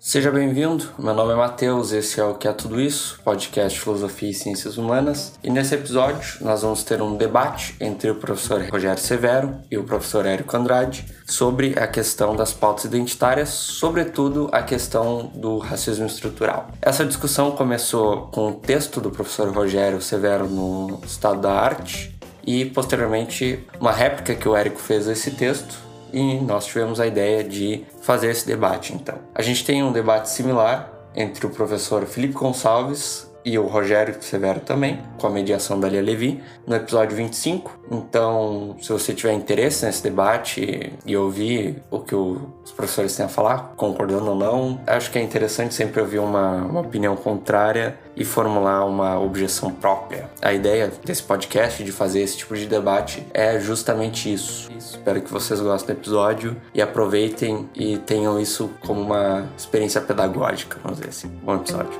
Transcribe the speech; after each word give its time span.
Seja 0.00 0.30
bem-vindo, 0.30 0.86
meu 0.98 1.12
nome 1.12 1.34
é 1.34 1.36
Matheus, 1.36 1.92
esse 1.92 2.18
é 2.18 2.24
o 2.24 2.34
Que 2.34 2.48
é 2.48 2.52
Tudo 2.54 2.80
Isso, 2.80 3.20
podcast 3.22 3.78
Filosofia 3.78 4.30
e 4.30 4.34
Ciências 4.34 4.78
Humanas, 4.78 5.34
e 5.44 5.50
nesse 5.50 5.74
episódio 5.74 6.42
nós 6.42 6.62
vamos 6.62 6.82
ter 6.82 7.02
um 7.02 7.18
debate 7.18 7.76
entre 7.78 8.10
o 8.10 8.14
professor 8.14 8.62
Rogério 8.72 8.98
Severo 8.98 9.58
e 9.70 9.76
o 9.76 9.84
professor 9.84 10.24
Érico 10.24 10.56
Andrade 10.56 11.04
sobre 11.26 11.78
a 11.78 11.86
questão 11.86 12.34
das 12.34 12.54
pautas 12.54 12.86
identitárias, 12.86 13.50
sobretudo 13.50 14.48
a 14.50 14.62
questão 14.62 15.30
do 15.34 15.58
racismo 15.58 16.06
estrutural. 16.06 16.68
Essa 16.80 17.04
discussão 17.04 17.50
começou 17.50 18.28
com 18.28 18.48
o 18.48 18.54
texto 18.54 19.02
do 19.02 19.10
professor 19.10 19.50
Rogério 19.50 20.00
Severo 20.00 20.48
no 20.48 20.98
Estado 21.04 21.42
da 21.42 21.52
Arte 21.52 22.18
e, 22.46 22.64
posteriormente, 22.64 23.62
uma 23.78 23.92
réplica 23.92 24.34
que 24.34 24.48
o 24.48 24.56
Érico 24.56 24.80
fez 24.80 25.06
a 25.06 25.12
esse 25.12 25.32
texto, 25.32 25.86
e 26.12 26.34
nós 26.40 26.66
tivemos 26.66 27.00
a 27.00 27.06
ideia 27.06 27.44
de 27.44 27.84
fazer 28.00 28.30
esse 28.30 28.46
debate 28.46 28.94
então. 28.94 29.16
A 29.34 29.42
gente 29.42 29.64
tem 29.64 29.82
um 29.82 29.92
debate 29.92 30.28
similar 30.30 30.92
entre 31.14 31.46
o 31.46 31.50
professor 31.50 32.04
Felipe 32.06 32.34
Gonçalves 32.34 33.27
e 33.48 33.58
o 33.58 33.66
Rogério 33.66 34.14
Severo 34.20 34.60
também, 34.60 35.00
com 35.18 35.26
a 35.26 35.30
mediação 35.30 35.80
da 35.80 35.88
Lia 35.88 36.02
Levi, 36.02 36.42
no 36.66 36.76
episódio 36.76 37.16
25. 37.16 37.78
Então, 37.90 38.76
se 38.78 38.92
você 38.92 39.14
tiver 39.14 39.32
interesse 39.32 39.86
nesse 39.86 40.02
debate 40.02 40.92
e 41.06 41.16
ouvir 41.16 41.82
o 41.90 42.00
que 42.00 42.14
os 42.14 42.70
professores 42.76 43.16
têm 43.16 43.24
a 43.24 43.28
falar, 43.28 43.72
concordando 43.74 44.28
ou 44.28 44.34
não, 44.36 44.78
acho 44.86 45.10
que 45.10 45.18
é 45.18 45.22
interessante 45.22 45.72
sempre 45.72 45.98
ouvir 45.98 46.18
uma, 46.18 46.56
uma 46.56 46.80
opinião 46.80 47.16
contrária 47.16 47.98
e 48.14 48.22
formular 48.22 48.84
uma 48.84 49.18
objeção 49.18 49.72
própria. 49.72 50.28
A 50.42 50.52
ideia 50.52 50.92
desse 51.02 51.22
podcast, 51.22 51.82
de 51.82 51.90
fazer 51.90 52.20
esse 52.20 52.36
tipo 52.36 52.54
de 52.54 52.66
debate, 52.66 53.26
é 53.32 53.58
justamente 53.58 54.30
isso. 54.30 54.70
Espero 54.76 55.22
que 55.22 55.32
vocês 55.32 55.58
gostem 55.58 55.94
do 55.94 55.98
episódio 55.98 56.56
e 56.74 56.82
aproveitem 56.82 57.66
e 57.74 57.96
tenham 57.96 58.38
isso 58.38 58.70
como 58.84 59.00
uma 59.00 59.48
experiência 59.56 60.02
pedagógica, 60.02 60.78
vamos 60.82 60.98
dizer 60.98 61.10
assim. 61.10 61.28
Bom 61.42 61.54
episódio. 61.56 61.98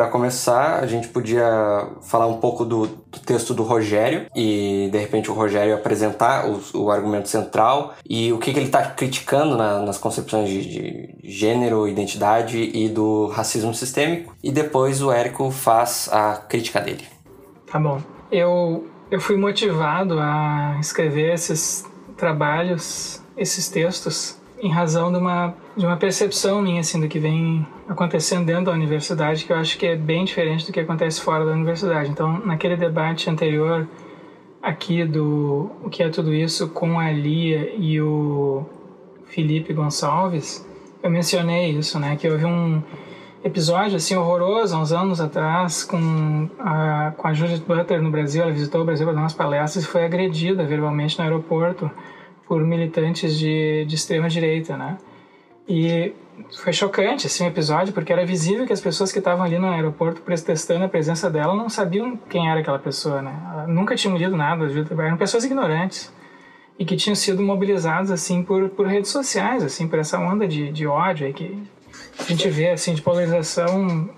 Para 0.00 0.08
começar, 0.08 0.82
a 0.82 0.86
gente 0.86 1.08
podia 1.08 1.86
falar 2.00 2.26
um 2.26 2.38
pouco 2.38 2.64
do, 2.64 2.86
do, 2.86 3.18
texto 3.18 3.52
do 3.52 3.62
Rogério 3.62 4.28
e 4.34 4.88
de 4.90 4.96
repente 4.96 5.30
o 5.30 5.34
Rogério 5.34 5.74
apresentar 5.74 6.48
o, 6.48 6.58
o 6.72 6.90
argumento 6.90 7.28
central 7.28 7.92
e 8.08 8.32
o 8.32 8.38
que, 8.38 8.50
que 8.50 8.58
ele 8.58 8.68
está 8.68 8.82
criticando 8.82 9.58
na, 9.58 9.80
nas 9.80 9.98
concepções 9.98 10.48
de, 10.48 10.62
de, 10.62 11.14
gênero, 11.22 11.86
identidade 11.86 12.58
e 12.58 12.88
do 12.88 13.26
racismo 13.26 13.74
sistêmico 13.74 14.34
e 14.42 14.50
depois 14.50 15.02
o 15.02 15.12
Érico 15.12 15.50
faz 15.50 16.08
a 16.10 16.36
crítica 16.48 16.80
dele. 16.80 17.04
Tá 17.70 17.78
bom. 17.78 18.00
Eu, 18.32 18.88
eu 19.10 19.20
fui 19.20 19.36
motivado 19.36 20.18
a 20.18 20.78
escrever 20.80 21.34
esses 21.34 21.84
trabalhos, 22.16 23.22
esses 23.36 23.68
textos 23.68 24.40
em 24.62 24.70
razão 24.70 25.12
de 25.12 25.18
uma, 25.18 25.54
de 25.80 25.86
uma 25.86 25.96
percepção 25.96 26.60
minha, 26.60 26.80
assim, 26.80 27.00
do 27.00 27.08
que 27.08 27.18
vem 27.18 27.66
acontecendo 27.88 28.44
dentro 28.44 28.66
da 28.66 28.72
universidade, 28.72 29.46
que 29.46 29.52
eu 29.52 29.56
acho 29.56 29.78
que 29.78 29.86
é 29.86 29.96
bem 29.96 30.26
diferente 30.26 30.66
do 30.66 30.72
que 30.72 30.78
acontece 30.78 31.22
fora 31.22 31.44
da 31.44 31.52
universidade. 31.52 32.10
Então, 32.10 32.38
naquele 32.44 32.76
debate 32.76 33.30
anterior 33.30 33.88
aqui 34.62 35.06
do 35.06 35.70
o 35.82 35.88
que 35.88 36.02
é 36.02 36.10
tudo 36.10 36.34
isso 36.34 36.68
com 36.68 37.00
a 37.00 37.10
Lia 37.10 37.72
e 37.78 37.98
o 37.98 38.62
Felipe 39.24 39.72
Gonçalves, 39.72 40.68
eu 41.02 41.10
mencionei 41.10 41.70
isso, 41.70 41.98
né, 41.98 42.14
que 42.14 42.28
houve 42.28 42.44
um 42.44 42.82
episódio 43.42 43.96
assim 43.96 44.14
horroroso 44.14 44.76
há 44.76 44.78
uns 44.78 44.92
anos 44.92 45.18
atrás 45.18 45.82
com 45.82 46.50
a, 46.58 47.14
com 47.16 47.26
a 47.26 47.32
Judith 47.32 47.64
Butler 47.66 48.02
no 48.02 48.10
Brasil, 48.10 48.42
ela 48.42 48.52
visitou 48.52 48.82
o 48.82 48.84
Brasil 48.84 49.06
para 49.06 49.14
dar 49.14 49.22
umas 49.22 49.32
palestras 49.32 49.82
e 49.82 49.86
foi 49.86 50.04
agredida 50.04 50.62
verbalmente 50.62 51.18
no 51.18 51.24
aeroporto 51.24 51.90
por 52.46 52.62
militantes 52.62 53.38
de, 53.38 53.86
de 53.86 53.94
extrema 53.94 54.28
direita, 54.28 54.76
né? 54.76 54.98
E 55.72 56.12
foi 56.64 56.72
chocante 56.72 57.28
assim 57.28 57.44
o 57.44 57.46
episódio 57.46 57.94
porque 57.94 58.12
era 58.12 58.26
visível 58.26 58.66
que 58.66 58.72
as 58.72 58.80
pessoas 58.80 59.12
que 59.12 59.20
estavam 59.20 59.44
ali 59.44 59.56
no 59.56 59.68
aeroporto 59.68 60.20
testando 60.44 60.84
a 60.84 60.88
presença 60.88 61.30
dela 61.30 61.54
não 61.54 61.68
sabiam 61.68 62.16
quem 62.28 62.50
era 62.50 62.58
aquela 62.58 62.80
pessoa, 62.80 63.22
né? 63.22 63.32
Ela 63.52 63.66
nunca 63.68 63.94
tinham 63.94 64.16
lido 64.16 64.36
nada, 64.36 64.66
eram 64.66 65.16
pessoas 65.16 65.44
ignorantes 65.44 66.12
e 66.76 66.84
que 66.84 66.96
tinham 66.96 67.14
sido 67.14 67.40
mobilizadas 67.40 68.10
assim 68.10 68.42
por, 68.42 68.68
por 68.70 68.88
redes 68.88 69.12
sociais, 69.12 69.62
assim 69.62 69.86
por 69.86 70.00
essa 70.00 70.18
onda 70.18 70.48
de, 70.48 70.72
de 70.72 70.88
ódio 70.88 71.24
aí 71.24 71.32
que 71.32 71.62
a 72.18 72.24
gente 72.24 72.48
vê 72.48 72.70
assim 72.70 72.92
de 72.92 73.00
polarização 73.00 74.10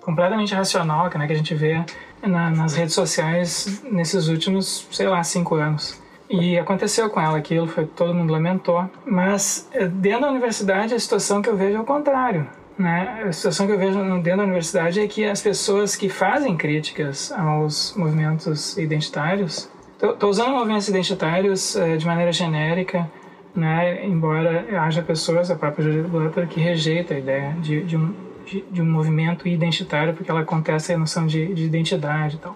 completamente 0.00 0.52
racional, 0.52 1.08
né, 1.16 1.26
que 1.28 1.32
a 1.32 1.36
gente 1.36 1.54
vê 1.54 1.84
na, 2.20 2.50
nas 2.50 2.74
redes 2.74 2.94
sociais 2.94 3.80
nesses 3.84 4.26
últimos, 4.26 4.88
sei 4.90 5.06
lá, 5.06 5.22
cinco 5.22 5.54
anos. 5.54 6.02
E 6.30 6.58
aconteceu 6.58 7.08
com 7.08 7.20
ela 7.20 7.38
aquilo, 7.38 7.66
foi, 7.66 7.86
todo 7.86 8.14
mundo 8.14 8.32
lamentou. 8.32 8.88
Mas 9.06 9.68
eh, 9.72 9.86
dentro 9.86 10.22
da 10.22 10.30
universidade, 10.30 10.94
a 10.94 10.98
situação 10.98 11.40
que 11.40 11.48
eu 11.48 11.56
vejo 11.56 11.76
é 11.76 11.80
o 11.80 11.84
contrário. 11.84 12.46
Né? 12.78 13.24
A 13.26 13.32
situação 13.32 13.66
que 13.66 13.72
eu 13.72 13.78
vejo 13.78 13.98
dentro 14.20 14.36
da 14.36 14.44
universidade 14.44 15.00
é 15.00 15.06
que 15.08 15.24
as 15.24 15.40
pessoas 15.40 15.96
que 15.96 16.08
fazem 16.08 16.56
críticas 16.56 17.32
aos 17.32 17.94
movimentos 17.96 18.76
identitários, 18.78 19.68
estou 20.00 20.30
usando 20.30 20.52
movimentos 20.52 20.86
identitários 20.88 21.74
eh, 21.74 21.96
de 21.96 22.06
maneira 22.06 22.30
genérica, 22.30 23.10
né? 23.54 24.04
embora 24.06 24.66
haja 24.80 25.02
pessoas, 25.02 25.50
a 25.50 25.56
própria 25.56 25.82
Judith 25.82 26.08
Butler, 26.08 26.46
que 26.46 26.60
rejeita 26.60 27.14
a 27.14 27.18
ideia 27.18 27.56
de, 27.60 27.82
de, 27.82 27.96
um, 27.96 28.14
de, 28.46 28.60
de 28.70 28.82
um 28.82 28.86
movimento 28.86 29.48
identitário, 29.48 30.12
porque 30.12 30.30
ela 30.30 30.44
contesta 30.44 30.92
a 30.92 30.98
noção 30.98 31.26
de, 31.26 31.52
de 31.54 31.64
identidade 31.64 32.36
e 32.36 32.38
tal. 32.38 32.54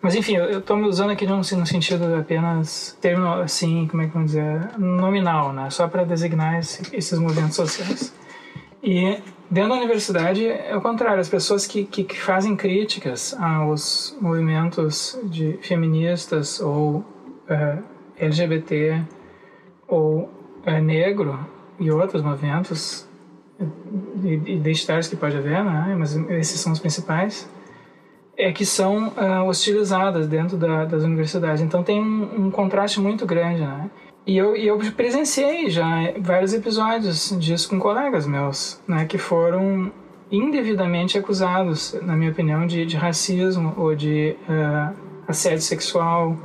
Mas 0.00 0.14
enfim, 0.14 0.36
eu 0.36 0.58
estou 0.58 0.76
me 0.76 0.86
usando 0.86 1.10
aqui 1.10 1.26
no, 1.26 1.36
no 1.36 1.42
sentido 1.42 2.14
apenas 2.14 2.96
termo 3.00 3.26
assim, 3.26 3.86
como 3.88 4.02
é 4.02 4.06
que 4.06 4.12
vamos 4.12 4.32
dizer, 4.32 4.78
nominal, 4.78 5.52
né? 5.52 5.68
Só 5.70 5.88
para 5.88 6.04
designar 6.04 6.58
esse, 6.58 6.94
esses 6.94 7.18
movimentos 7.18 7.56
sociais. 7.56 8.14
E 8.82 9.18
dentro 9.50 9.70
da 9.70 9.76
universidade 9.76 10.46
é 10.46 10.76
o 10.76 10.80
contrário, 10.80 11.20
as 11.20 11.28
pessoas 11.28 11.66
que, 11.66 11.84
que, 11.84 12.04
que 12.04 12.20
fazem 12.20 12.54
críticas 12.54 13.34
aos 13.40 14.16
movimentos 14.20 15.18
de 15.24 15.58
feministas 15.62 16.60
ou 16.60 16.98
uh, 16.98 17.04
eh, 17.48 17.78
LGBT 18.18 19.02
ou 19.88 20.30
uh, 20.66 20.82
negro 20.82 21.38
e 21.80 21.90
outros 21.90 22.22
movimentos 22.22 23.08
identitários 24.24 25.08
que 25.08 25.16
pode 25.16 25.36
haver, 25.36 25.64
né? 25.64 25.96
Mas 25.98 26.14
esses 26.14 26.60
são 26.60 26.72
os 26.72 26.78
principais 26.78 27.48
é 28.36 28.52
que 28.52 28.66
são 28.66 29.08
uh, 29.08 29.44
hostilizadas 29.46 30.26
dentro 30.28 30.56
da, 30.56 30.84
das 30.84 31.02
universidades. 31.02 31.62
Então 31.62 31.82
tem 31.82 32.00
um, 32.00 32.46
um, 32.46 32.50
contraste 32.50 33.00
muito 33.00 33.24
grande, 33.24 33.60
né? 33.60 33.90
E 34.26 34.36
eu, 34.36 34.56
e 34.56 34.66
eu 34.66 34.78
presenciei 34.96 35.70
já 35.70 35.86
vários 36.20 36.52
episódios 36.52 37.34
disso 37.38 37.68
com 37.68 37.78
colegas 37.78 38.26
meus, 38.26 38.80
né? 38.86 39.04
Que 39.06 39.18
foram 39.18 39.90
indevidamente 40.30 41.16
acusados, 41.16 41.96
na 42.02 42.16
minha 42.16 42.30
opinião, 42.30 42.66
de, 42.66 42.84
de 42.84 42.96
racismo 42.96 43.72
ou 43.76 43.94
de 43.94 44.36
uh, 44.48 44.94
assédio 45.28 45.62
sexual 45.62 46.36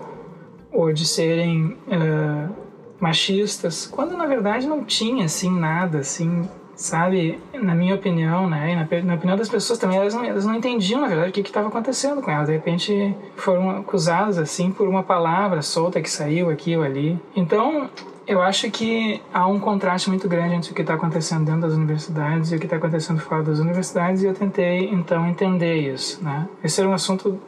ou 0.72 0.94
de 0.94 1.06
serem 1.06 1.78
uh, 1.88 2.56
machistas, 3.00 3.88
quando 3.88 4.16
na 4.16 4.26
verdade 4.26 4.68
não 4.68 4.86
tinha 4.86 5.26
assim 5.26 5.52
nada 5.52 5.98
assim 5.98 6.48
sabe, 6.76 7.40
na 7.54 7.76
minha 7.76 7.96
opinião, 7.96 8.50
né, 8.50 8.72
e 8.72 8.76
na, 8.76 9.04
na, 9.04 9.16
opinião 9.16 9.38
das 9.38 9.50
pessoas 9.50 9.78
também, 9.78 9.98
elas 9.98 10.14
não, 10.14 10.24
elas 10.24 10.46
não 10.46 10.56
entendiam, 10.56 11.02
na 11.02 11.08
verdade, 11.08 11.30
o 11.30 11.34
que 11.34 11.42
estava 11.42 11.68
acontecendo 11.68 12.22
com 12.22 12.32
elas. 12.32 12.48
De 12.48 12.54
repente 12.54 13.16
foram 13.36 13.70
acusadas, 13.70 14.38
assim, 14.38 14.72
por 14.72 14.88
uma 14.88 15.04
palavra 15.04 15.62
solta 15.62 16.02
que 16.02 16.10
saiu 16.10 16.50
aqui 16.50 16.76
ou 16.76 16.84
ali. 16.84 17.20
Então, 17.36 17.90
eu 18.28 18.42
acho 18.42 18.70
que 18.72 19.22
há 19.34 19.48
um 19.48 19.60
contraste 19.60 20.10
muito 20.10 20.28
grande 20.28 20.56
entre 20.56 20.72
o 20.72 20.76
que 20.76 20.82
está 20.82 20.94
acontecendo 20.94 21.46
dentro 21.46 21.62
das 21.62 21.74
universidades 21.74 22.52
e 22.52 22.56
o 22.56 22.60
que 22.60 22.66
está 22.66 22.78
acontecendo 22.78 23.20
fora 23.20 23.44
das 23.44 23.60
universidades, 23.60 24.24
e 24.24 24.26
eu 24.26 24.34
tentei, 24.34 24.90
então, 24.90 25.28
entender 25.28 25.76
isso, 25.94 26.24
né. 26.24 26.48
Esse 26.64 26.80
era 26.80 26.90
um 26.90 26.94
assunto 26.94 27.40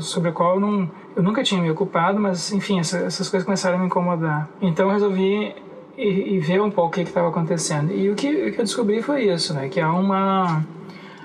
sobre 0.00 0.30
o 0.30 0.32
qual 0.32 0.54
eu, 0.54 0.60
não, 0.60 0.90
eu 1.16 1.22
nunca 1.22 1.42
tinha 1.42 1.60
me 1.60 1.70
ocupado, 1.70 2.18
mas, 2.18 2.52
enfim, 2.52 2.80
essa, 2.80 2.98
essas 2.98 3.28
coisas 3.28 3.44
começaram 3.44 3.76
a 3.76 3.80
me 3.80 3.86
incomodar. 3.86 4.48
Então, 4.60 4.86
eu 4.86 4.92
resolvi 4.92 5.54
e, 5.98 6.36
e 6.36 6.38
ver 6.38 6.62
um 6.62 6.70
pouco 6.70 6.90
o 6.90 6.92
que 6.92 7.00
estava 7.00 7.28
acontecendo. 7.28 7.92
E 7.92 8.08
o 8.08 8.14
que, 8.14 8.28
o 8.28 8.52
que 8.52 8.60
eu 8.60 8.64
descobri 8.64 9.02
foi 9.02 9.24
isso, 9.24 9.52
né? 9.52 9.68
Que 9.68 9.80
há 9.80 9.92
uma 9.92 10.64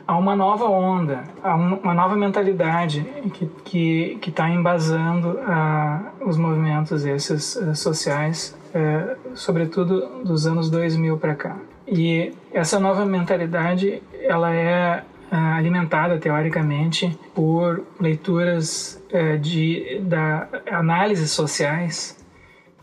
há 0.05 0.17
uma 0.17 0.35
nova 0.35 0.65
onda, 0.65 1.23
há 1.41 1.55
uma 1.55 1.93
nova 1.93 2.15
mentalidade 2.15 3.05
que 3.33 3.45
que 3.63 4.17
que 4.19 4.29
está 4.31 4.49
embasando 4.49 5.29
uh, 5.29 6.27
os 6.27 6.37
movimentos 6.37 7.05
esses 7.05 7.55
uh, 7.55 7.75
sociais, 7.75 8.57
uh, 8.73 9.35
sobretudo 9.35 10.23
dos 10.25 10.47
anos 10.47 10.69
2000 10.69 11.17
para 11.17 11.35
cá. 11.35 11.55
E 11.87 12.33
essa 12.51 12.79
nova 12.79 13.05
mentalidade 13.05 14.01
ela 14.21 14.53
é 14.53 15.03
alimentada 15.31 16.19
teoricamente 16.19 17.17
por 17.33 17.83
leituras 17.99 19.01
de 19.41 19.99
da 20.01 20.47
análises 20.71 21.31
sociais 21.31 22.22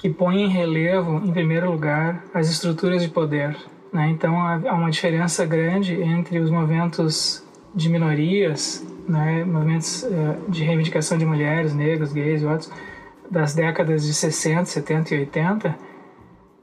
que 0.01 0.09
põe 0.09 0.43
em 0.43 0.49
relevo, 0.49 1.17
em 1.19 1.31
primeiro 1.31 1.71
lugar, 1.71 2.25
as 2.33 2.49
estruturas 2.49 3.03
de 3.03 3.09
poder. 3.09 3.55
Né? 3.93 4.09
Então 4.09 4.41
há 4.41 4.75
uma 4.75 4.91
diferença 4.91 5.45
grande 5.45 6.01
entre 6.01 6.39
os 6.39 6.51
movimentos 6.51 7.45
de 7.75 7.89
minorias, 7.89 8.85
né, 9.07 9.45
movimentos 9.45 10.03
uh, 10.05 10.51
de 10.51 10.65
reivindicação 10.65 11.19
de 11.19 11.27
mulheres, 11.27 11.75
negros, 11.75 12.13
gays 12.13 12.43
e 12.43 12.47
outros, 12.47 12.73
das 13.31 13.55
décadas 13.55 14.05
de 14.05 14.15
60, 14.15 14.65
70 14.65 15.15
e 15.15 15.19
80, 15.21 15.79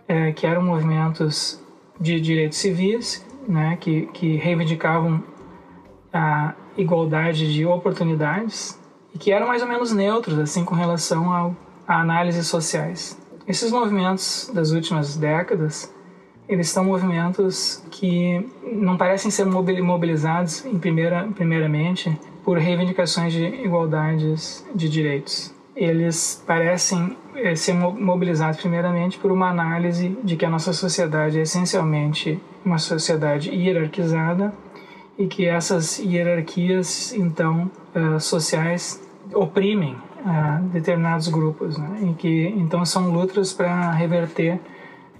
é, 0.07 0.31
que 0.31 0.45
eram 0.45 0.63
movimentos 0.63 1.63
de 1.99 2.19
direitos 2.19 2.57
civis, 2.57 3.25
né, 3.47 3.77
que, 3.79 4.07
que 4.07 4.35
reivindicavam 4.35 5.23
a 6.11 6.55
igualdade 6.75 7.53
de 7.53 7.65
oportunidades 7.65 8.79
e 9.13 9.17
que 9.17 9.31
eram 9.31 9.47
mais 9.47 9.61
ou 9.61 9.67
menos 9.67 9.93
neutros 9.93 10.39
assim 10.39 10.65
com 10.65 10.75
relação 10.75 11.31
ao, 11.31 11.55
a 11.87 12.01
análises 12.01 12.47
sociais. 12.47 13.17
Esses 13.47 13.71
movimentos 13.71 14.51
das 14.53 14.71
últimas 14.71 15.15
décadas, 15.15 15.89
eles 16.49 16.69
são 16.69 16.83
movimentos 16.83 17.81
que 17.89 18.45
não 18.61 18.97
parecem 18.97 19.31
ser 19.31 19.45
mobilizados 19.45 20.65
em 20.65 20.77
primeira, 20.77 21.29
primeiramente 21.33 22.19
por 22.43 22.57
reivindicações 22.57 23.31
de 23.31 23.45
igualdades 23.45 24.65
de 24.75 24.89
direitos. 24.89 25.53
Eles 25.73 26.43
parecem 26.45 27.15
eh, 27.35 27.55
ser 27.55 27.73
mobilizados 27.73 28.59
primeiramente 28.59 29.17
por 29.17 29.31
uma 29.31 29.49
análise 29.49 30.17
de 30.23 30.35
que 30.35 30.45
a 30.45 30.49
nossa 30.49 30.73
sociedade 30.73 31.39
é 31.39 31.43
essencialmente 31.43 32.37
uma 32.65 32.77
sociedade 32.77 33.49
hierarquizada 33.49 34.53
e 35.17 35.25
que 35.25 35.45
essas 35.45 35.99
hierarquias 35.99 37.13
então 37.13 37.71
uh, 37.95 38.19
sociais 38.19 39.01
oprimem 39.33 39.95
uh, 40.25 40.63
determinados 40.69 41.27
grupos, 41.27 41.77
né? 41.77 41.99
e 42.09 42.13
que 42.13 42.47
então 42.57 42.85
são 42.85 43.11
lutas 43.11 43.53
para 43.53 43.91
reverter 43.91 44.59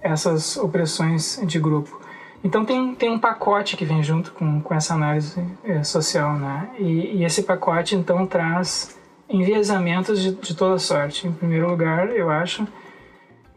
essas 0.01 0.57
opressões 0.57 1.39
de 1.43 1.59
grupo. 1.59 1.99
Então 2.43 2.63
tem, 2.63 2.93
tem 2.95 3.09
um 3.09 3.19
pacote 3.19 3.75
que 3.75 3.83
vem 3.83 4.03
junto 4.03 4.31
com, 4.31 4.61
com 4.61 4.73
essa 4.73 4.93
análise 4.93 5.43
eh, 5.63 5.83
social, 5.83 6.33
né? 6.33 6.69
E, 6.77 7.17
e, 7.17 7.23
esse 7.25 7.43
pacote 7.43 7.95
então 7.95 8.25
traz 8.27 8.97
enviesamentos 9.27 10.21
de, 10.21 10.33
de 10.35 10.55
toda 10.55 10.77
sorte. 10.77 11.27
Em 11.27 11.31
primeiro 11.31 11.67
lugar, 11.67 12.09
eu 12.09 12.29
acho, 12.29 12.65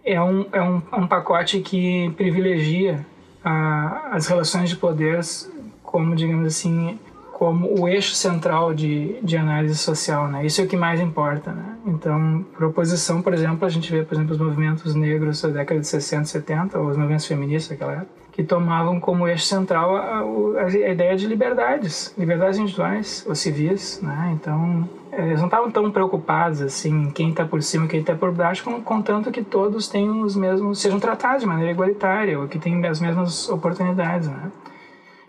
é 0.02 0.20
um, 0.20 0.46
é 0.50 0.62
um, 0.62 0.82
um 0.94 1.06
pacote 1.06 1.60
que 1.60 2.10
privilegia 2.16 3.04
a, 3.44 4.08
as 4.12 4.26
relações 4.26 4.70
de 4.70 4.76
poderes 4.76 5.50
como, 5.82 6.14
digamos 6.14 6.46
assim, 6.46 6.98
como 7.40 7.80
o 7.80 7.88
eixo 7.88 8.14
central 8.14 8.74
de, 8.74 9.18
de 9.22 9.34
análise 9.34 9.74
social, 9.74 10.28
né? 10.28 10.44
Isso 10.44 10.60
é 10.60 10.64
o 10.64 10.66
que 10.68 10.76
mais 10.76 11.00
importa, 11.00 11.50
né? 11.50 11.78
Então, 11.86 12.44
proposição, 12.54 13.22
por 13.22 13.32
exemplo, 13.32 13.64
a 13.64 13.70
gente 13.70 13.90
vê, 13.90 14.02
por 14.02 14.12
exemplo, 14.12 14.34
os 14.34 14.38
movimentos 14.38 14.94
negros 14.94 15.40
da 15.40 15.48
década 15.48 15.80
de 15.80 15.86
60, 15.86 16.26
70, 16.26 16.78
ou 16.78 16.88
os 16.88 16.98
movimentos 16.98 17.24
feministas 17.24 17.70
daquela 17.70 18.02
época, 18.02 18.10
que 18.30 18.44
tomavam 18.44 19.00
como 19.00 19.26
eixo 19.26 19.46
central 19.46 19.96
a, 19.96 20.18
a, 20.18 20.64
a 20.66 20.90
ideia 20.90 21.16
de 21.16 21.26
liberdades, 21.26 22.14
liberdades 22.18 22.58
individuais 22.58 23.24
ou 23.26 23.34
civis, 23.34 24.02
né? 24.02 24.36
Então, 24.38 24.86
eles 25.10 25.38
não 25.38 25.46
estavam 25.46 25.70
tão 25.70 25.90
preocupados 25.90 26.60
assim 26.60 27.10
quem 27.10 27.30
está 27.30 27.46
por 27.46 27.62
cima 27.62 27.86
quem 27.86 28.00
está 28.00 28.14
por 28.14 28.32
baixo, 28.32 28.64
contanto 28.84 29.30
que 29.30 29.42
todos 29.42 29.88
tenham 29.88 30.20
os 30.20 30.36
mesmos, 30.36 30.78
sejam 30.78 31.00
tratados 31.00 31.40
de 31.40 31.46
maneira 31.46 31.72
igualitária 31.72 32.38
ou 32.38 32.46
que 32.46 32.58
tenham 32.58 32.86
as 32.86 33.00
mesmas 33.00 33.48
oportunidades, 33.48 34.28
né? 34.28 34.52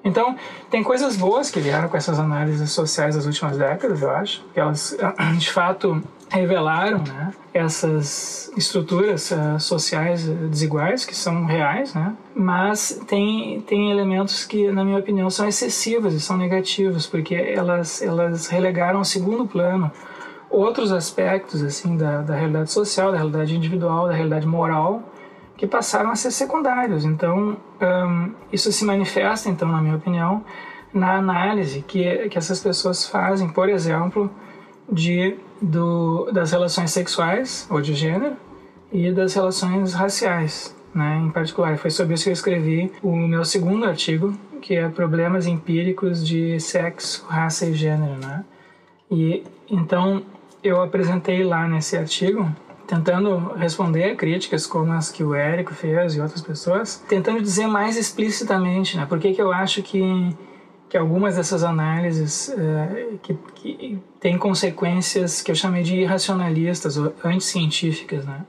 Então, 0.04 0.36
tem 0.70 0.84
coisas 0.84 1.16
boas 1.16 1.52
que 1.52 1.60
vieram 1.60 1.88
com 1.88 1.96
essas 1.96 2.20
análises 2.20 2.72
sociais 2.72 3.16
das 3.16 3.26
últimas 3.26 3.58
décadas, 3.58 4.02
eu 4.02 4.10
acho, 4.10 4.44
que 4.54 4.60
elas 4.60 4.98
de 5.38 5.52
fato 5.52 6.02
revelaram 6.30 7.00
né, 7.00 7.34
essas 7.54 8.52
estruturas 8.56 9.32
uh, 9.32 9.60
sociais 9.60 10.24
desiguais 10.26 11.06
que 11.06 11.14
são 11.14 11.46
reais, 11.46 11.94
né? 11.94 12.16
mas 12.34 13.02
tem, 13.06 13.62
tem 13.62 13.92
elementos 13.92 14.46
que, 14.46 14.72
na 14.72 14.84
minha 14.84 14.98
opinião, 14.98 15.30
são 15.30 15.48
excessivos 15.48 16.14
e 16.14 16.20
são 16.22 16.38
negativos, 16.38 17.06
porque 17.06 17.36
elas, 17.36 18.02
elas 18.02 18.48
relegaram 18.48 19.00
ao 19.00 19.06
segundo 19.06 19.46
plano 19.46 19.92
outros 20.50 20.92
aspectos 20.92 21.64
assim 21.64 21.96
da, 21.96 22.22
da 22.22 22.36
realidade 22.36 22.72
social, 22.72 23.12
da 23.12 23.18
realidade 23.18 23.56
individual, 23.56 24.08
da 24.08 24.14
realidade 24.14 24.48
moral, 24.48 25.04
que 25.62 25.68
passaram 25.68 26.10
a 26.10 26.16
ser 26.16 26.32
secundários. 26.32 27.06
Então, 27.06 27.56
um, 27.80 28.34
isso 28.52 28.72
se 28.72 28.84
manifesta, 28.84 29.48
então, 29.48 29.72
na 29.72 29.80
minha 29.80 29.96
opinião, 29.96 30.44
na 30.92 31.18
análise 31.18 31.84
que, 31.88 32.30
que 32.30 32.36
essas 32.36 32.60
pessoas 32.60 33.08
fazem, 33.08 33.48
por 33.48 33.70
exemplo, 33.70 34.28
de, 34.92 35.38
do, 35.62 36.32
das 36.32 36.52
relações 36.52 36.90
sexuais 36.90 37.68
ou 37.70 37.80
de 37.80 37.94
gênero 37.94 38.36
e 38.92 39.12
das 39.12 39.36
relações 39.36 39.94
raciais, 39.94 40.76
né, 40.96 41.22
em 41.24 41.30
particular. 41.30 41.78
Foi 41.78 41.92
sobre 41.92 42.16
isso 42.16 42.24
que 42.24 42.32
eu 42.32 42.34
escrevi 42.34 42.92
o 43.04 43.16
meu 43.16 43.46
segundo 43.46 43.86
artigo, 43.86 44.34
que 44.64 44.74
é 44.74 44.90
Problemas 44.90 45.46
Empíricos 45.46 46.26
de 46.26 46.60
Sexo, 46.60 47.24
Raça 47.30 47.68
e 47.68 47.76
Gênero. 47.76 48.20
Né? 48.20 48.44
E 49.12 49.44
então 49.70 50.24
eu 50.64 50.82
apresentei 50.82 51.44
lá 51.44 51.68
nesse 51.68 51.96
artigo 51.96 52.52
tentando 52.92 53.54
responder 53.56 54.18
críticas 54.18 54.68
como 54.68 54.92
as 54.92 55.10
que 55.10 55.24
o 55.24 55.34
Érico 55.34 55.74
fez 55.74 56.14
e 56.14 56.20
outras 56.20 56.42
pessoas, 56.42 57.02
tentando 57.08 57.42
dizer 57.42 57.66
mais 57.66 57.96
explicitamente, 57.96 58.98
né? 58.98 59.06
Por 59.06 59.18
que, 59.18 59.34
que 59.34 59.42
eu 59.42 59.54
acho 59.54 59.82
que, 59.82 60.36
que 60.90 60.98
algumas 60.98 61.38
dessas 61.38 61.64
análises 61.64 62.50
uh, 62.50 63.18
que, 63.20 63.34
que 63.56 64.04
têm 64.20 64.38
consequências 64.38 65.42
que 65.42 65.50
eu 65.50 65.56
chamei 65.56 65.84
de 65.84 66.02
irracionalistas 66.02 66.98
ou 66.98 67.14
anticientíficas, 67.24 68.26
né? 68.26 68.46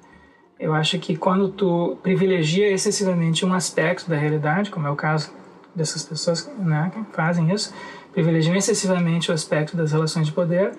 Eu 0.59 0.75
acho 0.75 0.99
que 0.99 1.17
quando 1.17 1.49
tu 1.49 1.97
privilegia 2.03 2.69
excessivamente 2.69 3.47
um 3.47 3.55
aspecto 3.55 4.11
da 4.11 4.17
realidade, 4.17 4.73
como 4.73 4.89
é 4.89 4.91
o 4.91 4.97
caso 4.97 5.33
dessas 5.73 6.03
pessoas 6.03 6.53
né, 6.59 6.91
que 6.93 7.15
fazem 7.15 7.49
isso, 7.53 7.73
privilegiam 8.13 8.57
excessivamente 8.57 9.31
o 9.31 9.35
aspecto 9.35 9.77
das 9.77 9.93
relações 9.93 10.27
de 10.27 10.33
poder, 10.33 10.73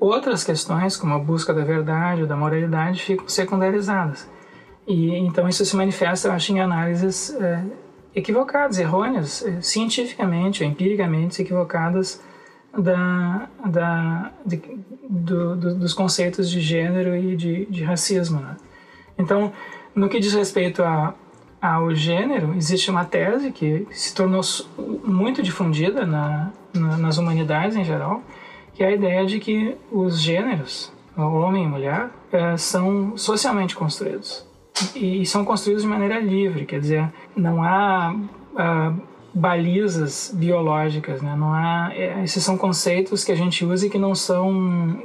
Outras 0.00 0.44
questões, 0.44 0.96
como 0.96 1.14
a 1.14 1.18
busca 1.18 1.52
da 1.52 1.64
verdade 1.64 2.22
ou 2.22 2.28
da 2.28 2.36
moralidade, 2.36 3.02
ficam 3.02 3.28
secundarizadas. 3.28 4.28
E 4.86 5.14
então 5.16 5.48
isso 5.48 5.64
se 5.64 5.76
manifesta, 5.76 6.28
eu 6.28 6.32
acho, 6.32 6.52
em 6.52 6.60
análises 6.60 7.34
é, 7.34 7.62
equivocadas, 8.14 8.78
errôneas, 8.78 9.44
é, 9.44 9.60
cientificamente 9.60 10.62
ou 10.62 10.68
empiricamente 10.70 11.42
equivocadas 11.42 12.22
da, 12.76 13.48
da, 13.66 14.32
de, 14.46 14.62
do, 15.08 15.56
do, 15.56 15.74
dos 15.74 15.92
conceitos 15.92 16.48
de 16.48 16.60
gênero 16.60 17.16
e 17.16 17.36
de, 17.36 17.66
de 17.66 17.82
racismo. 17.84 18.40
Né? 18.40 18.56
Então, 19.18 19.52
no 19.94 20.08
que 20.08 20.20
diz 20.20 20.32
respeito 20.32 20.82
a, 20.82 21.14
ao 21.60 21.94
gênero, 21.94 22.54
existe 22.54 22.90
uma 22.90 23.04
tese 23.04 23.50
que 23.50 23.86
se 23.90 24.14
tornou 24.14 24.42
muito 25.04 25.42
difundida 25.42 26.06
na, 26.06 26.52
na, 26.72 26.96
nas 26.96 27.18
humanidades 27.18 27.76
em 27.76 27.84
geral, 27.84 28.22
que 28.78 28.84
é 28.84 28.86
a 28.86 28.92
ideia 28.92 29.26
de 29.26 29.40
que 29.40 29.76
os 29.90 30.20
gêneros, 30.20 30.92
homem 31.16 31.64
e 31.64 31.66
mulher, 31.66 32.10
é, 32.30 32.56
são 32.56 33.16
socialmente 33.16 33.74
construídos. 33.74 34.46
E, 34.94 35.22
e, 35.22 35.26
são 35.26 35.44
construídos 35.44 35.82
de 35.82 35.88
maneira 35.88 36.20
livre, 36.20 36.64
quer 36.64 36.78
dizer, 36.78 37.12
não 37.34 37.60
há 37.60 38.14
ah, 38.56 38.94
balizas 39.34 40.32
biológicas, 40.32 41.20
né? 41.20 41.34
não 41.36 41.52
há, 41.52 41.90
é, 41.92 42.22
esses 42.22 42.44
são 42.44 42.56
conceitos 42.56 43.24
que 43.24 43.32
a 43.32 43.34
gente 43.34 43.64
usa 43.64 43.88
e 43.88 43.90
que 43.90 43.98
não 43.98 44.14
são 44.14 44.48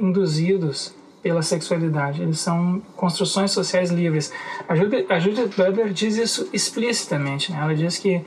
induzidos 0.00 0.94
pela 1.20 1.42
sexualidade, 1.42 2.22
eles 2.22 2.38
são 2.38 2.80
construções 2.94 3.50
sociais 3.50 3.90
livres. 3.90 4.32
A 4.68 4.76
Judith, 4.76 5.06
a 5.08 5.18
Judith 5.18 5.48
Butler 5.56 5.92
diz 5.92 6.16
isso 6.16 6.48
explicitamente, 6.52 7.50
né? 7.50 7.58
ela 7.60 7.74
diz 7.74 7.98
que 7.98 8.24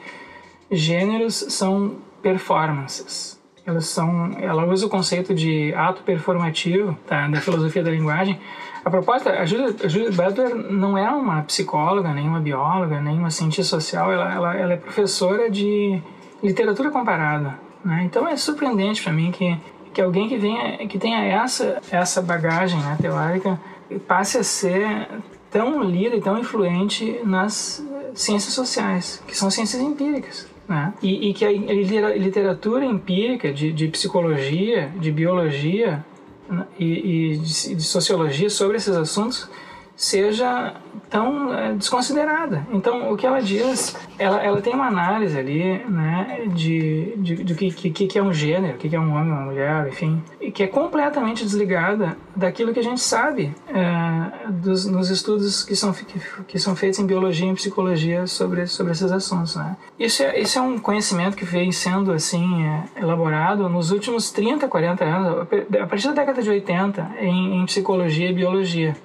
gêneros 0.70 1.36
são 1.36 1.96
performances, 2.22 3.37
elas 3.68 3.88
são, 3.88 4.32
ela 4.40 4.66
usa 4.66 4.86
o 4.86 4.90
conceito 4.90 5.34
de 5.34 5.74
ato 5.76 6.02
performativo 6.02 6.98
tá, 7.06 7.28
da 7.28 7.42
filosofia 7.42 7.84
da 7.84 7.92
linguagem. 7.92 8.40
A 8.86 8.90
proposta, 8.90 9.30
a 9.30 9.46
Judith, 9.46 10.16
Butler 10.16 10.56
não 10.56 10.98
é 10.98 11.10
uma 11.12 11.42
psicóloga, 11.42 12.14
nem 12.14 12.26
uma 12.26 12.40
bióloga, 12.40 13.02
nem 13.02 13.20
uma 13.20 13.30
cientista 13.30 13.78
social, 13.78 14.10
ela, 14.10 14.34
ela, 14.34 14.56
ela 14.56 14.74
é 14.74 14.78
professora 14.78 15.52
de 15.52 16.02
literatura 16.42 16.90
comparada. 16.90 17.60
Né? 17.84 18.04
Então 18.06 18.26
é 18.26 18.38
surpreendente 18.38 19.04
para 19.04 19.12
mim 19.12 19.32
que, 19.32 19.58
que 19.94 20.02
alguém 20.02 20.30
que, 20.30 20.38
venha, 20.38 20.78
que 20.88 20.98
tenha 20.98 21.26
essa, 21.26 21.82
essa 21.92 22.22
bagagem 22.22 22.80
né, 22.80 22.98
teórica 23.02 23.60
passe 24.08 24.38
a 24.38 24.44
ser 24.44 25.10
tão 25.52 25.84
lida 25.84 26.16
e 26.16 26.22
tão 26.22 26.40
influente 26.40 27.20
nas 27.26 27.86
ciências 28.16 28.54
sociais, 28.54 29.22
que 29.28 29.38
são 29.38 29.52
ciências 29.52 29.82
empíricas. 29.82 30.48
Né? 30.68 30.94
E, 31.02 31.30
e, 31.30 31.34
que 31.34 31.46
a 31.46 31.52
literatura 31.52 32.84
empírica 32.86 33.54
de, 33.54 33.72
de 33.72 33.88
psicologia, 33.88 34.92
de 35.00 35.12
biologia 35.12 36.06
né? 36.50 36.66
e, 36.78 36.86
e 37.34 37.38
de, 37.38 37.76
de, 37.76 37.84
sociologia 37.84 38.50
sobre 38.50 38.76
esses 38.78 38.94
assuntos 38.96 39.50
seja 39.98 40.75
tão 41.10 41.54
é, 41.54 41.74
desconsiderada. 41.74 42.66
Então, 42.72 43.12
o 43.12 43.18
que 43.18 43.25
ela 43.25 43.42
diz, 43.42 43.96
ela, 44.20 44.44
ela 44.44 44.62
tem 44.62 44.74
uma 44.74 44.88
análise 44.88 45.38
ali, 45.38 45.80
né, 45.89 46.48
de, 46.54 47.13
de, 47.18 47.44
de 47.44 47.56
que, 47.56 47.92
que, 47.92 48.08
que 48.08 48.20
é 48.20 48.22
um 48.22 48.32
gênero, 48.32 48.75
o 48.75 48.77
que 48.77 48.96
é 48.96 49.00
um 49.00 49.12
homem, 49.12 49.32
uma 49.32 49.42
mulher, 49.42 49.88
enfim, 49.88 50.22
e 50.39 50.51
que 50.51 50.62
é 50.62 50.68
completamente 50.68 51.44
desligada 51.44 52.16
daquilo 52.36 52.74
que 52.74 52.80
a 52.80 52.84
gente 52.84 53.01
sabe 53.01 53.56
é, 53.70 54.50
dos, 54.50 54.86
nos 54.86 55.10
estudos 55.10 55.63
que 55.63 55.75
são, 55.75 55.92
que, 55.92 56.20
que, 56.48 56.60
são 56.60 56.75
feitos 56.75 57.00
em 57.00 57.06
biologia 57.06 57.50
e 57.50 57.56
psicologia 57.56 58.27
sobre, 58.27 58.68
sobre 58.68 58.92
esses 58.92 59.12
assuntos, 59.12 59.56
né. 59.56 59.75
Isso 59.98 60.22
é, 60.22 60.39
isso 60.39 60.60
é 60.60 60.62
um 60.62 60.77
conhecimento 60.77 61.36
que 61.36 61.46
vem 61.46 61.72
sendo, 61.72 62.12
assim, 62.12 62.63
é, 62.66 62.84
elaborado 63.01 63.68
nos 63.68 63.89
últimos 63.89 64.30
30, 64.30 64.68
40 64.68 65.04
anos, 65.04 65.48
a 65.82 65.88
partir 65.88 66.08
da 66.10 66.13
década 66.13 66.42
de 66.42 66.50
80, 66.50 67.12
em, 67.20 67.62
em 67.62 67.66
psicologia 67.66 68.30
e 68.30 68.34
biologia 68.34 68.96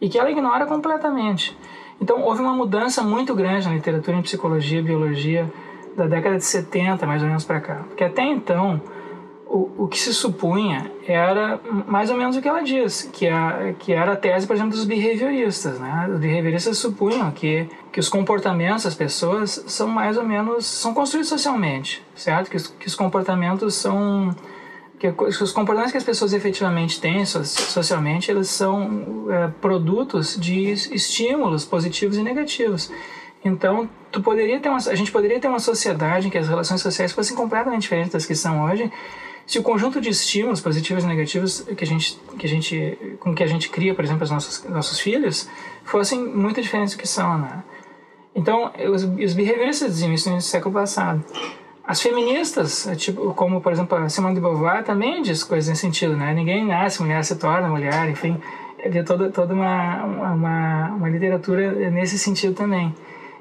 e 0.00 0.08
que 0.08 0.18
ela 0.18 0.30
ignora 0.30 0.66
completamente. 0.66 1.56
Então, 2.00 2.22
houve 2.22 2.42
uma 2.42 2.54
mudança 2.54 3.02
muito 3.02 3.34
grande 3.34 3.66
na 3.66 3.74
literatura 3.74 4.16
em 4.16 4.22
psicologia 4.22 4.80
e 4.80 4.82
biologia 4.82 5.50
da 5.96 6.06
década 6.06 6.36
de 6.36 6.44
70, 6.44 7.06
mais 7.06 7.22
ou 7.22 7.28
menos 7.28 7.44
para 7.44 7.60
cá. 7.60 7.84
Porque 7.88 8.04
até 8.04 8.22
então, 8.22 8.80
o, 9.46 9.84
o 9.84 9.88
que 9.88 9.98
se 9.98 10.12
supunha 10.12 10.90
era 11.06 11.58
mais 11.86 12.10
ou 12.10 12.16
menos 12.16 12.36
o 12.36 12.42
que 12.42 12.48
ela 12.48 12.62
diz, 12.62 13.08
que, 13.12 13.26
a, 13.26 13.74
que 13.78 13.92
era 13.92 14.12
a 14.12 14.16
tese, 14.16 14.46
por 14.46 14.54
exemplo, 14.54 14.72
dos 14.72 14.84
behavioristas. 14.84 15.78
Né? 15.78 16.10
Os 16.12 16.18
behavioristas 16.18 16.76
supunham 16.76 17.30
que, 17.30 17.68
que 17.90 17.98
os 17.98 18.08
comportamentos 18.08 18.84
das 18.84 18.94
pessoas 18.94 19.64
são 19.66 19.88
mais 19.88 20.18
ou 20.18 20.24
menos, 20.24 20.66
são 20.66 20.92
construídos 20.92 21.30
socialmente, 21.30 22.04
certo? 22.14 22.50
Que, 22.50 22.58
que 22.74 22.86
os 22.86 22.94
comportamentos 22.94 23.74
são 23.74 24.34
que 24.98 25.08
os 25.08 25.52
comportamentos 25.52 25.92
que 25.92 25.98
as 25.98 26.04
pessoas 26.04 26.32
efetivamente 26.32 27.00
têm 27.00 27.24
socialmente, 27.26 28.30
eles 28.30 28.48
são 28.48 29.26
é, 29.30 29.48
produtos 29.60 30.36
de 30.38 30.70
estímulos 30.70 31.64
positivos 31.64 32.16
e 32.16 32.22
negativos. 32.22 32.90
Então, 33.44 33.88
tu 34.10 34.22
poderia 34.22 34.58
ter 34.58 34.68
uma, 34.68 34.78
a 34.78 34.94
gente 34.94 35.12
poderia 35.12 35.38
ter 35.38 35.48
uma 35.48 35.60
sociedade 35.60 36.26
em 36.26 36.30
que 36.30 36.38
as 36.38 36.48
relações 36.48 36.80
sociais 36.80 37.12
fossem 37.12 37.36
completamente 37.36 37.82
diferentes 37.82 38.12
das 38.12 38.26
que 38.26 38.34
são 38.34 38.64
hoje, 38.64 38.90
se 39.46 39.60
o 39.60 39.62
conjunto 39.62 40.00
de 40.00 40.08
estímulos 40.08 40.60
positivos 40.60 41.04
e 41.04 41.06
negativos 41.06 41.60
que 41.60 41.84
a 41.84 41.86
gente, 41.86 42.20
que 42.36 42.46
a 42.46 42.48
gente, 42.48 42.98
com 43.20 43.32
que 43.32 43.44
a 43.44 43.46
gente 43.46 43.68
cria, 43.68 43.94
por 43.94 44.04
exemplo, 44.04 44.24
os 44.24 44.30
nossos, 44.30 44.64
nossos 44.64 44.98
filhos, 44.98 45.48
fossem 45.84 46.20
muito 46.20 46.60
diferentes 46.60 46.94
do 46.94 46.98
que 46.98 47.06
são, 47.06 47.38
né? 47.38 47.62
Então, 48.34 48.72
os, 48.92 49.04
os 49.04 49.34
behavioristas 49.34 49.92
diziam 49.92 50.12
isso 50.12 50.28
no 50.28 50.40
século 50.40 50.74
passado. 50.74 51.24
As 51.86 52.00
feministas, 52.02 52.88
é 52.88 52.96
tipo, 52.96 53.32
como 53.34 53.60
por 53.60 53.70
exemplo 53.70 53.96
a 53.96 54.08
Simone 54.08 54.34
de 54.34 54.40
Beauvoir, 54.40 54.82
também 54.82 55.22
diz 55.22 55.44
coisas 55.44 55.68
nesse 55.68 55.82
sentido, 55.82 56.16
né? 56.16 56.34
Ninguém 56.34 56.66
nasce 56.66 57.00
mulher, 57.00 57.24
se 57.24 57.36
torna 57.36 57.68
mulher, 57.68 58.08
enfim. 58.10 58.40
Havia 58.84 59.04
toda, 59.04 59.30
toda 59.30 59.54
uma, 59.54 60.04
uma, 60.04 60.88
uma 60.96 61.08
literatura 61.08 61.90
nesse 61.90 62.18
sentido 62.18 62.54
também. 62.54 62.92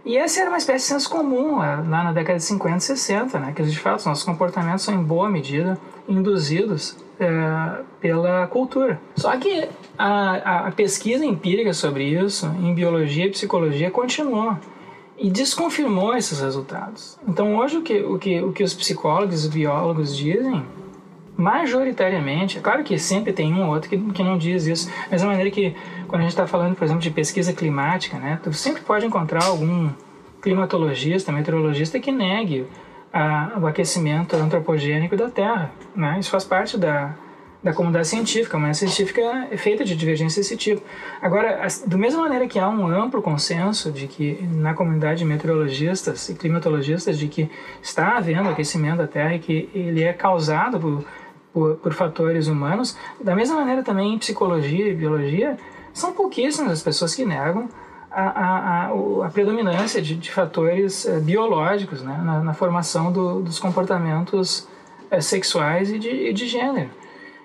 E 0.05 0.17
essa 0.17 0.41
era 0.41 0.49
uma 0.51 0.57
espécie 0.57 0.85
de 0.85 0.93
senso 0.93 1.09
comum 1.09 1.57
lá 1.57 1.81
na 1.81 2.11
década 2.13 2.37
de 2.37 2.45
50 2.45 2.77
e 2.77 2.81
60, 2.81 3.39
né? 3.39 3.53
que 3.55 3.63
de 3.63 3.79
fato 3.79 4.05
nossos 4.05 4.23
comportamentos 4.23 4.83
são 4.83 4.93
em 4.93 5.01
boa 5.01 5.27
medida 5.27 5.79
induzidos 6.07 6.95
é, 7.19 7.81
pela 7.99 8.45
cultura. 8.45 9.01
Só 9.15 9.35
que 9.37 9.67
a, 9.97 10.67
a 10.67 10.71
pesquisa 10.71 11.25
empírica 11.25 11.73
sobre 11.73 12.03
isso 12.03 12.45
em 12.61 12.75
biologia 12.75 13.25
e 13.25 13.31
psicologia 13.31 13.89
continua 13.89 14.59
e 15.17 15.29
desconfirmou 15.29 16.15
esses 16.15 16.39
resultados. 16.39 17.17
Então 17.27 17.55
hoje 17.57 17.77
o 17.77 17.81
que, 17.81 18.01
o 18.03 18.17
que, 18.17 18.41
o 18.41 18.51
que 18.51 18.63
os 18.63 18.73
psicólogos 18.73 19.45
e 19.45 19.49
biólogos 19.49 20.15
dizem, 20.15 20.65
majoritariamente, 21.37 22.57
é 22.57 22.61
claro 22.61 22.83
que 22.83 22.97
sempre 22.97 23.33
tem 23.33 23.53
um 23.53 23.65
ou 23.65 23.73
outro 23.73 23.89
que, 23.89 23.97
que 23.97 24.23
não 24.23 24.37
diz 24.37 24.65
isso, 24.65 24.89
mas 25.09 25.23
a 25.23 25.27
maneira 25.27 25.49
que, 25.51 25.75
quando 26.07 26.21
a 26.21 26.23
gente 26.23 26.31
está 26.31 26.47
falando, 26.47 26.75
por 26.75 26.83
exemplo, 26.83 27.01
de 27.01 27.11
pesquisa 27.11 27.53
climática, 27.53 28.17
né, 28.17 28.39
tu 28.43 28.51
sempre 28.53 28.81
pode 28.81 29.05
encontrar 29.05 29.45
algum 29.45 29.89
climatologista, 30.41 31.31
meteorologista 31.31 31.99
que 31.99 32.11
negue 32.11 32.67
a, 33.11 33.57
o 33.59 33.65
aquecimento 33.65 34.35
antropogênico 34.35 35.15
da 35.15 35.29
Terra. 35.29 35.71
Né? 35.95 36.17
Isso 36.19 36.29
faz 36.29 36.43
parte 36.43 36.77
da, 36.77 37.15
da 37.65 37.73
comunidade 37.73 38.07
científica, 38.07 38.57
uma 38.57 38.71
científica 38.75 39.21
é 39.49 39.57
feita 39.57 39.83
de 39.83 39.95
divergência 39.95 40.39
desse 40.39 40.55
tipo. 40.55 40.83
Agora, 41.19 41.65
do 41.87 41.97
mesma 41.97 42.21
maneira 42.21 42.47
que 42.47 42.59
há 42.59 42.69
um 42.69 42.85
amplo 42.87 43.23
consenso 43.23 43.91
de 43.91 44.05
que 44.05 44.39
na 44.51 44.75
comunidade 44.75 45.17
de 45.17 45.25
meteorologistas 45.25 46.29
e 46.29 46.35
climatologistas 46.35 47.17
de 47.17 47.27
que 47.27 47.49
está 47.81 48.17
havendo 48.17 48.49
aquecimento 48.49 48.97
da 48.97 49.07
Terra 49.07 49.33
e 49.33 49.39
que 49.39 49.67
ele 49.73 50.03
é 50.03 50.13
causado 50.13 50.79
por, 50.79 51.03
por, 51.51 51.75
por 51.77 51.93
fatores 51.93 52.45
humanos, 52.45 52.95
da 53.19 53.35
mesma 53.35 53.55
maneira 53.55 53.81
também 53.81 54.13
em 54.13 54.19
psicologia 54.19 54.87
e 54.87 54.93
biologia, 54.93 55.57
são 55.91 56.13
pouquíssimas 56.13 56.71
as 56.71 56.83
pessoas 56.83 57.15
que 57.15 57.25
negam 57.25 57.67
a, 58.11 58.21
a, 58.21 58.85
a, 58.91 59.25
a 59.25 59.29
predominância 59.31 59.99
de, 59.99 60.13
de 60.13 60.31
fatores 60.31 61.07
eh, 61.07 61.19
biológicos 61.19 62.03
né, 62.03 62.15
na, 62.23 62.43
na 62.43 62.53
formação 62.53 63.11
do, 63.11 63.41
dos 63.41 63.57
comportamentos 63.57 64.67
eh, 65.09 65.19
sexuais 65.19 65.91
e 65.91 65.97
de, 65.97 66.09
e 66.09 66.31
de 66.31 66.47
gênero. 66.47 66.91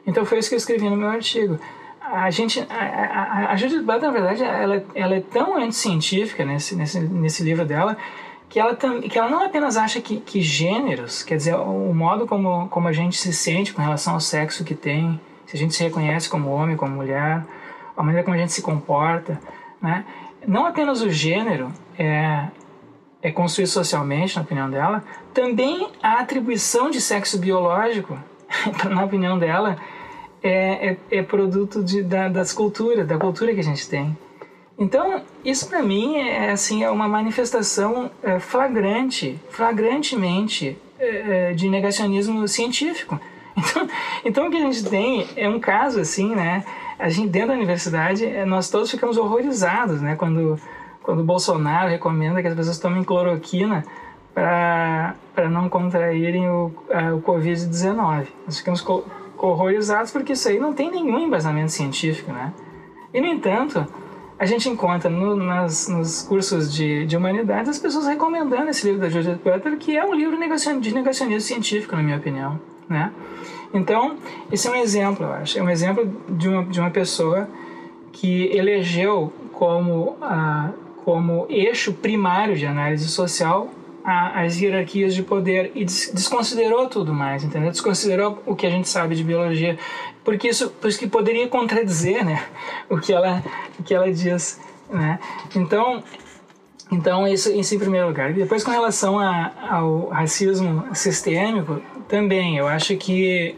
Então 0.06 0.24
foi 0.24 0.38
isso 0.38 0.48
que 0.48 0.54
eu 0.54 0.58
escrevi 0.58 0.88
no 0.88 0.96
meu 0.96 1.08
artigo. 1.08 1.58
A 2.00 2.30
gente, 2.30 2.60
a, 2.68 2.74
a, 2.74 3.52
a 3.52 3.56
Judith 3.56 3.82
Butler, 3.82 4.02
na 4.02 4.10
verdade, 4.10 4.42
ela, 4.42 4.84
ela 4.94 5.14
é 5.14 5.20
tão 5.20 5.56
anticientífica 5.56 6.44
nesse, 6.44 6.74
nesse, 6.74 6.98
nesse 7.00 7.42
livro 7.42 7.64
dela 7.64 7.96
que 8.48 8.58
ela, 8.58 8.74
que 8.74 9.16
ela 9.16 9.30
não 9.30 9.44
apenas 9.44 9.76
acha 9.76 10.00
que, 10.00 10.18
que 10.18 10.42
gêneros, 10.42 11.22
quer 11.22 11.36
dizer, 11.36 11.54
o 11.54 11.94
modo 11.94 12.26
como, 12.26 12.68
como 12.68 12.88
a 12.88 12.92
gente 12.92 13.16
se 13.16 13.32
sente 13.32 13.72
com 13.72 13.80
relação 13.80 14.14
ao 14.14 14.20
sexo 14.20 14.64
que 14.64 14.74
tem, 14.74 15.20
se 15.46 15.56
a 15.56 15.58
gente 15.58 15.74
se 15.74 15.84
reconhece 15.84 16.28
como 16.28 16.50
homem, 16.50 16.76
como 16.76 16.92
mulher, 16.92 17.44
a 17.96 18.02
maneira 18.02 18.24
como 18.24 18.34
a 18.34 18.38
gente 18.38 18.52
se 18.52 18.60
comporta, 18.60 19.40
né? 19.80 20.04
Não 20.46 20.66
apenas 20.66 21.00
o 21.00 21.10
gênero 21.10 21.72
é, 21.96 22.48
é 23.22 23.30
construído 23.30 23.68
socialmente, 23.68 24.34
na 24.34 24.42
opinião 24.42 24.68
dela, 24.68 25.04
também 25.32 25.88
a 26.02 26.18
atribuição 26.18 26.90
de 26.90 27.00
sexo 27.00 27.38
biológico 27.38 28.18
na 28.88 29.04
opinião 29.04 29.38
dela, 29.38 29.76
é, 30.42 30.90
é, 30.90 31.18
é 31.18 31.22
produto 31.22 31.82
de, 31.82 32.02
da, 32.02 32.28
das 32.28 32.52
culturas, 32.52 33.06
da 33.06 33.18
cultura 33.18 33.52
que 33.54 33.60
a 33.60 33.64
gente 33.64 33.88
tem. 33.88 34.16
Então, 34.78 35.22
isso 35.44 35.68
para 35.68 35.82
mim 35.82 36.16
é, 36.16 36.50
assim, 36.50 36.82
é 36.82 36.90
uma 36.90 37.06
manifestação 37.06 38.10
é, 38.22 38.38
flagrante, 38.40 39.38
flagrantemente 39.50 40.78
é, 40.98 41.50
é, 41.50 41.52
de 41.52 41.68
negacionismo 41.68 42.46
científico. 42.48 43.20
Então, 43.56 43.88
então, 44.24 44.46
o 44.46 44.50
que 44.50 44.56
a 44.56 44.60
gente 44.60 44.84
tem 44.84 45.26
é 45.36 45.46
um 45.46 45.60
caso 45.60 46.00
assim, 46.00 46.34
né? 46.34 46.64
A 46.98 47.10
gente, 47.10 47.28
dentro 47.28 47.48
da 47.48 47.54
universidade, 47.54 48.24
é, 48.24 48.44
nós 48.46 48.70
todos 48.70 48.90
ficamos 48.90 49.18
horrorizados, 49.18 50.00
né? 50.00 50.16
Quando, 50.16 50.58
quando 51.02 51.20
o 51.20 51.24
Bolsonaro 51.24 51.90
recomenda 51.90 52.40
que 52.40 52.48
as 52.48 52.54
pessoas 52.54 52.78
tomem 52.78 53.04
cloroquina 53.04 53.84
para 54.34 55.48
não 55.50 55.68
contraírem 55.68 56.48
o, 56.48 56.72
o 57.16 57.22
Covid-19. 57.22 58.26
Nós 58.46 58.58
ficamos 58.58 58.84
horrorizados 59.38 60.10
porque 60.10 60.32
isso 60.34 60.48
aí 60.48 60.58
não 60.58 60.72
tem 60.72 60.90
nenhum 60.90 61.18
embasamento 61.18 61.72
científico, 61.72 62.32
né? 62.32 62.52
E, 63.12 63.20
no 63.20 63.26
entanto, 63.26 63.86
a 64.38 64.46
gente 64.46 64.68
encontra 64.68 65.10
no, 65.10 65.36
nas, 65.36 65.88
nos 65.88 66.22
cursos 66.22 66.72
de, 66.72 67.04
de 67.06 67.16
humanidades 67.16 67.70
as 67.70 67.78
pessoas 67.78 68.06
recomendando 68.06 68.70
esse 68.70 68.86
livro 68.86 69.00
da 69.00 69.08
Judith 69.08 69.40
Butler, 69.44 69.76
que 69.76 69.96
é 69.96 70.04
um 70.04 70.14
livro 70.14 70.36
de 70.80 70.94
negacionismo 70.94 71.40
científico, 71.40 71.96
na 71.96 72.02
minha 72.02 72.16
opinião, 72.16 72.58
né? 72.88 73.12
Então, 73.72 74.16
esse 74.50 74.66
é 74.66 74.70
um 74.70 74.76
exemplo, 74.76 75.26
eu 75.26 75.32
acho. 75.32 75.58
É 75.58 75.62
um 75.62 75.68
exemplo 75.68 76.10
de 76.28 76.48
uma, 76.48 76.64
de 76.64 76.80
uma 76.80 76.90
pessoa 76.90 77.48
que 78.12 78.46
elegeu 78.56 79.32
como, 79.52 80.16
a, 80.20 80.70
como 81.04 81.46
eixo 81.48 81.92
primário 81.92 82.56
de 82.56 82.66
análise 82.66 83.08
social 83.08 83.68
a, 84.10 84.42
as 84.42 84.60
hierarquias 84.60 85.14
de 85.14 85.22
poder 85.22 85.70
e 85.74 85.84
des, 85.84 86.10
desconsiderou 86.12 86.88
tudo 86.88 87.14
mais, 87.14 87.44
entendeu? 87.44 87.70
Desconsiderou 87.70 88.42
o 88.44 88.56
que 88.56 88.66
a 88.66 88.70
gente 88.70 88.88
sabe 88.88 89.14
de 89.14 89.22
biologia, 89.22 89.78
porque 90.24 90.48
isso, 90.48 90.70
por 90.70 90.88
isso 90.88 90.98
que 90.98 91.06
poderia 91.06 91.46
contradizer, 91.48 92.24
né, 92.24 92.44
o 92.88 92.98
que 92.98 93.12
ela, 93.12 93.42
o 93.78 93.82
que 93.82 93.94
ela 93.94 94.12
diz, 94.12 94.60
né? 94.90 95.18
Então, 95.54 96.02
então 96.90 97.26
isso, 97.28 97.52
isso 97.52 97.74
em 97.74 97.78
primeiro 97.78 98.08
lugar. 98.08 98.32
Depois, 98.32 98.64
com 98.64 98.70
relação 98.72 99.18
a, 99.18 99.52
ao 99.70 100.08
racismo 100.08 100.86
sistêmico, 100.92 101.80
também 102.08 102.56
eu 102.56 102.66
acho 102.66 102.96
que 102.96 103.54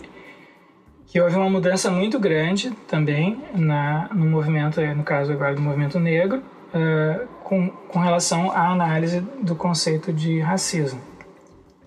que 1.06 1.20
houve 1.20 1.36
uma 1.36 1.50
mudança 1.50 1.90
muito 1.90 2.18
grande 2.18 2.70
também 2.88 3.38
na, 3.54 4.08
no 4.14 4.24
movimento, 4.24 4.80
no 4.80 5.04
caso 5.04 5.30
agora 5.30 5.54
do 5.54 5.60
movimento 5.60 6.00
negro, 6.00 6.42
uh, 6.72 7.28
com, 7.52 7.68
com 7.68 7.98
relação 7.98 8.50
à 8.50 8.70
análise 8.70 9.20
do 9.20 9.54
conceito 9.54 10.10
de 10.10 10.40
racismo. 10.40 10.98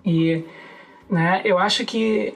E 0.04 0.44
né, 1.10 1.42
eu 1.44 1.58
acho 1.58 1.84
que, 1.84 2.34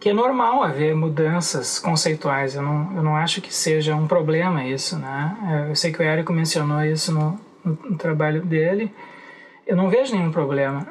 que 0.00 0.08
é 0.08 0.14
normal 0.14 0.62
haver 0.62 0.96
mudanças 0.96 1.78
conceituais, 1.78 2.54
eu 2.54 2.62
não, 2.62 2.96
eu 2.96 3.02
não 3.02 3.16
acho 3.16 3.42
que 3.42 3.54
seja 3.54 3.94
um 3.94 4.06
problema 4.06 4.64
isso. 4.64 4.98
Né? 4.98 5.66
Eu 5.68 5.76
sei 5.76 5.92
que 5.92 6.00
o 6.00 6.02
Érico 6.02 6.32
mencionou 6.32 6.82
isso 6.82 7.12
no, 7.12 7.38
no, 7.62 7.78
no 7.90 7.98
trabalho 7.98 8.40
dele, 8.40 8.90
eu 9.66 9.76
não 9.76 9.90
vejo 9.90 10.16
nenhum 10.16 10.32
problema 10.32 10.86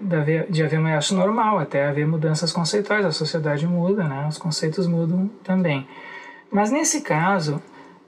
de, 0.00 0.16
haver, 0.16 0.46
de 0.50 0.62
haver, 0.62 0.80
eu 0.80 0.86
acho 0.96 1.14
normal 1.14 1.58
até 1.58 1.86
haver 1.86 2.06
mudanças 2.06 2.52
conceituais, 2.52 3.04
a 3.04 3.12
sociedade 3.12 3.66
muda, 3.66 4.02
né? 4.04 4.26
os 4.26 4.38
conceitos 4.38 4.86
mudam 4.86 5.30
também. 5.44 5.86
Mas 6.50 6.70
nesse 6.70 7.02
caso, 7.02 7.62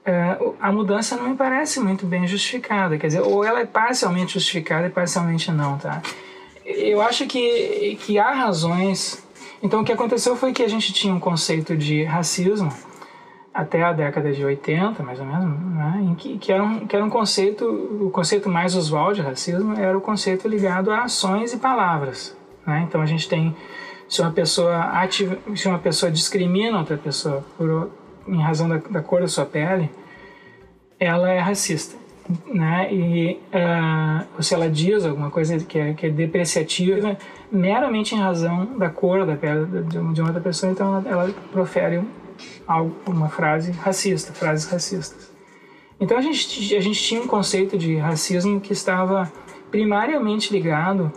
uh, 0.07 0.55
a 0.61 0.73
mudança 0.73 1.17
não 1.17 1.31
me 1.31 1.37
parece 1.37 1.81
muito 1.81 2.07
bem 2.07 2.27
justificada. 2.27 2.97
Quer 2.97 3.09
dizer, 3.09 3.21
ou 3.21 3.45
ela 3.45 3.61
é 3.61 3.67
parcialmente 3.67 4.35
justificada 4.35 4.87
e 4.87 4.91
parcialmente 4.91 5.51
não, 5.51 5.77
tá? 5.77 6.03
Eu 6.65 7.01
acho 7.01 7.27
que, 7.27 7.97
que 8.01 8.19
há 8.19 8.33
razões. 8.33 9.25
Então, 9.63 9.81
o 9.81 9.85
que 9.85 9.93
aconteceu 9.93 10.37
foi 10.37 10.53
que 10.53 10.63
a 10.63 10.69
gente 10.69 10.93
tinha 10.93 11.13
um 11.13 11.21
conceito 11.21 11.77
de 11.77 12.05
racismo 12.05 12.73
até 13.55 13.83
a 13.83 13.93
década 13.93 14.33
de 14.33 14.45
80, 14.45 15.03
mais 15.03 15.19
ou 15.19 15.25
menos, 15.25 15.59
né? 15.75 16.15
que, 16.19 16.37
que, 16.37 16.53
era 16.53 16.63
um, 16.63 16.87
que 16.87 16.95
era 16.95 17.03
um 17.03 17.09
conceito, 17.09 17.65
o 17.65 18.11
conceito 18.11 18.51
mais 18.51 18.75
usual 18.75 19.15
de 19.15 19.23
racismo 19.23 19.73
era 19.79 19.97
o 19.97 20.01
conceito 20.01 20.47
ligado 20.47 20.91
a 20.91 21.05
ações 21.05 21.55
e 21.55 21.57
palavras. 21.57 22.37
Né? 22.67 22.85
Então, 22.87 23.01
a 23.01 23.07
gente 23.07 23.27
tem 23.27 23.57
se 24.07 24.21
uma 24.21 24.31
pessoa 24.31 24.83
ativa, 25.01 25.39
se 25.55 25.67
uma 25.67 25.79
pessoa 25.79 26.13
discrimina 26.13 26.79
outra 26.79 26.99
pessoa 26.99 27.43
por, 27.57 27.91
em 28.27 28.41
razão 28.41 28.69
da, 28.69 28.77
da 28.77 29.03
cor 29.03 29.21
da 29.21 29.29
sua 29.29 29.45
pele, 29.45 29.91
ela 30.99 31.31
é 31.31 31.39
racista. 31.39 31.97
Né? 32.53 32.93
E 32.93 33.41
uh, 33.53 34.43
se 34.43 34.55
ela 34.55 34.69
diz 34.69 35.05
alguma 35.05 35.31
coisa 35.31 35.59
que 35.59 35.79
é, 35.79 35.95
que 35.95 36.07
é 36.07 36.11
depreciativa, 36.11 37.17
meramente 37.51 38.15
em 38.15 38.19
razão 38.19 38.77
da 38.79 38.91
cor 38.91 39.25
da 39.25 39.37
pele 39.37 39.67
de, 39.83 40.13
de 40.13 40.23
outra 40.23 40.41
pessoa, 40.41 40.73
então 40.73 40.97
ela, 40.97 41.09
ela 41.09 41.35
profere 41.53 42.03
algo, 42.67 42.95
uma 43.07 43.29
frase 43.29 43.71
racista, 43.73 44.33
frases 44.33 44.69
racistas. 44.71 45.31
Então 46.01 46.19
a 46.19 46.21
gente, 46.21 46.77
a 46.77 46.81
gente 46.81 47.03
tinha 47.03 47.23
um 47.23 47.27
conceito 47.27 47.79
de 47.79 47.97
racismo 47.97 48.61
que 48.61 48.73
estava 48.73 49.33
primariamente 49.71 50.53
ligado 50.53 51.13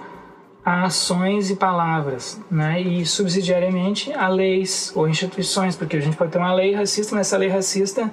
a 0.70 0.84
ações 0.84 1.50
e 1.50 1.56
palavras, 1.56 2.40
né? 2.52 2.80
E 2.80 3.04
subsidiariamente 3.04 4.14
a 4.14 4.28
leis 4.28 4.92
ou 4.96 5.10
instituições, 5.10 5.76
porque 5.76 5.98
a 5.98 6.00
gente 6.00 6.16
pode 6.16 6.32
ter 6.32 6.38
uma 6.38 6.54
lei 6.54 6.76
racista, 6.76 7.16
mas 7.16 7.26
essa 7.26 7.38
lei 7.38 7.50
racista 7.50 8.12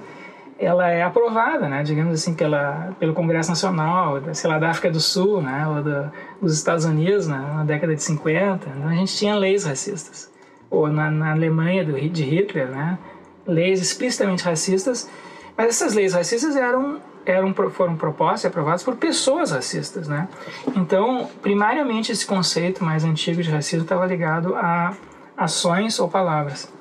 ela 0.59 0.89
é 0.89 1.03
aprovada, 1.03 1.69
né? 1.69 1.83
Digamos 1.83 2.15
assim 2.15 2.33
pela 2.33 2.95
pelo 2.99 3.13
Congresso 3.13 3.51
Nacional, 3.51 4.23
sei 4.33 4.49
lá 4.49 4.59
da 4.59 4.71
África 4.71 4.91
do 4.91 5.01
Sul, 5.01 5.43
né? 5.43 5.69
Ou 5.69 5.83
da, 5.83 6.11
dos 6.41 6.55
Estados 6.55 6.87
Unidos, 6.87 7.29
né? 7.29 7.37
na 7.37 7.63
década 7.63 7.95
de 7.95 8.03
50, 8.03 8.71
então 8.75 8.89
a 8.89 8.95
gente 8.95 9.15
tinha 9.15 9.37
leis 9.37 9.67
racistas. 9.67 10.33
Ou 10.71 10.89
na, 10.89 11.11
na 11.11 11.33
Alemanha 11.33 11.85
do 11.85 11.93
de 12.09 12.25
Hitler, 12.25 12.69
né? 12.69 12.99
Leis 13.47 13.83
explicitamente 13.83 14.43
racistas, 14.43 15.11
mas 15.55 15.69
essas 15.69 15.93
leis 15.93 16.15
racistas 16.15 16.57
eram 16.57 17.03
eram, 17.27 17.53
foram 17.71 17.97
propostas 17.97 18.45
e 18.45 18.47
aprovadas 18.47 18.83
por 18.83 18.97
pessoas 18.97 19.51
racistas, 19.51 20.09
né? 20.09 20.29
Então, 20.77 21.29
primariamente, 21.43 22.13
esse 22.13 22.25
conceito 22.25 22.85
mais 22.85 23.05
antigo 23.05 23.43
de 23.43 23.51
racismo 23.51 23.83
estava 23.83 24.07
ligado 24.07 24.55
a 24.55 24.95
ações 25.37 25.99
ou 25.99 26.09
palavras. 26.09 26.73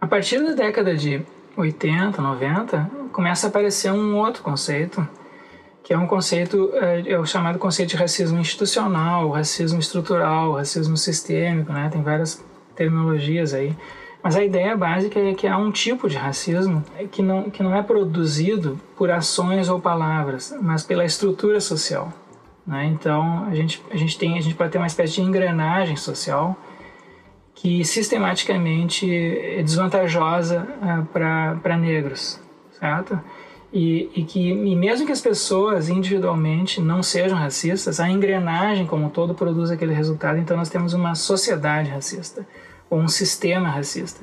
A 0.00 0.06
partir 0.06 0.42
da 0.42 0.52
década 0.52 0.96
de 0.96 1.22
80, 1.56 2.20
90, 2.20 2.90
começa 3.12 3.46
a 3.46 3.50
aparecer 3.50 3.92
um 3.92 4.16
outro 4.16 4.42
conceito, 4.42 5.06
que 5.84 5.92
é 5.92 5.98
um 5.98 6.06
conceito, 6.06 6.70
é, 6.74 7.12
é 7.12 7.18
o 7.18 7.26
chamado 7.26 7.58
conceito 7.58 7.90
de 7.90 7.96
racismo 7.96 8.38
institucional, 8.38 9.30
racismo 9.30 9.78
estrutural, 9.78 10.52
racismo 10.52 10.96
sistêmico, 10.96 11.72
né? 11.72 11.88
Tem 11.92 12.02
várias 12.02 12.42
terminologias 12.74 13.52
aí. 13.52 13.76
Mas 14.22 14.36
a 14.36 14.44
ideia 14.44 14.76
básica 14.76 15.18
é 15.18 15.32
que 15.32 15.46
há 15.46 15.56
um 15.56 15.70
tipo 15.70 16.08
de 16.08 16.16
racismo 16.16 16.84
que 17.10 17.22
não, 17.22 17.50
que 17.50 17.62
não 17.62 17.74
é 17.74 17.82
produzido 17.82 18.78
por 18.96 19.10
ações 19.10 19.68
ou 19.68 19.80
palavras, 19.80 20.54
mas 20.60 20.82
pela 20.82 21.04
estrutura 21.04 21.58
social. 21.60 22.12
Né? 22.66 22.86
Então, 22.86 23.44
a 23.44 23.54
gente, 23.54 23.82
a, 23.90 23.96
gente 23.96 24.18
tem, 24.18 24.36
a 24.36 24.40
gente 24.40 24.54
pode 24.54 24.70
ter 24.70 24.78
uma 24.78 24.86
espécie 24.86 25.14
de 25.14 25.22
engrenagem 25.22 25.96
social 25.96 26.56
que 27.54 27.84
sistematicamente 27.84 29.10
é 29.10 29.62
desvantajosa 29.62 30.66
uh, 30.80 31.04
para 31.06 31.76
negros, 31.76 32.40
certo? 32.78 33.20
E, 33.72 34.10
e 34.16 34.24
que 34.24 34.50
e 34.50 34.74
mesmo 34.74 35.04
que 35.06 35.12
as 35.12 35.20
pessoas 35.20 35.88
individualmente 35.88 36.80
não 36.80 37.02
sejam 37.02 37.38
racistas, 37.38 38.00
a 38.00 38.08
engrenagem 38.08 38.86
como 38.86 39.06
um 39.06 39.08
todo 39.10 39.34
produz 39.34 39.70
aquele 39.70 39.92
resultado. 39.92 40.38
Então, 40.38 40.56
nós 40.56 40.70
temos 40.70 40.94
uma 40.94 41.14
sociedade 41.14 41.90
racista 41.90 42.46
ou 42.90 42.98
um 42.98 43.08
sistema 43.08 43.68
racista 43.68 44.20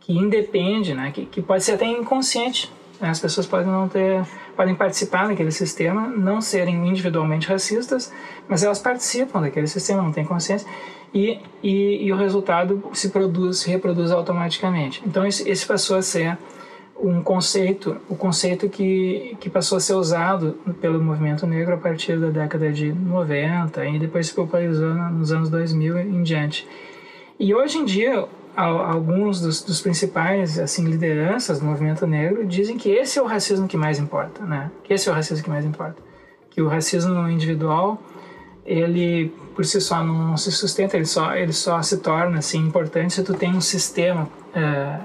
que 0.00 0.12
independe, 0.12 0.94
né, 0.94 1.10
que, 1.10 1.24
que 1.26 1.42
pode 1.42 1.64
ser 1.64 1.72
até 1.72 1.86
inconsciente. 1.86 2.70
Né? 3.00 3.08
As 3.08 3.18
pessoas 3.18 3.46
podem 3.46 3.66
não 3.66 3.88
ter, 3.88 4.22
podem 4.54 4.74
participar 4.74 5.28
daquele 5.28 5.50
sistema, 5.50 6.06
não 6.06 6.40
serem 6.40 6.86
individualmente 6.86 7.48
racistas, 7.48 8.12
mas 8.46 8.62
elas 8.62 8.78
participam 8.78 9.40
daquele 9.40 9.66
sistema, 9.66 10.02
não 10.02 10.12
têm 10.12 10.24
consciência 10.24 10.68
e, 11.12 11.40
e, 11.62 12.04
e 12.04 12.12
o 12.12 12.16
resultado 12.16 12.82
se 12.92 13.08
produz, 13.08 13.58
se 13.58 13.70
reproduz 13.70 14.10
automaticamente. 14.10 15.02
Então 15.06 15.26
esse, 15.26 15.48
esse 15.48 15.64
passou 15.64 15.96
a 15.96 16.02
ser 16.02 16.36
um 16.96 17.22
conceito, 17.22 17.96
o 18.08 18.14
conceito 18.14 18.68
que, 18.68 19.36
que 19.40 19.50
passou 19.50 19.78
a 19.78 19.80
ser 19.80 19.94
usado 19.94 20.58
pelo 20.80 21.02
movimento 21.02 21.46
negro 21.46 21.74
a 21.74 21.78
partir 21.78 22.18
da 22.18 22.28
década 22.28 22.70
de 22.70 22.92
90 22.92 23.84
e 23.86 23.98
depois 23.98 24.28
se 24.28 24.34
popularizou 24.34 24.94
nos 24.94 25.32
anos 25.32 25.48
2000 25.48 25.98
em 25.98 26.22
diante. 26.22 26.68
E 27.38 27.54
hoje 27.54 27.78
em 27.78 27.84
dia, 27.84 28.26
alguns 28.56 29.40
dos, 29.40 29.62
dos, 29.62 29.80
principais 29.80 30.58
assim 30.58 30.84
lideranças 30.84 31.58
do 31.58 31.66
movimento 31.66 32.06
negro 32.06 32.46
dizem 32.46 32.78
que 32.78 32.88
esse 32.90 33.18
é 33.18 33.22
o 33.22 33.26
racismo 33.26 33.66
que 33.66 33.76
mais 33.76 33.98
importa, 33.98 34.44
né? 34.44 34.70
Que 34.84 34.94
esse 34.94 35.08
é 35.08 35.12
o 35.12 35.14
racismo 35.14 35.42
que 35.42 35.50
mais 35.50 35.64
importa, 35.64 35.96
que 36.50 36.62
o 36.62 36.68
racismo 36.68 37.28
individual 37.28 38.00
ele 38.64 39.32
por 39.54 39.64
si 39.64 39.80
só 39.80 40.02
não 40.02 40.36
se 40.36 40.50
sustenta, 40.50 40.96
ele 40.96 41.04
só 41.04 41.34
ele 41.34 41.52
só 41.52 41.82
se 41.82 41.98
torna 41.98 42.38
assim 42.38 42.58
importante 42.58 43.14
se 43.14 43.22
tu 43.22 43.34
tem 43.34 43.54
um 43.54 43.60
sistema 43.60 44.28
é, 44.54 45.00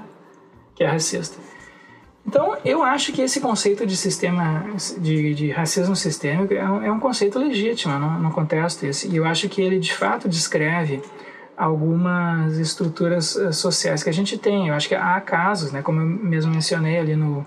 que 0.74 0.84
é 0.84 0.86
racista. 0.86 1.38
Então, 2.26 2.56
eu 2.64 2.82
acho 2.82 3.12
que 3.12 3.22
esse 3.22 3.40
conceito 3.40 3.86
de 3.86 3.96
sistema 3.96 4.64
de, 4.98 5.34
de 5.34 5.50
racismo 5.50 5.96
sistêmico 5.96 6.54
é 6.54 6.70
um, 6.70 6.82
é 6.82 6.92
um 6.92 7.00
conceito 7.00 7.38
legítimo, 7.38 7.98
não, 7.98 8.20
não 8.20 8.30
contesto 8.30 8.86
isso. 8.86 9.08
E 9.10 9.16
eu 9.16 9.24
acho 9.24 9.48
que 9.48 9.60
ele 9.60 9.78
de 9.78 9.92
fato 9.92 10.28
descreve 10.28 11.02
algumas 11.60 12.56
estruturas 12.56 13.36
eh, 13.36 13.52
sociais 13.52 14.02
que 14.02 14.08
a 14.08 14.12
gente 14.12 14.38
tem. 14.38 14.68
Eu 14.68 14.74
acho 14.74 14.88
que 14.88 14.94
há 14.94 15.20
casos, 15.20 15.70
né, 15.72 15.82
como 15.82 16.00
eu 16.00 16.06
mesmo 16.06 16.50
mencionei 16.50 16.98
ali 16.98 17.14
no, 17.14 17.44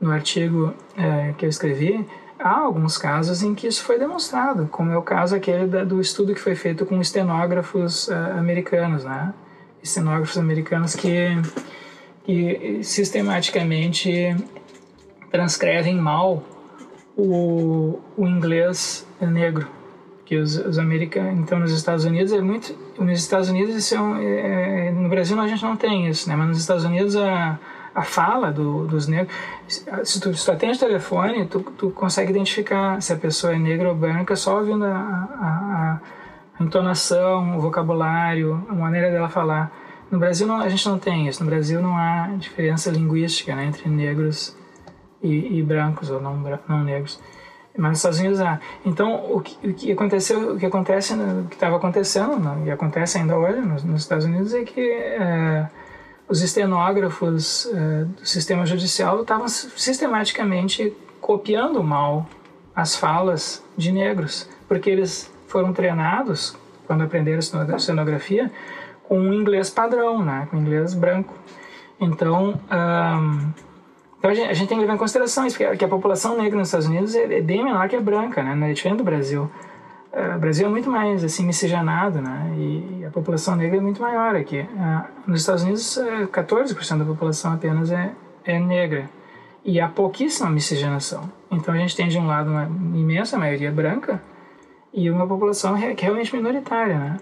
no 0.00 0.10
artigo 0.10 0.74
é, 0.96 1.32
que 1.38 1.46
eu 1.46 1.48
escrevi, 1.48 2.04
há 2.40 2.58
alguns 2.58 2.98
casos 2.98 3.44
em 3.44 3.54
que 3.54 3.68
isso 3.68 3.84
foi 3.84 4.00
demonstrado, 4.00 4.66
como 4.66 4.90
é 4.90 4.98
o 4.98 5.02
caso 5.02 5.36
aquele 5.36 5.68
da, 5.68 5.84
do 5.84 6.00
estudo 6.00 6.34
que 6.34 6.40
foi 6.40 6.56
feito 6.56 6.84
com 6.84 7.00
estenógrafos 7.00 8.08
uh, 8.08 8.36
americanos, 8.36 9.04
né? 9.04 9.32
Estenógrafos 9.80 10.36
americanos 10.36 10.96
que, 10.96 11.40
que 12.24 12.80
sistematicamente 12.82 14.36
transcrevem 15.30 15.94
mal 15.94 16.42
o, 17.16 18.00
o 18.16 18.26
inglês 18.26 19.06
negro 19.20 19.68
que 20.26 20.36
os, 20.36 20.56
os 20.56 20.78
americanos 20.78 21.38
então 21.38 21.58
nos 21.58 21.72
Estados 21.72 22.04
Unidos 22.04 22.32
é 22.32 22.40
muito 22.40 22.76
nos 22.98 23.18
Estados 23.18 23.48
Unidos 23.48 23.74
isso 23.74 23.94
é, 23.94 24.00
um, 24.00 24.16
é, 24.20 24.90
no 24.90 25.08
Brasil 25.08 25.40
a 25.40 25.46
gente 25.46 25.62
não 25.62 25.76
tem 25.76 26.08
isso 26.08 26.28
né? 26.28 26.36
Mas 26.36 26.48
nos 26.48 26.58
Estados 26.58 26.84
Unidos 26.84 27.16
a, 27.16 27.58
a 27.94 28.02
fala 28.02 28.52
do, 28.52 28.86
dos 28.86 29.06
negros 29.06 29.32
se 30.04 30.20
tu, 30.20 30.34
se 30.34 30.44
tu 30.44 30.52
atende 30.52 30.78
telefone 30.78 31.46
tu, 31.46 31.60
tu 31.60 31.90
consegue 31.90 32.30
identificar 32.30 33.00
se 33.00 33.12
a 33.12 33.16
pessoa 33.16 33.54
é 33.54 33.58
negra 33.58 33.88
ou 33.88 33.94
branca 33.94 34.36
só 34.36 34.58
ouvindo 34.58 34.84
a, 34.84 34.90
a, 34.90 36.00
a 36.58 36.62
entonação 36.62 37.56
o 37.56 37.60
vocabulário 37.60 38.66
a 38.68 38.74
maneira 38.74 39.10
dela 39.10 39.28
falar. 39.28 39.72
No 40.10 40.18
Brasil 40.18 40.46
não, 40.46 40.60
a 40.60 40.68
gente 40.68 40.88
não 40.88 40.98
tem 40.98 41.26
isso. 41.26 41.42
No 41.42 41.50
Brasil 41.50 41.82
não 41.82 41.96
há 41.96 42.28
diferença 42.38 42.90
linguística 42.90 43.54
né, 43.56 43.64
entre 43.64 43.88
negros 43.88 44.56
e, 45.20 45.58
e 45.58 45.62
brancos 45.62 46.10
ou 46.10 46.20
não, 46.20 46.36
não 46.68 46.84
negros 46.84 47.20
mas 47.76 47.90
nos 47.90 47.98
Estados 47.98 48.18
Unidos 48.20 48.40
há. 48.40 48.60
Então, 48.84 49.32
o 49.32 49.40
que, 49.40 49.68
o 49.68 49.74
que 49.74 49.92
aconteceu, 49.92 50.54
o 50.54 50.58
que 50.58 50.66
acontece, 50.66 51.14
o 51.14 51.44
que 51.48 51.54
estava 51.54 51.76
acontecendo 51.76 52.38
não, 52.38 52.66
e 52.66 52.70
acontece 52.70 53.18
ainda 53.18 53.36
hoje 53.36 53.60
nos, 53.60 53.84
nos 53.84 54.02
Estados 54.02 54.24
Unidos 54.24 54.54
é 54.54 54.64
que 54.64 54.80
é, 54.80 55.68
os 56.28 56.42
estenógrafos 56.42 57.68
é, 57.72 58.04
do 58.04 58.26
sistema 58.26 58.66
judicial 58.66 59.20
estavam 59.20 59.48
sistematicamente 59.48 60.92
copiando 61.20 61.82
mal 61.82 62.26
as 62.74 62.96
falas 62.96 63.64
de 63.76 63.92
negros, 63.92 64.48
porque 64.68 64.90
eles 64.90 65.32
foram 65.46 65.72
treinados 65.72 66.56
quando 66.86 67.02
aprenderam 67.02 67.38
estenografia 67.38 68.50
com 69.04 69.18
um 69.18 69.32
inglês 69.32 69.70
padrão, 69.70 70.24
né, 70.24 70.46
com 70.50 70.56
inglês 70.56 70.94
branco. 70.94 71.34
Então, 72.00 72.60
um, 72.70 73.52
então 74.26 74.32
a 74.32 74.34
gente, 74.34 74.50
a 74.50 74.54
gente, 74.54 74.68
tem 74.68 74.76
que 74.76 74.80
levar 74.80 74.94
em 74.94 74.98
consideração 74.98 75.46
isso, 75.46 75.56
porque 75.56 75.84
a, 75.84 75.88
população 75.88 76.36
negra 76.36 76.58
nos 76.58 76.66
Estados 76.66 76.88
Unidos 76.88 77.14
é, 77.14 77.38
é 77.38 77.40
bem 77.40 77.62
menor 77.62 77.88
que 77.88 77.94
a 77.94 78.00
branca, 78.00 78.42
né? 78.42 78.70
É 78.70 78.72
diferente 78.72 78.98
do 78.98 79.04
Brasil. 79.04 79.48
Uh, 80.12 80.34
o 80.34 80.38
Brasil 80.40 80.66
é 80.66 80.68
muito 80.68 80.90
mais 80.90 81.22
assim 81.22 81.46
miscigenado, 81.46 82.20
né? 82.20 82.52
E, 82.56 83.04
a 83.04 83.10
população 83.10 83.54
negra 83.54 83.76
é 83.76 83.80
muito 83.80 84.02
maior 84.02 84.34
aqui. 84.34 84.62
Uh, 84.62 85.30
nos 85.30 85.42
Estados 85.42 85.62
Unidos, 85.62 85.96
uh, 85.96 86.08
é, 86.08 86.26
14% 86.26 86.98
da 86.98 87.04
população 87.04 87.52
apenas 87.52 87.92
é, 87.92 88.10
é 88.44 88.58
negra. 88.58 89.08
E 89.64 89.80
há 89.80 89.88
pouquíssima 89.88 90.50
miscigenação. 90.50 91.30
Então 91.48 91.72
a 91.72 91.78
gente 91.78 91.94
tem 91.94 92.08
de 92.08 92.18
um 92.18 92.26
lado 92.26 92.50
uma 92.50 92.64
imensa 92.64 93.38
maioria 93.38 93.70
branca 93.70 94.20
e 94.92 95.08
uma 95.08 95.26
população 95.26 95.74
realmente 95.74 96.34
minoritária, 96.34 96.98
né? 96.98 97.16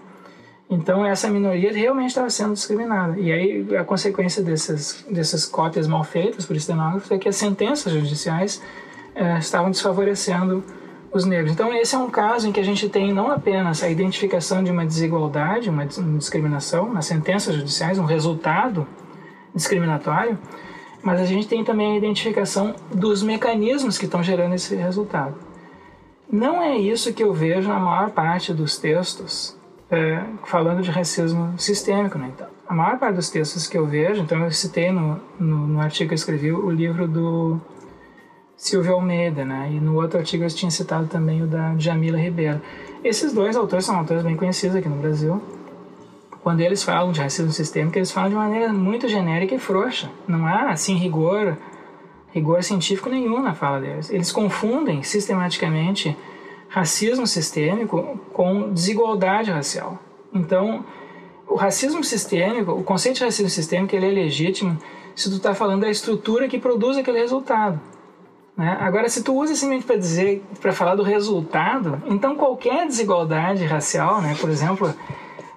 Então 0.69 1.05
essa 1.05 1.29
minoria 1.29 1.71
realmente 1.71 2.09
estava 2.09 2.29
sendo 2.29 2.53
discriminada. 2.53 3.19
E 3.19 3.31
aí 3.31 3.77
a 3.77 3.83
consequência 3.83 4.41
dessas, 4.41 5.05
dessas 5.09 5.45
cópias 5.45 5.87
mal 5.87 6.03
feitas 6.03 6.45
por 6.45 6.55
estenógrafos 6.55 7.11
é 7.11 7.17
que 7.17 7.29
as 7.29 7.35
sentenças 7.35 7.93
judiciais 7.93 8.61
eh, 9.13 9.37
estavam 9.37 9.69
desfavorecendo 9.69 10.63
os 11.13 11.23
negros. 11.23 11.51
Então 11.51 11.71
esse 11.73 11.95
é 11.95 11.97
um 11.97 12.09
caso 12.09 12.47
em 12.47 12.51
que 12.51 12.59
a 12.59 12.63
gente 12.63 12.89
tem 12.89 13.13
não 13.13 13.31
apenas 13.31 13.83
a 13.83 13.89
identificação 13.89 14.63
de 14.63 14.71
uma 14.71 14.85
desigualdade, 14.85 15.69
uma 15.69 15.85
discriminação 15.85 16.91
nas 16.91 17.05
sentenças 17.05 17.55
judiciais, 17.55 17.99
um 17.99 18.05
resultado 18.05 18.87
discriminatório, 19.53 20.37
mas 21.01 21.21
a 21.21 21.25
gente 21.25 21.47
tem 21.47 21.63
também 21.63 21.93
a 21.93 21.97
identificação 21.97 22.75
dos 22.91 23.21
mecanismos 23.21 23.97
que 23.97 24.05
estão 24.05 24.23
gerando 24.23 24.55
esse 24.55 24.75
resultado. 24.75 25.35
Não 26.29 26.61
é 26.61 26.75
isso 26.75 27.13
que 27.13 27.23
eu 27.23 27.31
vejo 27.31 27.69
na 27.69 27.79
maior 27.79 28.09
parte 28.09 28.51
dos 28.51 28.77
textos 28.77 29.55
é, 29.89 30.23
falando 30.45 30.81
de 30.81 30.89
racismo 30.89 31.53
sistêmico, 31.57 32.17
né? 32.17 32.31
Então, 32.33 32.47
a 32.67 32.73
maior 32.73 32.97
parte 32.97 33.15
dos 33.15 33.29
textos 33.29 33.67
que 33.67 33.77
eu 33.77 33.85
vejo, 33.85 34.21
então 34.21 34.43
eu 34.43 34.51
citei 34.51 34.91
no, 34.91 35.19
no, 35.39 35.67
no 35.67 35.79
artigo 35.79 36.09
que 36.09 36.13
eu 36.13 36.17
escrevi 36.17 36.51
o 36.51 36.69
livro 36.69 37.07
do 37.07 37.59
Silvio 38.57 38.93
Almeida, 38.93 39.45
né? 39.45 39.69
E 39.71 39.79
no 39.79 39.95
outro 39.95 40.17
artigo 40.17 40.43
eu 40.43 40.49
tinha 40.49 40.71
citado 40.71 41.07
também 41.07 41.43
o 41.43 41.47
da 41.47 41.75
Jamila 41.77 42.17
Ribeiro. 42.17 42.61
Esses 43.03 43.33
dois 43.33 43.55
autores 43.55 43.85
são 43.85 43.95
autores 43.95 44.23
bem 44.23 44.35
conhecidos 44.35 44.75
aqui 44.75 44.89
no 44.89 44.95
Brasil. 44.95 45.41
Quando 46.41 46.61
eles 46.61 46.83
falam 46.83 47.11
de 47.11 47.21
racismo 47.21 47.51
sistêmico, 47.51 47.97
eles 47.97 48.11
falam 48.11 48.29
de 48.29 48.35
maneira 48.35 48.71
muito 48.71 49.07
genérica 49.07 49.55
e 49.55 49.59
frouxa. 49.59 50.09
Não 50.27 50.45
há, 50.45 50.69
assim, 50.69 50.95
rigor, 50.95 51.57
rigor 52.31 52.63
científico 52.63 53.09
nenhum 53.09 53.41
na 53.41 53.53
fala 53.53 53.79
deles. 53.79 54.09
Eles 54.09 54.31
confundem 54.31 55.03
sistematicamente 55.03 56.15
racismo 56.75 57.25
sistêmico 57.25 58.19
com 58.33 58.73
desigualdade 58.73 59.49
racial. 59.49 59.97
Então, 60.33 60.83
o 61.47 61.55
racismo 61.55 62.03
sistêmico, 62.03 62.73
o 62.73 62.83
conceito 62.83 63.19
de 63.19 63.23
racismo 63.23 63.49
sistêmico, 63.49 63.95
ele 63.95 64.07
é 64.07 64.11
legítimo 64.11 64.77
se 65.15 65.29
tu 65.29 65.37
está 65.37 65.55
falando 65.55 65.83
da 65.83 65.89
estrutura 65.89 66.49
que 66.49 66.59
produz 66.59 66.97
aquele 66.97 67.19
resultado. 67.19 67.79
Né? 68.57 68.75
Agora, 68.77 69.07
se 69.07 69.23
tu 69.23 69.33
usa 69.33 69.55
simplesmente 69.55 69.85
para 69.85 69.95
dizer, 69.95 70.43
para 70.59 70.73
falar 70.73 70.95
do 70.95 71.03
resultado, 71.03 72.03
então 72.07 72.35
qualquer 72.35 72.85
desigualdade 72.85 73.63
racial, 73.63 74.21
né, 74.21 74.35
por 74.37 74.49
exemplo, 74.49 74.93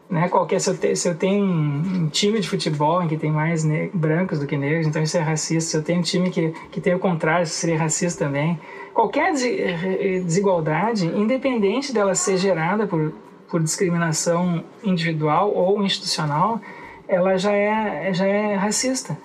né, 0.09 0.29
qualquer 0.29 0.61
se 0.61 0.71
eu, 0.71 0.77
te, 0.77 0.95
se 0.95 1.09
eu 1.09 1.17
tenho 1.17 1.45
um 1.45 2.09
time 2.11 2.39
de 2.39 2.49
futebol 2.49 3.03
em 3.03 3.09
que 3.09 3.17
tem 3.17 3.33
mais 3.33 3.65
brancos 3.93 4.39
do 4.39 4.47
que 4.47 4.57
negros, 4.57 4.87
então 4.87 5.03
isso 5.03 5.17
é 5.17 5.21
racista. 5.21 5.71
Se 5.71 5.77
eu 5.79 5.83
tenho 5.83 5.99
um 5.99 6.03
time 6.03 6.31
que, 6.31 6.55
que 6.71 6.81
tem 6.81 6.95
o 6.95 7.01
contrário, 7.01 7.43
isso 7.43 7.55
seria 7.55 7.77
racista 7.77 8.25
também 8.25 8.57
qualquer 8.93 9.33
desigualdade, 9.33 11.07
independente 11.07 11.93
dela 11.93 12.15
ser 12.15 12.37
gerada 12.37 12.87
por, 12.87 13.13
por 13.49 13.63
discriminação 13.63 14.65
individual 14.83 15.53
ou 15.55 15.83
institucional, 15.83 16.61
ela 17.07 17.37
já 17.39 17.53
é, 17.53 18.13
já 18.13 18.27
é 18.27 18.55
racista. 18.55 19.17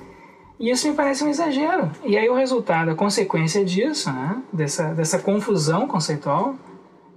E 0.59 0.69
isso 0.69 0.87
me 0.87 0.95
parece 0.95 1.23
um 1.23 1.29
exagero. 1.29 1.91
E 2.05 2.17
aí 2.17 2.29
o 2.29 2.35
resultado, 2.35 2.91
a 2.91 2.95
consequência 2.95 3.65
disso, 3.65 4.11
né, 4.11 4.41
dessa, 4.51 4.93
dessa 4.93 5.19
confusão 5.19 5.87
conceitual, 5.87 6.55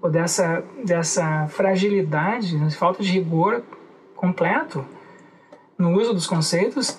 ou 0.02 0.10
dessa, 0.10 0.64
dessa 0.84 1.46
fragilidade, 1.48 2.56
né, 2.56 2.70
falta 2.70 3.02
de 3.02 3.10
rigor 3.10 3.62
completo 4.14 4.84
no 5.78 5.92
uso 5.92 6.12
dos 6.12 6.26
conceitos, 6.26 6.98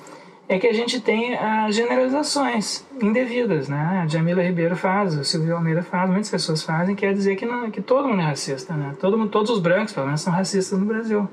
é 0.50 0.58
que 0.58 0.68
a 0.68 0.74
gente 0.74 1.02
tem 1.02 1.36
as 1.36 1.76
generalizações 1.76 2.86
indevidas, 3.02 3.68
né? 3.68 4.02
A 4.04 4.08
Jamila 4.08 4.42
Ribeiro 4.42 4.78
faz, 4.78 5.14
o 5.18 5.24
Silvio 5.24 5.56
Almeida 5.56 5.84
faz, 5.84 6.10
muitas 6.10 6.30
pessoas 6.30 6.64
fazem, 6.64 6.96
quer 6.96 7.14
dizer 7.14 7.36
que, 7.36 7.46
não, 7.46 7.70
que 7.70 7.82
todo 7.82 8.08
mundo 8.08 8.22
é 8.22 8.26
racista, 8.26 8.74
né? 8.74 8.96
Todo 9.00 9.18
mundo, 9.18 9.30
todos 9.30 9.52
os 9.52 9.60
brancos, 9.60 9.92
pelo 9.94 10.06
menos, 10.06 10.22
são 10.22 10.32
racistas 10.32 10.80
no 10.80 10.86
Brasil. 10.86 11.28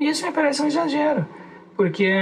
E 0.00 0.08
isso 0.08 0.26
me 0.26 0.32
parece 0.32 0.62
um 0.62 0.66
exagero, 0.66 1.24
porque, 1.76 2.12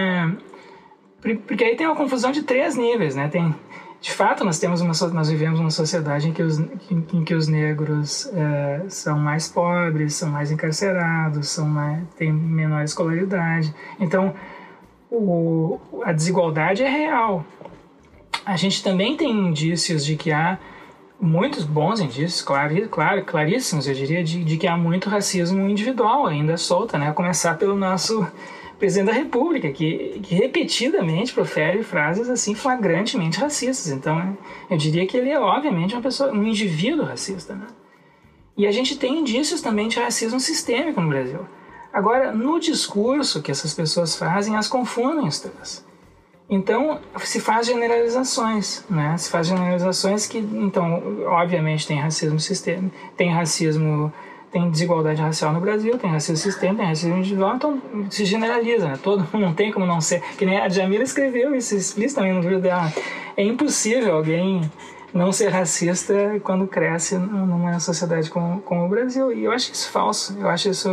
porque 1.47 1.65
aí 1.65 1.77
tem 1.77 1.87
uma 1.87 1.97
confusão 1.97 2.31
de 2.31 2.43
três 2.43 2.77
níveis, 2.77 3.15
né? 3.15 3.29
Tem, 3.29 3.55
de 3.99 4.13
fato, 4.13 4.45
nós, 4.45 4.59
temos 4.59 4.83
uma, 4.83 4.93
nós 5.15 5.31
vivemos 5.31 5.59
uma 5.59 5.71
sociedade 5.71 6.29
em 6.29 6.33
que 6.33 6.43
os, 6.43 6.59
em, 6.59 7.07
em 7.15 7.25
que 7.25 7.35
os 7.35 7.49
negros 7.49 8.31
é, 8.35 8.85
são 8.89 9.19
mais 9.19 9.49
pobres, 9.49 10.15
são 10.15 10.29
mais 10.29 10.53
encarcerados, 10.53 11.49
são 11.49 11.67
mais, 11.67 12.03
têm 12.19 12.31
menor 12.31 12.85
escolaridade. 12.85 13.75
Então, 13.99 14.35
o, 15.11 15.81
a 16.03 16.13
desigualdade 16.13 16.83
é 16.83 16.89
real. 16.89 17.45
A 18.45 18.57
gente 18.57 18.83
também 18.83 19.17
tem 19.17 19.31
indícios 19.31 20.05
de 20.05 20.17
que 20.17 20.33
há 20.33 20.59
muitos 21.21 21.65
bons 21.65 22.01
indícios, 22.01 22.43
claro, 22.43 22.89
claro 22.89 23.25
claríssimos, 23.25 23.89
eu 23.89 23.95
diria, 23.95 24.23
de, 24.23 24.45
de, 24.45 24.57
que 24.57 24.67
há 24.67 24.77
muito 24.77 25.09
racismo 25.09 25.69
individual 25.69 26.27
ainda 26.27 26.57
solta, 26.57 26.97
né? 26.97 27.09
A 27.09 27.13
começar 27.13 27.59
pelo 27.59 27.77
nosso 27.77 28.27
presidente 28.79 29.09
da 29.09 29.13
República, 29.13 29.71
que, 29.73 30.21
que 30.23 30.35
repetidamente 30.37 31.33
profere 31.33 31.83
frases 31.83 32.29
assim 32.29 32.55
flagrantemente 32.55 33.41
racistas. 33.41 33.91
Então, 33.91 34.39
eu 34.71 34.77
diria 34.77 35.07
que 35.07 35.17
ele 35.17 35.31
é 35.31 35.39
obviamente 35.39 35.95
uma 35.95 36.03
pessoa, 36.03 36.33
um 36.33 36.45
indivíduo 36.45 37.05
racista, 37.05 37.55
né? 37.55 37.67
E 38.57 38.67
a 38.67 38.73
gente 38.73 38.99
tem 38.99 39.19
indícios 39.19 39.61
também 39.61 39.89
de 39.89 39.99
racismo 39.99 40.41
sistêmico 40.41 41.01
no 41.01 41.09
Brasil. 41.09 41.41
Agora, 41.93 42.33
no 42.33 42.61
discurso 42.61 43.43
que 43.43 43.51
essas 43.51 43.75
pessoas 43.75 44.17
fazem, 44.17 44.57
as 44.57 44.69
confundem 44.69 45.27
os 45.27 45.41
três. 45.41 45.87
Então, 46.51 46.99
se 47.19 47.41
faz 47.41 47.67
generalizações, 47.67 48.85
né? 48.89 49.17
Se 49.19 49.29
faz 49.29 49.47
generalizações 49.47 50.27
que, 50.27 50.39
então, 50.39 51.03
obviamente 51.27 51.87
tem 51.87 51.99
racismo 52.01 52.41
sistêmico, 52.41 52.95
tem 53.17 53.31
racismo, 53.31 54.11
tem 54.51 54.71
desigualdade 54.71 55.21
racial 55.21 55.53
no 55.53 55.61
Brasil, 55.61 55.99
tem 55.99 56.11
racismo 56.11 56.39
sistêmico, 56.39 56.79
tem 56.79 56.87
racismo 56.87 57.19
individual, 57.19 57.57
então 57.57 57.83
se 58.09 58.25
generaliza, 58.25 58.89
né? 58.89 58.99
Todo 59.03 59.21
mundo 59.31 59.45
não 59.45 59.53
tem 59.53 59.71
como 59.71 59.85
não 59.85 60.01
ser. 60.01 60.23
Que 60.39 60.47
nem 60.47 60.59
a 60.59 60.69
Jamila 60.71 61.03
escreveu 61.03 61.55
isso 61.55 61.75
explicitamente 61.75 62.37
no 62.37 62.41
livro 62.41 62.61
dela. 62.61 62.91
É 63.37 63.45
impossível 63.45 64.17
alguém 64.17 64.63
não 65.13 65.33
ser 65.33 65.49
racista 65.49 66.15
quando 66.43 66.67
cresce 66.67 67.17
numa 67.17 67.81
sociedade 67.81 68.31
como, 68.31 68.61
como 68.63 68.85
o 68.85 68.89
Brasil. 68.89 69.33
E 69.33 69.45
eu 69.45 69.53
acho 69.53 69.73
isso 69.73 69.91
falso. 69.91 70.37
Eu 70.39 70.49
acho 70.49 70.69
isso, 70.69 70.89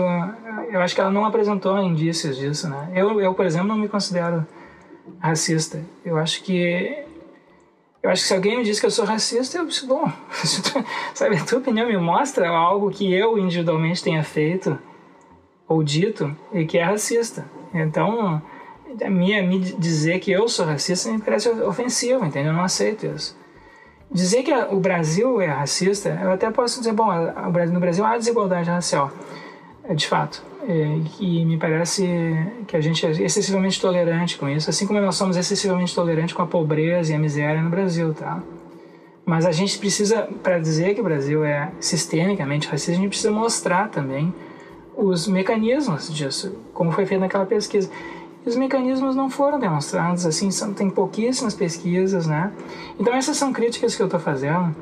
eu 0.72 0.82
acho 0.82 0.96
que 0.96 1.02
ela 1.02 1.12
não 1.12 1.26
apresentou 1.26 1.78
indícios 1.82 2.38
disso, 2.38 2.70
né? 2.70 2.92
Eu, 2.94 3.20
eu 3.20 3.34
por 3.34 3.46
exemplo, 3.46 3.68
não 3.68 3.78
me 3.78 3.88
considero 3.88 4.46
racista. 5.20 5.82
Eu 6.04 6.18
acho 6.18 6.44
que 6.44 7.04
eu 8.02 8.12
acho 8.12 8.22
que 8.22 8.28
se 8.28 8.34
alguém 8.36 8.58
me 8.58 8.64
diz 8.64 8.80
que 8.80 8.86
eu 8.86 8.92
sou 8.92 9.04
racista, 9.04 9.58
eu 9.58 9.66
disse, 9.66 9.88
bom, 9.88 10.08
sabe, 11.16 11.38
a 11.38 11.44
tua 11.44 11.58
opinião 11.58 11.88
me 11.88 11.98
mostra 11.98 12.48
algo 12.48 12.92
que 12.92 13.12
eu 13.12 13.36
individualmente 13.36 14.04
tenha 14.04 14.24
feito 14.24 14.78
ou 15.68 15.84
dito 15.84 16.36
e 16.54 16.66
que 16.66 16.78
é 16.78 16.84
racista. 16.84 17.44
Então, 17.74 18.40
a 19.04 19.10
minha 19.10 19.42
me 19.42 19.60
dizer 19.60 20.20
que 20.20 20.32
eu 20.32 20.48
sou 20.48 20.68
racista 20.68 21.12
me 21.12 21.20
parece 21.20 21.50
ofensivo, 21.50 22.24
entendeu? 22.24 22.52
Eu 22.52 22.58
não 22.58 22.64
aceito 22.64 23.08
isso. 23.08 23.36
Dizer 24.12 24.44
que 24.44 24.54
o 24.54 24.80
Brasil 24.80 25.42
é 25.42 25.48
racista, 25.48 26.18
eu 26.22 26.32
até 26.32 26.50
posso 26.52 26.80
dizer, 26.80 26.94
bom, 26.94 27.08
no 27.72 27.80
Brasil 27.80 28.06
há 28.06 28.18
desigualdade 28.18 28.70
racial, 28.70 29.12
é, 29.84 29.94
de 29.94 30.08
fato. 30.08 30.44
É, 30.68 31.00
e 31.20 31.46
me 31.46 31.58
parece 31.58 32.08
que 32.68 32.76
a 32.76 32.82
gente 32.82 33.06
é 33.06 33.12
excessivamente 33.12 33.80
tolerante 33.80 34.38
com 34.38 34.48
isso, 34.48 34.70
assim 34.70 34.88
como 34.88 35.00
nós 35.00 35.16
somos 35.16 35.38
excessivamente 35.38 35.94
tolerantes 35.94 36.34
com 36.34 36.42
a 36.42 36.48
pobreza 36.48 37.12
e 37.12 37.16
a 37.16 37.20
miséria 37.20 37.62
no 37.62 37.70
Brasil, 37.70 38.14
tá? 38.14 38.42
Mas 39.26 39.46
a 39.46 39.52
gente 39.52 39.78
precisa, 39.80 40.28
para 40.44 40.60
dizer 40.60 40.94
que 40.94 41.02
o 41.02 41.04
Brasil 41.04 41.44
é 41.44 41.72
sistemicamente 41.80 42.68
racista, 42.68 42.92
a 42.92 42.96
gente 42.96 43.10
precisa 43.10 43.32
mostrar 43.32 43.90
também 43.90 44.34
os 44.96 45.28
mecanismos 45.28 46.14
disso, 46.14 46.56
como 46.74 46.92
foi 46.92 47.06
feito 47.06 47.22
naquela 47.22 47.46
pesquisa 47.46 47.90
os 48.46 48.56
mecanismos 48.56 49.16
não 49.16 49.30
foram 49.30 49.60
demonstrados, 49.60 50.26
assim, 50.26 50.52
são, 50.52 50.74
tem 50.74 50.90
pouquíssimas 50.90 51.54
pesquisas, 51.56 52.28
né? 52.28 52.52
Então 53.00 53.14
essas 53.14 53.38
são 53.38 53.52
críticas 53.52 53.96
que 53.96 54.02
eu 54.02 54.06
estou 54.06 54.20
fazendo 54.20 54.76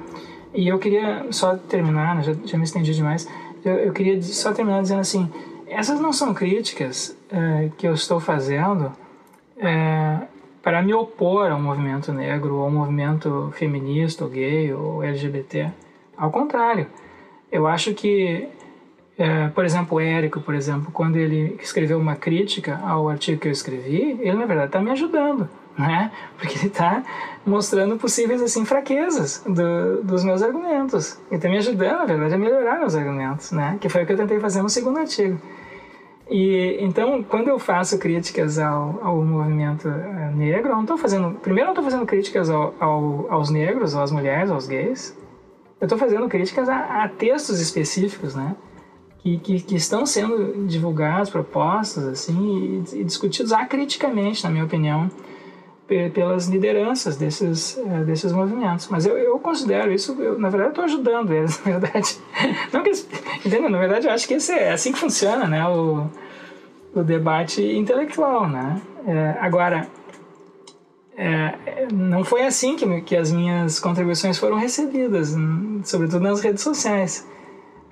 e 0.53 0.67
eu 0.67 0.77
queria 0.77 1.25
só 1.31 1.55
terminar, 1.55 2.15
né? 2.15 2.23
já, 2.23 2.33
já 2.45 2.57
me 2.57 2.63
estendi 2.63 2.93
demais, 2.93 3.27
eu, 3.63 3.73
eu, 3.75 3.93
queria 3.93 4.21
só 4.21 4.51
terminar 4.51 4.81
dizendo 4.81 4.99
assim, 4.99 5.31
essas 5.67 5.99
não 5.99 6.13
são 6.13 6.33
críticas 6.33 7.17
é, 7.31 7.69
que 7.77 7.87
eu 7.87 7.93
estou 7.93 8.19
fazendo 8.19 8.91
é, 9.57 10.19
para 10.61 10.81
me 10.81 10.93
opor 10.93 11.51
ao 11.51 11.59
movimento 11.59 12.13
negro, 12.13 12.55
ou 12.55 12.63
ao 12.63 12.71
movimento 12.71 13.51
feminista, 13.53 14.23
ou 14.23 14.29
gay, 14.29 14.73
ou 14.73 15.03
LGBT. 15.03 15.71
Ao 16.15 16.31
contrário, 16.31 16.87
eu 17.51 17.67
acho 17.67 17.93
que 17.93 18.47
é, 19.17 19.47
por 19.49 19.63
exemplo, 19.63 19.97
o 19.97 19.99
Érico, 19.99 20.41
por 20.41 20.55
exemplo, 20.55 20.91
quando 20.91 21.17
ele 21.17 21.57
escreveu 21.61 21.99
uma 21.99 22.15
crítica 22.15 22.79
ao 22.83 23.07
artigo 23.07 23.39
que 23.39 23.47
eu 23.47 23.51
escrevi, 23.51 24.17
ele 24.19 24.33
na 24.33 24.45
verdade 24.45 24.67
está 24.67 24.81
me 24.81 24.89
ajudando, 24.89 25.47
né? 25.77 26.11
Porque 26.37 26.57
ele 26.57 26.67
está 26.67 27.03
mostrando 27.45 27.95
possíveis 27.97 28.41
assim 28.41 28.65
fraquezas 28.65 29.43
do, 29.45 30.01
dos 30.03 30.23
meus 30.23 30.41
argumentos. 30.41 31.19
Ele 31.27 31.35
está 31.35 31.47
me 31.47 31.57
ajudando, 31.57 31.99
na 31.99 32.05
verdade, 32.05 32.33
a 32.33 32.37
melhorar 32.37 32.79
meus 32.79 32.95
argumentos, 32.95 33.51
né? 33.51 33.77
Que 33.79 33.87
foi 33.87 34.03
o 34.03 34.05
que 34.05 34.13
eu 34.13 34.17
tentei 34.17 34.39
fazer 34.39 34.63
no 34.63 34.69
segundo 34.69 34.97
artigo. 34.97 35.39
E 36.27 36.77
então, 36.79 37.21
quando 37.21 37.49
eu 37.49 37.59
faço 37.59 37.99
críticas 37.99 38.57
ao, 38.57 38.99
ao 39.03 39.21
movimento 39.23 39.87
é, 39.89 40.31
negro, 40.33 40.69
eu 40.69 40.75
não 40.75 40.81
estou 40.81 40.97
fazendo. 40.97 41.37
Primeiro, 41.39 41.69
eu 41.69 41.73
não 41.73 41.81
estou 41.81 41.83
fazendo 41.83 42.07
críticas 42.07 42.49
ao, 42.49 42.73
ao, 42.79 43.27
aos 43.31 43.51
negros, 43.51 43.95
às 43.95 44.11
mulheres, 44.11 44.49
aos 44.49 44.65
gays. 44.65 45.15
Eu 45.79 45.85
estou 45.85 45.99
fazendo 45.99 46.27
críticas 46.27 46.67
a, 46.67 47.03
a 47.03 47.09
textos 47.09 47.59
específicos, 47.59 48.33
né? 48.33 48.55
Que, 49.23 49.37
que, 49.37 49.61
que, 49.61 49.75
estão 49.75 50.05
sendo 50.05 50.67
divulgados, 50.67 51.29
propostas, 51.29 52.05
assim, 52.05 52.83
e, 52.93 52.99
e 52.99 53.03
discutidos 53.05 53.53
acriticamente, 53.53 54.43
na 54.43 54.49
minha 54.49 54.65
opinião, 54.65 55.09
pelas 56.13 56.47
lideranças 56.47 57.15
desses, 57.15 57.77
uh, 57.77 58.03
desses 58.03 58.31
movimentos. 58.31 58.87
Mas 58.89 59.05
eu, 59.05 59.17
eu 59.17 59.39
considero 59.39 59.91
isso, 59.93 60.19
eu, 60.19 60.37
na 60.37 60.49
verdade, 60.49 60.71
estou 60.71 60.83
ajudando 60.85 61.31
eles, 61.31 61.57
na 61.63 61.77
verdade. 61.79 62.17
Não 62.71 62.83
que, 62.83 62.91
entendeu? 63.45 63.69
Na 63.69 63.79
verdade, 63.79 64.07
eu 64.07 64.13
acho 64.13 64.27
que 64.27 64.33
esse 64.33 64.51
é 64.51 64.71
assim 64.73 64.91
que 64.91 64.99
funciona, 64.99 65.47
né? 65.47 65.65
O, 65.67 66.09
o 66.93 67.03
debate 67.03 67.61
intelectual, 67.61 68.47
né? 68.47 68.81
É, 69.05 69.37
agora, 69.39 69.87
é, 71.15 71.87
não 71.93 72.23
foi 72.23 72.43
assim 72.43 72.75
que, 72.75 73.01
que 73.01 73.15
as 73.15 73.31
minhas 73.31 73.79
contribuições 73.79 74.37
foram 74.37 74.57
recebidas, 74.57 75.35
sobretudo 75.83 76.21
nas 76.21 76.41
redes 76.41 76.63
sociais. 76.63 77.27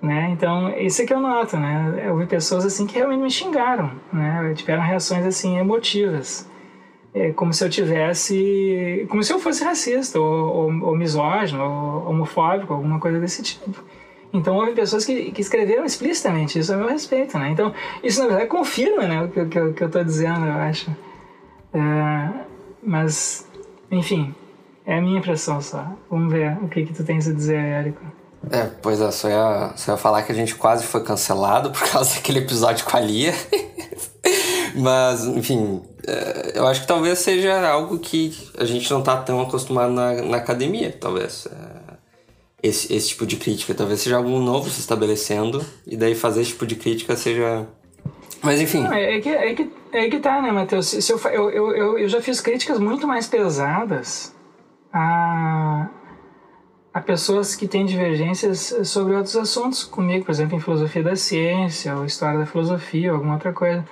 Né? 0.01 0.31
Então, 0.31 0.75
isso 0.79 1.01
é 1.01 1.05
que 1.05 1.13
eu 1.13 1.19
noto, 1.19 1.57
né? 1.57 2.03
Eu 2.05 2.17
vi 2.17 2.25
pessoas 2.25 2.65
assim 2.65 2.87
que 2.87 2.95
realmente 2.95 3.21
me 3.21 3.29
xingaram, 3.29 3.91
né? 4.11 4.51
Tiveram 4.55 4.81
reações 4.81 5.23
assim 5.25 5.59
emotivas. 5.59 6.49
É 7.13 7.31
como 7.33 7.53
se 7.53 7.63
eu 7.63 7.69
tivesse, 7.69 9.05
como 9.09 9.21
se 9.21 9.31
eu 9.31 9.37
fosse 9.37 9.63
racista 9.63 10.19
ou, 10.19 10.71
ou, 10.71 10.83
ou 10.85 10.97
misógino 10.97 11.63
ou 11.63 12.09
homofóbico, 12.09 12.73
alguma 12.73 12.99
coisa 12.99 13.19
desse 13.19 13.43
tipo. 13.43 13.83
Então 14.33 14.55
houve 14.55 14.71
pessoas 14.71 15.05
que, 15.05 15.31
que 15.31 15.41
escreveram 15.41 15.83
explicitamente 15.85 16.57
isso 16.57 16.73
a 16.73 16.77
meu 16.77 16.87
respeito, 16.87 17.37
né? 17.37 17.49
Então 17.51 17.73
isso 18.01 18.21
na 18.21 18.27
verdade 18.27 18.49
confirma, 18.49 19.03
né, 19.07 19.23
o 19.23 19.29
que, 19.29 19.45
que, 19.45 19.73
que 19.73 19.83
eu 19.83 19.87
estou 19.87 20.03
dizendo, 20.03 20.45
eu 20.47 20.53
acho. 20.53 20.89
É, 21.73 22.29
mas, 22.81 23.47
enfim, 23.91 24.33
é 24.85 24.97
a 24.97 25.01
minha 25.01 25.19
impressão 25.19 25.61
só. 25.61 25.85
Vamos 26.09 26.31
ver 26.31 26.57
o 26.63 26.67
que 26.69 26.85
que 26.85 26.93
tu 26.93 27.03
tens 27.03 27.27
a 27.27 27.33
dizer, 27.33 27.57
Érico. 27.57 28.20
É, 28.49 28.69
pois 28.81 28.99
é, 28.99 29.11
só 29.11 29.29
ia, 29.29 29.73
só 29.75 29.91
ia 29.91 29.97
falar 29.97 30.23
que 30.23 30.31
a 30.31 30.35
gente 30.35 30.55
quase 30.55 30.85
foi 30.85 31.03
cancelado 31.03 31.71
por 31.71 31.87
causa 31.91 32.15
daquele 32.15 32.39
episódio 32.39 32.85
com 32.85 32.97
a 32.97 32.99
Lia. 32.99 33.33
Mas, 34.75 35.25
enfim, 35.25 35.81
é, 36.07 36.53
eu 36.55 36.65
acho 36.65 36.81
que 36.81 36.87
talvez 36.87 37.19
seja 37.19 37.69
algo 37.69 37.99
que 37.99 38.35
a 38.57 38.65
gente 38.65 38.89
não 38.89 39.01
tá 39.01 39.17
tão 39.17 39.41
acostumado 39.41 39.91
na, 39.91 40.13
na 40.13 40.37
academia, 40.37 40.95
talvez. 40.99 41.47
É, 41.47 41.81
esse, 42.63 42.93
esse 42.93 43.09
tipo 43.09 43.25
de 43.25 43.37
crítica, 43.37 43.73
talvez 43.73 44.01
seja 44.01 44.17
algo 44.17 44.29
novo 44.39 44.69
se 44.69 44.79
estabelecendo, 44.79 45.63
e 45.85 45.97
daí 45.97 46.15
fazer 46.15 46.41
esse 46.41 46.51
tipo 46.51 46.65
de 46.65 46.75
crítica 46.75 47.15
seja. 47.15 47.67
Mas 48.41 48.59
enfim. 48.59 48.81
Não, 48.81 48.93
é, 48.93 49.19
que, 49.19 49.29
é, 49.29 49.53
que, 49.53 49.71
é 49.93 50.09
que 50.09 50.19
tá, 50.19 50.41
né, 50.41 50.51
Matheus? 50.51 50.87
Se 50.87 51.11
eu, 51.11 51.19
eu, 51.25 51.51
eu, 51.51 51.99
eu 51.99 52.09
já 52.09 52.21
fiz 52.21 52.39
críticas 52.39 52.79
muito 52.79 53.07
mais 53.07 53.27
pesadas 53.27 54.33
a 54.93 55.89
há 56.93 56.99
pessoas 56.99 57.55
que 57.55 57.67
têm 57.67 57.85
divergências 57.85 58.73
sobre 58.83 59.15
outros 59.15 59.35
assuntos 59.35 59.83
comigo, 59.83 60.25
por 60.25 60.31
exemplo, 60.31 60.57
em 60.57 60.59
filosofia 60.59 61.03
da 61.03 61.15
ciência, 61.15 61.95
ou 61.95 62.05
história 62.05 62.39
da 62.39 62.45
filosofia, 62.45 63.09
ou 63.11 63.15
alguma 63.15 63.35
outra 63.35 63.53
coisa. 63.53 63.85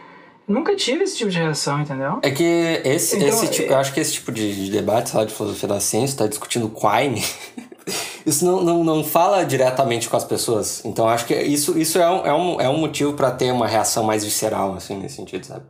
nunca 0.48 0.76
tive 0.76 1.04
esse 1.04 1.18
tipo 1.18 1.30
de 1.30 1.38
reação, 1.38 1.82
entendeu? 1.82 2.20
É 2.22 2.32
que 2.32 2.44
esse, 2.84 3.16
então, 3.16 3.28
esse 3.28 3.48
tipo, 3.50 3.72
é... 3.72 3.76
eu 3.76 3.78
acho 3.78 3.94
que 3.94 4.00
esse 4.00 4.14
tipo 4.14 4.32
de, 4.32 4.66
de 4.66 4.72
debate, 4.72 5.16
lá 5.16 5.24
de 5.24 5.34
filosofia 5.34 5.70
da 5.70 5.80
ciência, 5.80 6.14
está 6.14 6.28
discutindo 6.28 6.70
Quine, 6.70 7.24
isso 8.26 8.46
não, 8.46 8.64
não, 8.64 8.84
não 8.84 9.04
fala 9.04 9.44
diretamente 9.44 10.10
com 10.10 10.18
as 10.18 10.24
pessoas. 10.24 10.84
Então 10.84 11.08
acho 11.08 11.26
que 11.26 11.36
isso, 11.36 11.78
isso 11.78 12.00
é, 12.00 12.10
um, 12.10 12.26
é, 12.26 12.34
um, 12.34 12.62
é 12.62 12.70
um 12.70 12.78
motivo 12.78 13.14
para 13.14 13.32
ter 13.32 13.52
uma 13.52 13.68
reação 13.68 14.04
mais 14.04 14.24
visceral, 14.24 14.74
assim, 14.74 14.98
nesse 14.98 15.16
sentido, 15.16 15.46
sabe? 15.46 15.66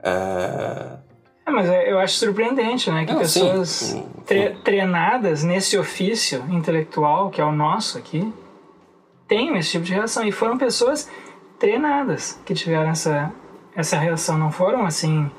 Uh... 0.00 1.07
É, 1.48 1.50
mas 1.50 1.68
eu 1.68 1.98
acho 1.98 2.14
surpreendente, 2.14 2.90
né? 2.90 3.06
Que 3.06 3.12
Não, 3.12 3.20
pessoas 3.20 3.68
sim, 3.70 4.06
tre 4.26 4.50
treinadas 4.62 5.42
nesse 5.42 5.78
ofício 5.78 6.44
intelectual, 6.50 7.30
que 7.30 7.40
é 7.40 7.44
o 7.44 7.50
nosso 7.50 7.96
aqui, 7.96 8.30
tenham 9.26 9.56
esse 9.56 9.70
tipo 9.70 9.84
de 9.84 9.94
reação. 9.94 10.26
E 10.26 10.30
foram 10.30 10.58
pessoas 10.58 11.10
treinadas 11.58 12.38
que 12.44 12.52
tiveram 12.52 12.90
essa, 12.90 13.32
essa 13.74 13.96
reação. 13.96 14.36
Não 14.36 14.52
foram, 14.52 14.84
assim, 14.84 15.30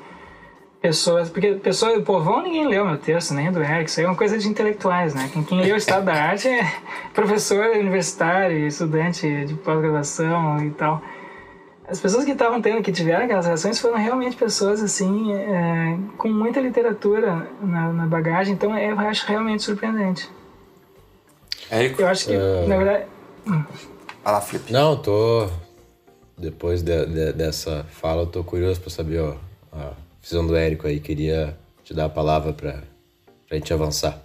pessoas... 0.82 1.30
Porque 1.30 1.54
pessoas 1.54 1.94
do 1.94 2.02
povão, 2.02 2.42
ninguém 2.42 2.66
leu 2.66 2.84
meu 2.84 2.98
texto, 2.98 3.32
nem 3.32 3.52
do 3.52 3.62
Eric. 3.62 3.88
Isso 3.88 4.00
aí 4.00 4.06
é 4.06 4.08
uma 4.08 4.16
coisa 4.16 4.36
de 4.36 4.48
intelectuais, 4.48 5.14
né? 5.14 5.30
Quem, 5.32 5.44
quem 5.44 5.60
leu 5.60 5.74
o 5.74 5.78
Estado 5.78 6.06
da 6.06 6.14
Arte 6.14 6.48
é 6.48 6.72
professor 7.14 7.76
universitário, 7.76 8.66
estudante 8.66 9.44
de 9.44 9.54
pós-graduação 9.54 10.58
e 10.64 10.70
tal 10.70 11.00
as 11.90 11.98
pessoas 11.98 12.24
que 12.24 12.30
estavam 12.30 12.62
tendo, 12.62 12.82
que 12.82 12.92
tiveram 12.92 13.24
aquelas 13.24 13.46
reações 13.46 13.78
foram 13.80 13.96
realmente 13.96 14.36
pessoas 14.36 14.80
assim 14.80 15.32
é, 15.32 15.98
com 16.16 16.28
muita 16.28 16.60
literatura 16.60 17.48
na, 17.60 17.92
na, 17.92 18.06
bagagem, 18.06 18.54
então 18.54 18.78
eu 18.78 18.98
acho 19.00 19.26
realmente 19.26 19.64
surpreendente. 19.64 20.30
Érico, 21.68 22.00
eu 22.00 22.08
acho 22.08 22.26
que, 22.26 22.36
uh... 22.36 22.68
na 22.68 22.76
verdade. 22.76 23.04
Hum. 23.46 23.64
Fala, 24.22 24.40
Felipe. 24.40 24.72
Não, 24.72 24.96
tô. 24.96 25.48
Depois 26.38 26.82
de, 26.82 27.06
de, 27.06 27.32
dessa 27.32 27.84
fala, 27.90 28.22
eu 28.22 28.26
tô 28.26 28.42
curioso 28.42 28.80
para 28.80 28.90
saber 28.90 29.20
ó, 29.20 29.34
a 29.72 29.92
visão 30.22 30.46
do 30.46 30.56
Érico 30.56 30.86
aí. 30.86 31.00
Queria 31.00 31.56
te 31.84 31.92
dar 31.92 32.06
a 32.06 32.08
palavra 32.08 32.52
para 32.52 32.82
a 33.50 33.54
gente 33.54 33.72
avançar. 33.72 34.18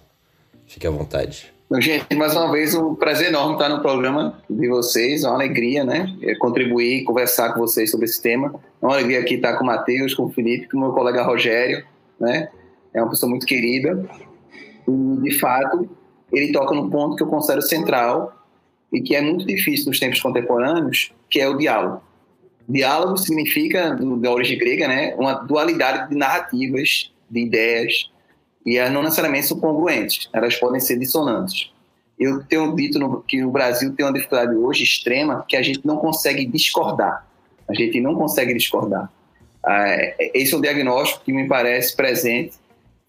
Fique 0.66 0.86
à 0.86 0.90
vontade. 0.90 1.52
Gente, 1.74 2.14
mais 2.14 2.32
uma 2.32 2.52
vez, 2.52 2.76
um 2.76 2.94
prazer 2.94 3.26
enorme 3.26 3.54
estar 3.54 3.68
no 3.68 3.82
programa 3.82 4.40
de 4.48 4.68
vocês, 4.68 5.24
uma 5.24 5.34
alegria, 5.34 5.82
né? 5.82 6.16
É, 6.22 6.36
contribuir, 6.36 7.02
conversar 7.02 7.52
com 7.52 7.58
vocês 7.58 7.90
sobre 7.90 8.06
esse 8.06 8.22
tema. 8.22 8.54
É 8.80 8.86
uma 8.86 8.94
alegria 8.94 9.18
aqui 9.18 9.34
estar 9.34 9.56
com 9.56 9.64
o 9.64 9.66
Matheus, 9.66 10.14
com 10.14 10.26
o 10.26 10.28
Felipe, 10.30 10.68
com 10.68 10.76
o 10.76 10.80
meu 10.80 10.92
colega 10.92 11.24
Rogério, 11.24 11.84
né? 12.20 12.48
É 12.94 13.02
uma 13.02 13.10
pessoa 13.10 13.28
muito 13.28 13.44
querida. 13.44 14.08
E, 14.86 15.20
de 15.22 15.38
fato, 15.40 15.90
ele 16.32 16.52
toca 16.52 16.72
no 16.72 16.88
ponto 16.88 17.16
que 17.16 17.24
eu 17.24 17.26
considero 17.26 17.60
central 17.62 18.46
e 18.92 19.00
que 19.00 19.16
é 19.16 19.20
muito 19.20 19.44
difícil 19.44 19.86
nos 19.88 19.98
tempos 19.98 20.20
contemporâneos, 20.20 21.12
que 21.28 21.40
é 21.40 21.48
o 21.48 21.58
diálogo. 21.58 22.00
Diálogo 22.68 23.16
significa, 23.16 23.98
da 24.20 24.30
origem 24.30 24.56
grega, 24.56 24.86
né? 24.86 25.16
Uma 25.16 25.34
dualidade 25.34 26.10
de 26.10 26.14
narrativas, 26.14 27.12
de 27.28 27.40
ideias, 27.40 28.08
e 28.66 28.76
elas 28.76 28.92
não 28.92 29.02
necessariamente 29.02 29.46
são 29.46 29.60
congruentes, 29.60 30.28
elas 30.32 30.56
podem 30.56 30.80
ser 30.80 30.98
dissonantes. 30.98 31.70
Eu 32.18 32.42
tenho 32.44 32.74
dito 32.74 32.98
no, 32.98 33.22
que 33.22 33.44
o 33.44 33.50
Brasil 33.50 33.94
tem 33.94 34.04
uma 34.04 34.12
dificuldade 34.12 34.54
hoje 34.54 34.82
extrema 34.82 35.44
que 35.48 35.56
a 35.56 35.62
gente 35.62 35.86
não 35.86 35.98
consegue 35.98 36.44
discordar. 36.44 37.24
A 37.68 37.74
gente 37.74 38.00
não 38.00 38.14
consegue 38.14 38.52
discordar. 38.54 39.10
Ah, 39.64 39.96
esse 40.34 40.52
é 40.52 40.56
um 40.56 40.60
diagnóstico 40.60 41.24
que 41.24 41.32
me 41.32 41.46
parece 41.46 41.94
presente 41.94 42.54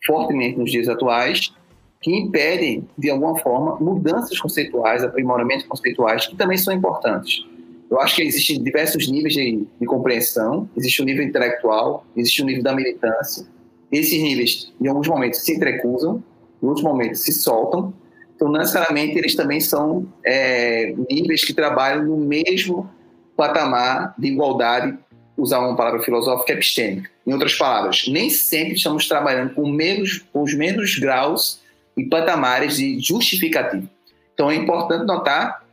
fortemente 0.06 0.58
nos 0.58 0.72
dias 0.72 0.88
atuais, 0.88 1.54
que 2.02 2.15
impedem, 2.15 2.88
de 2.98 3.10
alguma 3.10 3.38
forma, 3.39 3.78
mudanças 3.80 4.38
conceituais, 4.39 5.04
aprimoramentos 5.04 5.65
conceituais, 5.65 6.28
que 6.28 6.36
também 6.36 6.58
são 6.58 6.74
importantes. 6.74 7.46
Eu 7.89 8.00
acho 8.00 8.15
que 8.15 8.22
existem 8.22 8.62
diversos 8.62 9.10
níveis 9.10 9.34
de, 9.34 9.65
de 9.80 9.86
compreensão, 9.86 10.70
existe 10.76 11.02
o 11.02 11.06
nível 11.06 11.24
intelectual, 11.24 12.06
existe 12.15 12.41
o 12.41 12.46
nível 12.46 12.62
da 12.62 12.76
militância, 12.76 13.46
esses 13.91 14.21
níveis, 14.21 14.73
em 14.80 14.88
alguns 14.88 15.08
momentos, 15.08 15.41
se 15.41 15.56
entrecruzam, 15.56 16.23
em 16.62 16.67
outros 16.67 16.84
momentos, 16.84 17.21
se 17.21 17.32
soltam. 17.32 17.93
Então, 18.36 18.52
necessariamente, 18.52 19.17
eles 19.17 19.36
também 19.36 19.60
são 19.60 20.06
é, 20.26 20.93
níveis 21.10 21.43
que 21.43 21.54
trabalham 21.54 22.04
no 22.04 22.17
mesmo 22.17 22.89
patamar 23.36 24.13
de 24.17 24.28
igualdade, 24.28 24.97
usar 25.38 25.60
uma 25.60 25.76
palavra 25.76 26.02
filosófica 26.02 26.54
epistêmica. 26.54 27.10
Em 27.26 27.32
outras 27.32 27.56
palavras, 27.56 28.06
nem 28.08 28.30
sempre 28.30 28.73
estamos 28.73 29.08
trabalhando 29.08 29.54
com, 29.54 29.69
menos, 29.69 30.26
com 30.34 30.41
os 30.41 30.54
mesmos 30.54 30.97
graus 30.97 31.62
e 31.95 32.04
patamares 32.06 32.78
de 32.78 33.00
justificativo. 33.00 33.88
Então, 34.34 34.52
é 34.52 34.56
importante 34.56 35.06
notar 35.06 35.65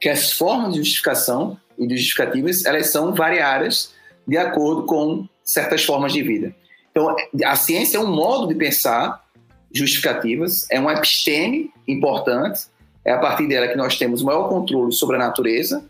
que 0.00 0.08
as 0.08 0.32
formas 0.32 0.74
de 0.74 0.78
justificação 0.78 1.58
e 1.78 1.86
de 1.86 1.96
justificativas, 1.96 2.64
elas 2.64 2.90
são 2.90 3.14
variadas 3.14 3.94
de 4.26 4.36
acordo 4.36 4.84
com 4.84 5.28
certas 5.42 5.84
formas 5.84 6.12
de 6.12 6.22
vida. 6.22 6.54
Então, 6.96 7.14
a 7.44 7.54
ciência 7.56 7.98
é 7.98 8.00
um 8.00 8.10
modo 8.10 8.48
de 8.48 8.54
pensar 8.54 9.22
justificativas, 9.70 10.66
é 10.70 10.80
uma 10.80 10.94
episteme 10.94 11.70
importante, 11.86 12.60
é 13.04 13.12
a 13.12 13.18
partir 13.18 13.46
dela 13.46 13.68
que 13.68 13.76
nós 13.76 13.98
temos 13.98 14.22
maior 14.22 14.48
controle 14.48 14.90
sobre 14.94 15.16
a 15.16 15.18
natureza. 15.18 15.84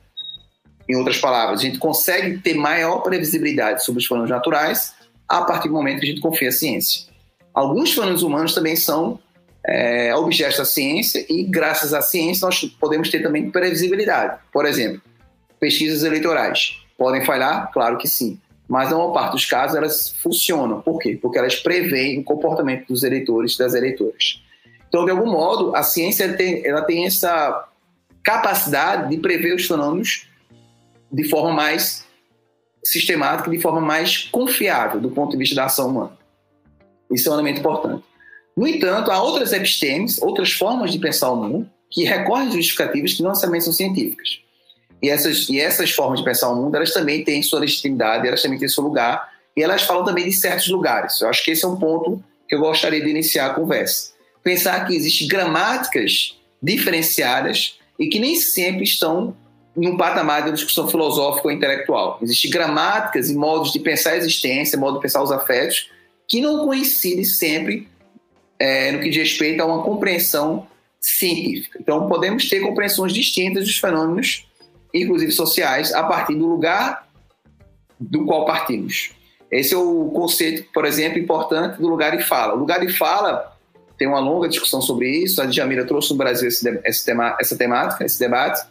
Em 0.88 0.96
outras 0.96 1.18
palavras, 1.18 1.60
a 1.60 1.62
gente 1.62 1.78
consegue 1.78 2.38
ter 2.38 2.54
maior 2.54 3.02
previsibilidade 3.02 3.84
sobre 3.84 4.00
os 4.00 4.06
fenômenos 4.06 4.30
naturais 4.30 4.94
a 5.28 5.42
partir 5.42 5.68
do 5.68 5.74
momento 5.74 6.00
que 6.00 6.06
a 6.06 6.08
gente 6.08 6.20
confia 6.20 6.48
na 6.48 6.52
ciência. 6.52 7.02
Alguns 7.54 7.92
fenômenos 7.92 8.24
humanos 8.24 8.52
também 8.52 8.74
são 8.74 9.20
é, 9.64 10.12
objetos 10.16 10.58
da 10.58 10.64
ciência 10.64 11.24
e, 11.28 11.44
graças 11.44 11.94
à 11.94 12.02
ciência, 12.02 12.46
nós 12.46 12.64
podemos 12.80 13.10
ter 13.10 13.22
também 13.22 13.48
previsibilidade. 13.48 14.40
Por 14.52 14.66
exemplo, 14.66 15.00
pesquisas 15.60 16.02
eleitorais. 16.02 16.78
Podem 16.98 17.24
falhar? 17.24 17.70
Claro 17.72 17.96
que 17.96 18.08
sim 18.08 18.40
mas 18.68 18.90
na 18.90 18.96
maior 18.96 19.12
parte 19.12 19.32
dos 19.32 19.44
casos 19.44 19.76
elas 19.76 20.10
funcionam. 20.22 20.80
Por 20.80 20.98
quê? 20.98 21.18
Porque 21.20 21.38
elas 21.38 21.56
preveem 21.56 22.20
o 22.20 22.24
comportamento 22.24 22.88
dos 22.88 23.02
eleitores 23.02 23.54
e 23.54 23.58
das 23.58 23.74
eleitoras. 23.74 24.42
Então, 24.88 25.04
de 25.04 25.10
algum 25.10 25.30
modo, 25.30 25.74
a 25.74 25.82
ciência 25.82 26.36
tem, 26.36 26.66
ela 26.66 26.82
tem 26.82 27.06
essa 27.06 27.68
capacidade 28.22 29.10
de 29.10 29.18
prever 29.18 29.54
os 29.54 29.66
fenômenos 29.66 30.28
de 31.12 31.24
forma 31.28 31.52
mais 31.52 32.04
sistemática, 32.82 33.50
de 33.50 33.60
forma 33.60 33.80
mais 33.80 34.24
confiável 34.24 35.00
do 35.00 35.10
ponto 35.10 35.32
de 35.32 35.38
vista 35.38 35.54
da 35.54 35.66
ação 35.66 35.88
humana. 35.88 36.18
Isso 37.10 37.28
é 37.28 37.32
um 37.32 37.34
elemento 37.34 37.60
importante. 37.60 38.04
No 38.56 38.66
entanto, 38.66 39.10
há 39.10 39.22
outras 39.22 39.52
epistemes, 39.52 40.20
outras 40.20 40.52
formas 40.52 40.90
de 40.90 40.98
pensar 40.98 41.30
o 41.30 41.36
mundo, 41.36 41.70
que 41.90 42.04
recorrem 42.04 42.50
justificativas 42.50 43.14
que 43.14 43.22
não 43.22 43.30
necessariamente 43.30 43.64
são 43.64 43.72
científicas. 43.72 44.40
E 45.02 45.10
essas, 45.10 45.48
e 45.48 45.60
essas 45.60 45.90
formas 45.90 46.20
de 46.20 46.24
pensar 46.24 46.50
o 46.50 46.56
mundo, 46.56 46.74
elas 46.74 46.92
também 46.92 47.22
têm 47.22 47.42
sua 47.42 47.60
legitimidade, 47.60 48.26
elas 48.26 48.42
também 48.42 48.58
têm 48.58 48.68
seu 48.68 48.82
lugar, 48.82 49.30
e 49.56 49.62
elas 49.62 49.82
falam 49.82 50.04
também 50.04 50.24
de 50.24 50.32
certos 50.32 50.68
lugares. 50.68 51.20
Eu 51.20 51.28
acho 51.28 51.44
que 51.44 51.50
esse 51.50 51.64
é 51.64 51.68
um 51.68 51.76
ponto 51.76 52.22
que 52.48 52.54
eu 52.54 52.60
gostaria 52.60 53.02
de 53.02 53.08
iniciar 53.08 53.46
a 53.46 53.54
conversa. 53.54 54.12
Pensar 54.42 54.86
que 54.86 54.94
existem 54.94 55.26
gramáticas 55.26 56.36
diferenciadas 56.62 57.78
e 57.98 58.08
que 58.08 58.18
nem 58.18 58.36
sempre 58.36 58.84
estão 58.84 59.34
num 59.74 59.96
patamar 59.96 60.44
de 60.44 60.52
discussão 60.52 60.88
filosófica 60.88 61.48
ou 61.48 61.52
intelectual. 61.52 62.18
Existem 62.22 62.50
gramáticas 62.50 63.28
e 63.28 63.34
modos 63.34 63.72
de 63.72 63.78
pensar 63.78 64.12
a 64.12 64.16
existência, 64.16 64.78
modo 64.78 64.96
de 64.96 65.02
pensar 65.02 65.22
os 65.22 65.30
afetos, 65.30 65.90
que 66.26 66.40
não 66.40 66.64
coincidem 66.64 67.24
sempre 67.24 67.88
é, 68.58 68.92
no 68.92 69.00
que 69.00 69.10
diz 69.10 69.18
respeito 69.18 69.60
a 69.60 69.66
uma 69.66 69.82
compreensão 69.82 70.66
científica. 70.98 71.78
Então, 71.80 72.08
podemos 72.08 72.48
ter 72.48 72.60
compreensões 72.60 73.12
distintas 73.12 73.64
dos 73.64 73.76
fenômenos, 73.76 74.46
inclusive 74.92 75.32
sociais, 75.32 75.92
a 75.92 76.02
partir 76.04 76.34
do 76.34 76.46
lugar 76.46 77.06
do 77.98 78.24
qual 78.24 78.44
partimos. 78.44 79.10
Esse 79.50 79.74
é 79.74 79.76
o 79.76 80.10
conceito, 80.10 80.70
por 80.72 80.84
exemplo, 80.84 81.18
importante 81.18 81.80
do 81.80 81.88
lugar 81.88 82.16
de 82.16 82.22
fala. 82.22 82.54
O 82.54 82.58
lugar 82.58 82.80
de 82.80 82.92
fala 82.92 83.56
tem 83.96 84.06
uma 84.06 84.18
longa 84.18 84.48
discussão 84.48 84.80
sobre 84.80 85.08
isso. 85.08 85.40
A 85.40 85.46
Djamila 85.46 85.84
trouxe 85.84 86.10
no 86.10 86.16
Brasil 86.16 86.48
esse, 86.48 86.80
esse 86.84 87.04
tema, 87.04 87.36
essa 87.40 87.56
temática, 87.56 88.04
esse 88.04 88.18
debate, 88.18 88.66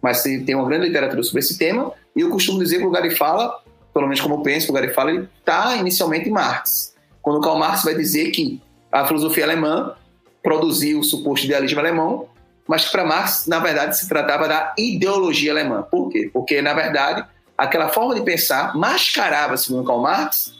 mas 0.00 0.22
tem 0.22 0.54
uma 0.54 0.66
grande 0.66 0.86
literatura 0.86 1.22
sobre 1.22 1.40
esse 1.40 1.58
tema. 1.58 1.92
E 2.14 2.20
eu 2.20 2.30
costumo 2.30 2.58
dizer 2.58 2.78
que 2.78 2.82
o 2.82 2.86
lugar 2.86 3.02
de 3.02 3.14
fala, 3.14 3.60
pelo 3.92 4.06
menos 4.06 4.20
como 4.20 4.36
eu 4.36 4.40
penso, 4.40 4.66
o 4.66 4.74
lugar 4.74 4.86
de 4.86 4.94
fala, 4.94 5.12
está 5.12 5.76
inicialmente 5.76 6.28
em 6.28 6.32
Marx. 6.32 6.94
Quando 7.20 7.40
Karl 7.40 7.58
Marx 7.58 7.84
vai 7.84 7.94
dizer 7.94 8.30
que 8.30 8.60
a 8.90 9.06
filosofia 9.06 9.44
alemã 9.44 9.94
produziu 10.42 11.00
o 11.00 11.04
suposto 11.04 11.46
idealismo 11.46 11.78
alemão, 11.78 12.28
mas 12.66 12.88
para 12.88 13.04
Marx, 13.04 13.46
na 13.46 13.58
verdade, 13.58 13.98
se 13.98 14.08
tratava 14.08 14.48
da 14.48 14.74
ideologia 14.78 15.52
alemã. 15.52 15.82
Por 15.82 16.10
quê? 16.10 16.30
Porque, 16.32 16.62
na 16.62 16.72
verdade, 16.72 17.24
aquela 17.56 17.88
forma 17.88 18.14
de 18.14 18.22
pensar 18.22 18.76
mascarava, 18.76 19.56
segundo 19.56 19.86
Karl 19.86 20.00
Marx, 20.00 20.52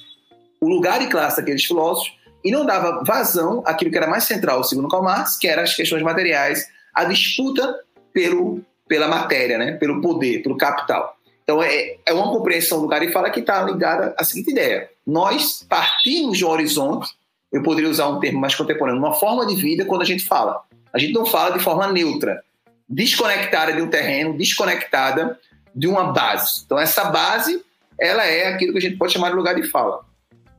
o 0.60 0.68
lugar 0.68 0.98
de 0.98 1.06
classe 1.06 1.36
daqueles 1.36 1.64
filósofos 1.64 2.12
e 2.44 2.50
não 2.50 2.66
dava 2.66 3.02
vazão 3.04 3.62
àquilo 3.64 3.90
que 3.90 3.96
era 3.96 4.08
mais 4.08 4.24
central, 4.24 4.64
segundo 4.64 4.88
Karl 4.88 5.04
Marx, 5.04 5.36
que 5.38 5.46
eram 5.46 5.62
as 5.62 5.74
questões 5.74 6.02
materiais, 6.02 6.66
a 6.92 7.04
disputa 7.04 7.80
pelo, 8.12 8.60
pela 8.88 9.08
matéria, 9.08 9.58
né? 9.58 9.72
pelo 9.72 10.00
poder, 10.00 10.42
pelo 10.42 10.56
capital. 10.56 11.16
Então, 11.44 11.62
é, 11.62 11.96
é 12.04 12.12
uma 12.12 12.30
compreensão 12.30 12.78
do 12.78 12.84
lugar 12.84 13.02
e 13.02 13.10
fala 13.12 13.30
que 13.30 13.40
está 13.40 13.62
ligada 13.62 14.14
à 14.16 14.24
seguinte 14.24 14.50
ideia. 14.50 14.88
Nós 15.06 15.64
partimos 15.68 16.38
de 16.38 16.44
um 16.44 16.48
horizonte 16.48 17.10
eu 17.52 17.62
poderia 17.62 17.90
usar 17.90 18.08
um 18.08 18.18
termo 18.18 18.40
mais 18.40 18.54
contemporâneo, 18.54 18.98
uma 18.98 19.12
forma 19.12 19.46
de 19.46 19.54
vida 19.54 19.84
quando 19.84 20.00
a 20.00 20.06
gente 20.06 20.24
fala. 20.24 20.62
A 20.92 20.98
gente 20.98 21.12
não 21.12 21.24
fala 21.24 21.56
de 21.56 21.62
forma 21.62 21.90
neutra, 21.90 22.42
desconectada 22.88 23.72
de 23.72 23.80
um 23.80 23.88
terreno, 23.88 24.36
desconectada 24.36 25.38
de 25.74 25.86
uma 25.86 26.12
base. 26.12 26.62
Então, 26.64 26.78
essa 26.78 27.04
base, 27.04 27.62
ela 27.98 28.26
é 28.26 28.48
aquilo 28.48 28.72
que 28.72 28.78
a 28.78 28.82
gente 28.82 28.96
pode 28.96 29.12
chamar 29.12 29.30
de 29.30 29.36
lugar 29.36 29.54
de 29.54 29.62
fala. 29.64 30.04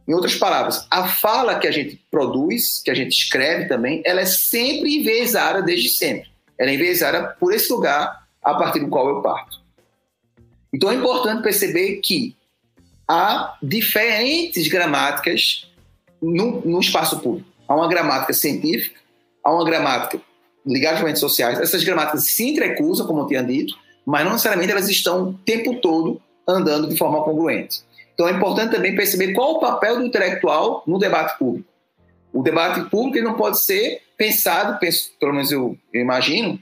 Em 0.07 0.13
outras 0.13 0.35
palavras, 0.35 0.85
a 0.91 1.07
fala 1.07 1.59
que 1.59 1.67
a 1.67 1.71
gente 1.71 1.95
produz, 2.11 2.81
que 2.83 2.91
a 2.91 2.93
gente 2.93 3.11
escreve 3.11 3.67
também, 3.67 4.01
ela 4.05 4.21
é 4.21 4.25
sempre 4.25 4.97
enviesada 4.97 5.61
desde 5.61 5.89
sempre. 5.89 6.29
Ela 6.57 6.71
é 6.71 6.73
enviesada 6.73 7.35
por 7.39 7.53
esse 7.53 7.71
lugar 7.71 8.27
a 8.43 8.53
partir 8.55 8.79
do 8.79 8.89
qual 8.89 9.07
eu 9.07 9.21
parto. 9.21 9.61
Então 10.73 10.91
é 10.91 10.95
importante 10.95 11.43
perceber 11.43 11.97
que 11.97 12.35
há 13.07 13.55
diferentes 13.61 14.67
gramáticas 14.67 15.69
no, 16.21 16.61
no 16.61 16.79
espaço 16.79 17.19
público. 17.19 17.47
Há 17.67 17.75
uma 17.75 17.87
gramática 17.87 18.33
científica, 18.33 18.99
há 19.43 19.53
uma 19.53 19.65
gramática 19.65 20.21
ligada 20.65 20.97
às 20.97 21.03
redes 21.03 21.19
sociais. 21.19 21.59
Essas 21.59 21.83
gramáticas 21.83 22.25
se 22.25 22.49
entrecruzam, 22.49 23.05
como 23.05 23.21
eu 23.21 23.27
tinha 23.27 23.43
dito, 23.43 23.75
mas 24.05 24.23
não 24.23 24.31
necessariamente 24.31 24.71
elas 24.71 24.89
estão 24.89 25.29
o 25.29 25.33
tempo 25.33 25.75
todo 25.75 26.21
andando 26.47 26.87
de 26.87 26.97
forma 26.97 27.23
congruente. 27.23 27.81
Então 28.13 28.27
é 28.27 28.31
importante 28.31 28.75
também 28.75 28.95
perceber 28.95 29.33
qual 29.33 29.53
o 29.53 29.59
papel 29.59 29.97
do 29.97 30.05
intelectual 30.05 30.83
no 30.85 30.99
debate 30.99 31.37
público. 31.37 31.67
O 32.31 32.41
debate 32.41 32.89
público 32.89 33.23
não 33.23 33.35
pode 33.35 33.59
ser 33.59 34.01
pensado, 34.17 34.79
penso, 34.79 35.11
pelo 35.19 35.33
menos 35.33 35.51
eu, 35.51 35.77
eu, 35.91 36.01
imagino, 36.01 36.59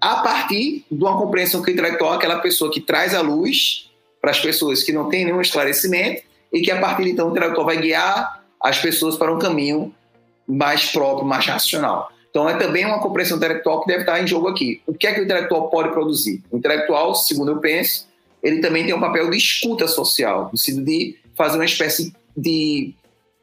a 0.00 0.16
partir 0.16 0.84
de 0.90 1.02
uma 1.02 1.18
compreensão 1.18 1.62
que 1.62 1.70
o 1.70 1.72
intelectual 1.72 2.14
é 2.14 2.16
aquela 2.16 2.38
pessoa 2.38 2.70
que 2.72 2.80
traz 2.80 3.14
a 3.14 3.20
luz 3.20 3.90
para 4.20 4.30
as 4.30 4.40
pessoas 4.40 4.82
que 4.82 4.92
não 4.92 5.08
têm 5.08 5.24
nenhum 5.24 5.40
esclarecimento 5.40 6.22
e 6.52 6.60
que 6.60 6.70
a 6.70 6.80
partir 6.80 7.04
de 7.04 7.10
então 7.10 7.28
o 7.28 7.30
intelectual 7.30 7.66
vai 7.66 7.78
guiar 7.78 8.42
as 8.62 8.78
pessoas 8.78 9.16
para 9.16 9.32
um 9.32 9.38
caminho 9.38 9.94
mais 10.46 10.90
próprio, 10.90 11.26
mais 11.26 11.46
racional. 11.46 12.10
Então 12.30 12.48
é 12.48 12.56
também 12.56 12.86
uma 12.86 13.00
compreensão 13.00 13.36
intelectual 13.36 13.80
que 13.82 13.88
deve 13.88 14.00
estar 14.00 14.22
em 14.22 14.26
jogo 14.26 14.48
aqui. 14.48 14.80
O 14.86 14.94
que 14.94 15.06
é 15.06 15.12
que 15.12 15.20
o 15.20 15.24
intelectual 15.24 15.68
pode 15.68 15.90
produzir? 15.90 16.42
O 16.50 16.56
intelectual, 16.56 17.14
segundo 17.14 17.50
eu 17.50 17.58
penso, 17.58 18.08
ele 18.42 18.60
também 18.60 18.84
tem 18.84 18.94
um 18.94 19.00
papel 19.00 19.28
de 19.30 19.36
escuta 19.36 19.86
social, 19.88 20.48
no 20.52 20.58
sentido 20.58 20.84
de 20.84 21.16
fazer 21.34 21.58
uma 21.58 21.64
espécie 21.64 22.14
de 22.36 22.94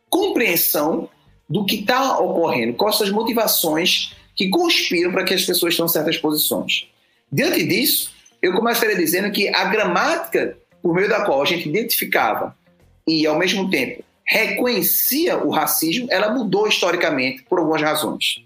compreensão 0.10 1.10
do 1.50 1.66
que 1.66 1.82
está 1.82 2.18
ocorrendo, 2.18 2.74
quais 2.74 2.98
são 2.98 3.06
as 3.06 3.12
motivações 3.12 4.14
que 4.36 4.50
conspiram 4.50 5.12
para 5.12 5.24
que 5.24 5.34
as 5.34 5.44
pessoas 5.44 5.76
tenham 5.76 5.88
certas 5.88 6.18
posições. 6.18 6.88
Diante 7.32 7.64
disso, 7.66 8.12
eu 8.42 8.54
começaria 8.54 8.96
dizendo 8.96 9.32
que 9.32 9.50
a 9.50 9.66
gramática 9.66 10.58
por 10.82 10.94
meio 10.94 11.10
da 11.10 11.26
qual 11.26 11.42
a 11.42 11.46
gente 11.46 11.68
identificava 11.68 12.56
e, 13.06 13.26
ao 13.26 13.38
mesmo 13.38 13.70
tempo, 13.70 14.04
reconhecia 14.26 15.38
o 15.38 15.50
racismo, 15.50 16.08
ela 16.10 16.34
mudou 16.34 16.68
historicamente 16.68 17.44
por 17.44 17.60
algumas 17.60 17.82
razões. 17.82 18.44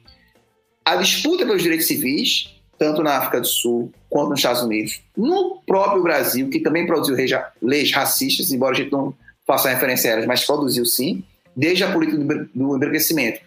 A 0.92 0.98
disputa 0.98 1.46
pelos 1.46 1.64
direitos 1.64 1.88
civis, 1.88 2.54
tanto 2.78 3.02
na 3.02 3.18
África 3.18 3.40
do 3.40 3.48
Sul 3.48 3.94
quanto 4.10 4.32
nos 4.32 4.40
Estados 4.40 4.62
Unidos, 4.62 5.02
no 5.16 5.62
próprio 5.66 6.04
Brasil, 6.04 6.50
que 6.50 6.60
também 6.60 6.86
produziu 6.86 7.16
leis 7.62 7.94
racistas, 7.94 8.52
embora 8.52 8.76
a 8.76 8.78
gente 8.78 8.92
não 8.92 9.14
faça 9.48 9.70
referência 9.70 10.10
a 10.10 10.14
elas, 10.16 10.26
mas 10.26 10.44
produziu 10.44 10.86
sim, 10.86 11.24
desde 11.56 11.86
a 11.86 11.94
política 11.94 12.18
do 12.54 12.76
embranquecimento. 12.76 13.40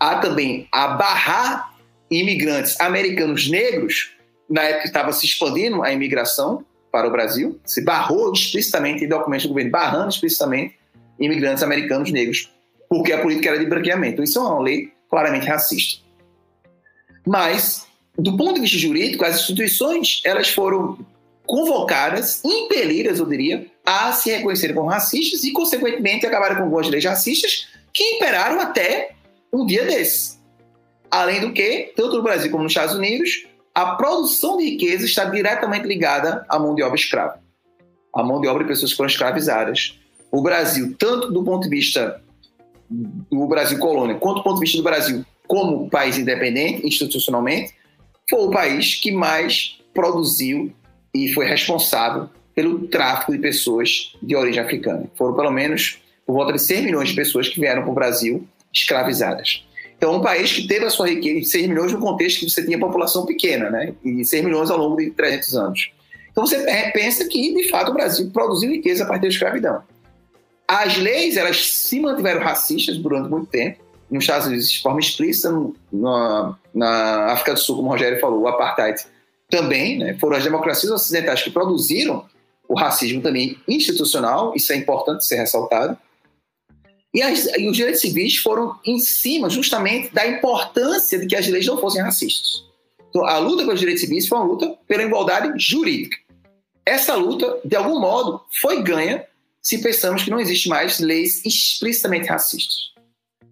Há 0.00 0.16
também 0.16 0.66
a 0.72 0.88
barrar 0.88 1.76
imigrantes 2.10 2.80
americanos 2.80 3.48
negros, 3.48 4.10
na 4.48 4.62
época 4.62 4.80
que 4.80 4.88
estava 4.88 5.12
se 5.12 5.26
expandindo 5.26 5.84
a 5.84 5.92
imigração 5.92 6.64
para 6.90 7.06
o 7.06 7.12
Brasil, 7.12 7.60
se 7.64 7.84
barrou 7.84 8.32
explicitamente 8.32 9.04
em 9.04 9.08
documentos 9.08 9.46
do 9.46 9.50
governo, 9.50 9.70
barrando 9.70 10.08
explicitamente 10.08 10.74
imigrantes 11.20 11.62
americanos 11.62 12.10
negros, 12.10 12.52
porque 12.88 13.12
a 13.12 13.22
política 13.22 13.50
era 13.50 13.60
de 13.60 13.66
branqueamento. 13.66 14.24
Isso 14.24 14.40
é 14.40 14.42
uma 14.42 14.60
lei 14.60 14.92
claramente 15.08 15.46
racista. 15.46 16.09
Mas, 17.26 17.86
do 18.18 18.36
ponto 18.36 18.54
de 18.54 18.60
vista 18.60 18.78
jurídico, 18.78 19.24
as 19.24 19.40
instituições 19.40 20.20
elas 20.24 20.48
foram 20.48 20.98
convocadas, 21.46 22.44
impelidas, 22.44 23.18
eu 23.18 23.26
diria, 23.26 23.66
a 23.84 24.12
se 24.12 24.30
reconhecerem 24.30 24.74
como 24.74 24.88
racistas 24.88 25.42
e, 25.42 25.52
consequentemente, 25.52 26.26
acabaram 26.26 26.56
com 26.56 26.62
algumas 26.62 26.88
leis 26.88 27.04
racistas 27.04 27.68
que 27.92 28.04
imperaram 28.04 28.60
até 28.60 29.10
um 29.52 29.66
dia 29.66 29.84
desse. 29.84 30.38
Além 31.10 31.40
do 31.40 31.52
que, 31.52 31.92
tanto 31.96 32.16
no 32.16 32.22
Brasil 32.22 32.50
como 32.50 32.62
nos 32.62 32.72
Estados 32.72 32.94
Unidos, 32.94 33.46
a 33.74 33.96
produção 33.96 34.56
de 34.58 34.64
riqueza 34.64 35.04
está 35.04 35.24
diretamente 35.24 35.86
ligada 35.86 36.44
à 36.48 36.58
mão 36.58 36.74
de 36.74 36.82
obra 36.82 36.96
escrava. 36.96 37.40
A 38.14 38.22
mão 38.22 38.40
de 38.40 38.46
obra 38.46 38.62
de 38.62 38.68
pessoas 38.68 38.92
que 38.92 38.96
foram 38.96 39.10
escravizadas 39.10 39.98
o 40.30 40.40
Brasil, 40.40 40.94
tanto 40.96 41.32
do 41.32 41.42
ponto 41.42 41.64
de 41.64 41.68
vista 41.68 42.22
do 42.88 43.46
Brasil 43.46 43.78
colônia, 43.78 44.16
quanto 44.16 44.36
do 44.36 44.42
ponto 44.44 44.54
de 44.54 44.60
vista 44.60 44.76
do 44.76 44.84
Brasil 44.84 45.24
como 45.50 45.90
país 45.90 46.16
independente, 46.16 46.86
institucionalmente, 46.86 47.74
foi 48.28 48.38
o 48.38 48.50
país 48.50 48.94
que 48.94 49.10
mais 49.10 49.80
produziu 49.92 50.72
e 51.12 51.32
foi 51.32 51.44
responsável 51.44 52.30
pelo 52.54 52.86
tráfico 52.86 53.32
de 53.32 53.38
pessoas 53.38 54.16
de 54.22 54.36
origem 54.36 54.62
africana. 54.62 55.10
Foram 55.16 55.34
pelo 55.34 55.50
menos 55.50 55.98
por 56.24 56.34
volta 56.34 56.52
de 56.52 56.60
6 56.60 56.84
milhões 56.84 57.08
de 57.08 57.16
pessoas 57.16 57.48
que 57.48 57.58
vieram 57.58 57.82
para 57.82 57.90
o 57.90 57.94
Brasil 57.94 58.46
escravizadas. 58.72 59.66
Então, 59.96 60.14
um 60.14 60.20
país 60.20 60.52
que 60.52 60.68
teve 60.68 60.84
a 60.84 60.90
sua 60.90 61.08
riqueza, 61.08 61.50
6 61.50 61.66
milhões 61.66 61.92
no 61.92 61.98
contexto 61.98 62.38
que 62.38 62.48
você 62.48 62.64
tinha 62.64 62.78
população 62.78 63.26
pequena, 63.26 63.70
né? 63.70 63.92
E 64.04 64.24
6 64.24 64.44
milhões 64.44 64.70
ao 64.70 64.78
longo 64.78 64.98
de 64.98 65.10
300 65.10 65.56
anos. 65.56 65.90
Então, 66.30 66.46
você 66.46 66.64
pensa 66.92 67.26
que, 67.26 67.52
de 67.52 67.68
fato, 67.68 67.90
o 67.90 67.94
Brasil 67.94 68.30
produziu 68.32 68.70
riqueza 68.70 69.02
a 69.02 69.06
partir 69.08 69.22
da 69.22 69.28
escravidão. 69.28 69.82
As 70.68 70.96
leis, 70.96 71.36
elas 71.36 71.68
se 71.68 71.98
mantiveram 71.98 72.40
racistas 72.40 72.96
durante 72.98 73.28
muito 73.28 73.46
tempo, 73.48 73.89
nos 74.10 74.24
Estados 74.24 74.46
Unidos 74.46 74.70
de 74.70 74.82
forma 74.82 75.00
explícita, 75.00 75.50
na, 75.92 76.56
na 76.74 77.26
África 77.32 77.54
do 77.54 77.60
Sul, 77.60 77.76
como 77.76 77.88
o 77.88 77.92
Rogério 77.92 78.20
falou, 78.20 78.40
o 78.40 78.48
apartheid 78.48 79.04
também, 79.48 79.98
né? 79.98 80.16
foram 80.18 80.36
as 80.36 80.44
democracias 80.44 80.90
ocidentais 80.90 81.42
que 81.42 81.50
produziram 81.50 82.24
o 82.68 82.74
racismo 82.74 83.20
também 83.20 83.58
institucional, 83.66 84.52
isso 84.54 84.72
é 84.72 84.76
importante 84.76 85.24
ser 85.24 85.36
ressaltado. 85.36 85.98
E, 87.12 87.20
as, 87.20 87.46
e, 87.58 87.68
os 87.68 87.76
direitos 87.76 88.00
civis 88.00 88.36
foram 88.36 88.78
em 88.86 89.00
cima 89.00 89.50
justamente 89.50 90.14
da 90.14 90.24
importância 90.26 91.18
de 91.18 91.26
que 91.26 91.34
as 91.34 91.48
leis 91.48 91.66
não 91.66 91.78
fossem 91.78 92.00
racistas. 92.00 92.64
Então, 93.08 93.26
a 93.26 93.38
luta 93.38 93.64
pelos 93.64 93.80
direitos 93.80 94.02
civis 94.02 94.28
foi 94.28 94.38
uma 94.38 94.46
luta 94.46 94.78
pela 94.86 95.02
igualdade 95.02 95.52
jurídica. 95.56 96.16
Essa 96.86 97.16
luta, 97.16 97.58
de 97.64 97.74
algum 97.74 97.98
modo, 97.98 98.40
foi 98.60 98.82
ganha 98.82 99.26
se 99.60 99.78
pensamos 99.78 100.22
que 100.22 100.30
não 100.30 100.40
existe 100.40 100.68
mais 100.68 101.00
leis 101.00 101.44
explicitamente 101.44 102.28
racistas. 102.28 102.90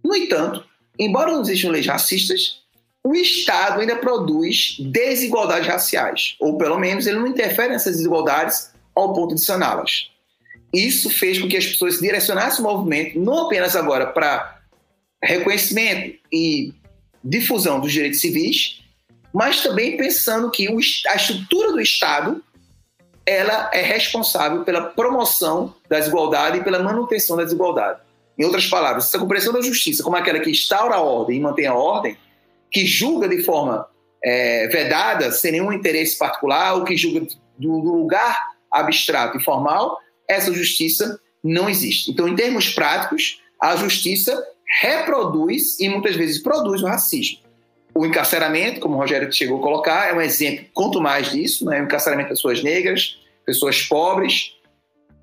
No 0.09 0.17
entanto, 0.17 0.65
embora 0.99 1.31
não 1.31 1.43
existam 1.43 1.69
leis 1.69 1.87
racistas, 1.87 2.63
o 3.05 3.15
Estado 3.15 3.81
ainda 3.81 3.95
produz 3.97 4.77
desigualdades 4.81 5.69
raciais, 5.69 6.35
ou 6.41 6.57
pelo 6.57 6.79
menos 6.79 7.07
ele 7.07 7.19
não 7.19 7.27
interfere 7.27 7.75
nessas 7.75 7.97
desigualdades 7.97 8.73
ao 8.95 9.13
ponto 9.13 9.35
de 9.35 9.45
saná-las. 9.45 10.11
Isso 10.73 11.11
fez 11.11 11.39
com 11.39 11.47
que 11.47 11.59
as 11.59 11.67
pessoas 11.67 11.97
se 11.97 12.01
direcionassem 12.01 12.65
o 12.65 12.69
movimento, 12.69 13.21
não 13.21 13.45
apenas 13.45 13.77
agora 13.77 14.07
para 14.07 14.63
reconhecimento 15.23 16.19
e 16.33 16.73
difusão 17.23 17.79
dos 17.79 17.93
direitos 17.93 18.21
civis, 18.21 18.81
mas 19.31 19.61
também 19.61 19.99
pensando 19.99 20.51
que 20.51 20.69
a 21.07 21.17
estrutura 21.17 21.73
do 21.73 21.81
Estado 21.83 22.43
ela 23.27 23.71
é 23.75 23.83
responsável 23.83 24.65
pela 24.65 24.81
promoção 24.81 25.75
da 25.87 25.99
desigualdade 25.99 26.59
e 26.59 26.65
pela 26.65 26.79
manutenção 26.79 27.37
da 27.37 27.45
desigualdade. 27.45 28.08
Em 28.39 28.45
outras 28.45 28.67
palavras, 28.67 29.07
essa 29.07 29.19
compreensão 29.19 29.53
da 29.53 29.61
justiça 29.61 30.03
como 30.03 30.17
aquela 30.17 30.39
que 30.39 30.51
instaura 30.51 30.95
a 30.95 31.01
ordem 31.01 31.39
e 31.39 31.41
mantém 31.41 31.67
a 31.67 31.75
ordem, 31.75 32.17
que 32.71 32.87
julga 32.87 33.29
de 33.29 33.43
forma 33.43 33.87
é, 34.23 34.69
vedada, 34.69 35.33
sem 35.33 35.53
nenhum 35.53 35.73
interesse 35.73 36.17
particular, 36.17 36.75
ou 36.75 36.85
que 36.85 36.97
julga 36.97 37.27
do, 37.59 37.79
lugar 37.79 38.39
abstrato 38.71 39.39
e 39.39 39.43
formal, 39.43 39.99
essa 40.29 40.53
justiça 40.53 41.19
não 41.43 41.69
existe. 41.69 42.11
Então, 42.11 42.29
em 42.29 42.37
termos 42.37 42.71
práticos, 42.71 43.41
a 43.61 43.75
justiça 43.75 44.41
reproduz 44.81 45.81
e 45.81 45.89
muitas 45.89 46.15
vezes 46.15 46.41
produz 46.41 46.83
o 46.83 46.87
racismo. 46.87 47.39
O 47.95 48.07
encarceramento, 48.07 48.79
como 48.79 48.95
o 48.95 48.99
Rogério 48.99 49.33
chegou 49.33 49.59
a 49.59 49.63
colocar, 49.63 50.11
é 50.11 50.15
um 50.15 50.21
exemplo, 50.21 50.67
quanto 50.73 51.01
mais 51.01 51.33
disso, 51.33 51.65
né? 51.65 51.81
o 51.81 51.85
encarceramento 51.85 52.29
de 52.29 52.35
pessoas 52.35 52.63
negras, 52.63 53.19
pessoas 53.45 53.83
pobres. 53.83 54.53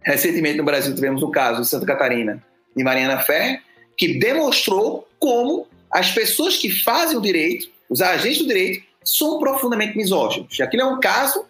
Recentemente 0.03 0.57
no 0.57 0.63
Brasil 0.63 0.93
tivemos 0.93 1.23
o 1.23 1.29
caso 1.29 1.61
de 1.61 1.67
Santa 1.67 1.85
Catarina 1.85 2.43
de 2.75 2.83
Mariana 2.83 3.19
Ferrer, 3.19 3.61
que 3.97 4.17
demonstrou 4.19 5.07
como 5.19 5.67
as 5.91 6.11
pessoas 6.11 6.57
que 6.57 6.69
fazem 6.69 7.17
o 7.17 7.21
direito, 7.21 7.69
os 7.89 8.01
agentes 8.01 8.39
do 8.39 8.47
direito, 8.47 8.83
são 9.03 9.39
profundamente 9.39 9.95
misóginos. 9.95 10.59
Aquilo 10.59 10.83
é 10.83 10.85
um 10.85 10.99
caso 10.99 11.45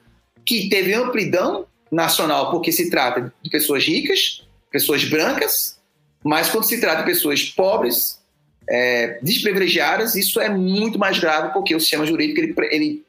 que 0.45 0.69
teve 0.69 0.93
amplidão 0.93 1.65
nacional 1.91 2.51
porque 2.51 2.71
se 2.71 2.89
trata 2.89 3.33
de 3.41 3.49
pessoas 3.49 3.85
ricas, 3.85 4.45
pessoas 4.71 5.03
brancas, 5.05 5.79
mas 6.23 6.49
quando 6.49 6.65
se 6.65 6.79
trata 6.79 6.99
de 6.99 7.05
pessoas 7.05 7.43
pobres, 7.43 8.19
é, 8.69 9.19
desprivilegiadas, 9.21 10.15
isso 10.15 10.39
é 10.39 10.49
muito 10.49 10.97
mais 10.97 11.19
grave 11.19 11.53
porque 11.53 11.75
o 11.75 11.79
sistema 11.79 12.05
jurídico, 12.05 12.39
ele, 12.39 12.55
ele 12.71 13.05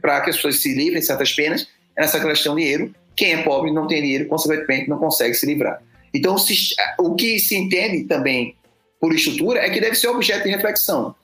para 0.00 0.20
que 0.20 0.30
as 0.30 0.36
pessoas 0.36 0.60
se 0.60 0.74
livrem 0.74 1.00
de 1.00 1.06
certas 1.06 1.32
penas, 1.32 1.68
é 1.96 2.02
nessa 2.02 2.20
questão 2.20 2.54
de 2.54 2.62
dinheiro. 2.62 2.94
Quem 3.16 3.32
é 3.32 3.42
pobre 3.42 3.72
não 3.72 3.86
tem 3.86 4.00
dinheiro, 4.00 4.26
consequentemente 4.26 4.88
não 4.88 4.98
consegue 4.98 5.34
se 5.34 5.46
livrar. 5.46 5.82
Então, 6.14 6.36
o 6.98 7.14
que 7.14 7.38
se 7.38 7.56
entende 7.56 8.04
também 8.04 8.56
por 9.00 9.14
estrutura 9.14 9.60
é 9.60 9.70
que 9.70 9.80
deve 9.80 9.94
ser 9.94 10.08
objeto 10.08 10.44
de 10.44 10.50
reflexão. 10.50 11.14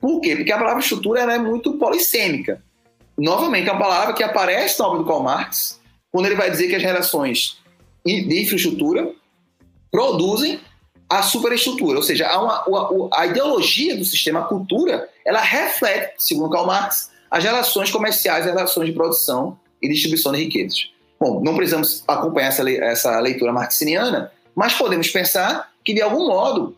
Por 0.00 0.20
quê? 0.20 0.36
Porque 0.36 0.52
a 0.52 0.58
palavra 0.58 0.80
estrutura 0.80 1.20
é 1.20 1.38
muito 1.38 1.78
polissêmica. 1.78 2.62
Novamente, 3.16 3.68
é 3.68 3.72
uma 3.72 3.80
palavra 3.80 4.14
que 4.14 4.22
aparece 4.22 4.78
na 4.78 4.86
obra 4.86 4.98
do 4.98 5.06
Karl 5.06 5.22
Marx, 5.22 5.80
quando 6.10 6.26
ele 6.26 6.34
vai 6.34 6.50
dizer 6.50 6.68
que 6.68 6.74
as 6.74 6.82
relações 6.82 7.58
de 8.04 8.42
infraestrutura 8.42 9.12
produzem 9.90 10.60
a 11.08 11.22
superestrutura, 11.22 11.96
ou 11.98 12.02
seja, 12.02 12.28
a, 12.28 12.40
uma, 12.40 13.08
a, 13.14 13.20
a 13.20 13.26
ideologia 13.26 13.96
do 13.96 14.04
sistema, 14.04 14.40
a 14.40 14.44
cultura, 14.44 15.08
ela 15.24 15.40
reflete, 15.40 16.14
segundo 16.18 16.50
Karl 16.50 16.66
Marx, 16.66 17.10
as 17.30 17.42
relações 17.42 17.90
comerciais, 17.90 18.46
as 18.46 18.54
relações 18.54 18.86
de 18.86 18.92
produção 18.92 19.58
e 19.80 19.88
distribuição 19.88 20.32
de 20.32 20.38
riquezas. 20.38 20.90
Bom, 21.24 21.40
não 21.42 21.56
precisamos 21.56 22.04
acompanhar 22.06 22.48
essa, 22.48 22.70
essa 22.70 23.18
leitura 23.18 23.50
marxiniana, 23.50 24.30
mas 24.54 24.74
podemos 24.74 25.08
pensar 25.08 25.72
que, 25.82 25.94
de 25.94 26.02
algum 26.02 26.26
modo, 26.26 26.76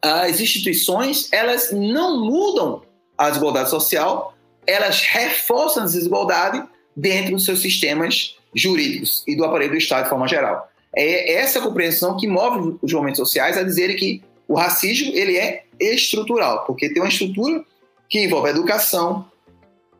as 0.00 0.40
instituições 0.40 1.28
elas 1.30 1.70
não 1.72 2.24
mudam 2.24 2.80
a 3.18 3.28
desigualdade 3.28 3.68
social, 3.68 4.34
elas 4.66 5.02
reforçam 5.02 5.82
a 5.82 5.86
desigualdade 5.86 6.64
dentro 6.96 7.32
dos 7.32 7.44
seus 7.44 7.60
sistemas 7.60 8.38
jurídicos 8.54 9.22
e 9.26 9.36
do 9.36 9.44
aparelho 9.44 9.72
do 9.72 9.76
Estado 9.76 10.04
de 10.04 10.08
forma 10.08 10.26
geral. 10.26 10.70
É 10.94 11.34
essa 11.34 11.60
compreensão 11.60 12.16
que 12.16 12.26
move 12.26 12.78
os 12.80 12.90
movimentos 12.94 13.18
sociais 13.18 13.58
a 13.58 13.62
dizerem 13.62 13.94
que 13.94 14.22
o 14.48 14.54
racismo 14.54 15.12
ele 15.14 15.36
é 15.36 15.64
estrutural, 15.78 16.64
porque 16.64 16.88
tem 16.88 17.02
uma 17.02 17.10
estrutura 17.10 17.62
que 18.08 18.24
envolve 18.24 18.48
a 18.48 18.52
educação, 18.52 19.30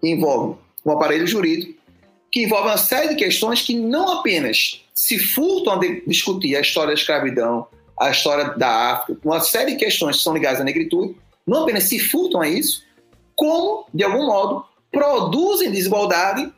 envolve 0.02 0.56
o 0.82 0.90
aparelho 0.92 1.26
jurídico, 1.26 1.75
que 2.36 2.42
envolve 2.42 2.68
uma 2.68 2.76
série 2.76 3.08
de 3.08 3.14
questões 3.14 3.62
que 3.62 3.74
não 3.74 4.18
apenas 4.18 4.84
se 4.94 5.18
furtam 5.18 5.72
a 5.72 5.80
discutir 6.06 6.54
a 6.54 6.60
história 6.60 6.88
da 6.88 7.00
escravidão, 7.00 7.66
a 7.98 8.10
história 8.10 8.50
da 8.58 8.92
África, 8.92 9.18
uma 9.24 9.40
série 9.40 9.72
de 9.72 9.78
questões 9.78 10.18
que 10.18 10.22
são 10.22 10.34
ligadas 10.34 10.60
à 10.60 10.64
negritude, 10.64 11.16
não 11.46 11.62
apenas 11.62 11.84
se 11.84 11.98
furtam 11.98 12.42
a 12.42 12.46
isso, 12.46 12.82
como, 13.34 13.86
de 13.94 14.04
algum 14.04 14.26
modo, 14.26 14.66
produzem 14.92 15.70
desigualdade 15.70 16.52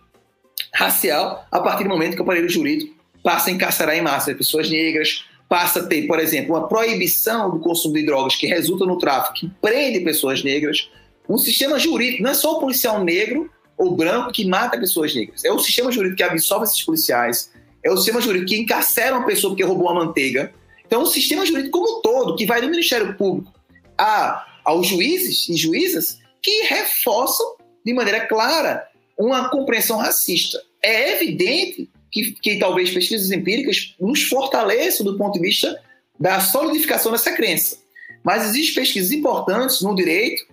racial 0.74 1.46
a 1.48 1.60
partir 1.60 1.84
do 1.84 1.90
momento 1.90 2.16
que 2.16 2.20
o 2.20 2.24
aparelho 2.24 2.48
jurídico 2.48 2.92
passa 3.22 3.48
a 3.48 3.52
encarcerar 3.52 3.94
em 3.94 4.02
massa 4.02 4.34
pessoas 4.34 4.68
negras, 4.68 5.26
passa 5.48 5.78
a 5.78 5.86
ter, 5.86 6.08
por 6.08 6.18
exemplo, 6.18 6.56
uma 6.56 6.66
proibição 6.66 7.52
do 7.52 7.60
consumo 7.60 7.94
de 7.94 8.04
drogas 8.04 8.34
que 8.34 8.48
resulta 8.48 8.84
no 8.84 8.98
tráfico, 8.98 9.34
que 9.34 9.48
prende 9.60 10.00
pessoas 10.00 10.42
negras, 10.42 10.90
um 11.28 11.38
sistema 11.38 11.78
jurídico, 11.78 12.24
não 12.24 12.30
é 12.30 12.34
só 12.34 12.56
o 12.56 12.58
policial 12.58 13.04
negro 13.04 13.48
ou 13.78 13.94
branco 13.94 14.32
que 14.32 14.44
mata 14.44 14.78
pessoas 14.78 15.14
negras, 15.14 15.44
é 15.44 15.52
o 15.52 15.58
sistema 15.58 15.92
jurídico 15.92 16.16
que 16.16 16.22
absolve 16.24 16.64
esses 16.64 16.82
policiais, 16.82 17.52
é 17.84 17.90
o 17.90 17.96
sistema 17.96 18.20
jurídico 18.20 18.50
que 18.50 18.58
encarcera 18.58 19.16
uma 19.16 19.26
pessoa 19.26 19.52
porque 19.52 19.62
roubou 19.62 19.90
uma 19.90 20.04
manteiga. 20.04 20.52
Então, 20.84 21.02
o 21.02 21.06
sistema 21.06 21.46
jurídico 21.46 21.78
como 21.78 21.98
um 21.98 22.02
todo, 22.02 22.36
que 22.36 22.44
vai 22.44 22.60
do 22.60 22.68
Ministério 22.68 23.14
Público 23.16 23.52
a, 23.96 24.44
aos 24.64 24.86
juízes 24.86 25.48
e 25.48 25.56
juízas, 25.56 26.18
que 26.42 26.62
reforçam 26.64 27.56
de 27.84 27.92
maneira 27.92 28.26
clara 28.26 28.86
uma 29.18 29.48
compreensão 29.50 29.98
racista. 29.98 30.60
É 30.82 31.12
evidente 31.14 31.90
que, 32.10 32.32
que 32.32 32.58
talvez 32.58 32.90
pesquisas 32.90 33.30
empíricas 33.30 33.94
nos 34.00 34.22
fortaleçam 34.24 35.04
do 35.04 35.16
ponto 35.16 35.34
de 35.34 35.40
vista 35.40 35.80
da 36.18 36.40
solidificação 36.40 37.12
dessa 37.12 37.32
crença. 37.32 37.78
Mas 38.24 38.48
existem 38.48 38.82
pesquisas 38.82 39.12
importantes 39.12 39.80
no 39.82 39.94
direito 39.94 40.44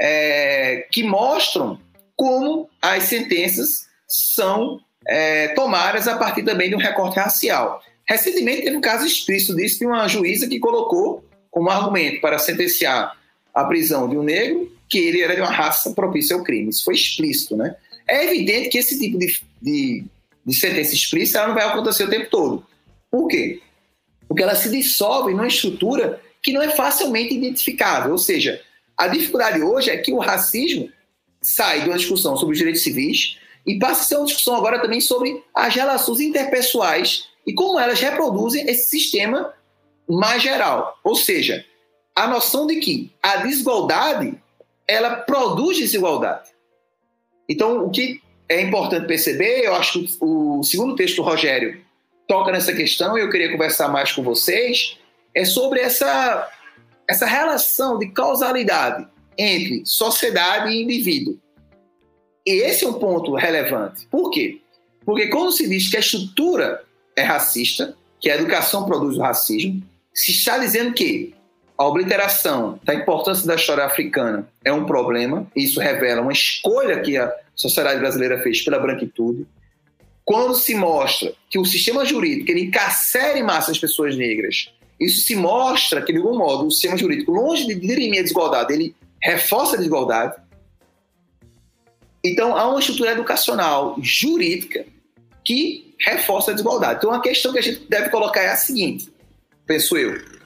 é, 0.00 0.86
que 0.90 1.02
mostram 1.02 1.80
como 2.18 2.68
as 2.82 3.04
sentenças 3.04 3.86
são 4.08 4.80
é, 5.06 5.48
tomadas 5.54 6.08
a 6.08 6.18
partir 6.18 6.42
também 6.42 6.68
de 6.68 6.74
um 6.74 6.78
recorte 6.78 7.16
racial. 7.16 7.80
Recentemente 8.04 8.62
teve 8.62 8.76
um 8.76 8.80
caso 8.80 9.06
explícito 9.06 9.54
disso 9.54 9.78
de 9.78 9.86
uma 9.86 10.08
juíza 10.08 10.48
que 10.48 10.58
colocou 10.58 11.24
como 11.48 11.70
argumento 11.70 12.20
para 12.20 12.38
sentenciar 12.38 13.16
a 13.54 13.64
prisão 13.64 14.08
de 14.08 14.18
um 14.18 14.22
negro 14.24 14.70
que 14.88 14.98
ele 14.98 15.20
era 15.20 15.36
de 15.36 15.40
uma 15.40 15.50
raça 15.50 15.92
propícia 15.92 16.34
ao 16.34 16.42
crime. 16.42 16.70
Isso 16.70 16.84
foi 16.84 16.94
explícito, 16.94 17.56
né? 17.56 17.76
É 18.06 18.24
evidente 18.24 18.70
que 18.70 18.78
esse 18.78 18.98
tipo 18.98 19.16
de, 19.16 19.40
de, 19.62 20.04
de 20.44 20.54
sentença 20.54 20.94
explícita 20.94 21.46
não 21.46 21.54
vai 21.54 21.66
acontecer 21.66 22.04
o 22.04 22.10
tempo 22.10 22.28
todo. 22.30 22.66
Por 23.10 23.28
quê? 23.28 23.60
Porque 24.26 24.42
ela 24.42 24.56
se 24.56 24.70
dissolve 24.70 25.32
numa 25.32 25.46
estrutura 25.46 26.20
que 26.42 26.52
não 26.52 26.62
é 26.62 26.70
facilmente 26.70 27.34
identificável. 27.34 28.12
Ou 28.12 28.18
seja, 28.18 28.60
a 28.96 29.06
dificuldade 29.06 29.62
hoje 29.62 29.90
é 29.90 29.98
que 29.98 30.12
o 30.12 30.18
racismo 30.18 30.90
sai 31.40 31.82
de 31.82 31.88
uma 31.88 31.98
discussão 31.98 32.36
sobre 32.36 32.52
os 32.52 32.58
direitos 32.58 32.82
civis 32.82 33.38
e 33.66 33.78
passa 33.78 34.02
a 34.02 34.04
ser 34.04 34.16
uma 34.16 34.26
discussão 34.26 34.56
agora 34.56 34.80
também 34.80 35.00
sobre 35.00 35.42
as 35.54 35.74
relações 35.74 36.20
interpessoais 36.20 37.28
e 37.46 37.52
como 37.52 37.78
elas 37.78 38.00
reproduzem 38.00 38.68
esse 38.68 38.88
sistema 38.88 39.52
mais 40.08 40.42
geral. 40.42 40.98
Ou 41.04 41.14
seja, 41.14 41.64
a 42.14 42.26
noção 42.26 42.66
de 42.66 42.76
que 42.76 43.12
a 43.22 43.36
desigualdade 43.36 44.34
ela 44.86 45.16
produz 45.16 45.76
desigualdade. 45.76 46.48
Então, 47.46 47.84
o 47.84 47.90
que 47.90 48.22
é 48.48 48.62
importante 48.62 49.06
perceber, 49.06 49.66
eu 49.66 49.74
acho 49.74 50.00
que 50.00 50.16
o 50.20 50.62
segundo 50.62 50.96
texto 50.96 51.16
do 51.16 51.22
Rogério 51.22 51.80
toca 52.26 52.50
nessa 52.50 52.72
questão 52.72 53.16
e 53.16 53.20
eu 53.20 53.30
queria 53.30 53.52
conversar 53.52 53.88
mais 53.88 54.12
com 54.12 54.22
vocês, 54.22 54.98
é 55.34 55.44
sobre 55.44 55.80
essa, 55.80 56.50
essa 57.06 57.26
relação 57.26 57.98
de 57.98 58.08
causalidade 58.08 59.06
entre 59.38 59.82
sociedade 59.84 60.72
e 60.72 60.82
indivíduo. 60.82 61.38
E 62.44 62.62
esse 62.62 62.84
é 62.84 62.88
um 62.88 62.94
ponto 62.94 63.34
relevante. 63.34 64.06
Por 64.10 64.30
quê? 64.30 64.60
Porque 65.04 65.28
quando 65.28 65.52
se 65.52 65.68
diz 65.68 65.88
que 65.88 65.96
a 65.96 66.00
estrutura 66.00 66.82
é 67.16 67.22
racista, 67.22 67.96
que 68.20 68.30
a 68.30 68.34
educação 68.34 68.84
produz 68.84 69.16
o 69.16 69.22
racismo, 69.22 69.82
se 70.12 70.32
está 70.32 70.58
dizendo 70.58 70.92
que 70.92 71.34
a 71.76 71.86
obliteração 71.86 72.80
da 72.82 72.92
importância 72.92 73.46
da 73.46 73.54
história 73.54 73.84
africana 73.84 74.48
é 74.64 74.72
um 74.72 74.84
problema, 74.84 75.46
isso 75.54 75.78
revela 75.78 76.22
uma 76.22 76.32
escolha 76.32 77.00
que 77.00 77.16
a 77.16 77.32
sociedade 77.54 78.00
brasileira 78.00 78.42
fez 78.42 78.62
pela 78.62 78.80
branquitude. 78.80 79.46
Quando 80.24 80.54
se 80.54 80.74
mostra 80.74 81.32
que 81.48 81.58
o 81.58 81.64
sistema 81.64 82.04
jurídico 82.04 82.50
ele 82.50 82.62
encarcera 82.62 83.38
em 83.38 83.44
massa 83.44 83.70
as 83.70 83.78
pessoas 83.78 84.16
negras, 84.16 84.70
isso 84.98 85.20
se 85.20 85.36
mostra 85.36 86.02
que, 86.02 86.12
de 86.12 86.18
algum 86.18 86.36
modo, 86.36 86.66
o 86.66 86.70
sistema 86.70 86.96
jurídico, 86.96 87.30
longe 87.30 87.66
de 87.66 87.76
dirimir 87.76 88.18
a 88.18 88.22
desigualdade, 88.22 88.72
ele 88.72 88.94
reforça 89.22 89.74
a 89.74 89.78
desigualdade. 89.78 90.36
Então, 92.24 92.56
há 92.56 92.68
uma 92.68 92.80
estrutura 92.80 93.12
educacional 93.12 93.96
jurídica 94.00 94.84
que 95.44 95.94
reforça 96.00 96.50
a 96.50 96.54
desigualdade. 96.54 96.98
Então, 96.98 97.12
a 97.12 97.20
questão 97.20 97.52
que 97.52 97.58
a 97.58 97.62
gente 97.62 97.86
deve 97.88 98.10
colocar 98.10 98.42
é 98.42 98.50
a 98.50 98.56
seguinte, 98.56 99.12
penso 99.66 99.96
eu 99.96 100.38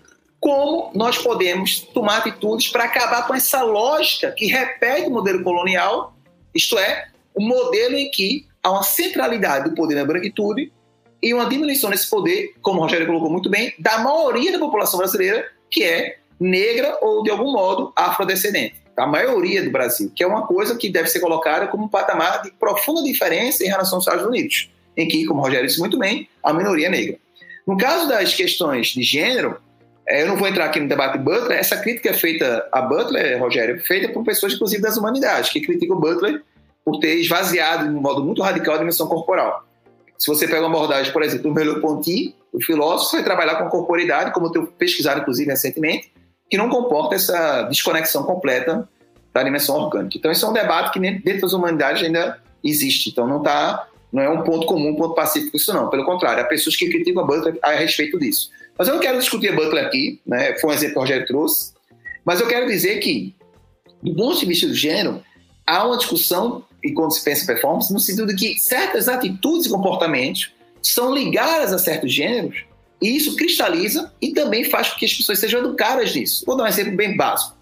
como 0.43 0.91
nós 0.93 1.19
podemos 1.19 1.79
tomar 1.79 2.19
atitudes 2.19 2.67
para 2.67 2.83
acabar 2.83 3.29
com 3.29 3.33
essa 3.33 3.63
lógica 3.63 4.33
que 4.33 4.47
repete 4.47 5.07
o 5.07 5.11
modelo 5.11 5.45
colonial, 5.45 6.17
isto 6.53 6.77
é, 6.77 7.07
o 7.33 7.41
um 7.41 7.47
modelo 7.47 7.95
em 7.95 8.11
que 8.11 8.45
há 8.61 8.73
uma 8.73 8.83
centralidade 8.83 9.71
do 9.71 9.77
poder 9.77 9.95
na 9.95 10.05
branquitude 10.05 10.73
e 11.23 11.33
uma 11.33 11.47
diminuição 11.47 11.91
desse 11.91 12.11
poder, 12.11 12.57
como 12.61 12.81
o 12.81 12.83
Rogério 12.83 13.07
colocou 13.07 13.31
muito 13.31 13.49
bem, 13.49 13.73
da 13.79 13.99
maioria 13.99 14.51
da 14.51 14.59
população 14.59 14.99
brasileira, 14.99 15.49
que 15.71 15.85
é 15.85 16.19
negra 16.43 16.99
ou, 17.01 17.23
de 17.23 17.31
algum 17.31 17.53
modo, 17.53 17.93
afrodescendente. 17.97 18.75
A 18.97 19.07
maioria 19.07 19.63
do 19.63 19.71
Brasil, 19.71 20.13
que 20.15 20.23
é 20.23 20.27
uma 20.27 20.47
coisa 20.47 20.77
que 20.77 20.91
deve 20.91 21.09
ser 21.09 21.21
colocada 21.21 21.67
como 21.67 21.85
um 21.85 21.89
patamar 21.89 22.43
de 22.43 22.51
profunda 22.53 23.03
diferença 23.03 23.65
em 23.65 23.69
relação 23.69 23.97
aos 23.97 24.07
Estados 24.07 24.27
Unidos, 24.27 24.71
em 24.97 25.09
que, 25.09 25.25
como 25.25 25.41
o 25.41 25.45
Rogério 25.45 25.67
disse 25.67 25.81
muito 25.81 25.99
bem, 25.99 26.29
a 26.43 26.53
minoria 26.53 26.89
é 26.89 26.91
negra. 26.91 27.19
No 27.67 27.77
caso 27.77 28.09
das 28.09 28.35
questões 28.35 28.89
de 28.89 29.03
gênero, 29.03 29.57
é, 30.07 30.23
eu 30.23 30.29
não 30.29 30.37
vou 30.37 30.49
entrar 30.49 30.67
aqui 30.67 30.81
no 30.81 30.89
debate 30.89 31.17
Butler, 31.17 31.59
essa 31.59 31.77
crítica 31.77 32.11
é 32.11 32.13
feita 32.13 32.69
a 32.73 32.83
Butler, 32.83 33.41
Rogério, 33.41 33.77
é 33.77 33.79
feita 33.79 34.13
por 34.13 34.25
pessoas, 34.25 34.53
inclusive, 34.53 34.83
das 34.83 34.97
humanidades, 34.97 35.51
que 35.51 35.61
criticam 35.61 35.99
Butler 35.99 36.43
por 36.85 36.99
ter 36.99 37.15
esvaziado, 37.17 37.89
de 37.89 37.95
um 37.95 38.01
modo 38.01 38.23
muito 38.25 38.43
radical, 38.43 38.75
a 38.75 38.79
dimensão 38.79 39.07
corporal. 39.07 39.65
Se 40.19 40.27
você 40.27 40.47
pega 40.47 40.67
uma 40.67 40.77
abordagem, 40.77 41.13
por 41.13 41.23
exemplo, 41.23 41.45
do 41.45 41.55
Merleau-Ponty, 41.55 42.35
o 42.53 42.63
filósofo 42.63 43.17
vai 43.17 43.25
trabalhar 43.25 43.57
com 43.57 43.69
corporidade, 43.69 44.33
como 44.33 44.47
eu 44.47 44.51
tenho 44.51 44.67
pesquisado, 44.67 45.21
inclusive, 45.21 45.51
recentemente, 45.51 46.12
que 46.53 46.59
não 46.59 46.69
comporta 46.69 47.15
essa 47.15 47.63
desconexão 47.63 48.25
completa 48.25 48.87
da 49.33 49.43
dimensão 49.43 49.75
orgânica. 49.75 50.19
Então, 50.19 50.31
isso 50.31 50.45
é 50.45 50.49
um 50.51 50.53
debate 50.53 50.93
que 50.93 51.01
dentro 51.01 51.41
das 51.41 51.55
humanidades 51.55 52.03
ainda 52.03 52.39
existe. 52.63 53.09
Então, 53.09 53.27
não 53.27 53.39
está 53.39 53.89
não 54.13 54.23
é 54.23 54.29
um 54.29 54.43
ponto 54.43 54.67
comum, 54.67 54.91
um 54.91 54.95
ponto 54.95 55.15
pacífico 55.15 55.57
isso 55.57 55.73
não. 55.73 55.89
Pelo 55.89 56.05
contrário, 56.05 56.43
há 56.43 56.47
pessoas 56.47 56.77
que 56.77 56.91
criticam 56.91 57.23
a 57.23 57.27
Butler 57.27 57.59
a 57.63 57.71
respeito 57.71 58.19
disso. 58.19 58.51
Mas 58.77 58.87
eu 58.87 58.93
não 58.93 59.01
quero 59.01 59.19
discutir 59.19 59.49
a 59.49 59.57
Butler 59.57 59.87
aqui, 59.87 60.21
né? 60.27 60.55
foi 60.59 60.69
um 60.69 60.73
exemplo 60.75 60.93
que 60.93 60.99
o 60.99 61.01
Rogério 61.01 61.27
trouxe, 61.27 61.73
mas 62.23 62.39
eu 62.39 62.47
quero 62.47 62.67
dizer 62.67 62.99
que, 62.99 63.35
do 64.03 64.15
ponto 64.15 64.39
de 64.39 64.45
vista 64.45 64.67
do 64.67 64.75
gênero, 64.75 65.23
há 65.67 65.87
uma 65.87 65.97
discussão, 65.97 66.67
e 66.85 66.93
quando 66.93 67.13
se 67.13 67.25
pensa 67.25 67.45
em 67.45 67.47
performance, 67.47 67.91
no 67.91 67.99
sentido 67.99 68.27
de 68.27 68.35
que 68.35 68.61
certas 68.61 69.09
atitudes 69.09 69.65
e 69.65 69.71
comportamentos 69.71 70.53
são 70.83 71.15
ligadas 71.15 71.73
a 71.73 71.79
certos 71.79 72.13
gêneros, 72.13 72.67
e 73.03 73.17
isso 73.17 73.37
cristaliza 73.37 74.13
e 74.21 74.33
também 74.33 74.65
faz 74.65 74.91
com 74.91 74.99
que 74.99 75.05
as 75.05 75.13
pessoas 75.13 75.39
sejam 75.39 75.61
educadas 75.61 76.15
nisso. 76.15 76.45
Vou 76.47 76.57
dar 76.57 76.65
um 76.65 76.69
exemplo 76.69 76.97
bem 76.97 77.17
básico. 77.17 77.57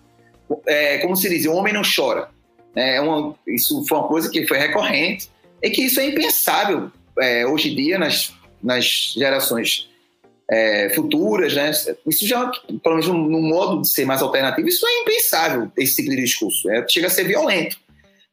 É, 0.66 0.98
como 0.98 1.16
se 1.16 1.28
diz, 1.28 1.46
o 1.46 1.52
homem 1.52 1.72
não 1.72 1.82
chora. 1.82 2.28
É 2.74 3.00
uma, 3.00 3.34
isso 3.46 3.84
foi 3.86 3.98
uma 3.98 4.06
coisa 4.06 4.30
que 4.30 4.46
foi 4.46 4.58
recorrente 4.58 5.30
é 5.62 5.70
que 5.70 5.82
isso 5.82 6.00
é 6.00 6.06
impensável 6.06 6.90
é, 7.18 7.46
hoje 7.46 7.70
em 7.70 7.76
dia 7.76 7.98
nas, 7.98 8.32
nas 8.62 9.12
gerações 9.16 9.90
é, 10.50 10.90
futuras, 10.94 11.54
né? 11.54 11.70
Isso 12.06 12.26
já, 12.26 12.50
pelo 12.82 12.96
menos 12.96 13.06
no, 13.06 13.40
modo 13.40 13.82
de 13.82 13.88
ser 13.88 14.04
mais 14.04 14.22
alternativo, 14.22 14.68
isso 14.68 14.86
é 14.86 15.02
impensável, 15.02 15.70
esse 15.76 15.96
tipo 15.96 16.10
de 16.10 16.22
discurso. 16.22 16.68
É, 16.70 16.86
chega 16.88 17.06
a 17.06 17.10
ser 17.10 17.24
violento. 17.24 17.78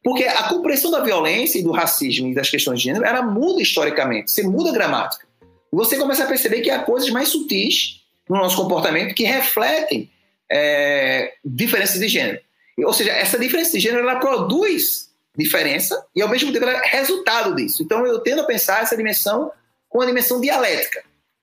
Porque 0.02 0.24
a 0.24 0.44
compreensão 0.44 0.90
da 0.90 1.00
violência 1.00 1.58
e 1.58 1.62
do 1.62 1.70
racismo 1.70 2.28
e 2.28 2.34
das 2.34 2.48
questões 2.48 2.80
de 2.80 2.86
gênero, 2.86 3.04
ela 3.04 3.22
muda 3.22 3.60
historicamente, 3.60 4.30
você 4.30 4.42
muda 4.42 4.70
a 4.70 4.72
gramática. 4.72 5.27
Você 5.72 5.96
começa 5.96 6.24
a 6.24 6.26
perceber 6.26 6.60
que 6.60 6.70
há 6.70 6.80
coisas 6.80 7.10
mais 7.10 7.28
sutis 7.28 8.02
no 8.28 8.36
nosso 8.36 8.56
comportamento 8.56 9.14
que 9.14 9.24
refletem 9.24 10.10
é, 10.50 11.34
diferenças 11.44 12.00
de 12.00 12.08
gênero. 12.08 12.40
Ou 12.78 12.92
seja, 12.92 13.12
essa 13.12 13.38
diferença 13.38 13.72
de 13.72 13.80
gênero, 13.80 14.08
ela 14.08 14.20
produz 14.20 15.08
diferença 15.36 16.04
e 16.14 16.22
ao 16.22 16.28
mesmo 16.28 16.52
tempo 16.52 16.64
ela 16.64 16.84
é 16.84 16.88
resultado 16.88 17.54
disso. 17.54 17.82
Então 17.82 18.04
eu 18.06 18.18
tendo 18.20 18.42
a 18.42 18.44
pensar 18.44 18.82
essa 18.82 18.96
dimensão 18.96 19.50
com 19.88 20.00
a 20.00 20.06
dimensão 20.06 20.40
dialética 20.40 21.02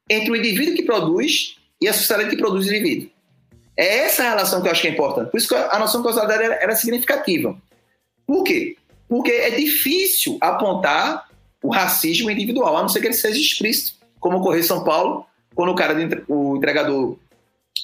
entre 0.09 0.31
o 0.31 0.35
indivíduo 0.35 0.75
que 0.75 0.83
produz 0.83 1.57
e 1.81 1.87
a 1.87 1.93
sociedade 1.93 2.29
que 2.29 2.37
produz 2.37 2.67
o 2.67 2.69
indivíduo. 2.69 3.09
É 3.77 3.99
essa 3.99 4.23
relação 4.23 4.61
que 4.61 4.67
eu 4.67 4.71
acho 4.71 4.81
que 4.81 4.87
é 4.87 4.91
importante. 4.91 5.31
Por 5.31 5.37
isso 5.37 5.47
que 5.47 5.55
a 5.55 5.79
noção 5.79 6.01
de 6.01 6.07
causalidade 6.07 6.43
era, 6.43 6.55
era 6.55 6.75
significativa. 6.75 7.57
Por 8.25 8.43
quê? 8.43 8.77
Porque 9.07 9.31
é 9.31 9.49
difícil 9.51 10.37
apontar 10.39 11.29
o 11.61 11.69
racismo 11.69 12.29
individual, 12.29 12.77
a 12.77 12.81
não 12.81 12.89
ser 12.89 13.01
que 13.01 13.07
ele 13.07 13.13
seja 13.13 13.39
explícito, 13.39 14.04
como 14.25 14.39
ocorreu 14.39 14.59
em 14.59 14.63
São 14.63 14.83
Paulo, 14.83 15.23
quando 15.53 15.69
o 15.69 15.75
cara, 15.75 15.95
o 16.27 16.57
entregador 16.57 17.15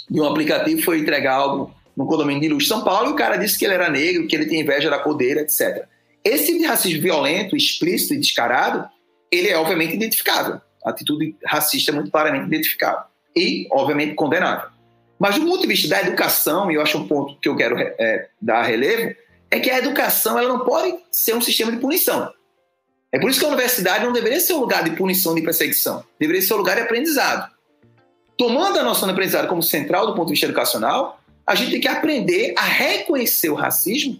de 0.09 0.19
um 0.19 0.25
aplicativo 0.25 0.81
foi 0.81 0.97
entregar 0.97 1.35
algo 1.35 1.71
no 1.95 2.07
condomínio 2.07 2.41
de 2.41 2.47
luxo 2.47 2.65
de 2.65 2.73
São 2.73 2.83
Paulo 2.83 3.09
e 3.09 3.11
o 3.11 3.15
cara 3.15 3.37
disse 3.37 3.59
que 3.59 3.63
ele 3.63 3.75
era 3.75 3.91
negro, 3.91 4.27
que 4.27 4.35
ele 4.35 4.47
tinha 4.47 4.59
inveja 4.59 4.89
da 4.89 4.97
cor 4.97 5.21
etc. 5.21 5.85
Esse 6.23 6.47
tipo 6.47 6.57
de 6.57 6.65
racismo 6.65 6.99
violento, 6.99 7.55
explícito 7.55 8.15
e 8.15 8.17
descarado, 8.17 8.89
ele 9.31 9.49
é 9.49 9.55
obviamente 9.55 9.93
identificável. 9.93 10.59
A 10.83 10.89
atitude 10.89 11.35
racista 11.45 11.91
é 11.91 11.93
muito 11.93 12.09
claramente 12.09 12.47
identificável 12.47 13.03
e, 13.35 13.67
obviamente, 13.71 14.15
condenável. 14.15 14.67
Mas 15.19 15.35
do 15.35 15.45
ponto 15.45 15.61
de 15.61 15.67
vista 15.67 15.89
da 15.89 16.01
educação, 16.01 16.71
e 16.71 16.73
eu 16.73 16.81
acho 16.81 16.97
um 16.97 17.07
ponto 17.07 17.39
que 17.39 17.49
eu 17.49 17.55
quero 17.55 17.77
é, 17.77 18.29
dar 18.41 18.63
relevo, 18.63 19.15
é 19.51 19.59
que 19.59 19.69
a 19.69 19.77
educação 19.77 20.39
ela 20.39 20.49
não 20.49 20.65
pode 20.65 20.95
ser 21.11 21.35
um 21.35 21.41
sistema 21.41 21.71
de 21.71 21.77
punição. 21.77 22.33
É 23.12 23.20
por 23.20 23.30
isso 23.30 23.39
que 23.39 23.45
a 23.45 23.49
universidade 23.49 24.05
não 24.05 24.14
deveria 24.14 24.39
ser 24.39 24.53
um 24.53 24.59
lugar 24.59 24.84
de 24.84 24.91
punição, 24.91 25.36
de 25.36 25.41
perseguição. 25.41 26.03
Deveria 26.20 26.41
ser 26.41 26.53
um 26.53 26.57
lugar 26.57 26.76
de 26.76 26.84
aprendizado. 26.84 27.51
Tomando 28.38 28.80
a 28.80 28.84
noção 28.84 29.07
de 29.07 29.14
aprendizado 29.14 29.47
como 29.47 29.62
central 29.62 30.07
do 30.07 30.16
ponto 30.16 30.28
de 30.28 30.34
vista 30.34 30.45
educacional, 30.45 31.20
a 31.45 31.55
gente 31.55 31.72
tem 31.72 31.82
que 31.82 31.88
aprender 31.88 32.53
a 32.57 32.64
reconhecer 32.64 33.49
o 33.49 33.55
racismo 33.55 34.20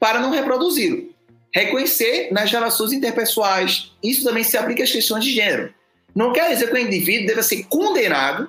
para 0.00 0.18
não 0.18 0.30
reproduzi-lo 0.30 1.12
reconhecer 1.54 2.32
nas 2.32 2.50
relações 2.50 2.92
interpessoais. 2.92 3.92
Isso 4.02 4.24
também 4.24 4.42
se 4.42 4.56
aplica 4.56 4.82
às 4.82 4.90
questões 4.90 5.24
de 5.24 5.32
gênero. 5.32 5.72
Não 6.14 6.32
quer 6.32 6.48
dizer 6.50 6.68
que 6.68 6.74
o 6.74 6.78
indivíduo 6.78 7.26
deva 7.26 7.42
ser 7.42 7.64
condenado, 7.64 8.48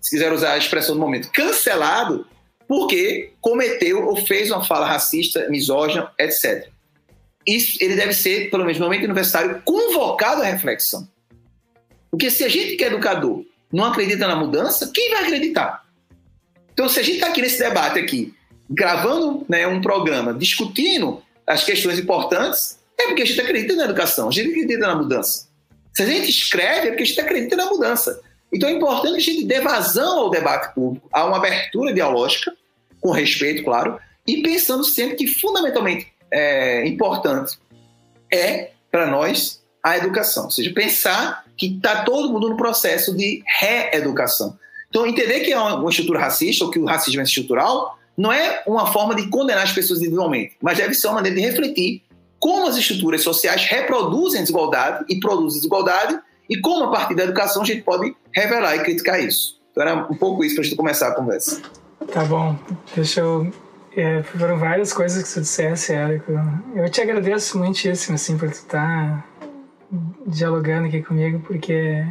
se 0.00 0.10
quiser 0.10 0.32
usar 0.32 0.52
a 0.52 0.58
expressão 0.58 0.94
do 0.94 1.00
momento, 1.00 1.30
cancelado, 1.30 2.26
porque 2.68 3.32
cometeu 3.40 4.06
ou 4.06 4.16
fez 4.16 4.50
uma 4.50 4.64
fala 4.64 4.86
racista, 4.86 5.48
misógina, 5.48 6.10
etc. 6.18 6.68
Isso, 7.46 7.76
ele 7.80 7.96
deve 7.96 8.12
ser, 8.12 8.50
pelo 8.50 8.64
menos 8.64 8.78
no 8.78 8.86
momento 8.86 9.04
universitário, 9.04 9.62
convocado 9.64 10.42
à 10.42 10.44
reflexão. 10.44 11.08
Porque 12.10 12.30
se 12.30 12.44
a 12.44 12.48
gente 12.48 12.76
que 12.76 12.84
é 12.84 12.86
educador 12.86 13.44
não 13.72 13.84
acredita 13.84 14.26
na 14.26 14.36
mudança, 14.36 14.90
quem 14.94 15.10
vai 15.10 15.24
acreditar? 15.24 15.84
Então, 16.72 16.88
se 16.88 17.00
a 17.00 17.02
gente 17.02 17.16
está 17.16 17.28
aqui 17.28 17.42
nesse 17.42 17.58
debate 17.58 17.98
aqui, 17.98 18.34
gravando 18.68 19.44
né, 19.48 19.66
um 19.66 19.80
programa, 19.80 20.32
discutindo 20.32 21.22
as 21.46 21.64
questões 21.64 21.98
importantes, 21.98 22.78
é 22.98 23.06
porque 23.06 23.22
a 23.22 23.26
gente 23.26 23.40
acredita 23.40 23.74
na 23.74 23.84
educação, 23.84 24.28
a 24.28 24.32
gente 24.32 24.50
acredita 24.50 24.86
na 24.86 24.94
mudança. 24.96 25.48
Se 25.92 26.02
a 26.02 26.06
gente 26.06 26.30
escreve, 26.30 26.88
é 26.88 26.90
porque 26.90 27.02
a 27.02 27.06
gente 27.06 27.20
acredita 27.20 27.56
na 27.56 27.66
mudança. 27.66 28.20
Então 28.52 28.68
é 28.68 28.72
importante 28.72 29.14
que 29.14 29.30
a 29.30 29.34
gente 29.34 29.46
dê 29.46 29.60
vazão 29.60 30.20
ao 30.20 30.30
debate 30.30 30.74
público, 30.74 31.08
a 31.12 31.24
uma 31.24 31.36
abertura 31.36 31.90
ideológica, 31.90 32.52
com 33.00 33.10
respeito, 33.10 33.62
claro, 33.64 33.98
e 34.26 34.42
pensando 34.42 34.84
sempre 34.84 35.16
que 35.16 35.26
fundamentalmente 35.26 36.06
é, 36.34 36.86
importante 36.86 37.58
é, 38.30 38.72
para 38.90 39.06
nós, 39.06 39.62
a 39.82 39.96
educação. 39.96 40.44
Ou 40.44 40.50
seja, 40.50 40.72
pensar 40.72 41.44
que 41.56 41.66
está 41.76 42.02
todo 42.04 42.30
mundo 42.30 42.48
no 42.48 42.56
processo 42.56 43.16
de 43.16 43.42
reeducação. 43.60 44.58
Então, 44.88 45.06
entender 45.06 45.40
que 45.40 45.52
é 45.52 45.58
uma 45.58 45.88
estrutura 45.88 46.20
racista, 46.20 46.64
ou 46.64 46.70
que 46.70 46.78
o 46.78 46.84
racismo 46.84 47.20
é 47.20 47.24
estrutural, 47.24 47.98
não 48.16 48.32
é 48.32 48.62
uma 48.66 48.86
forma 48.92 49.14
de 49.14 49.28
condenar 49.28 49.64
as 49.64 49.72
pessoas 49.72 50.00
individualmente, 50.00 50.56
mas 50.60 50.78
deve 50.78 50.94
ser 50.94 51.08
uma 51.08 51.14
maneira 51.14 51.36
de 51.36 51.42
refletir 51.42 52.02
como 52.38 52.66
as 52.66 52.76
estruturas 52.76 53.22
sociais 53.22 53.64
reproduzem 53.64 54.40
desigualdade 54.40 55.04
e 55.08 55.18
produzem 55.18 55.58
desigualdade 55.58 56.20
e 56.48 56.60
como 56.60 56.84
a 56.84 56.90
partir 56.90 57.14
da 57.14 57.24
educação 57.24 57.62
a 57.62 57.64
gente 57.64 57.82
pode 57.82 58.14
revelar 58.32 58.76
e 58.76 58.80
criticar 58.80 59.18
isso. 59.20 59.58
Então 59.72 59.82
era 59.82 59.94
um 59.94 60.14
pouco 60.14 60.44
isso 60.44 60.54
para 60.54 60.62
a 60.62 60.64
gente 60.64 60.76
começar 60.76 61.08
a 61.08 61.14
conversa. 61.14 61.62
Tá 62.12 62.24
bom, 62.24 62.56
deixa 62.94 63.20
eu. 63.20 63.63
É, 63.96 64.22
foram 64.22 64.58
várias 64.58 64.92
coisas 64.92 65.22
que 65.22 65.28
você 65.28 65.40
dissesse, 65.40 65.92
Érico. 65.92 66.32
Eu 66.74 66.88
te 66.88 67.00
agradeço 67.00 67.58
muitíssimo 67.58 68.16
assim, 68.16 68.36
por 68.36 68.48
tu 68.48 68.54
estar 68.54 69.24
tá 69.40 69.48
dialogando 70.26 70.88
aqui 70.88 71.02
comigo, 71.02 71.40
porque 71.40 72.04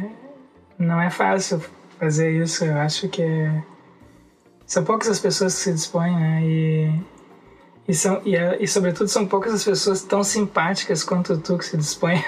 não 0.78 1.00
é 1.00 1.10
fácil 1.10 1.62
fazer 1.98 2.30
isso. 2.30 2.64
Eu 2.64 2.78
acho 2.78 3.08
que 3.08 3.22
é 3.22 3.62
são 4.66 4.84
poucas 4.84 5.08
as 5.08 5.20
pessoas 5.20 5.54
que 5.54 5.60
se 5.60 5.72
dispõem, 5.72 6.16
né? 6.16 6.42
E, 6.42 7.00
e, 7.86 7.94
são, 7.94 8.22
e, 8.24 8.34
e 8.60 8.66
sobretudo 8.66 9.08
são 9.08 9.26
poucas 9.26 9.52
as 9.52 9.64
pessoas 9.64 10.02
tão 10.02 10.24
simpáticas 10.24 11.04
quanto 11.04 11.36
tu 11.38 11.58
que 11.58 11.66
se 11.66 11.76
dispõe. 11.76 12.24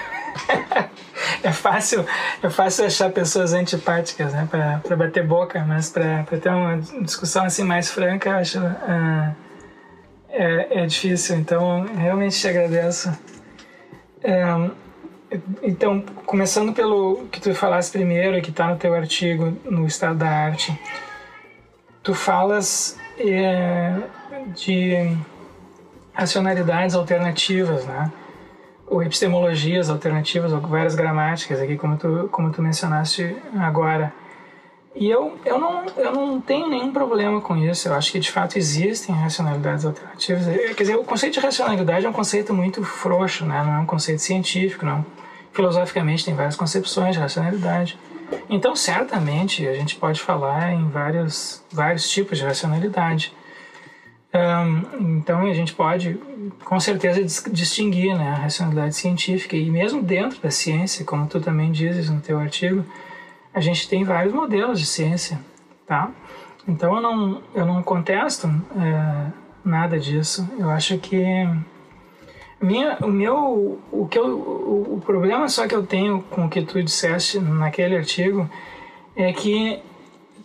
é 1.41 1.51
fácil 1.51 2.05
é 2.43 2.49
fácil 2.49 2.85
achar 2.85 3.09
pessoas 3.09 3.53
antipáticas, 3.53 4.33
né? 4.33 4.47
Para 4.49 4.95
bater 4.95 5.25
boca, 5.25 5.63
mas 5.65 5.89
para 5.89 6.23
ter 6.23 6.49
uma 6.49 6.77
discussão 7.01 7.43
assim 7.43 7.63
mais 7.63 7.89
franca, 7.89 8.29
eu 8.29 8.35
acho 8.35 8.59
uh, 8.59 9.46
é, 10.37 10.83
é 10.83 10.85
difícil. 10.85 11.37
Então, 11.37 11.85
realmente 11.95 12.39
te 12.39 12.47
agradeço. 12.47 13.11
É, 14.23 14.43
então, 15.61 16.01
começando 16.25 16.73
pelo 16.73 17.27
que 17.31 17.41
tu 17.41 17.53
falaste 17.53 17.91
primeiro, 17.91 18.41
que 18.41 18.49
está 18.49 18.67
no 18.67 18.77
teu 18.77 18.93
artigo 18.93 19.57
no 19.65 19.85
Estado 19.85 20.19
da 20.19 20.29
Arte, 20.29 20.79
tu 22.03 22.13
falas 22.13 22.97
é, 23.19 23.93
de 24.55 25.17
racionalidades 26.13 26.95
alternativas, 26.95 27.85
né? 27.85 28.11
ou 28.87 29.03
epistemologias 29.03 29.89
alternativas, 29.89 30.53
ou 30.53 30.61
várias 30.61 30.95
gramáticas 30.95 31.59
aqui, 31.59 31.75
como 31.75 31.97
tu, 31.97 32.29
como 32.31 32.51
tu 32.51 32.61
mencionaste 32.61 33.35
agora. 33.59 34.13
E 34.99 35.07
eu, 35.09 35.37
eu, 35.45 35.59
não, 35.59 35.85
eu 35.95 36.11
não 36.11 36.41
tenho 36.41 36.67
nenhum 36.67 36.91
problema 36.91 37.39
com 37.39 37.55
isso. 37.55 37.87
Eu 37.87 37.93
acho 37.93 38.11
que 38.11 38.19
de 38.19 38.31
fato 38.31 38.57
existem 38.57 39.13
racionalidades 39.13 39.85
alternativas. 39.85 40.47
É, 40.47 40.73
quer 40.73 40.83
dizer, 40.83 40.95
o 40.95 41.03
conceito 41.03 41.33
de 41.33 41.39
racionalidade 41.39 42.05
é 42.05 42.09
um 42.09 42.13
conceito 42.13 42.51
muito 42.51 42.83
frouxo, 42.83 43.45
né? 43.45 43.63
não 43.63 43.75
é 43.75 43.79
um 43.79 43.85
conceito 43.85 44.21
científico. 44.23 44.83
Não. 44.83 45.05
Filosoficamente, 45.53 46.25
tem 46.25 46.33
várias 46.33 46.55
concepções 46.55 47.13
de 47.15 47.21
racionalidade. 47.21 47.97
Então, 48.49 48.75
certamente, 48.75 49.67
a 49.67 49.73
gente 49.73 49.95
pode 49.95 50.19
falar 50.19 50.73
em 50.73 50.89
vários, 50.89 51.63
vários 51.71 52.09
tipos 52.09 52.39
de 52.39 52.43
racionalidade. 52.43 53.31
Um, 54.33 55.17
então, 55.17 55.45
a 55.45 55.53
gente 55.53 55.73
pode, 55.73 56.19
com 56.65 56.79
certeza, 56.79 57.21
distinguir 57.51 58.15
né, 58.17 58.29
a 58.31 58.35
racionalidade 58.35 58.95
científica. 58.95 59.55
E 59.55 59.69
mesmo 59.69 60.01
dentro 60.01 60.41
da 60.41 60.49
ciência, 60.49 61.05
como 61.05 61.27
tu 61.27 61.39
também 61.39 61.71
dizes 61.71 62.09
no 62.09 62.19
teu 62.19 62.39
artigo, 62.39 62.83
a 63.57 63.59
gente 63.59 63.89
tem 63.89 64.03
vários 64.03 64.33
modelos 64.33 64.79
de 64.79 64.85
ciência, 64.85 65.39
tá? 65.87 66.11
Então 66.67 66.95
eu 66.95 67.01
não, 67.01 67.41
eu 67.55 67.65
não 67.65 67.81
contesto 67.81 68.47
é, 68.47 69.31
nada 69.65 69.99
disso. 69.99 70.47
Eu 70.59 70.69
acho 70.69 70.99
que 70.99 71.25
minha, 72.61 72.97
o 73.01 73.07
meu, 73.07 73.79
o 73.91 74.07
que 74.07 74.19
eu, 74.19 74.27
o, 74.27 74.97
o 74.97 75.01
problema 75.01 75.49
só 75.49 75.67
que 75.67 75.73
eu 75.73 75.87
tenho 75.87 76.21
com 76.29 76.45
o 76.45 76.49
que 76.49 76.61
tu 76.61 76.83
disseste 76.83 77.39
naquele 77.39 77.97
artigo 77.97 78.47
é 79.15 79.33
que 79.33 79.81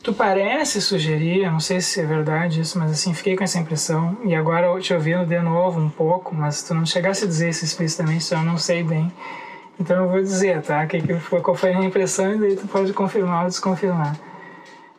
tu 0.03 0.15
parece 0.15 0.81
sugerir, 0.81 1.51
não 1.51 1.61
sei 1.61 1.83
se 1.83 2.01
é 2.01 2.07
verdade 2.07 2.63
isso, 2.63 2.79
mas 2.79 2.93
assim, 2.93 3.13
fiquei 3.13 3.37
com 3.37 3.45
essa 3.45 3.59
impressão, 3.59 4.17
e 4.25 4.35
agora 4.35 4.81
te 4.81 4.95
ouvindo 4.95 5.27
de 5.27 5.39
novo 5.39 5.79
um 5.79 5.91
pouco, 5.91 6.35
mas 6.35 6.63
tu 6.63 6.73
não 6.75 6.87
chegasse 6.87 7.25
a 7.25 7.29
dizer 7.29 7.51
isso 7.51 7.63
explicitamente, 7.63 8.25
então 8.25 8.39
eu 8.39 8.45
não 8.45 8.57
sei 8.57 8.83
bem. 8.83 9.13
Então 9.79 10.05
eu 10.05 10.09
vou 10.11 10.21
dizer, 10.21 10.63
tá? 10.63 10.87
Que, 10.87 11.01
que 11.01 11.15
foi, 11.15 11.41
qual 11.41 11.57
foi 11.57 11.73
a 11.73 11.77
minha 11.77 11.89
impressão 11.89 12.35
e 12.35 12.39
daí 12.39 12.57
tu 12.57 12.67
pode 12.69 12.93
confirmar 12.93 13.45
ou 13.45 13.49
desconfirmar. 13.49 14.19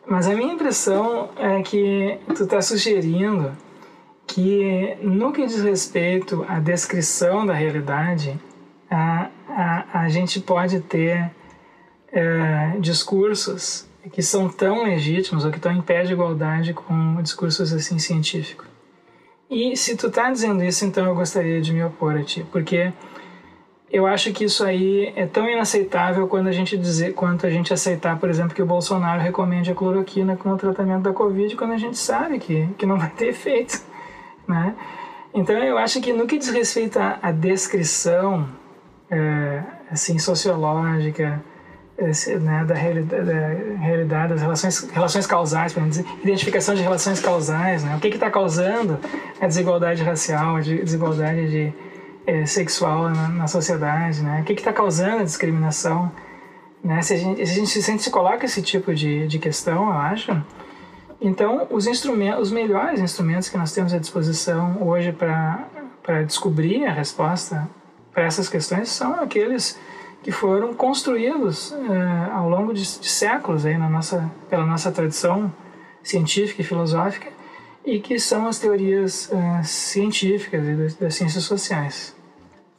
Mas 0.06 0.28
a 0.28 0.34
minha 0.34 0.52
impressão 0.52 1.30
é 1.36 1.62
que 1.62 2.18
tu 2.34 2.44
está 2.44 2.60
sugerindo 2.60 3.52
que 4.26 4.96
no 5.00 5.32
que 5.32 5.46
diz 5.46 5.62
respeito 5.62 6.44
à 6.48 6.58
descrição 6.58 7.46
da 7.46 7.54
realidade, 7.54 8.38
a, 8.90 9.30
a, 9.48 10.00
a 10.02 10.08
gente 10.08 10.40
pode 10.40 10.80
ter 10.80 11.30
é, 12.12 12.76
discursos 12.78 13.88
que 14.12 14.22
são 14.22 14.48
tão 14.48 14.84
legítimos 14.84 15.44
ou 15.44 15.50
que 15.50 15.56
estão 15.56 15.72
em 15.72 15.80
pé 15.80 16.02
de 16.02 16.12
igualdade 16.12 16.74
com 16.74 17.20
discursos 17.22 17.72
assim 17.72 17.98
científicos. 17.98 18.66
E 19.50 19.76
se 19.76 19.96
tu 19.96 20.08
está 20.08 20.30
dizendo 20.30 20.62
isso, 20.64 20.84
então 20.84 21.06
eu 21.06 21.14
gostaria 21.14 21.60
de 21.60 21.72
me 21.72 21.82
opor 21.82 22.16
a 22.16 22.22
ti, 22.22 22.44
porque 22.50 22.92
eu 23.94 24.08
acho 24.08 24.32
que 24.32 24.44
isso 24.44 24.64
aí 24.64 25.12
é 25.14 25.24
tão 25.24 25.48
inaceitável 25.48 26.26
quando 26.26 26.48
a 26.48 26.52
gente 26.52 26.76
dizer, 26.76 27.14
quanto 27.14 27.46
a 27.46 27.50
gente 27.50 27.72
aceitar, 27.72 28.18
por 28.18 28.28
exemplo, 28.28 28.52
que 28.52 28.60
o 28.60 28.66
Bolsonaro 28.66 29.22
recomende 29.22 29.70
a 29.70 29.74
cloroquina 29.74 30.36
como 30.36 30.56
tratamento 30.56 31.02
da 31.02 31.12
Covid, 31.12 31.54
quando 31.54 31.74
a 31.74 31.76
gente 31.76 31.96
sabe 31.96 32.40
que, 32.40 32.68
que 32.76 32.86
não 32.86 32.98
vai 32.98 33.10
ter 33.10 33.28
efeito, 33.28 33.80
né? 34.48 34.74
Então 35.32 35.56
eu 35.56 35.78
acho 35.78 36.00
que 36.00 36.12
no 36.12 36.26
que 36.26 36.38
diz 36.38 36.50
respeito 36.50 36.98
à, 36.98 37.30
descrição 37.30 38.48
é, 39.08 39.62
assim 39.88 40.18
sociológica 40.18 41.40
esse, 41.96 42.34
né, 42.34 42.64
da, 42.64 42.74
realidade, 42.74 43.24
da 43.24 43.48
realidade, 43.78 44.28
das 44.30 44.42
relações, 44.42 44.90
relações 44.90 45.24
causais, 45.24 45.72
identificação 46.20 46.74
de 46.74 46.82
relações 46.82 47.20
causais, 47.20 47.84
né? 47.84 47.94
O 47.94 48.00
que 48.00 48.08
está 48.08 48.28
causando 48.28 48.98
a 49.40 49.46
desigualdade 49.46 50.02
racial, 50.02 50.56
a 50.56 50.60
desigualdade 50.60 51.48
de 51.48 51.72
é, 52.26 52.46
sexual 52.46 53.10
na, 53.10 53.28
na, 53.28 53.46
sociedade, 53.46 54.22
né? 54.22 54.40
O 54.40 54.44
que 54.44 54.52
está 54.52 54.72
causando 54.72 55.18
a 55.18 55.24
discriminação, 55.24 56.10
né? 56.82 57.02
Se 57.02 57.14
a 57.14 57.16
gente, 57.16 57.46
se 57.46 57.78
a 57.78 57.82
gente, 57.82 58.02
se, 58.02 58.10
coloca 58.10 58.44
esse 58.44 58.62
tipo 58.62 58.94
de, 58.94 59.26
de 59.26 59.38
questão, 59.38 59.86
eu 59.86 59.92
acho, 59.92 60.44
então 61.20 61.66
os 61.70 61.86
instrumentos, 61.86 62.42
os 62.42 62.52
melhores 62.52 63.00
instrumentos 63.00 63.48
que 63.48 63.56
nós 63.56 63.72
temos 63.72 63.92
à 63.92 63.98
disposição 63.98 64.78
hoje 64.82 65.12
para 65.12 65.68
para 66.02 66.22
descobrir 66.22 66.84
a 66.84 66.92
resposta 66.92 67.66
para 68.12 68.24
essas 68.24 68.46
questões 68.46 68.90
são 68.90 69.14
aqueles 69.14 69.80
que 70.22 70.30
foram 70.30 70.74
construídos 70.74 71.72
é, 71.72 72.30
ao 72.30 72.46
longo 72.46 72.74
de, 72.74 72.82
de, 72.82 73.08
séculos 73.08 73.64
aí 73.64 73.78
na 73.78 73.88
nossa 73.88 74.30
pela 74.50 74.66
nossa 74.66 74.92
tradição 74.92 75.50
científica 76.02 76.60
e 76.60 76.64
filosófica 76.64 77.32
e 77.84 78.00
que 78.00 78.18
são 78.18 78.46
as 78.46 78.58
teorias 78.58 79.30
uh, 79.30 79.64
científicas 79.64 80.66
e 80.66 80.74
das, 80.74 80.94
das, 80.94 81.14
ciências 81.14 81.44
sociais. 81.44 82.16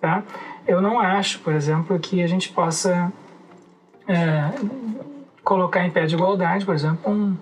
Tá? 0.01 0.23
Eu 0.67 0.81
não 0.81 0.99
acho, 0.99 1.39
por 1.39 1.53
exemplo, 1.53 1.97
que 1.99 2.23
a 2.23 2.27
gente 2.27 2.49
possa 2.49 3.11
uh, 4.09 4.95
colocar 5.43 5.85
em 5.85 5.91
pé 5.91 6.05
de 6.05 6.15
igualdade, 6.15 6.65
por 6.65 6.73
exemplo, 6.73 7.11
um, 7.11 7.37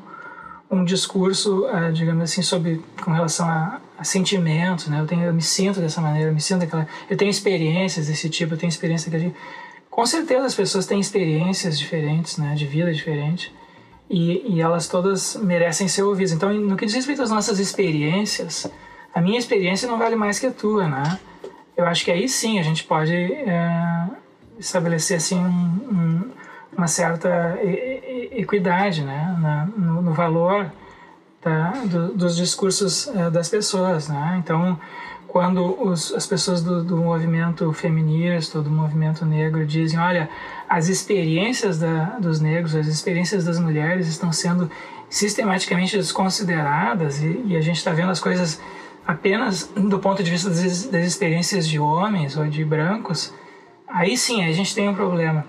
um 0.70 0.84
discurso, 0.84 1.66
uh, 1.66 1.92
digamos 1.94 2.24
assim, 2.24 2.42
sobre 2.42 2.84
com 3.02 3.12
relação 3.12 3.48
a, 3.48 3.80
a 3.98 4.04
sentimentos, 4.04 4.88
né? 4.88 5.00
Eu 5.00 5.08
tenho, 5.08 5.24
eu 5.24 5.34
me 5.34 5.42
sinto 5.42 5.80
dessa 5.80 6.02
maneira, 6.02 6.30
eu 6.30 6.34
me 6.34 6.42
sinto 6.42 6.62
daquela, 6.62 6.88
eu 7.10 7.16
tenho 7.16 7.32
experiências 7.32 8.08
desse 8.08 8.30
tipo, 8.30 8.54
eu 8.54 8.58
tenho 8.58 8.70
experiência 8.70 9.10
daquele. 9.10 9.34
Com 9.90 10.06
certeza 10.06 10.46
as 10.46 10.56
pessoas 10.56 10.86
têm 10.86 11.00
experiências 11.00 11.80
diferentes, 11.80 12.38
né? 12.38 12.56
De 12.56 12.66
vida 12.66 12.92
diferente 12.92 13.54
e, 14.10 14.56
e 14.56 14.62
elas 14.62 14.88
todas 14.88 15.36
merecem 15.36 15.88
ser 15.88 16.04
ouvidas. 16.04 16.32
Então, 16.32 16.54
no 16.54 16.76
que 16.76 16.86
diz 16.86 16.96
respeito 16.96 17.22
às 17.22 17.30
nossas 17.30 17.60
experiências, 17.60 18.72
a 19.14 19.22
minha 19.22 19.38
experiência 19.38 19.88
não 19.88 19.98
vale 19.98 20.16
mais 20.16 20.40
que 20.40 20.48
a 20.48 20.52
tua, 20.52 20.88
né? 20.88 21.20
Eu 21.76 21.86
acho 21.86 22.06
que 22.06 22.12
aí 22.12 22.28
sim 22.30 22.60
a 22.60 22.64
gente 22.64 22.84
pode 22.84 23.16
é, 23.16 24.08
estabelecer 24.60 25.18
assim 25.18 25.38
um, 25.38 25.50
um, 25.50 26.32
uma 26.78 26.88
certa 26.88 27.58
equidade, 28.32 29.04
né, 29.04 29.36
Na, 29.40 29.66
no, 29.66 30.02
no, 30.02 30.14
valor 30.14 30.72
da, 31.44 31.72
do, 31.86 32.14
dos 32.14 32.36
discursos 32.36 33.08
é, 33.08 33.30
das 33.30 33.50
pessoas, 33.50 34.08
né? 34.08 34.42
Então, 34.44 34.80
quando 35.34 35.82
os, 35.82 36.14
as 36.14 36.28
pessoas 36.28 36.62
do, 36.62 36.84
do 36.84 36.96
movimento 36.96 37.74
feminista, 37.74 38.62
do 38.62 38.70
movimento 38.70 39.26
negro 39.26 39.66
dizem, 39.66 40.00
olha, 40.00 40.30
as 40.70 40.90
experiências 40.90 41.80
da, 41.80 42.20
dos 42.20 42.40
negros, 42.40 42.76
as 42.76 42.86
experiências 42.86 43.44
das 43.44 43.60
mulheres 43.60 44.08
estão 44.08 44.32
sendo 44.32 44.70
sistematicamente 45.10 45.98
desconsideradas 45.98 47.20
e, 47.24 47.46
e 47.48 47.58
a 47.58 47.62
gente 47.62 47.78
está 47.78 47.92
vendo 47.92 48.12
as 48.12 48.20
coisas 48.20 48.62
apenas 49.08 49.64
do 49.76 49.98
ponto 49.98 50.22
de 50.22 50.30
vista 50.30 50.52
das, 50.52 50.86
das, 50.86 51.04
experiências 51.04 51.68
de 51.68 51.80
homens 51.80 52.38
ou 52.38 52.46
de 52.46 52.64
brancos, 52.64 53.34
aí 53.88 54.16
sim 54.16 54.46
a 54.46 54.52
gente 54.52 54.76
tem 54.76 54.88
um 54.88 54.94
problema. 54.94 55.48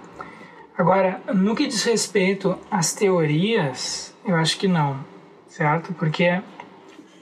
Agora, 0.79 1.21
no 1.35 1.55
que 1.55 1.67
diz 1.67 1.85
respeito 1.85 2.59
às 2.71 2.95
teorias, 2.95 4.15
eu 4.25 4.35
acho 4.35 4.57
que 4.57 4.67
não, 4.67 4.99
certo? 5.47 5.93
Porque 5.93 6.41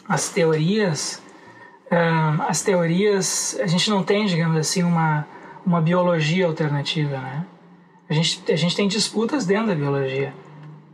as 0.08 0.28
teorias, 0.28 1.21
as 2.48 2.62
teorias, 2.62 3.58
a 3.60 3.66
gente 3.66 3.90
não 3.90 4.02
tem, 4.02 4.24
digamos 4.24 4.56
assim, 4.56 4.82
uma, 4.82 5.26
uma 5.64 5.80
biologia 5.80 6.46
alternativa, 6.46 7.18
né? 7.18 7.44
A 8.08 8.14
gente, 8.14 8.42
a 8.50 8.56
gente 8.56 8.74
tem 8.74 8.88
disputas 8.88 9.44
dentro 9.44 9.68
da 9.68 9.74
biologia 9.74 10.34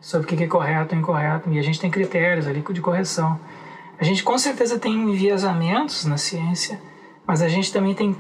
sobre 0.00 0.26
o 0.26 0.36
que 0.36 0.42
é 0.42 0.46
correto 0.46 0.94
ou 0.94 1.00
incorreto, 1.00 1.50
e 1.50 1.58
a 1.58 1.62
gente 1.62 1.80
tem 1.80 1.90
critérios 1.90 2.46
ali 2.46 2.64
de 2.72 2.80
correção. 2.80 3.38
A 3.98 4.04
gente 4.04 4.22
com 4.22 4.38
certeza 4.38 4.78
tem 4.78 4.92
enviesamentos 4.92 6.04
na 6.04 6.16
ciência, 6.16 6.80
mas 7.26 7.42
a 7.42 7.48
gente 7.48 7.72
também 7.72 7.94
tem, 7.94 8.16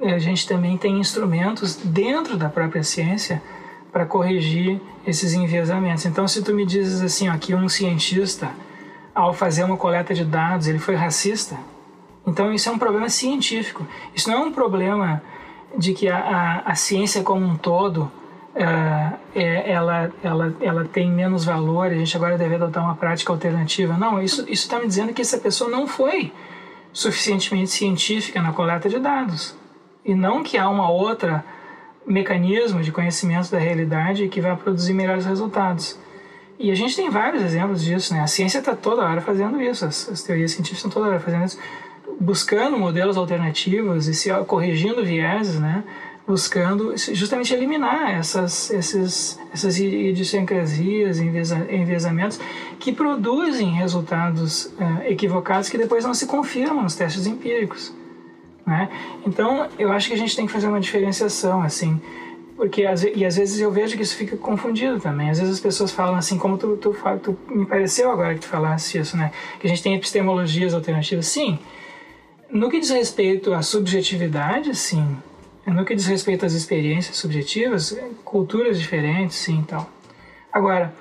a 0.00 0.18
gente 0.18 0.46
também 0.46 0.76
tem 0.76 0.98
instrumentos 0.98 1.76
dentro 1.76 2.36
da 2.36 2.48
própria 2.48 2.82
ciência 2.82 3.42
para 3.92 4.06
corrigir 4.06 4.80
esses 5.06 5.32
enviesamentos. 5.32 6.04
Então, 6.04 6.28
se 6.28 6.42
tu 6.42 6.54
me 6.54 6.64
dizes 6.64 7.00
assim, 7.00 7.28
ó, 7.28 7.36
que 7.36 7.54
um 7.54 7.68
cientista, 7.68 8.50
ao 9.14 9.32
fazer 9.32 9.64
uma 9.64 9.76
coleta 9.76 10.14
de 10.14 10.24
dados, 10.24 10.68
ele 10.68 10.78
foi 10.78 10.94
racista, 10.94 11.58
então 12.28 12.52
isso 12.52 12.68
é 12.68 12.72
um 12.72 12.78
problema 12.78 13.08
científico. 13.08 13.86
Isso 14.14 14.30
não 14.30 14.38
é 14.38 14.40
um 14.46 14.52
problema 14.52 15.22
de 15.76 15.94
que 15.94 16.08
a, 16.08 16.18
a, 16.18 16.72
a 16.72 16.74
ciência 16.74 17.22
como 17.22 17.44
um 17.44 17.56
todo 17.56 18.10
uh, 18.54 19.18
é, 19.34 19.70
ela, 19.70 20.12
ela, 20.22 20.56
ela 20.60 20.84
tem 20.84 21.10
menos 21.10 21.44
valor, 21.44 21.86
a 21.86 21.94
gente 21.94 22.14
agora 22.16 22.36
deve 22.36 22.54
adotar 22.54 22.84
uma 22.84 22.96
prática 22.96 23.32
alternativa. 23.32 23.96
Não, 23.96 24.20
isso 24.22 24.44
está 24.48 24.78
me 24.78 24.86
dizendo 24.86 25.12
que 25.12 25.22
essa 25.22 25.38
pessoa 25.38 25.70
não 25.70 25.86
foi 25.86 26.32
suficientemente 26.92 27.70
científica 27.70 28.42
na 28.42 28.52
coleta 28.52 28.88
de 28.88 28.98
dados. 28.98 29.56
E 30.04 30.14
não 30.14 30.42
que 30.42 30.56
há 30.58 30.68
uma 30.68 30.90
outra 30.90 31.44
mecanismo 32.06 32.82
de 32.82 32.90
conhecimento 32.90 33.50
da 33.50 33.58
realidade 33.58 34.28
que 34.28 34.40
vai 34.40 34.56
produzir 34.56 34.94
melhores 34.94 35.26
resultados. 35.26 35.98
E 36.58 36.72
a 36.72 36.74
gente 36.74 36.96
tem 36.96 37.08
vários 37.08 37.42
exemplos 37.42 37.84
disso, 37.84 38.12
né? 38.12 38.20
A 38.20 38.26
ciência 38.26 38.58
está 38.58 38.74
toda 38.74 39.02
hora 39.02 39.20
fazendo 39.20 39.62
isso, 39.62 39.84
as, 39.84 40.08
as, 40.08 40.22
teorias 40.22 40.50
científicas 40.50 40.78
estão 40.78 40.90
toda 40.90 41.08
hora 41.08 41.20
fazendo 41.20 41.44
isso, 41.44 41.58
buscando 42.20 42.78
modelos 42.78 43.16
alternativos 43.16 44.08
e 44.08 44.14
se 44.14 44.30
corrigindo 44.46 45.04
vieses, 45.04 45.58
né? 45.58 45.84
buscando 46.26 46.94
justamente 46.94 47.54
eliminar 47.54 48.10
essas, 48.10 48.70
esses, 48.70 49.40
essas 49.50 49.78
idiosincrasias, 49.78 51.18
enviesamentos 51.20 52.38
que 52.78 52.92
produzem 52.92 53.70
resultados 53.70 54.70
é, 54.78 55.10
equivocados 55.10 55.70
que 55.70 55.78
depois 55.78 56.04
não 56.04 56.12
se 56.12 56.26
confirmam 56.26 56.82
nos 56.82 56.94
testes 56.94 57.26
empíricos. 57.26 57.94
Né? 58.66 58.90
Então, 59.26 59.68
eu 59.78 59.90
acho 59.90 60.08
que 60.08 60.12
a 60.12 60.18
gente 60.18 60.36
tem 60.36 60.44
que 60.44 60.52
fazer 60.52 60.66
uma 60.66 60.80
diferenciação. 60.80 61.62
assim 61.62 61.98
porque 62.58 62.82
e 63.14 63.24
às 63.24 63.36
vezes 63.36 63.60
eu 63.60 63.70
vejo 63.70 63.96
que 63.96 64.02
isso 64.02 64.16
fica 64.16 64.36
confundido 64.36 64.98
também. 64.98 65.30
Às 65.30 65.38
vezes 65.38 65.54
as 65.54 65.60
pessoas 65.60 65.92
falam 65.92 66.16
assim, 66.16 66.36
como 66.36 66.58
tu, 66.58 66.76
tu, 66.76 66.92
tu 67.22 67.38
me 67.48 67.64
pareceu 67.64 68.10
agora 68.10 68.34
que 68.34 68.40
tu 68.40 68.48
falasse 68.48 68.98
isso, 68.98 69.16
né? 69.16 69.30
Que 69.60 69.66
a 69.68 69.70
gente 69.70 69.80
tem 69.80 69.94
epistemologias 69.94 70.74
alternativas. 70.74 71.26
Sim, 71.26 71.56
no 72.50 72.70
que 72.70 72.80
diz 72.80 72.90
respeito 72.90 73.52
à 73.52 73.62
subjetividade, 73.62 74.74
sim. 74.74 75.16
No 75.66 75.84
que 75.84 75.94
diz 75.94 76.06
respeito 76.06 76.46
às 76.46 76.54
experiências 76.54 77.16
subjetivas, 77.16 77.98
culturas 78.24 78.78
diferentes, 78.78 79.36
sim, 79.36 79.64
tal. 79.68 79.88
Agora, 80.50 80.94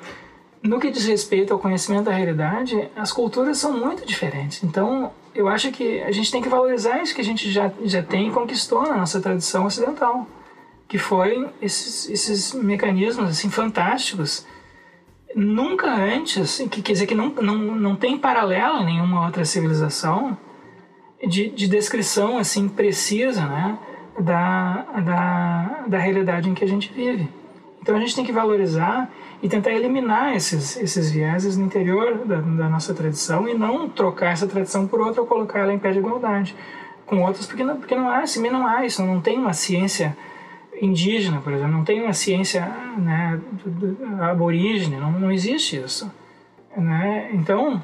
no 0.61 0.79
que 0.79 0.91
diz 0.91 1.05
respeito 1.05 1.53
ao 1.53 1.59
conhecimento 1.59 2.05
da 2.05 2.11
realidade, 2.11 2.89
as 2.95 3.13
culturas 3.13 3.57
são 3.57 3.77
muito 3.77 4.05
diferentes. 4.05 4.61
Então, 4.63 5.11
eu 5.33 5.47
acho 5.47 5.71
que 5.71 6.01
a 6.01 6.11
gente 6.11 6.31
tem 6.31 6.41
que 6.41 6.49
valorizar 6.49 7.01
isso 7.01 7.15
que 7.15 7.21
a 7.21 7.23
gente 7.23 7.49
já, 7.49 7.71
já 7.83 8.03
tem 8.03 8.27
e 8.27 8.31
conquistou 8.31 8.83
na 8.83 8.97
nossa 8.97 9.21
tradição 9.21 9.65
ocidental 9.65 10.27
que 10.87 10.97
foi 10.97 11.47
esses, 11.61 12.09
esses 12.09 12.53
mecanismos 12.53 13.29
assim 13.29 13.49
fantásticos 13.49 14.45
nunca 15.35 15.93
antes 15.93 16.57
que 16.71 16.81
quer 16.81 16.93
dizer 16.93 17.05
que 17.05 17.13
não, 17.13 17.29
não, 17.29 17.57
não 17.57 17.95
tem 17.95 18.17
paralelo 18.17 18.79
em 18.81 18.85
nenhuma 18.85 19.25
outra 19.25 19.43
civilização 19.43 20.37
de, 21.25 21.49
de 21.49 21.67
descrição 21.67 22.37
assim 22.37 22.67
precisa 22.67 23.45
né 23.45 23.77
da, 24.19 24.85
da, 25.03 25.85
da 25.87 25.97
realidade 25.97 26.49
em 26.49 26.53
que 26.53 26.63
a 26.63 26.67
gente 26.67 26.91
vive 26.93 27.29
então 27.81 27.95
a 27.95 27.99
gente 27.99 28.15
tem 28.15 28.25
que 28.25 28.31
valorizar 28.31 29.09
e 29.41 29.47
tentar 29.47 29.71
eliminar 29.71 30.35
esses, 30.35 30.75
esses 30.77 31.11
vieses 31.11 31.55
no 31.55 31.65
interior 31.65 32.25
da, 32.25 32.41
da 32.41 32.69
nossa 32.69 32.93
tradição 32.93 33.47
e 33.47 33.53
não 33.53 33.87
trocar 33.87 34.31
essa 34.31 34.47
tradição 34.47 34.87
por 34.87 34.99
outra 34.99 35.21
ou 35.21 35.27
colocar 35.27 35.59
ela 35.59 35.73
em 35.73 35.79
pé 35.79 35.91
de 35.91 35.99
igualdade 35.99 36.55
com 37.05 37.23
outras 37.23 37.45
porque 37.45 37.63
não, 37.63 37.77
porque 37.77 37.95
não 37.95 38.09
há, 38.09 38.19
assim, 38.19 38.47
não 38.49 38.67
há 38.67 38.85
isso, 38.85 39.03
não 39.03 39.21
tem 39.21 39.39
uma 39.39 39.53
ciência 39.53 40.15
indígena, 40.81 41.39
por 41.41 41.53
exemplo, 41.53 41.71
não 41.71 41.83
tem 41.83 42.03
uma 42.03 42.13
ciência 42.13 42.61
né, 42.97 43.39
aborígene, 44.29 44.97
não, 44.97 45.11
não 45.11 45.31
existe 45.31 45.77
isso. 45.77 46.11
Né? 46.75 47.31
Então, 47.33 47.81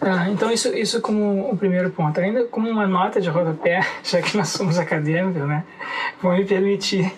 ah, 0.00 0.30
então 0.30 0.50
isso, 0.50 0.68
isso 0.74 1.00
como 1.00 1.50
o 1.50 1.56
primeiro 1.56 1.90
ponto. 1.90 2.18
Ainda 2.20 2.44
como 2.44 2.68
uma 2.68 2.86
nota 2.86 3.20
de 3.20 3.28
rodapé, 3.28 3.80
já 4.02 4.22
que 4.22 4.36
nós 4.36 4.48
somos 4.48 4.78
acadêmicos, 4.78 5.46
né? 5.46 5.64
vou 6.22 6.32
me 6.32 6.44
permitir. 6.44 7.12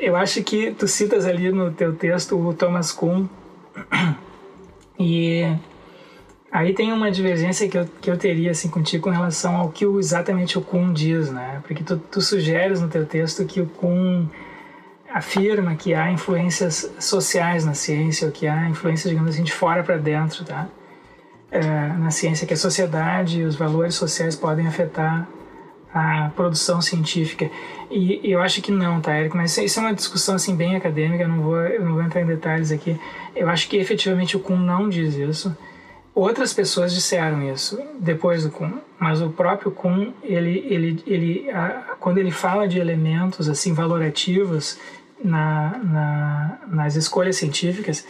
Eu 0.00 0.16
acho 0.16 0.42
que 0.42 0.72
tu 0.72 0.86
citas 0.86 1.26
ali 1.26 1.50
no 1.50 1.72
teu 1.72 1.94
texto 1.94 2.36
o 2.36 2.54
Thomas 2.54 2.92
Kuhn 2.92 3.26
e 4.98 5.56
Aí 6.50 6.72
tem 6.72 6.92
uma 6.92 7.10
divergência 7.10 7.68
que 7.68 7.76
eu, 7.76 7.86
que 8.00 8.10
eu 8.10 8.16
teria 8.16 8.50
assim 8.50 8.70
contigo 8.70 9.04
com 9.04 9.10
relação 9.10 9.56
ao 9.56 9.68
que 9.68 9.84
exatamente 9.84 10.56
o 10.56 10.62
Kuhn 10.62 10.92
diz, 10.92 11.30
né? 11.30 11.60
Porque 11.66 11.84
tu, 11.84 11.98
tu 11.98 12.22
sugeres 12.22 12.80
no 12.80 12.88
teu 12.88 13.04
texto 13.04 13.44
que 13.44 13.60
o 13.60 13.66
Kuhn 13.66 14.26
afirma 15.12 15.74
que 15.74 15.94
há 15.94 16.10
influências 16.10 16.90
sociais 16.98 17.66
na 17.66 17.74
ciência, 17.74 18.26
ou 18.26 18.32
que 18.32 18.46
há 18.46 18.68
influências, 18.68 19.10
digamos 19.10 19.34
assim, 19.34 19.44
de 19.44 19.52
fora 19.52 19.82
para 19.82 19.98
dentro, 19.98 20.42
tá? 20.44 20.68
É, 21.50 21.60
na 21.60 22.10
ciência, 22.10 22.46
que 22.46 22.52
a 22.52 22.56
sociedade 22.56 23.40
e 23.40 23.44
os 23.44 23.56
valores 23.56 23.94
sociais 23.94 24.36
podem 24.36 24.66
afetar 24.66 25.26
a 25.92 26.30
produção 26.36 26.80
científica. 26.80 27.50
E, 27.90 28.28
e 28.28 28.32
eu 28.32 28.40
acho 28.40 28.60
que 28.60 28.70
não, 28.70 29.00
tá, 29.00 29.18
Eric? 29.18 29.36
Mas 29.36 29.56
isso 29.56 29.78
é 29.78 29.82
uma 29.82 29.94
discussão 29.94 30.34
assim 30.34 30.54
bem 30.54 30.76
acadêmica, 30.76 31.24
eu 31.24 31.28
não 31.28 31.40
vou, 31.40 31.56
eu 31.60 31.84
não 31.84 31.94
vou 31.94 32.02
entrar 32.02 32.20
em 32.20 32.26
detalhes 32.26 32.70
aqui. 32.70 32.98
Eu 33.34 33.48
acho 33.48 33.68
que 33.68 33.76
efetivamente 33.76 34.36
o 34.36 34.40
Kuhn 34.40 34.58
não 34.58 34.88
diz 34.88 35.14
isso. 35.14 35.56
Outras 36.14 36.52
pessoas 36.52 36.92
disseram 36.92 37.48
isso 37.48 37.80
depois 38.00 38.42
do 38.42 38.50
Kuhn, 38.50 38.72
mas 38.98 39.22
o 39.22 39.30
próprio 39.30 39.70
Kuhn, 39.70 40.12
ele, 40.22 40.66
ele, 40.68 41.02
ele, 41.06 41.50
a, 41.50 41.96
quando 42.00 42.18
ele 42.18 42.32
fala 42.32 42.66
de 42.66 42.78
elementos 42.78 43.48
assim 43.48 43.72
valorativos 43.72 44.78
na, 45.22 45.78
na, 45.78 46.58
nas 46.66 46.96
escolhas 46.96 47.36
científicas, 47.36 48.04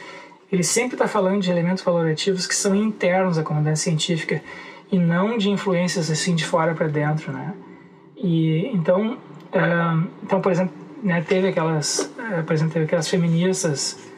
ele 0.51 0.63
sempre 0.63 0.95
está 0.95 1.07
falando 1.07 1.43
de 1.43 1.51
elementos 1.51 1.83
valorativos 1.83 2.47
que 2.47 2.55
são 2.55 2.75
internos 2.75 3.39
à 3.39 3.43
comunidade 3.43 3.79
científica 3.79 4.43
e 4.91 4.99
não 4.99 5.37
de 5.37 5.51
influências 5.51 6.11
assim 6.11 6.35
de 6.35 6.45
fora 6.45 6.75
para 6.75 6.89
dentro, 6.89 7.33
né? 7.33 7.55
E 8.17 8.67
então, 8.73 9.19
então 10.23 10.41
por 10.41 10.51
exemplo, 10.51 10.75
né, 11.03 11.23
teve 11.27 11.49
aquelas, 11.49 12.11
uh, 12.19 12.43
por 12.45 12.53
exemplo, 12.53 12.73
teve 12.73 12.87
aquelas 12.87 13.09
feministas 13.09 14.09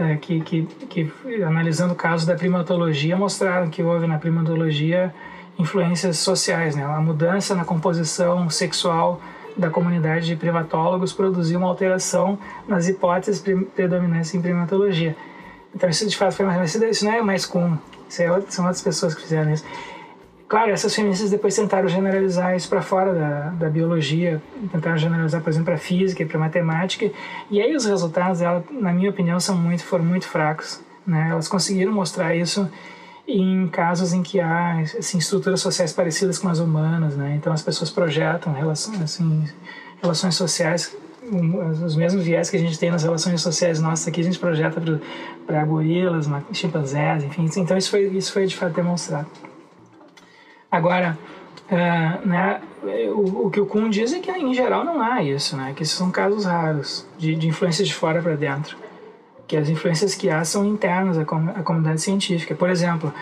é, 0.00 0.16
que, 0.16 0.40
que, 0.40 0.62
que, 0.88 1.12
analisando 1.42 1.92
o 1.92 1.96
caso 1.96 2.26
da 2.26 2.34
primatologia, 2.34 3.14
mostraram 3.16 3.68
que 3.68 3.82
houve 3.82 4.06
na 4.06 4.18
primatologia 4.18 5.14
influências 5.58 6.16
sociais. 6.18 6.74
Né? 6.74 6.82
A 6.82 7.00
mudança 7.00 7.54
na 7.54 7.66
composição 7.66 8.48
sexual 8.48 9.20
da 9.54 9.68
comunidade 9.68 10.24
de 10.24 10.36
primatólogos 10.36 11.12
produziu 11.12 11.58
uma 11.58 11.68
alteração 11.68 12.38
nas 12.66 12.88
hipóteses 12.88 13.44
predominantes 13.74 14.34
em 14.34 14.40
primatologia. 14.40 15.14
Isso 15.88 16.08
de 16.08 16.16
fato 16.16 16.34
foi 16.34 16.44
uma 16.44 16.64
Isso 16.64 17.04
não 17.04 17.12
é 17.12 17.22
mais 17.22 17.46
com. 17.46 17.76
Isso 18.08 18.22
é, 18.22 18.40
são 18.48 18.64
outras 18.64 18.82
pessoas 18.82 19.14
que 19.14 19.22
fizeram 19.22 19.52
isso. 19.52 19.64
Claro, 20.50 20.72
essas 20.72 20.92
feministas 20.92 21.30
depois 21.30 21.54
tentaram 21.54 21.88
generalizar 21.88 22.56
isso 22.56 22.68
para 22.68 22.82
fora 22.82 23.14
da, 23.14 23.50
da 23.50 23.70
biologia, 23.70 24.42
tentaram 24.72 24.98
generalizar, 24.98 25.40
por 25.40 25.48
exemplo, 25.48 25.66
para 25.66 25.78
física 25.78 26.24
e 26.24 26.26
para 26.26 26.40
matemática, 26.40 27.08
e 27.48 27.62
aí 27.62 27.72
os 27.76 27.84
resultados 27.84 28.40
dela, 28.40 28.64
na 28.68 28.92
minha 28.92 29.10
opinião, 29.10 29.38
são 29.38 29.56
muito, 29.56 29.84
foram 29.84 30.04
muito 30.04 30.26
fracos. 30.26 30.80
Né? 31.06 31.28
Elas 31.30 31.46
conseguiram 31.46 31.92
mostrar 31.92 32.34
isso 32.34 32.68
em 33.28 33.68
casos 33.68 34.12
em 34.12 34.24
que 34.24 34.40
há 34.40 34.80
assim, 34.98 35.18
estruturas 35.18 35.60
sociais 35.60 35.92
parecidas 35.92 36.36
com 36.36 36.48
as 36.48 36.58
humanas, 36.58 37.16
né? 37.16 37.36
então 37.36 37.52
as 37.52 37.62
pessoas 37.62 37.88
projetam 37.88 38.52
relações, 38.52 39.00
assim, 39.00 39.44
relações 40.02 40.34
sociais 40.34 40.96
os 41.84 41.96
mesmos 41.96 42.24
viés 42.24 42.50
que 42.50 42.56
a 42.56 42.60
gente 42.60 42.78
tem 42.78 42.90
nas 42.90 43.02
relações 43.02 43.40
sociais 43.40 43.80
nossas 43.80 44.08
aqui, 44.08 44.20
a 44.20 44.24
gente 44.24 44.38
projeta 44.38 44.82
para 45.46 45.64
gorilas, 45.64 46.28
chimpanzés, 46.52 47.24
enfim. 47.24 47.48
Então 47.56 47.76
isso 47.76 47.90
foi, 47.90 48.06
isso 48.08 48.32
foi 48.32 48.46
de 48.46 48.56
fato 48.56 48.74
demonstrado. 48.74 49.26
Agora, 50.70 51.18
uh, 51.70 52.26
né, 52.26 52.60
o, 53.12 53.46
o, 53.46 53.50
que 53.50 53.60
o 53.60 53.66
Kuhn 53.66 53.88
diz 53.90 54.12
é 54.12 54.20
que 54.20 54.30
em 54.30 54.54
geral 54.54 54.84
não 54.84 55.00
há 55.00 55.22
isso, 55.22 55.56
né, 55.56 55.72
que 55.74 55.82
esses 55.82 55.94
são 55.94 56.10
casos 56.10 56.44
raros 56.44 57.06
de, 57.18 57.34
de 57.34 57.48
influências 57.48 57.88
de 57.88 57.94
fora 57.94 58.22
para 58.22 58.36
dentro, 58.36 58.76
que 59.46 59.56
as 59.56 59.68
influências 59.68 60.14
que 60.14 60.30
há 60.30 60.44
são 60.44 60.64
internas 60.64 61.18
à, 61.18 61.24
com, 61.24 61.48
à 61.50 61.62
comunidade 61.62 62.00
científica. 62.00 62.54
Por 62.54 62.70
exemplo, 62.70 63.12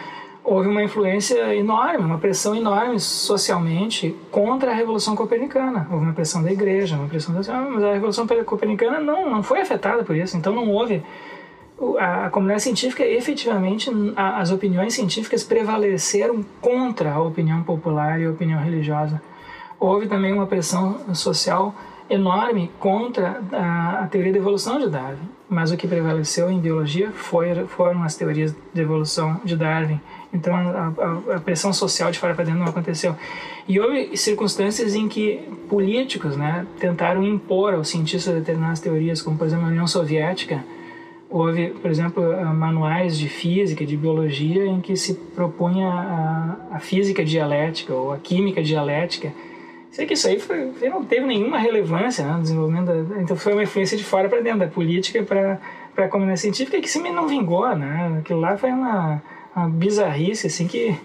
houve 0.48 0.68
uma 0.68 0.82
influência 0.82 1.54
enorme, 1.54 2.04
uma 2.04 2.18
pressão 2.18 2.56
enorme 2.56 2.98
socialmente 2.98 4.16
contra 4.30 4.70
a 4.70 4.74
Revolução 4.74 5.14
Copernicana. 5.14 5.86
Houve 5.90 6.04
uma 6.06 6.14
pressão 6.14 6.42
da 6.42 6.50
igreja, 6.50 6.96
uma 6.96 7.06
pressão 7.06 7.34
da... 7.34 7.40
Mas 7.60 7.84
a 7.84 7.92
Revolução 7.92 8.26
Copernicana 8.26 8.98
não, 8.98 9.30
não 9.30 9.42
foi 9.42 9.60
afetada 9.60 10.02
por 10.02 10.16
isso, 10.16 10.36
então 10.36 10.54
não 10.54 10.70
houve 10.70 11.02
a 11.98 12.28
comunidade 12.30 12.62
científica, 12.62 13.04
efetivamente, 13.04 13.88
as 14.16 14.50
opiniões 14.50 14.94
científicas 14.94 15.44
prevaleceram 15.44 16.44
contra 16.60 17.12
a 17.12 17.22
opinião 17.22 17.62
popular 17.62 18.20
e 18.20 18.24
a 18.24 18.30
opinião 18.30 18.60
religiosa. 18.60 19.22
Houve 19.78 20.08
também 20.08 20.32
uma 20.32 20.46
pressão 20.46 21.14
social 21.14 21.74
enorme 22.10 22.70
contra 22.80 23.40
a 23.52 24.08
teoria 24.10 24.32
da 24.32 24.38
evolução 24.38 24.80
de 24.80 24.88
Darwin, 24.88 25.28
mas 25.48 25.70
o 25.70 25.76
que 25.76 25.86
prevaleceu 25.86 26.50
em 26.50 26.58
biologia 26.58 27.12
foi, 27.12 27.54
foram 27.66 28.02
as 28.02 28.16
teorias 28.16 28.56
de 28.74 28.80
evolução 28.80 29.40
de 29.44 29.54
Darwin. 29.54 30.00
Então 30.32 30.54
a, 30.54 30.92
a, 31.32 31.36
a 31.36 31.40
pressão 31.40 31.72
social 31.72 32.10
de 32.10 32.18
fora 32.18 32.34
para 32.34 32.44
dentro 32.44 32.60
não 32.60 32.68
aconteceu. 32.68 33.16
E 33.66 33.80
houve 33.80 34.16
circunstâncias 34.16 34.94
em 34.94 35.08
que 35.08 35.40
políticos 35.68 36.36
né, 36.36 36.66
tentaram 36.78 37.22
impor 37.22 37.74
aos 37.74 37.88
cientistas 37.88 38.34
determinadas 38.34 38.80
teorias, 38.80 39.22
como 39.22 39.38
por 39.38 39.46
exemplo 39.46 39.66
a 39.66 39.68
União 39.68 39.86
Soviética, 39.86 40.64
houve, 41.30 41.68
por 41.70 41.90
exemplo, 41.90 42.32
eh, 42.32 42.44
manuais 42.44 43.18
de 43.18 43.28
física, 43.28 43.84
de 43.84 43.96
biologia, 43.96 44.64
em 44.64 44.80
que 44.80 44.96
se 44.96 45.14
propunha 45.14 45.88
a, 45.88 46.56
a 46.72 46.78
física 46.78 47.24
dialética 47.24 47.94
ou 47.94 48.12
a 48.12 48.18
química 48.18 48.62
dialética. 48.62 49.32
Sei 49.90 50.06
que 50.06 50.14
isso 50.14 50.28
aí 50.28 50.38
foi, 50.38 50.72
não 50.88 51.04
teve 51.04 51.26
nenhuma 51.26 51.58
relevância 51.58 52.24
né, 52.24 52.32
no 52.34 52.42
desenvolvimento, 52.42 52.86
da, 52.86 53.20
então 53.20 53.36
foi 53.36 53.52
uma 53.52 53.62
influência 53.62 53.96
de 53.96 54.04
fora 54.04 54.28
para 54.28 54.40
dentro 54.40 54.60
da 54.60 54.66
política 54.66 55.22
para 55.22 55.58
a 55.96 56.08
comunidade 56.08 56.40
científica 56.40 56.80
que 56.80 56.88
se 56.88 56.98
não 56.98 57.26
vingou, 57.26 57.74
né? 57.74 58.18
Aquilo 58.20 58.40
lá 58.40 58.56
foi 58.56 58.70
uma, 58.70 59.22
uma 59.58 59.68
bizarrice, 59.68 60.46
assim, 60.46 60.66
que 60.66 60.98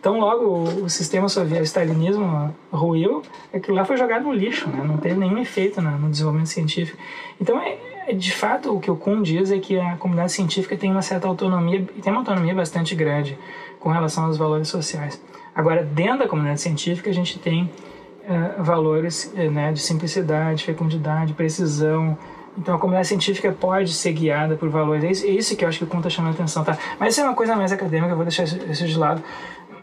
tão 0.00 0.20
logo 0.20 0.84
o, 0.84 0.88
sistema 0.88 1.28
soviético, 1.28 1.62
o 1.62 1.66
stalinismo 1.66 2.54
ruiu, 2.72 3.22
aquilo 3.52 3.76
lá 3.76 3.84
foi 3.84 3.96
jogado 3.96 4.24
no 4.24 4.32
lixo, 4.32 4.68
né? 4.68 4.84
Não 4.84 4.98
teve 4.98 5.16
nenhum 5.16 5.38
efeito 5.38 5.80
no, 5.82 6.08
desenvolvimento 6.08 6.48
científico. 6.48 6.96
Então, 7.40 7.58
é, 7.58 8.12
de 8.12 8.32
fato, 8.32 8.72
o 8.74 8.80
que 8.80 8.90
o 8.90 8.96
Kuhn 8.96 9.20
diz 9.20 9.50
é 9.50 9.58
que 9.58 9.78
a 9.78 9.96
comunidade 9.96 10.32
científica 10.32 10.76
tem 10.76 10.90
uma 10.90 11.02
certa 11.02 11.26
autonomia, 11.26 11.84
tem 12.00 12.12
uma 12.12 12.20
autonomia 12.20 12.54
bastante 12.54 12.94
grande 12.94 13.36
com 13.80 13.90
relação 13.90 14.26
aos 14.26 14.36
valores 14.36 14.68
sociais. 14.68 15.20
Agora, 15.54 15.82
dentro 15.82 16.20
da 16.20 16.28
comunidade 16.28 16.60
científica, 16.60 17.10
a 17.10 17.12
gente 17.12 17.38
tem 17.38 17.64
uh, 17.64 18.62
valores 18.62 19.32
uh, 19.34 19.50
né, 19.50 19.72
de 19.72 19.80
simplicidade, 19.80 20.62
fecundidade, 20.64 21.32
precisão. 21.32 22.16
Então, 22.58 22.74
a 22.74 22.78
comunidade 22.78 23.08
científica 23.08 23.52
pode 23.52 23.92
ser 23.92 24.12
guiada 24.12 24.56
por 24.56 24.68
valores. 24.68 25.22
É 25.22 25.28
isso, 25.28 25.52
é 25.52 25.56
que 25.56 25.64
eu 25.64 25.68
acho 25.68 25.78
que 25.78 25.84
o 25.84 25.86
Kuhn 25.86 25.98
está 25.98 26.08
chamando 26.08 26.32
a 26.32 26.34
atenção. 26.34 26.64
Tá? 26.64 26.78
Mas 26.98 27.12
isso 27.12 27.20
é 27.20 27.24
uma 27.24 27.34
coisa 27.34 27.54
mais 27.54 27.70
acadêmica, 27.70 28.12
eu 28.12 28.16
vou 28.16 28.24
deixar 28.24 28.44
isso 28.44 28.86
de 28.86 28.98
lado. 28.98 29.22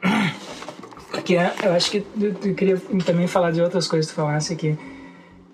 Porque 1.11 1.35
eu 1.35 1.73
acho 1.73 1.91
que 1.91 2.05
eu 2.19 2.55
queria 2.55 2.81
também 3.05 3.27
falar 3.27 3.51
de 3.51 3.61
outras 3.61 3.87
coisas 3.87 4.09
que 4.09 4.15
tu 4.15 4.21
falasse 4.21 4.51
aqui 4.51 4.77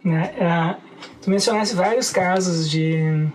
Né? 0.03 0.33
É, 0.37 0.75
tu 1.21 1.29
mencionaste 1.29 1.75
vários 1.75 2.09
casos 2.09 2.69
de, 2.69 3.27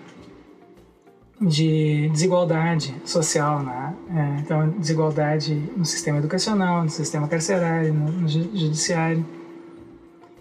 de 1.38 2.08
desigualdade 2.08 2.94
social, 3.04 3.62
né? 3.62 3.94
É, 4.10 4.40
então, 4.40 4.70
desigualdade 4.70 5.54
no 5.76 5.84
sistema 5.84 6.18
educacional, 6.18 6.82
no 6.82 6.88
sistema 6.88 7.28
carcerário, 7.28 7.92
no, 7.92 8.10
no 8.10 8.26
judiciário, 8.28 9.24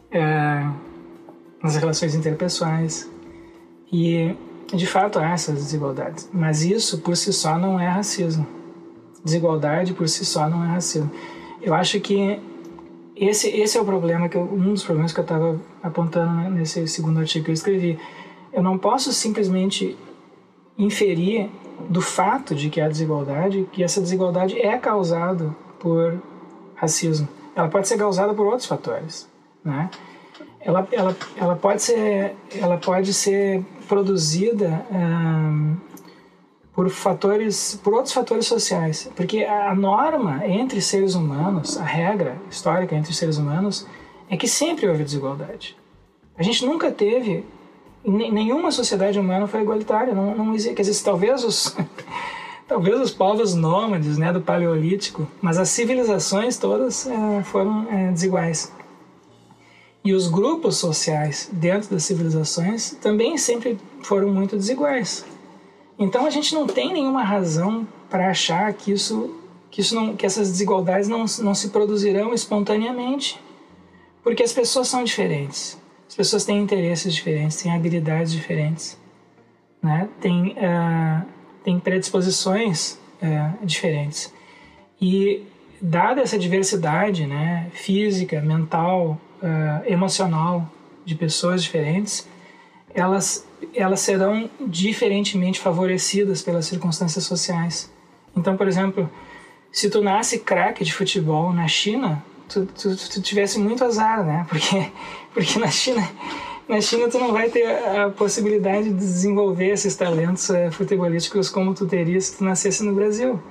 é, 0.09 0.65
nas 1.61 1.75
relações 1.75 2.15
interpessoais. 2.15 3.12
E, 3.93 4.35
de 4.73 4.87
fato, 4.87 5.19
há 5.19 5.29
essas 5.29 5.53
desigualdades. 5.53 6.27
Mas 6.33 6.63
isso, 6.63 6.97
por 6.97 7.15
si 7.15 7.31
só, 7.31 7.59
não 7.59 7.79
é 7.79 7.87
racismo. 7.87 8.47
Desigualdade, 9.23 9.93
por 9.93 10.09
si 10.09 10.25
só, 10.25 10.49
não 10.49 10.63
é 10.63 10.67
racismo. 10.67 11.11
Eu 11.61 11.75
acho 11.75 11.99
que 11.99 12.41
esse, 13.15 13.47
esse 13.49 13.77
é 13.77 13.81
o 13.81 13.85
problema, 13.85 14.27
que 14.27 14.35
eu, 14.35 14.41
um 14.41 14.73
dos 14.73 14.83
problemas 14.83 15.13
que 15.13 15.19
eu 15.19 15.23
estava 15.23 15.61
apontando 15.83 16.49
nesse 16.49 16.87
segundo 16.87 17.19
artigo 17.19 17.45
que 17.45 17.51
eu 17.51 17.53
escrevi. 17.53 17.99
Eu 18.51 18.63
não 18.63 18.77
posso 18.77 19.13
simplesmente 19.13 19.95
inferir 20.75 21.49
do 21.87 22.01
fato 22.01 22.55
de 22.55 22.69
que 22.69 22.81
há 22.81 22.87
desigualdade 22.87 23.67
que 23.71 23.83
essa 23.83 24.01
desigualdade 24.01 24.59
é 24.59 24.75
causada 24.77 25.55
por 25.79 26.19
racismo. 26.75 27.27
Ela 27.55 27.69
pode 27.69 27.87
ser 27.87 27.97
causada 27.97 28.33
por 28.33 28.47
outros 28.47 28.65
fatores, 28.65 29.29
né? 29.63 29.89
Ela, 30.59 30.87
ela, 30.91 31.15
ela 31.35 31.55
pode 31.55 31.83
ser 31.83 32.35
ela 32.59 32.77
pode 32.77 33.13
ser 33.13 33.63
produzida 33.93 34.83
hum, 34.91 35.77
por 36.73 36.89
fatores, 36.89 37.79
por 37.83 37.93
outros 37.93 38.11
fatores 38.11 38.47
sociais, 38.47 39.07
porque 39.15 39.43
a 39.43 39.75
norma 39.75 40.47
entre 40.47 40.81
seres 40.81 41.13
humanos, 41.13 41.77
a 41.77 41.83
regra 41.83 42.35
histórica 42.49 42.95
entre 42.95 43.13
seres 43.13 43.37
humanos 43.37 43.85
é 44.27 44.35
que 44.35 44.47
sempre 44.47 44.87
houve 44.87 45.03
desigualdade. 45.03 45.77
A 46.35 46.41
gente 46.41 46.65
nunca 46.65 46.91
teve 46.91 47.45
nenhuma 48.03 48.71
sociedade 48.71 49.19
humana 49.19 49.45
foi 49.45 49.61
igualitária, 49.61 50.15
não, 50.15 50.35
não 50.35 50.51
quer 50.53 50.81
dizer, 50.81 51.03
talvez 51.03 51.43
os 51.43 51.77
talvez 52.67 52.99
os 52.99 53.11
povos 53.11 53.53
nômades, 53.53 54.17
né, 54.17 54.33
do 54.33 54.41
paleolítico, 54.41 55.27
mas 55.39 55.59
as 55.59 55.69
civilizações 55.69 56.57
todas 56.57 57.05
é, 57.05 57.43
foram 57.43 57.87
é, 57.91 58.11
desiguais. 58.11 58.73
E 60.03 60.13
os 60.13 60.27
grupos 60.27 60.77
sociais 60.77 61.49
dentro 61.51 61.89
das 61.89 62.03
civilizações 62.03 62.91
também 63.01 63.37
sempre 63.37 63.77
foram 64.01 64.29
muito 64.29 64.57
desiguais. 64.57 65.25
Então 65.97 66.25
a 66.25 66.29
gente 66.29 66.53
não 66.53 66.67
tem 66.67 66.91
nenhuma 66.91 67.23
razão 67.23 67.87
para 68.09 68.29
achar 68.29 68.71
que 68.73 68.91
isso 68.91 69.39
que 69.71 69.81
isso 69.81 69.95
não 69.95 70.15
que 70.15 70.25
essas 70.25 70.51
desigualdades 70.51 71.07
não, 71.07 71.25
não 71.39 71.55
se 71.55 71.69
produzirão 71.69 72.33
espontaneamente. 72.33 73.39
Porque 74.21 74.43
as 74.43 74.53
pessoas 74.53 74.87
são 74.87 75.03
diferentes. 75.03 75.77
As 76.07 76.15
pessoas 76.15 76.45
têm 76.45 76.59
interesses 76.59 77.13
diferentes, 77.13 77.61
têm 77.61 77.73
habilidades 77.73 78.31
diferentes, 78.31 78.97
né? 79.81 80.09
Tem 80.19 80.49
uh, 80.51 81.25
tem 81.63 81.79
predisposições 81.79 82.99
uh, 83.21 83.65
diferentes. 83.65 84.33
E 85.01 85.43
dada 85.81 86.21
essa 86.21 86.37
diversidade, 86.37 87.25
né, 87.25 87.69
física, 87.73 88.41
mental, 88.41 89.19
uh, 89.43 89.91
emocional 89.91 90.67
de 91.05 91.13
pessoas 91.15 91.61
diferentes, 91.61 92.27
elas 92.95 93.45
elas 93.75 94.01
serão 94.01 94.49
diferentemente 94.59 95.59
favorecidas 95.59 96.41
pelas 96.41 96.65
circunstâncias 96.65 97.23
sociais. 97.23 97.91
Então, 98.35 98.57
por 98.57 98.67
exemplo, 98.67 99.09
se 99.71 99.89
tu 99.89 100.01
nasce 100.01 100.39
craque 100.39 100.83
de 100.83 100.93
futebol 100.93 101.53
na 101.53 101.67
China, 101.67 102.23
tu, 102.49 102.65
tu, 102.65 102.95
tu, 102.95 103.21
tivesse 103.21 103.59
muito 103.59 103.83
azar, 103.83 104.23
né? 104.23 104.45
Porque, 104.49 104.91
porque 105.33 105.59
na 105.59 105.67
China, 105.67 106.07
na 106.67 106.79
China 106.79 107.09
tu 107.09 107.17
não 107.17 107.31
vai 107.31 107.49
ter 107.49 107.65
a 107.65 108.09
possibilidade 108.09 108.89
de 108.89 108.95
desenvolver 108.95 109.69
esses 109.69 109.95
talentos 109.95 110.49
é, 110.49 110.69
futebolísticos 110.69 111.49
como 111.49 111.73
tu 111.73 111.87
teria 111.87 112.19
se 112.21 112.37
tu 112.37 112.43
nascesse 112.43 112.83
no 112.83 112.93
Brasil. 112.93 113.41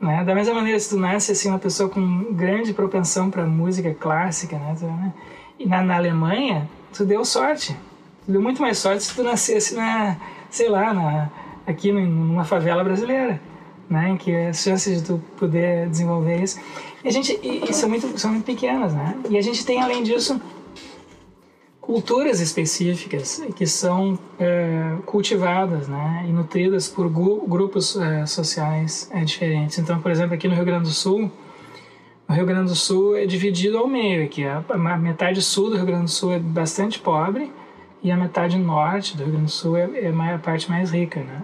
Né? 0.00 0.24
Da 0.24 0.34
mesma 0.34 0.54
maneira, 0.54 0.78
se 0.78 0.90
tu 0.90 0.96
nasce 0.96 1.32
assim 1.32 1.48
uma 1.48 1.58
pessoa 1.58 1.88
com 1.88 2.32
grande 2.34 2.72
propensão 2.74 3.30
para 3.30 3.44
música 3.46 3.94
clássica, 3.94 4.58
né? 4.58 4.76
Tu, 4.78 4.84
né? 4.84 5.12
E 5.58 5.66
na, 5.66 5.82
na 5.82 5.96
Alemanha, 5.96 6.68
tu 6.92 7.04
deu 7.04 7.24
sorte, 7.24 7.74
deu 8.28 8.42
muito 8.42 8.60
mais 8.60 8.78
sorte 8.78 9.04
se 9.04 9.14
tu 9.14 9.22
nascesse 9.22 9.74
na, 9.74 10.16
sei 10.50 10.68
lá, 10.68 10.92
na, 10.92 11.30
aqui 11.66 11.90
numa 11.92 12.44
favela 12.44 12.84
brasileira, 12.84 13.40
né? 13.88 14.10
Em 14.10 14.16
que 14.16 14.34
as 14.34 14.58
chances 14.58 15.00
de 15.00 15.06
tu 15.06 15.22
poder 15.38 15.88
desenvolver 15.88 16.42
isso. 16.42 16.60
E 17.02 17.08
a 17.08 17.10
gente, 17.10 17.38
e, 17.42 17.64
e 17.70 17.72
são, 17.72 17.88
muito, 17.88 18.18
são 18.18 18.32
muito 18.32 18.44
pequenas, 18.44 18.92
né? 18.92 19.16
E 19.30 19.38
a 19.38 19.42
gente 19.42 19.64
tem, 19.64 19.80
além 19.80 20.02
disso, 20.02 20.38
culturas 21.86 22.40
específicas 22.40 23.40
que 23.54 23.64
são 23.64 24.18
é, 24.40 24.96
cultivadas 25.06 25.86
né, 25.86 26.26
e 26.28 26.32
nutridas 26.32 26.88
por 26.88 27.08
grupos 27.08 27.96
é, 27.96 28.26
sociais 28.26 29.08
é, 29.12 29.22
diferentes. 29.22 29.78
Então, 29.78 30.00
por 30.00 30.10
exemplo, 30.10 30.34
aqui 30.34 30.48
no 30.48 30.54
Rio 30.56 30.64
Grande 30.64 30.88
do 30.88 30.90
Sul, 30.90 31.30
o 32.28 32.32
Rio 32.32 32.44
Grande 32.44 32.70
do 32.70 32.74
Sul 32.74 33.16
é 33.16 33.24
dividido 33.24 33.78
ao 33.78 33.86
meio. 33.86 34.24
Aqui, 34.24 34.44
a, 34.44 34.64
a 34.68 34.96
metade 34.96 35.40
sul 35.40 35.70
do 35.70 35.76
Rio 35.76 35.86
Grande 35.86 36.06
do 36.06 36.10
Sul 36.10 36.32
é 36.32 36.40
bastante 36.40 36.98
pobre 36.98 37.52
e 38.02 38.10
a 38.10 38.16
metade 38.16 38.58
norte 38.58 39.16
do 39.16 39.22
Rio 39.22 39.34
Grande 39.34 39.46
do 39.46 39.52
Sul 39.52 39.76
é, 39.76 39.88
é 39.94 40.34
a 40.34 40.38
parte 40.38 40.68
mais 40.68 40.90
rica, 40.90 41.20
né? 41.20 41.40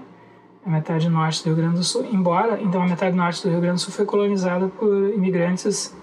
A 0.67 0.71
metade 0.71 1.09
norte 1.09 1.45
do 1.45 1.47
Rio 1.47 1.57
Grande 1.57 1.77
do 1.77 1.85
Sul, 1.85 2.05
embora 2.13 2.61
então 2.61 2.83
a 2.83 2.89
metade 2.89 3.17
norte 3.17 3.45
do 3.45 3.49
Rio 3.49 3.61
Grande 3.61 3.77
do 3.77 3.81
Sul 3.81 3.93
foi 3.93 4.05
colonizada 4.05 4.67
por 4.67 4.93
imigrantes 5.15 5.97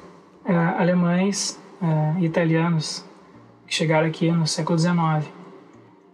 é, 0.46 0.54
alemães 0.54 1.60
é, 1.82 2.24
italianos 2.24 3.09
que 3.70 3.76
chegaram 3.76 4.08
aqui 4.08 4.32
no 4.32 4.48
século 4.48 4.78
XIX. 4.78 5.32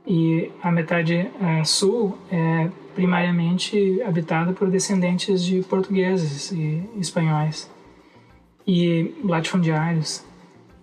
E 0.06 0.52
a 0.62 0.72
metade 0.72 1.32
é, 1.42 1.64
sul 1.64 2.18
é 2.30 2.70
primariamente 2.94 4.02
habitada 4.04 4.54
por 4.54 4.70
descendentes 4.70 5.44
de 5.44 5.62
portugueses 5.62 6.52
e 6.52 6.84
espanhóis 6.98 7.72
e 8.68 9.16
latifundiários. 9.24 10.24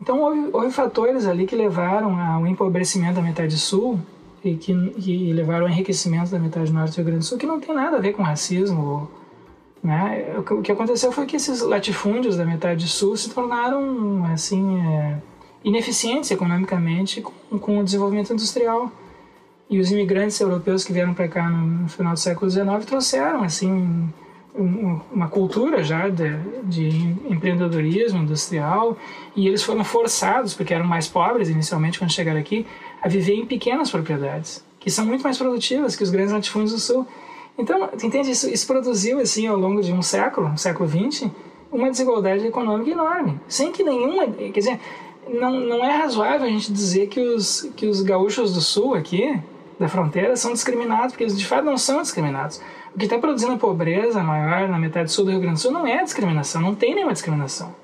Então 0.01 0.20
houve, 0.20 0.51
houve 0.53 0.70
fatores 0.73 1.27
ali 1.27 1.47
que 1.47 1.55
levaram 1.55 2.18
ao 2.18 2.47
empobrecimento 2.47 3.14
da 3.14 3.23
metade 3.23 3.57
sul 3.57 4.01
e 4.43 4.57
que, 4.57 4.73
levaram 5.33 5.66
ao 5.66 5.70
enriquecimento 5.70 6.31
da 6.31 6.39
metade 6.39 6.73
norte 6.73 6.93
do 6.93 6.97
Rio 6.97 7.05
Grande 7.05 7.20
do 7.20 7.25
Sul, 7.25 7.39
que 7.39 7.47
não 7.47 7.61
tem 7.61 7.75
nada 7.75 7.99
a 7.99 8.01
ver 8.01 8.12
com 8.12 8.23
racismo. 8.23 9.09
Né? 9.83 10.35
O 10.39 10.62
que 10.62 10.73
aconteceu 10.73 11.12
foi 11.12 11.27
que 11.27 11.37
esses 11.37 11.61
latifúndios 11.61 12.37
da 12.37 12.45
metade 12.45 12.89
sul 12.89 13.16
se 13.16 13.31
tornaram 13.31 14.25
assim 14.25 14.81
é, 14.81 15.18
ineficientes 15.65 16.31
economicamente 16.31 17.21
com, 17.21 17.59
com, 17.59 17.79
o 17.79 17.85
desenvolvimento 17.85 18.33
industrial. 18.33 18.91
E 19.71 19.81
os 19.81 19.91
imigrantes 19.91 20.39
europeus 20.41 20.85
que 20.85 20.93
vieram 20.93 21.15
para 21.15 21.29
cá 21.29 21.49
no, 21.49 21.83
no 21.83 21.89
final 21.89 22.13
do 22.13 22.19
século 22.19 22.51
XIX 22.51 22.85
trouxeram 22.85 23.43
assim 23.43 24.13
uma 24.55 25.29
cultura 25.29 25.83
já 25.83 26.09
de, 26.09 26.37
de, 26.65 26.89
empreendedorismo 27.31 28.23
industrial 28.23 28.97
e 29.35 29.49
eles 29.49 29.63
foram 29.63 29.83
forçados, 29.83 30.53
porque 30.53 30.75
eram 30.75 30.85
mais 30.85 31.09
pobres 31.09 31.49
inicialmente 31.49 31.99
quando 31.99 32.13
chegaram 32.13 32.39
aqui, 32.39 32.67
a 33.03 33.09
viver 33.09 33.35
em 33.35 33.47
pequenas 33.47 33.91
propriedades, 33.91 34.63
que 34.79 34.91
são 34.91 35.07
muito 35.07 35.23
mais 35.23 35.39
produtivas 35.39 35.97
que 35.97 36.03
os 36.03 36.11
grandes 36.11 36.33
latifúndios 36.33 36.73
do 36.73 36.79
sul. 36.79 37.07
Então, 37.57 37.89
entende? 37.95 38.31
Isso, 38.31 38.49
isso 38.49 38.67
produziu, 38.67 39.21
assim, 39.21 39.47
ao 39.47 39.57
longo 39.57 39.81
de 39.83 39.93
um 39.93 40.03
século, 40.03 40.49
um 40.49 40.57
século 40.57 40.89
XX, 40.89 41.31
uma 41.71 41.91
desigualdade 41.91 42.47
econômica 42.47 42.91
enorme, 42.91 43.41
sem 43.49 43.73
que 43.73 43.83
nenhuma... 43.83 44.27
Quer 44.27 44.51
dizer, 44.51 44.81
não, 45.29 45.61
não 45.61 45.85
é 45.85 45.97
razoável 45.97 46.47
a 46.47 46.51
gente 46.51 46.73
dizer 46.73 47.09
que 47.09 47.20
os, 47.20 47.62
que 47.77 47.87
os 47.87 48.03
gaúchos 48.03 48.55
do 48.55 48.61
sul 48.61 48.95
aqui, 48.95 49.41
da 49.79 49.89
fronteira, 49.89 50.37
são 50.37 50.53
discriminados, 50.53 51.12
porque 51.12 51.25
eles 51.25 51.39
de 51.39 51.47
fato 51.47 51.64
não 51.64 51.79
são 51.79 52.03
discriminados 52.03 52.61
o 52.95 52.99
que 52.99 53.05
está 53.07 53.18
produzindo 53.18 53.53
a 53.53 53.59
pobreza 53.59 54.23
maior 54.23 54.68
na 54.68 54.79
metade 54.79 55.11
sul 55.11 55.25
do 55.25 55.31
Rio 55.31 55.41
Grande 55.41 55.55
do 55.55 55.61
Sul 55.61 55.73
não 55.73 55.87
é 55.87 56.03
discriminação, 56.03 56.61
não 56.61 56.75
tem 56.75 56.95
nenhuma 56.95 57.12
discriminação. 57.12 57.75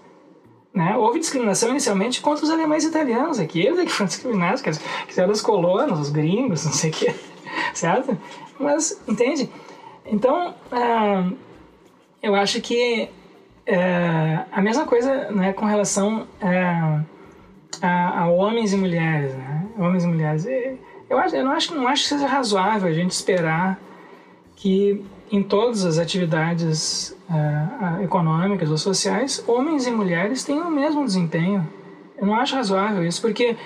Né? 0.72 0.96
Houve 0.96 1.18
discriminação 1.18 1.70
inicialmente 1.70 2.20
contra 2.20 2.44
os 2.44 2.50
alemães 2.50 2.84
e 2.84 2.88
italianos 2.88 3.40
aqui, 3.40 3.60
eles 3.60 3.78
é 3.78 3.84
que 3.86 3.90
foram 3.92 4.08
discriminados, 4.08 4.60
que, 4.60 5.20
eram 5.20 5.32
os 5.32 5.40
colonos, 5.40 5.98
os 5.98 6.10
gringos, 6.10 6.64
não 6.64 6.72
sei 6.72 6.90
o 6.90 6.92
quê, 6.92 7.14
certo? 7.72 8.16
Mas, 8.60 9.00
entende? 9.08 9.50
Então, 10.04 10.54
ah, 10.70 11.30
eu 12.22 12.34
acho 12.34 12.60
que 12.60 13.08
é, 13.64 14.44
a 14.52 14.60
mesma 14.60 14.84
coisa 14.84 15.30
né, 15.30 15.52
com 15.52 15.64
relação 15.64 16.26
é, 16.40 17.00
a, 17.82 18.22
a, 18.22 18.30
homens 18.30 18.72
e 18.72 18.76
mulheres, 18.76 19.34
né? 19.34 19.66
Homens 19.78 20.04
e 20.04 20.06
mulheres. 20.06 20.46
Eu, 21.08 21.18
acho, 21.18 21.36
eu 21.36 21.44
não, 21.44 21.52
acho, 21.52 21.74
não 21.74 21.88
acho 21.88 22.02
que 22.02 22.08
seja 22.08 22.26
razoável 22.26 22.88
a 22.88 22.92
gente 22.92 23.10
esperar 23.10 23.78
que 24.56 25.04
em 25.30 25.42
todas 25.42 25.84
as 25.84 25.98
atividades 25.98 27.16
uh, 27.30 28.02
econômicas 28.02 28.70
ou 28.70 28.78
sociais, 28.78 29.44
homens 29.46 29.86
e 29.86 29.90
mulheres 29.90 30.42
têm 30.42 30.60
o 30.60 30.70
mesmo 30.70 31.04
desempenho. 31.04 31.66
Eu 32.16 32.26
não 32.26 32.34
acho 32.34 32.56
razoável 32.56 33.04
isso, 33.04 33.20
porque, 33.20 33.56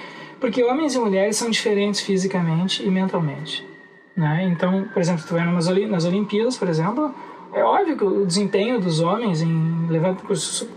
porque 0.40 0.62
homens 0.62 0.94
e 0.94 0.98
mulheres 0.98 1.36
são 1.36 1.48
diferentes 1.48 2.00
fisicamente 2.00 2.82
e 2.84 2.90
mentalmente. 2.90 3.66
Né? 4.14 4.44
Então, 4.52 4.86
por 4.92 5.00
exemplo, 5.00 5.24
tu 5.26 5.34
vai 5.34 5.44
nas, 5.44 5.68
nas 5.88 6.04
Olimpíadas, 6.04 6.56
por 6.56 6.68
exemplo, 6.68 7.14
é 7.52 7.62
óbvio 7.62 7.96
que 7.96 8.04
o 8.04 8.26
desempenho 8.26 8.80
dos 8.80 9.00
homens 9.00 9.40
em 9.40 9.72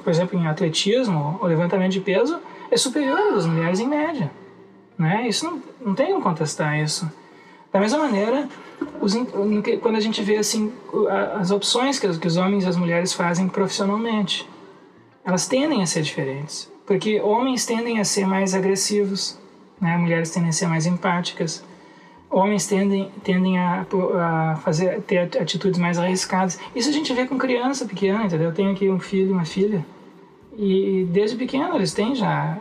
por 0.04 0.10
exemplo, 0.10 0.38
em 0.38 0.48
atletismo 0.48 1.38
ou 1.42 1.48
levantamento 1.48 1.94
de 1.94 2.02
peso 2.02 2.40
é 2.76 2.78
superior 2.78 3.34
das 3.34 3.45
mulheres 3.45 3.80
em 3.80 3.88
média. 3.88 4.30
Né? 4.97 5.28
Isso 5.28 5.45
não, 5.45 5.61
não 5.82 5.95
tem 5.95 6.07
como 6.07 6.21
contestar 6.21 6.78
isso. 6.80 7.09
Da 7.71 7.80
mesma 7.80 7.99
maneira, 7.99 8.47
os, 9.01 9.13
quando 9.82 9.95
a 9.95 9.99
gente 9.99 10.21
vê 10.21 10.38
assim 10.38 10.71
as 11.39 11.51
opções 11.51 11.99
que, 11.99 12.07
que 12.17 12.28
os 12.28 12.38
homens 12.38 12.63
e 12.63 12.67
as 12.67 12.78
mulheres 12.78 13.13
fazem 13.13 13.47
profissionalmente, 13.47 14.47
elas 15.23 15.47
tendem 15.47 15.82
a 15.82 15.86
ser 15.86 16.01
diferentes. 16.01 16.71
Porque 16.86 17.19
homens 17.19 17.65
tendem 17.65 17.99
a 17.99 18.05
ser 18.05 18.28
mais 18.28 18.53
agressivos, 18.53 19.39
né? 19.82 19.97
mulheres 19.97 20.30
tendem 20.30 20.49
a 20.49 20.53
ser 20.53 20.67
mais 20.67 20.86
empáticas, 20.86 21.63
homens 22.30 22.67
tendem, 22.67 23.11
tendem 23.23 23.57
a, 23.57 23.86
a 24.21 24.55
fazer 24.57 25.01
ter 25.01 25.19
atitudes 25.19 25.80
mais 25.80 25.97
arriscadas. 25.97 26.59
Isso 26.76 26.89
a 26.89 26.93
gente 26.93 27.13
vê 27.13 27.26
com 27.26 27.38
criança 27.38 27.86
pequena, 27.86 28.26
entendeu? 28.26 28.49
Eu 28.49 28.53
tenho 28.53 28.71
aqui 28.71 28.89
um 28.89 28.99
filho 28.99 29.34
uma 29.34 29.45
filha, 29.45 29.86
e 30.58 31.08
desde 31.12 31.38
pequeno 31.38 31.76
eles 31.76 31.93
têm 31.93 32.16
já 32.16 32.58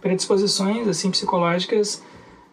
predisposições 0.00 0.86
assim 0.88 1.10
psicológicas 1.10 2.02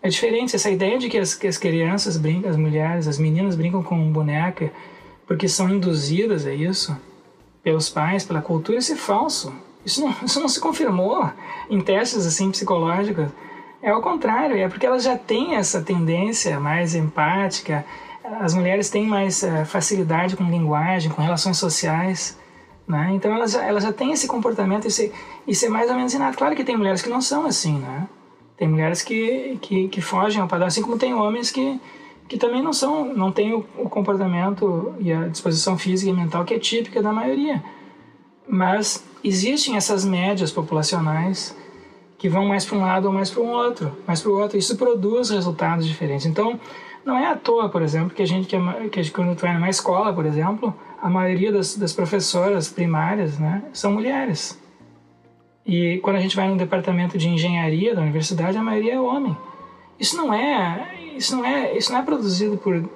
é 0.01 0.09
diferente. 0.09 0.55
Essa 0.55 0.69
ideia 0.69 0.99
de 0.99 1.09
que 1.09 1.17
as, 1.17 1.33
que 1.33 1.47
as 1.47 1.57
crianças 1.57 2.17
brincam, 2.17 2.49
as 2.49 2.57
mulheres, 2.57 3.07
as 3.07 3.17
meninas 3.17 3.55
brincam 3.55 3.81
com 3.81 4.11
boneca 4.11 4.71
porque 5.25 5.47
são 5.47 5.69
induzidas 5.69 6.45
a 6.45 6.53
isso 6.53 6.95
pelos 7.63 7.89
pais, 7.89 8.25
pela 8.25 8.41
cultura, 8.41 8.77
isso 8.77 8.91
é 8.91 8.97
falso. 8.97 9.53
Isso 9.85 10.01
não, 10.01 10.15
isso 10.23 10.39
não 10.39 10.47
se 10.47 10.59
confirmou 10.59 11.29
em 11.69 11.79
testes 11.81 12.25
assim 12.25 12.51
psicológicos. 12.51 13.27
É 13.81 13.89
ao 13.89 14.01
contrário, 14.01 14.57
é 14.57 14.67
porque 14.67 14.85
elas 14.85 15.03
já 15.03 15.17
têm 15.17 15.55
essa 15.55 15.81
tendência 15.81 16.59
mais 16.59 16.95
empática. 16.95 17.85
As 18.39 18.53
mulheres 18.53 18.89
têm 18.89 19.05
mais 19.05 19.43
uh, 19.43 19.65
facilidade 19.65 20.37
com 20.37 20.43
linguagem, 20.43 21.11
com 21.11 21.21
relações 21.21 21.57
sociais. 21.57 22.37
Né? 22.87 23.11
Então 23.13 23.33
elas 23.33 23.51
já, 23.51 23.63
elas 23.63 23.83
já 23.83 23.93
têm 23.93 24.11
esse 24.11 24.27
comportamento, 24.27 24.87
isso, 24.87 25.09
isso 25.47 25.65
é 25.65 25.69
mais 25.69 25.89
ou 25.89 25.95
menos 25.95 26.13
inato. 26.13 26.37
Claro 26.37 26.55
que 26.55 26.63
tem 26.63 26.75
mulheres 26.75 27.01
que 27.01 27.09
não 27.09 27.21
são 27.21 27.45
assim, 27.45 27.79
né? 27.79 28.07
Tem 28.57 28.67
mulheres 28.67 29.01
que, 29.01 29.57
que, 29.61 29.87
que 29.87 30.01
fogem 30.01 30.41
ao 30.41 30.47
padrão, 30.47 30.67
assim 30.67 30.81
como 30.81 30.97
tem 30.97 31.13
homens 31.13 31.49
que, 31.49 31.79
que 32.27 32.37
também 32.37 32.61
não 32.61 32.73
são, 32.73 33.05
não 33.13 33.31
têm 33.31 33.53
o, 33.53 33.65
o 33.77 33.89
comportamento 33.89 34.93
e 34.99 35.11
a 35.11 35.27
disposição 35.27 35.77
física 35.77 36.11
e 36.11 36.13
mental 36.13 36.43
que 36.45 36.53
é 36.53 36.59
típica 36.59 37.01
da 37.01 37.11
maioria. 37.11 37.63
Mas 38.47 39.03
existem 39.23 39.77
essas 39.77 40.03
médias 40.03 40.51
populacionais 40.51 41.55
que 42.17 42.29
vão 42.29 42.45
mais 42.45 42.65
para 42.65 42.77
um 42.77 42.81
lado 42.81 43.05
ou 43.05 43.13
mais 43.13 43.29
para 43.29 43.41
um 43.41 43.49
outro, 43.49 43.91
mais 44.05 44.21
para 44.21 44.31
o 44.31 44.39
outro. 44.39 44.57
Isso 44.57 44.77
produz 44.77 45.29
resultados 45.29 45.85
diferentes. 45.85 46.25
Então, 46.25 46.59
não 47.05 47.17
é 47.17 47.27
à 47.27 47.35
toa, 47.35 47.69
por 47.69 47.81
exemplo, 47.81 48.11
que 48.11 48.21
a 48.21 48.25
gente 48.25 48.47
que, 48.47 48.55
é, 48.55 48.89
que 48.89 49.11
quando 49.11 49.35
tu 49.35 49.41
vai 49.41 49.53
numa 49.53 49.69
escola, 49.69 50.13
por 50.13 50.25
exemplo, 50.25 50.73
a 51.03 51.09
maioria 51.09 51.51
das, 51.51 51.75
das 51.75 51.91
professoras 51.91 52.69
primárias, 52.69 53.37
né, 53.37 53.61
são 53.73 53.91
mulheres. 53.91 54.57
E 55.65 55.99
quando 56.01 56.15
a 56.15 56.19
gente 56.19 56.33
vai 56.33 56.47
no 56.47 56.55
departamento 56.55 57.17
de 57.17 57.27
engenharia 57.27 57.93
da 57.93 58.01
universidade, 58.01 58.57
a 58.57 58.63
maioria 58.63 58.93
é 58.93 58.99
homem. 58.99 59.35
Isso 59.99 60.15
não 60.15 60.33
é, 60.33 60.95
isso 61.17 61.35
não 61.35 61.43
é, 61.43 61.77
isso 61.77 61.91
não 61.91 61.99
é 61.99 62.03
produzido 62.03 62.57
por 62.57 62.89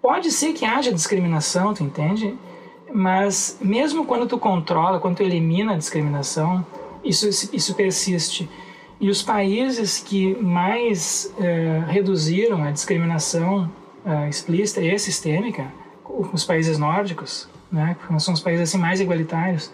pode 0.00 0.30
ser 0.30 0.52
que 0.52 0.64
haja 0.64 0.92
discriminação, 0.92 1.74
tu 1.74 1.82
entende? 1.82 2.32
Mas 2.94 3.58
mesmo 3.60 4.06
quando 4.06 4.28
tu 4.28 4.38
controla, 4.38 5.00
quando 5.00 5.16
tu 5.16 5.24
elimina 5.24 5.74
a 5.74 5.76
discriminação, 5.76 6.64
isso 7.02 7.28
isso 7.52 7.74
persiste. 7.74 8.48
E 9.00 9.10
os 9.10 9.20
países 9.20 9.98
que 9.98 10.36
mais 10.40 11.34
eh, 11.40 11.82
reduziram 11.88 12.62
a 12.62 12.70
discriminação 12.70 13.68
eh, 14.04 14.28
explícita 14.28 14.80
e 14.80 14.96
sistêmica, 14.96 15.66
os 16.32 16.44
países 16.44 16.78
nórdicos, 16.78 17.48
né, 17.70 17.96
são 18.18 18.32
os 18.34 18.40
países 18.40 18.68
assim 18.68 18.78
mais 18.78 19.00
igualitários, 19.00 19.70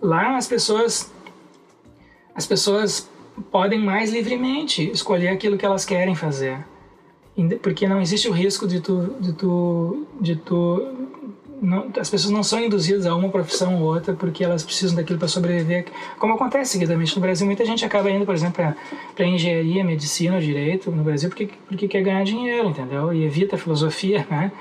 lá 0.00 0.36
as 0.36 0.46
pessoas 0.46 1.12
as 2.34 2.46
pessoas 2.46 3.08
podem 3.50 3.80
mais 3.80 4.12
livremente 4.12 4.90
escolher 4.90 5.28
aquilo 5.28 5.58
que 5.58 5.66
elas 5.66 5.84
querem 5.84 6.14
fazer. 6.14 6.64
Porque 7.62 7.86
não 7.86 8.00
existe 8.00 8.28
o 8.28 8.32
risco 8.32 8.66
de 8.66 8.80
tu 8.80 9.14
de 9.20 9.32
tu 9.32 10.06
de 10.20 10.36
tu 10.36 11.08
não, 11.60 11.90
as 11.98 12.08
pessoas 12.08 12.30
não 12.32 12.42
são 12.42 12.60
induzidas 12.60 13.06
a 13.06 13.14
uma 13.14 13.28
profissão 13.28 13.80
ou 13.80 13.94
outra 13.94 14.14
porque 14.14 14.44
elas 14.44 14.62
precisam 14.62 14.96
daquilo 14.96 15.18
para 15.18 15.28
sobreviver. 15.28 15.86
Como 16.18 16.34
acontece 16.34 16.72
seguidamente 16.72 17.14
no 17.16 17.22
Brasil 17.22 17.46
muita 17.46 17.64
gente 17.64 17.84
acaba 17.84 18.10
indo 18.10 18.24
por 18.24 18.34
exemplo 18.34 18.74
para 19.14 19.26
engenharia 19.26 19.84
medicina 19.84 20.40
direito 20.40 20.90
no 20.90 21.02
Brasil 21.02 21.28
porque 21.28 21.48
porque 21.66 21.88
quer 21.88 22.02
ganhar 22.02 22.24
dinheiro 22.24 22.68
entendeu? 22.68 23.12
E 23.12 23.24
evita 23.24 23.56
a 23.56 23.58
filosofia 23.58 24.26
né 24.30 24.52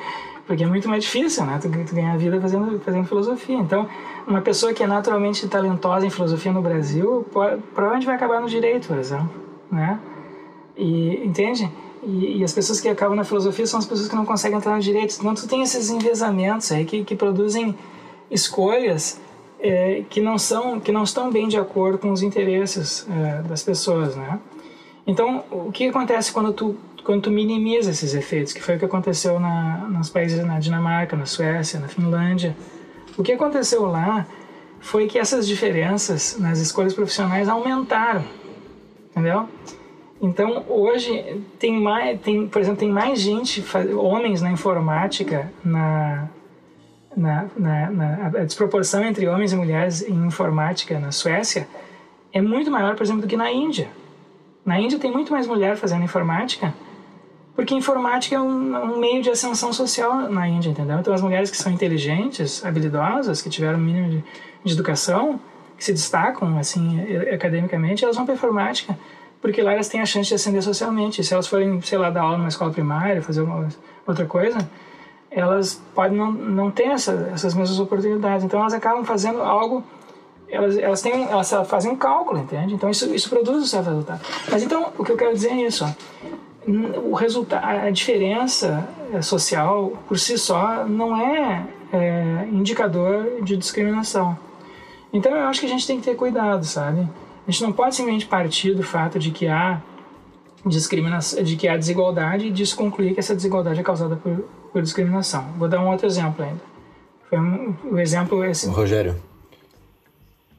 porque 0.48 0.64
é 0.64 0.68
muito 0.68 0.88
mais 0.90 1.04
difícil 1.04 1.46
né 1.46 1.60
tu, 1.62 1.70
tu 1.70 1.94
ganhar 1.94 2.18
vida 2.18 2.40
fazendo 2.40 2.80
fazendo 2.80 3.06
filosofia 3.06 3.58
então 3.58 3.88
uma 4.28 4.42
pessoa 4.42 4.74
que 4.74 4.84
é 4.84 4.88
naturalmente 4.88 5.48
talentosa 5.48 6.06
em 6.06 6.10
filosofia 6.10 6.52
no 6.52 6.62
Brasil 6.62 7.26
pode, 7.32 7.62
provavelmente 7.74 8.06
vai 8.06 8.16
acabar 8.16 8.42
no 8.42 8.50
direito, 8.50 8.90
por 8.90 8.98
exemplo, 8.98 9.30
né? 9.72 9.98
E 10.76 11.26
entende? 11.26 11.72
E, 12.04 12.40
e, 12.40 12.44
as 12.44 12.54
pessoas 12.54 12.80
que 12.82 12.90
acabam 12.90 13.16
na 13.16 13.24
filosofia 13.24 13.66
são 13.66 13.80
as 13.80 13.86
pessoas 13.86 14.10
que 14.10 14.16
não 14.16 14.26
conseguem 14.26 14.58
entrar 14.58 14.76
no 14.76 14.82
direito. 14.82 15.16
Então 15.18 15.34
tu 15.34 15.48
tem 15.48 15.64
esses 15.64 15.90
envezamentos 15.90 16.72
aí 16.72 16.86
que, 16.86 17.04
que 17.04 17.16
produzem 17.16 17.76
escolhas 18.30 19.20
é, 19.60 20.04
que 20.10 20.22
não 20.22 20.38
são 20.38 20.80
que 20.80 20.92
não 20.92 21.04
estão 21.04 21.32
bem 21.32 21.48
de 21.48 21.58
acordo 21.58 21.98
com 21.98 22.12
os 22.12 22.22
interesses 22.22 23.08
é, 23.10 23.42
das 23.44 23.64
pessoas, 23.64 24.16
né? 24.16 24.40
Então 25.08 25.46
o 25.50 25.72
que 25.72 25.88
acontece 25.88 26.34
quando 26.34 26.52
tu 26.52 26.76
quando 27.08 27.22
tu 27.22 27.32
minimiza 27.32 27.90
esses 27.90 28.14
efeitos, 28.14 28.52
que 28.52 28.62
foi 28.62 28.76
o 28.76 28.80
que 28.80 28.84
aconteceu 28.84 29.40
na, 29.40 29.88
nos 29.88 30.10
países 30.10 30.44
na 30.44 30.60
Dinamarca, 30.60 31.16
na 31.16 31.26
Suécia, 31.26 31.80
na 31.80 31.88
Finlândia, 31.88 32.54
o 33.18 33.24
que 33.24 33.32
aconteceu 33.32 33.86
lá 33.86 34.28
foi 34.82 35.08
que 35.08 35.18
essas 35.18 35.48
diferenças 35.48 36.38
nas 36.38 36.60
escolhas 36.60 36.94
profissionais 36.94 37.48
aumentaram, 37.48 38.26
entendeu? 39.10 39.48
Então 40.22 40.66
hoje 40.68 41.42
tem 41.58 41.80
mais, 41.80 42.20
tem, 42.20 42.46
por 42.46 42.62
exemplo, 42.62 42.80
tem 42.82 42.92
mais 42.92 43.22
gente, 43.22 43.64
homens 43.96 44.42
na 44.42 44.52
informática, 44.52 45.50
na, 45.64 46.28
na, 47.16 47.46
na, 47.56 47.90
na, 47.90 48.26
a 48.26 48.44
desproporção 48.44 49.02
entre 49.06 49.30
homens 49.30 49.54
e 49.54 49.56
mulheres 49.56 50.02
em 50.02 50.26
informática 50.26 51.00
na 51.00 51.14
Suécia 51.14 51.70
é 52.34 52.42
muito 52.42 52.70
maior, 52.70 52.98
por 52.98 53.04
exemplo, 53.04 53.22
do 53.22 53.30
que 53.30 53.38
na 53.38 53.50
Índia. 53.50 53.88
Na 54.66 54.78
Índia 54.78 55.00
tem 55.00 55.10
muito 55.10 55.32
mais 55.32 55.48
mulher 55.48 55.78
fazendo 55.78 56.04
informática 56.04 56.74
porque 57.58 57.74
informática 57.74 58.36
é 58.36 58.40
um, 58.40 58.94
um, 58.94 59.00
meio 59.00 59.24
de 59.24 59.32
ascensão 59.32 59.74
social 59.74 60.30
na 60.30 60.48
Índia, 60.48 60.70
entendeu? 60.70 61.00
Então 61.00 61.12
as 61.12 61.24
mulheres 61.24 61.50
que 61.50 61.58
são 61.58 61.72
inteligentes, 61.72 62.64
habilidosas, 62.64 63.42
que 63.42 63.50
tiveram 63.50 63.80
um 63.80 63.82
mínimo 63.82 64.10
de, 64.12 64.24
de 64.64 64.74
educação, 64.74 65.40
que 65.76 65.84
se 65.84 65.92
destacam 65.92 66.56
assim 66.60 67.02
academicamente, 67.34 68.04
elas 68.04 68.16
vão 68.16 68.26
para 68.26 68.36
informática, 68.36 68.96
porque 69.42 69.60
lá 69.64 69.74
elas 69.74 69.90
têm 69.90 70.00
a 70.00 70.06
chance 70.06 70.30
de 70.30 70.36
ascender 70.36 70.62
socialmente. 70.62 71.24
Se 71.24 71.34
elas 71.34 71.48
forem, 71.48 71.82
sei 71.82 71.98
lá, 71.98 72.12
dar 72.12 72.22
aula 72.22 72.38
numa 72.38 72.48
escola 72.48 72.72
primária, 72.72 73.24
fazer 73.24 73.42
uma, 73.42 73.68
outra 74.06 74.28
coisa, 74.28 74.60
elas 75.32 75.82
podem 75.96 76.16
não, 76.16 76.32
não 76.32 76.70
ter 76.70 76.90
essa, 76.90 77.32
essas 77.34 77.56
mesmas 77.56 77.80
oportunidades. 77.80 78.46
Então 78.46 78.60
elas 78.60 78.74
acabam 78.76 79.04
fazendo 79.04 79.42
algo 79.42 79.84
elas, 80.48 80.78
elas, 80.78 81.02
têm, 81.02 81.24
elas 81.24 81.52
fazem 81.66 81.92
um 81.92 81.96
cálculo, 81.96 82.38
entende? 82.38 82.76
Então 82.76 82.88
isso, 82.88 83.12
isso 83.16 83.28
produz 83.30 83.58
um 83.58 83.66
certo 83.66 83.88
resultado. 83.88 84.22
Mas 84.48 84.62
então, 84.62 84.94
o 84.96 85.04
que 85.04 85.12
eu 85.12 85.18
quero 85.18 85.34
dizer 85.34 85.50
é 85.50 85.66
isso. 85.66 85.84
Ó 85.84 86.47
o 86.68 87.14
resultado, 87.14 87.64
a 87.64 87.90
diferença 87.90 88.88
eh, 89.14 89.22
social 89.22 89.94
por 90.08 90.20
si 90.20 90.38
só 90.38 90.86
não 90.86 91.16
é, 91.16 91.66
é, 91.94 92.48
indicador 92.52 93.42
de 93.42 93.56
discriminação. 93.56 94.38
Então 95.14 95.32
eu 95.32 95.48
acho 95.48 95.62
que 95.62 95.66
a 95.66 95.70
gente 95.70 95.88
tem 95.88 96.00
que 96.00 96.06
ter 96.06 96.16
cuidado, 96.16 96.66
sabe? 96.66 97.08
A 97.48 97.52
gente 97.52 97.64
não 97.64 97.72
pode 97.72 97.96
simplesmente 97.96 98.26
partir 98.26 98.74
do 98.74 98.84
fato 98.84 99.18
de 99.18 99.32
que 99.32 99.48
há 99.48 99.82
discriminação, 100.66 101.42
de 101.42 101.56
que 101.56 101.68
há 101.68 101.78
desigualdade 101.78 102.48
e 102.48 102.52
desconcluir 102.52 103.14
que 103.14 103.20
essa 103.22 103.34
desigualdade 103.34 103.80
é 103.80 103.84
causada 103.84 104.18
por, 104.18 104.44
por 104.74 104.82
discriminação. 104.82 105.46
Vou 105.58 105.70
dar 105.70 105.80
um 105.80 105.90
outro 105.90 106.06
exemplo 106.06 106.44
ainda. 106.44 106.62
Foi 107.30 107.40
um, 107.40 107.76
o 107.92 107.98
exemplo 107.98 108.44
esse. 108.44 108.68
Rogério, 108.68 109.16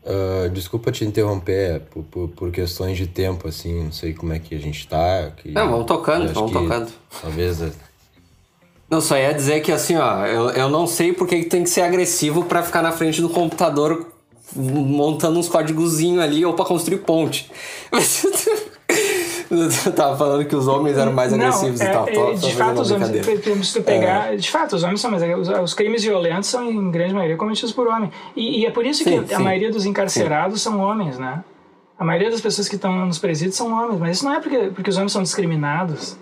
Uh, 0.09 0.49
desculpa 0.49 0.91
te 0.91 1.05
interromper 1.05 1.81
por, 1.91 2.03
por, 2.05 2.29
por, 2.29 2.51
questões 2.51 2.97
de 2.97 3.07
tempo, 3.07 3.47
assim, 3.47 3.85
não 3.85 3.93
sei 3.93 4.15
como 4.15 4.33
é 4.33 4.39
que 4.39 4.55
a 4.55 4.59
gente 4.59 4.89
tá. 4.89 5.31
Que, 5.37 5.51
não, 5.51 5.71
vamos 5.71 5.85
tocando, 5.87 6.33
vamos 6.33 6.51
tocando. 6.51 6.91
Talvez. 7.21 7.61
É 7.61 7.71
não, 8.89 9.03
só 9.03 9.19
ia 9.19 9.35
dizer 9.35 9.61
que 9.61 9.71
assim, 9.71 9.97
ó, 9.97 10.25
eu, 10.25 10.49
eu 10.51 10.71
não 10.71 10.87
sei 10.87 11.13
porque 11.13 11.45
tem 11.45 11.63
que 11.63 11.69
ser 11.69 11.83
agressivo 11.83 12.45
para 12.45 12.63
ficar 12.63 12.81
na 12.81 12.91
frente 12.91 13.21
do 13.21 13.29
computador 13.29 14.11
montando 14.57 15.39
uns 15.39 15.49
códigozinhos 15.49 16.25
ali 16.25 16.43
ou 16.43 16.55
para 16.55 16.65
construir 16.65 16.99
ponte. 16.99 17.51
Eu 19.51 19.69
tava 19.93 20.17
falando 20.17 20.45
que 20.45 20.55
os 20.55 20.69
homens 20.69 20.99
eram 20.99 21.13
mais 21.13 21.33
agressivos 21.33 21.81
e 21.81 21.87
tal. 21.87 22.09
É, 22.09 22.13
tô, 22.13 22.35
de 22.35 22.55
fato, 22.55 22.81
os 22.81 22.91
homens, 22.91 23.11
temos 23.43 23.73
que 23.73 23.81
pegar. 23.81 24.35
É. 24.35 24.37
De 24.37 24.51
fato, 24.51 24.77
os 24.77 24.83
homens 24.83 25.01
são 25.01 25.11
mais 25.11 25.23
os, 25.39 25.49
os, 25.49 25.75
crimes 25.75 26.03
violentos 26.05 26.49
são, 26.49 26.71
em 26.71 26.91
grande 26.91 27.15
maioria, 27.15 27.37
cometidos 27.37 27.73
por 27.73 27.87
homem. 27.89 28.11
E, 28.37 28.61
e 28.61 28.67
é 28.67 28.71
por 28.71 28.85
isso 28.85 29.05
sim, 29.05 29.23
que 29.23 29.29
sim. 29.29 29.35
a 29.35 29.41
maioria 29.41 29.71
dos 29.71 29.87
encarcerados 29.87 30.61
sim. 30.61 30.71
são 30.71 30.81
homens, 30.81 31.19
né? 31.19 31.43
A 31.99 32.05
maioria 32.05 32.31
das 32.31 32.41
pessoas 32.41 32.69
que 32.69 32.77
estão 32.77 33.07
nos 33.07 33.19
presídios 33.19 33.57
são 33.57 33.73
homens, 33.73 33.99
mas 33.99 34.17
isso 34.19 34.25
não 34.25 34.35
é 34.35 34.41
porque, 34.41 34.59
porque 34.75 34.91
os 34.91 34.97
homens 34.97 35.13
são 35.13 35.23
discriminados. 35.23 36.17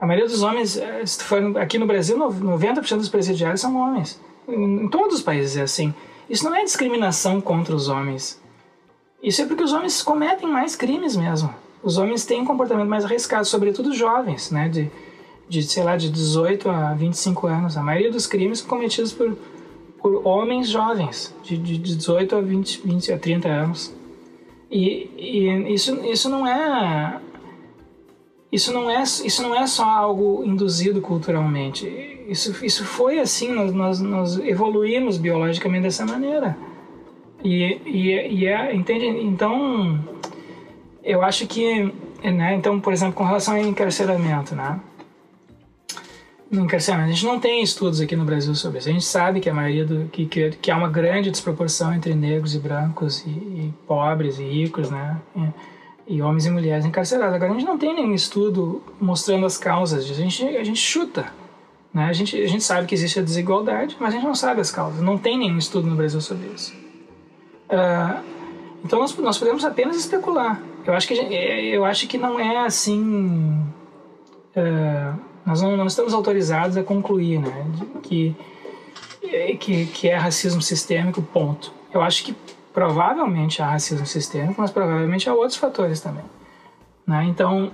A 0.00 0.06
maioria 0.06 0.26
dos 0.26 0.42
homens, 0.42 0.78
eh, 0.78 1.04
se 1.04 1.22
for, 1.22 1.58
aqui 1.58 1.78
no 1.78 1.86
Brasil, 1.86 2.16
90% 2.18 2.96
dos 2.96 3.08
presidiários 3.08 3.60
são 3.60 3.76
homens. 3.76 4.20
Em, 4.48 4.84
em 4.84 4.88
todos 4.88 5.16
os 5.16 5.22
países 5.22 5.56
é 5.58 5.62
assim. 5.62 5.94
Isso 6.28 6.44
não 6.44 6.56
é 6.56 6.64
discriminação 6.64 7.40
contra 7.40 7.74
os 7.74 7.88
homens. 7.88 8.40
Isso 9.22 9.42
é 9.42 9.46
porque 9.46 9.62
os 9.62 9.72
homens 9.72 10.02
cometem 10.02 10.48
mais 10.48 10.74
crimes 10.74 11.14
mesmo. 11.14 11.54
Os 11.82 11.98
homens 11.98 12.24
têm 12.24 12.42
um 12.42 12.44
comportamento 12.44 12.88
mais 12.88 13.04
arriscado, 13.04 13.46
sobretudo 13.46 13.94
jovens, 13.94 14.50
né? 14.50 14.68
De, 14.68 14.90
de, 15.48 15.62
sei 15.62 15.82
lá, 15.82 15.96
de 15.96 16.10
18 16.10 16.68
a 16.68 16.94
25 16.94 17.46
anos. 17.46 17.76
A 17.76 17.82
maioria 17.82 18.10
dos 18.10 18.26
crimes 18.26 18.60
são 18.60 18.68
cometidos 18.68 19.12
por, 19.12 19.36
por 19.98 20.26
homens 20.26 20.68
jovens, 20.68 21.34
de, 21.42 21.56
de 21.56 21.78
18 21.78 22.36
a 22.36 22.40
20, 22.40 22.82
20 22.84 23.12
a 23.12 23.18
30 23.18 23.48
anos. 23.48 23.94
E, 24.70 25.10
e 25.18 25.74
isso, 25.74 26.04
isso 26.04 26.28
não 26.28 26.46
é 26.46 27.20
isso 28.52 28.72
não 28.72 28.88
é 28.90 29.02
isso 29.02 29.42
não 29.42 29.54
é 29.54 29.66
só 29.66 29.84
algo 29.84 30.44
induzido 30.44 31.00
culturalmente 31.00 31.86
isso 32.28 32.64
isso 32.64 32.84
foi 32.84 33.18
assim 33.18 33.52
nós, 33.52 33.72
nós, 33.72 34.00
nós 34.00 34.38
evoluímos 34.38 35.18
biologicamente 35.18 35.82
dessa 35.82 36.04
maneira 36.06 36.56
e, 37.42 37.80
e, 37.84 38.40
e 38.40 38.46
é 38.46 38.74
entende 38.74 39.06
então 39.06 39.98
eu 41.10 41.22
acho 41.22 41.46
que 41.46 41.92
né 42.22 42.54
então 42.54 42.80
por 42.80 42.92
exemplo 42.92 43.14
com 43.14 43.24
relação 43.24 43.54
ao 43.54 43.60
encarceramento 43.60 44.54
né 44.54 44.80
no 46.50 46.64
encarceramento 46.64 47.10
a 47.10 47.12
gente 47.12 47.26
não 47.26 47.38
tem 47.38 47.62
estudos 47.62 48.00
aqui 48.00 48.16
no 48.16 48.24
Brasil 48.24 48.54
sobre 48.54 48.78
isso 48.78 48.88
a 48.88 48.92
gente 48.92 49.04
sabe 49.04 49.40
que 49.40 49.48
a 49.48 49.54
maioria 49.54 49.84
do 49.84 50.08
que 50.08 50.26
que, 50.26 50.50
que 50.50 50.70
há 50.70 50.76
uma 50.76 50.88
grande 50.88 51.30
desproporção 51.30 51.94
entre 51.94 52.14
negros 52.14 52.54
e 52.54 52.58
brancos 52.58 53.24
e, 53.24 53.30
e 53.30 53.74
pobres 53.86 54.38
e 54.38 54.44
ricos 54.44 54.90
né 54.90 55.16
e, 55.36 55.48
e 56.10 56.20
homens 56.20 56.44
e 56.44 56.50
mulheres 56.50 56.84
encarcerados. 56.84 57.36
Agora, 57.36 57.52
a 57.52 57.54
gente 57.54 57.64
não 57.64 57.78
tem 57.78 57.94
nenhum 57.94 58.12
estudo 58.12 58.82
mostrando 59.00 59.46
as 59.46 59.56
causas 59.56 60.04
disso. 60.04 60.20
A 60.20 60.24
gente, 60.24 60.44
a 60.44 60.64
gente 60.64 60.80
chuta. 60.80 61.32
Né? 61.94 62.04
A, 62.06 62.12
gente, 62.12 62.36
a 62.36 62.48
gente 62.48 62.64
sabe 62.64 62.88
que 62.88 62.94
existe 62.96 63.20
a 63.20 63.22
desigualdade, 63.22 63.96
mas 64.00 64.08
a 64.08 64.16
gente 64.16 64.26
não 64.26 64.34
sabe 64.34 64.60
as 64.60 64.72
causas. 64.72 65.00
Não 65.00 65.16
tem 65.16 65.38
nenhum 65.38 65.56
estudo 65.56 65.86
no 65.86 65.94
Brasil 65.94 66.20
sobre 66.20 66.48
isso. 66.48 66.74
Uh, 67.68 68.24
então, 68.84 68.98
nós, 68.98 69.16
nós 69.18 69.38
podemos 69.38 69.64
apenas 69.64 69.96
especular. 69.96 70.60
Eu 70.86 70.94
acho 70.94 71.06
que, 71.06 71.14
é, 71.14 71.64
eu 71.66 71.84
acho 71.84 72.06
que 72.06 72.18
não 72.18 72.38
é 72.38 72.64
assim. 72.64 73.62
Uh, 74.56 75.20
nós 75.44 75.62
não, 75.62 75.76
não, 75.76 75.86
estamos 75.86 76.12
autorizados 76.12 76.76
a 76.76 76.82
concluir 76.82 77.40
né, 77.40 77.66
que, 78.02 78.36
que, 79.58 79.86
que 79.86 80.08
é 80.08 80.16
racismo 80.16 80.60
sistêmico, 80.60 81.22
ponto. 81.22 81.72
Eu 81.92 82.02
acho 82.02 82.24
que 82.24 82.34
provavelmente 82.72 83.62
há 83.62 83.70
racismo 83.70 84.06
sistêmico, 84.06 84.60
mas 84.60 84.70
provavelmente 84.70 85.28
há 85.28 85.34
outros 85.34 85.56
fatores 85.56 86.00
também. 86.00 86.24
Né? 87.06 87.24
Então, 87.24 87.72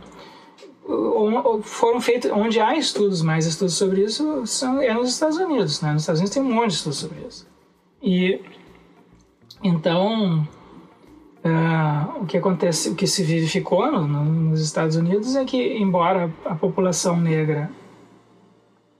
foram 1.62 2.00
feitos, 2.00 2.30
onde 2.30 2.60
há 2.60 2.76
estudos, 2.76 3.22
mais 3.22 3.46
estudos 3.46 3.74
sobre 3.74 4.02
isso, 4.02 4.46
são, 4.46 4.80
é 4.80 4.94
nos 4.94 5.10
Estados 5.10 5.36
Unidos. 5.36 5.80
Né? 5.80 5.92
Nos 5.92 6.02
Estados 6.02 6.20
Unidos 6.20 6.34
tem 6.34 6.42
um 6.42 6.52
monte 6.52 6.68
de 6.68 6.74
estudos 6.74 6.98
sobre 6.98 7.18
isso. 7.26 7.46
E, 8.02 8.40
então, 9.62 10.46
uh, 11.46 12.22
o 12.22 12.26
que 12.26 12.36
acontece, 12.36 12.90
o 12.90 12.94
que 12.94 13.06
se 13.06 13.22
verificou 13.22 13.90
no, 13.90 14.06
no, 14.06 14.24
nos 14.24 14.60
Estados 14.60 14.96
Unidos 14.96 15.36
é 15.36 15.44
que, 15.44 15.78
embora 15.78 16.30
a, 16.44 16.54
população 16.54 17.16
negra 17.16 17.70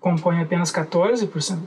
compõe 0.01 0.41
apenas 0.41 0.73
14%, 0.73 1.59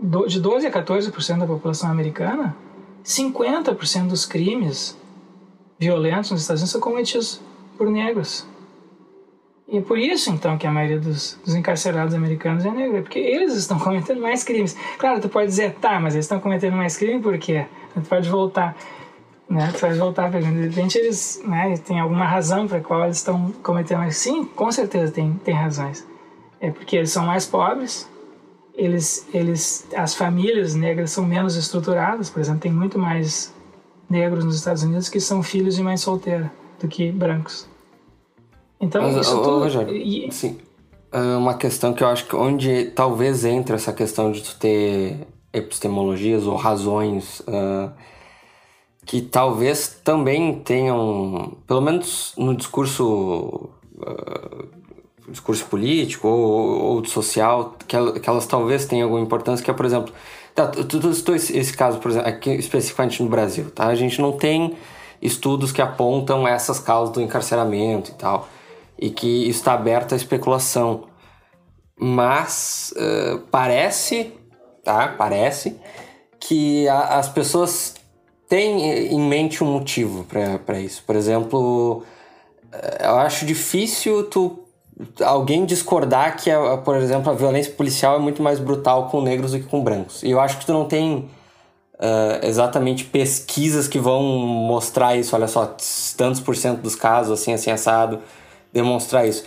do, 0.00 0.26
de 0.26 0.40
12 0.40 0.66
a 0.66 0.70
14% 0.70 1.38
da 1.38 1.46
população 1.46 1.90
americana, 1.90 2.56
50% 3.04 4.08
dos 4.08 4.26
crimes 4.26 4.98
violentos 5.78 6.30
nos 6.30 6.42
Estados 6.42 6.62
Unidos 6.62 6.72
são 6.72 6.80
cometidos 6.80 7.40
por 7.76 7.90
negros. 7.90 8.46
E 9.68 9.78
é 9.78 9.80
por 9.80 9.98
isso, 9.98 10.30
então, 10.30 10.58
que 10.58 10.66
a 10.66 10.70
maioria 10.70 10.98
dos, 10.98 11.40
dos, 11.44 11.54
encarcerados 11.54 12.14
americanos 12.14 12.64
é 12.66 12.70
negra, 12.70 13.00
porque 13.00 13.18
eles 13.18 13.54
estão 13.54 13.78
cometendo 13.80 14.20
mais 14.20 14.44
crimes. 14.44 14.76
Claro, 14.98 15.20
tu 15.20 15.28
pode 15.28 15.46
dizer, 15.46 15.74
tá, 15.80 15.98
mas 15.98 16.14
eles 16.14 16.26
estão 16.26 16.38
cometendo 16.38 16.76
mais 16.76 16.96
crime 16.96 17.22
por 17.22 17.38
quê? 17.38 17.64
Tu 17.94 18.00
pode 18.02 18.28
voltar, 18.28 18.76
né? 19.52 19.70
Pode 19.78 19.98
voltar 19.98 20.30
perguntando, 20.30 20.62
de 20.62 20.68
repente 20.68 20.96
eles, 20.96 21.42
né, 21.44 21.76
tem 21.76 22.00
alguma 22.00 22.24
razão 22.24 22.66
para 22.66 22.80
qual 22.80 23.04
eles 23.04 23.18
estão 23.18 23.52
cometendo 23.62 23.98
mais. 23.98 24.16
Sim, 24.16 24.44
com 24.44 24.72
certeza 24.72 25.12
tem, 25.12 25.34
tem 25.44 25.54
razões. 25.54 26.06
É 26.58 26.70
porque 26.70 26.96
eles 26.96 27.10
são 27.10 27.26
mais 27.26 27.44
pobres, 27.44 28.08
eles, 28.74 29.28
eles, 29.34 29.86
as 29.94 30.14
famílias 30.14 30.74
negras 30.74 31.10
são 31.10 31.24
menos 31.26 31.56
estruturadas, 31.56 32.30
por 32.30 32.40
exemplo, 32.40 32.60
tem 32.60 32.72
muito 32.72 32.98
mais 32.98 33.52
negros 34.08 34.42
nos 34.42 34.56
Estados 34.56 34.82
Unidos 34.82 35.10
que 35.10 35.20
são 35.20 35.42
filhos 35.42 35.76
de 35.76 35.82
mãe 35.82 35.98
solteira 35.98 36.50
do 36.80 36.88
que 36.88 37.12
brancos. 37.12 37.68
Então, 38.80 39.02
Mas, 39.02 39.16
isso 39.16 39.38
ô, 39.38 39.42
tudo... 39.42 39.58
Rogério, 39.58 39.94
e... 39.94 40.32
sim, 40.32 40.58
ah, 41.12 41.36
uma 41.36 41.54
questão 41.54 41.92
que 41.92 42.02
eu 42.02 42.08
acho 42.08 42.26
que 42.26 42.34
onde 42.34 42.86
talvez 42.86 43.44
entra 43.44 43.76
essa 43.76 43.92
questão 43.92 44.32
de 44.32 44.42
tu 44.42 44.56
ter 44.58 45.26
epistemologias 45.52 46.46
ou 46.46 46.56
razões 46.56 47.40
uh, 47.40 47.92
que 49.04 49.20
talvez 49.20 50.00
também 50.04 50.60
tenham, 50.60 51.56
pelo 51.66 51.80
menos 51.80 52.32
no 52.36 52.54
discurso 52.54 53.70
uh, 53.98 54.82
discurso 55.28 55.64
político 55.66 56.28
ou, 56.28 56.96
ou 56.96 57.04
social, 57.04 57.76
que, 57.86 57.96
elas, 57.96 58.18
que 58.18 58.28
elas 58.28 58.46
talvez 58.46 58.86
tenham 58.86 59.04
alguma 59.04 59.22
importância, 59.22 59.64
que 59.64 59.70
é, 59.70 59.74
por 59.74 59.86
exemplo, 59.86 60.12
tá, 60.54 60.66
tu, 60.68 61.34
esse, 61.34 61.56
esse 61.56 61.76
caso, 61.76 61.98
por 61.98 62.10
exemplo, 62.10 62.28
aqui 62.28 62.50
especificamente 62.50 63.22
no 63.22 63.28
Brasil, 63.28 63.70
tá? 63.70 63.86
A 63.86 63.94
gente 63.94 64.20
não 64.20 64.32
tem 64.32 64.76
estudos 65.20 65.72
que 65.72 65.80
apontam 65.80 66.46
essas 66.46 66.78
causas 66.78 67.14
do 67.14 67.20
encarceramento 67.20 68.10
e 68.10 68.14
tal, 68.14 68.48
e 68.98 69.10
que 69.10 69.48
está 69.48 69.74
aberto 69.74 70.12
à 70.12 70.16
especulação. 70.16 71.04
Mas 71.96 72.92
uh, 72.96 73.38
parece, 73.50 74.32
tá? 74.84 75.08
Parece 75.08 75.78
que 76.40 76.88
a, 76.88 77.18
as 77.18 77.28
pessoas 77.28 77.94
têm 78.52 79.10
em 79.10 79.18
mente 79.18 79.64
um 79.64 79.66
motivo 79.66 80.26
para 80.66 80.78
isso. 80.78 81.02
Por 81.06 81.16
exemplo, 81.16 82.04
eu 83.00 83.16
acho 83.16 83.46
difícil 83.46 84.24
tu 84.24 84.58
alguém 85.24 85.64
discordar 85.64 86.36
que, 86.36 86.50
por 86.84 86.96
exemplo, 86.96 87.32
a 87.32 87.34
violência 87.34 87.72
policial 87.72 88.16
é 88.16 88.18
muito 88.18 88.42
mais 88.42 88.58
brutal 88.58 89.08
com 89.08 89.22
negros 89.22 89.52
do 89.52 89.58
que 89.58 89.64
com 89.64 89.82
brancos. 89.82 90.22
E 90.22 90.30
eu 90.30 90.38
acho 90.38 90.58
que 90.58 90.66
tu 90.66 90.72
não 90.74 90.84
tem 90.84 91.30
uh, 91.94 92.44
exatamente 92.46 93.06
pesquisas 93.06 93.88
que 93.88 93.98
vão 93.98 94.22
mostrar 94.22 95.16
isso. 95.16 95.34
Olha 95.34 95.48
só, 95.48 95.74
tantos 96.18 96.42
por 96.42 96.54
cento 96.54 96.82
dos 96.82 96.94
casos, 96.94 97.40
assim, 97.40 97.54
assim, 97.54 97.70
assado, 97.70 98.18
demonstrar 98.70 99.26
isso. 99.26 99.46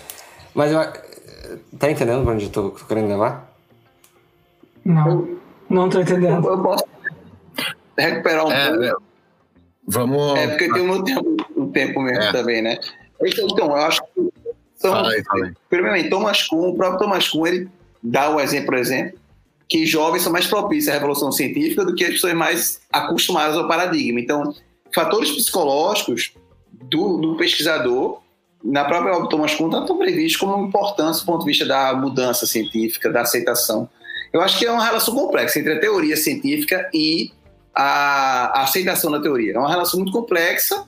Mas 0.51 0.71
eu, 0.71 0.79
tá 1.77 1.91
entendendo 1.91 2.23
pra 2.23 2.33
onde 2.33 2.45
eu 2.45 2.49
tô, 2.49 2.71
tô 2.71 2.85
querendo 2.85 3.09
levar? 3.09 3.53
Não, 4.83 5.27
não 5.69 5.89
tô 5.89 5.99
entendendo. 5.99 6.47
Eu 6.47 6.57
posso 6.57 6.94
recuperar 7.97 8.45
um 8.45 8.51
é, 8.51 8.67
pouco. 8.67 8.83
É. 8.83 8.93
Vamos. 9.87 10.39
É 10.39 10.47
porque 10.47 10.71
tem 10.71 10.89
um 10.89 11.03
tempo, 11.03 11.37
um 11.55 11.71
tempo 11.71 12.01
mesmo 12.01 12.23
é. 12.23 12.31
também, 12.31 12.61
né? 12.61 12.79
Então, 13.21 13.67
eu 13.67 13.75
acho 13.75 14.01
que 14.01 14.31
então, 14.77 14.91
fala 14.91 15.11
aí, 15.11 15.23
fala 15.23 15.45
aí. 15.45 15.53
primeiramente, 15.69 16.09
Thomas 16.09 16.43
Kuhn, 16.43 16.69
o 16.69 16.75
próprio 16.75 16.99
Thomas 16.99 17.27
Kuhn, 17.29 17.47
ele 17.47 17.69
dá 18.03 18.29
o 18.29 18.39
exemplo, 18.39 18.67
por 18.67 18.77
exemplo, 18.77 19.17
que 19.67 19.85
jovens 19.85 20.23
são 20.23 20.31
mais 20.31 20.45
propícios 20.47 20.89
à 20.89 20.93
revolução 20.97 21.31
científica 21.31 21.85
do 21.85 21.95
que 21.95 22.03
as 22.03 22.11
pessoas 22.11 22.33
mais 22.33 22.81
acostumadas 22.91 23.55
ao 23.55 23.67
paradigma. 23.67 24.19
Então, 24.19 24.53
fatores 24.93 25.31
psicológicos 25.31 26.33
do, 26.71 27.17
do 27.17 27.35
pesquisador, 27.35 28.21
na 28.63 28.85
própria 28.85 29.13
obra 29.13 29.23
do 29.23 29.29
Thomas 29.29 29.53
Kuhn, 29.55 29.69
estão 29.79 29.97
previstos 29.97 30.37
como 30.37 30.67
importância 30.67 31.23
do 31.23 31.25
ponto 31.25 31.39
de 31.39 31.45
vista 31.45 31.65
da 31.65 31.93
mudança 31.93 32.45
científica, 32.45 33.09
da 33.09 33.21
aceitação. 33.21 33.89
Eu 34.33 34.41
acho 34.41 34.59
que 34.59 34.65
é 34.65 34.71
uma 34.71 34.83
relação 34.83 35.15
complexa 35.15 35.59
entre 35.59 35.73
a 35.73 35.79
teoria 35.79 36.17
científica 36.17 36.89
e 36.93 37.31
a, 37.75 38.59
a 38.59 38.63
aceitação 38.63 39.11
da 39.11 39.21
teoria. 39.21 39.53
É 39.53 39.59
uma 39.59 39.69
relação 39.69 39.99
muito 39.99 40.13
complexa 40.13 40.85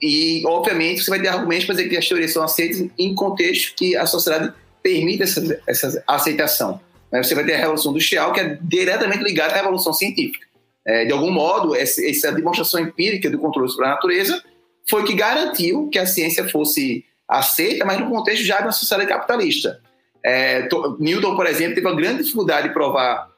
e, 0.00 0.42
obviamente, 0.46 1.02
você 1.02 1.10
vai 1.10 1.20
ter 1.20 1.28
argumentos 1.28 1.66
para 1.66 1.74
dizer 1.74 1.88
que 1.88 1.96
as 1.96 2.08
teorias 2.08 2.32
são 2.32 2.42
aceitas 2.42 2.86
em 2.98 3.14
contexto 3.14 3.74
que 3.74 3.96
a 3.96 4.06
sociedade 4.06 4.52
permita 4.82 5.24
essa, 5.24 5.60
essa 5.66 6.04
aceitação. 6.06 6.80
Você 7.10 7.34
vai 7.34 7.44
ter 7.44 7.54
a 7.54 7.58
Revolução 7.58 7.92
Industrial, 7.92 8.32
que 8.32 8.40
é 8.40 8.58
diretamente 8.60 9.22
ligada 9.22 9.52
à 9.54 9.56
Revolução 9.56 9.92
Científica. 9.92 10.46
É, 10.86 11.04
de 11.06 11.12
algum 11.12 11.30
modo, 11.30 11.74
essa, 11.74 12.30
demonstração 12.32 12.80
empírica 12.80 13.30
do 13.30 13.38
controle 13.38 13.70
sobre 13.70 13.86
a 13.86 13.90
natureza 13.90 14.42
foi 14.88 15.04
que 15.04 15.14
garantiu 15.14 15.88
que 15.88 15.98
a 15.98 16.06
ciência 16.06 16.46
fosse 16.48 17.04
aceita, 17.26 17.84
mas 17.84 17.98
no 17.98 18.10
contexto 18.10 18.44
já 18.44 18.60
uma 18.60 18.72
sociedade 18.72 19.08
capitalista. 19.08 19.80
É, 20.22 20.68
Newton, 20.98 21.36
por 21.36 21.46
exemplo, 21.46 21.74
teve 21.74 21.86
uma 21.86 21.96
grande 21.96 22.22
dificuldade 22.22 22.68
de 22.68 22.74
provar 22.74 23.30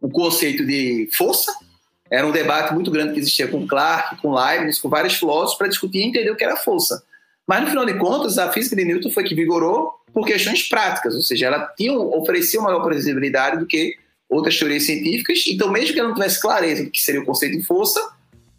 o 0.00 0.08
conceito 0.08 0.66
de 0.66 1.08
força, 1.12 1.52
era 2.10 2.26
um 2.26 2.32
debate 2.32 2.74
muito 2.74 2.90
grande 2.90 3.12
que 3.12 3.20
existia 3.20 3.46
com 3.46 3.66
Clarke, 3.66 4.20
com 4.20 4.34
Leibniz, 4.34 4.80
com 4.80 4.88
vários 4.88 5.14
filósofos 5.14 5.56
para 5.56 5.68
discutir 5.68 5.98
e 5.98 6.04
entender 6.04 6.30
o 6.30 6.36
que 6.36 6.44
era 6.44 6.56
força. 6.56 7.02
Mas, 7.46 7.62
no 7.62 7.68
final 7.68 7.86
de 7.86 7.94
contas, 7.94 8.38
a 8.38 8.50
física 8.52 8.76
de 8.76 8.84
Newton 8.84 9.10
foi 9.10 9.24
que 9.24 9.34
vigorou 9.34 9.94
por 10.12 10.26
questões 10.26 10.68
práticas, 10.68 11.14
ou 11.14 11.22
seja, 11.22 11.46
ela 11.46 11.72
tinha, 11.76 11.92
oferecia 11.92 12.60
maior 12.60 12.80
previsibilidade 12.82 13.58
do 13.58 13.66
que 13.66 13.94
outras 14.28 14.58
teorias 14.58 14.84
científicas, 14.84 15.44
então, 15.48 15.70
mesmo 15.70 15.92
que 15.92 16.00
ela 16.00 16.08
não 16.08 16.14
tivesse 16.14 16.40
clareza 16.40 16.84
do 16.84 16.90
que 16.90 17.00
seria 17.00 17.20
o 17.20 17.24
conceito 17.24 17.56
de 17.56 17.64
força, 17.64 18.00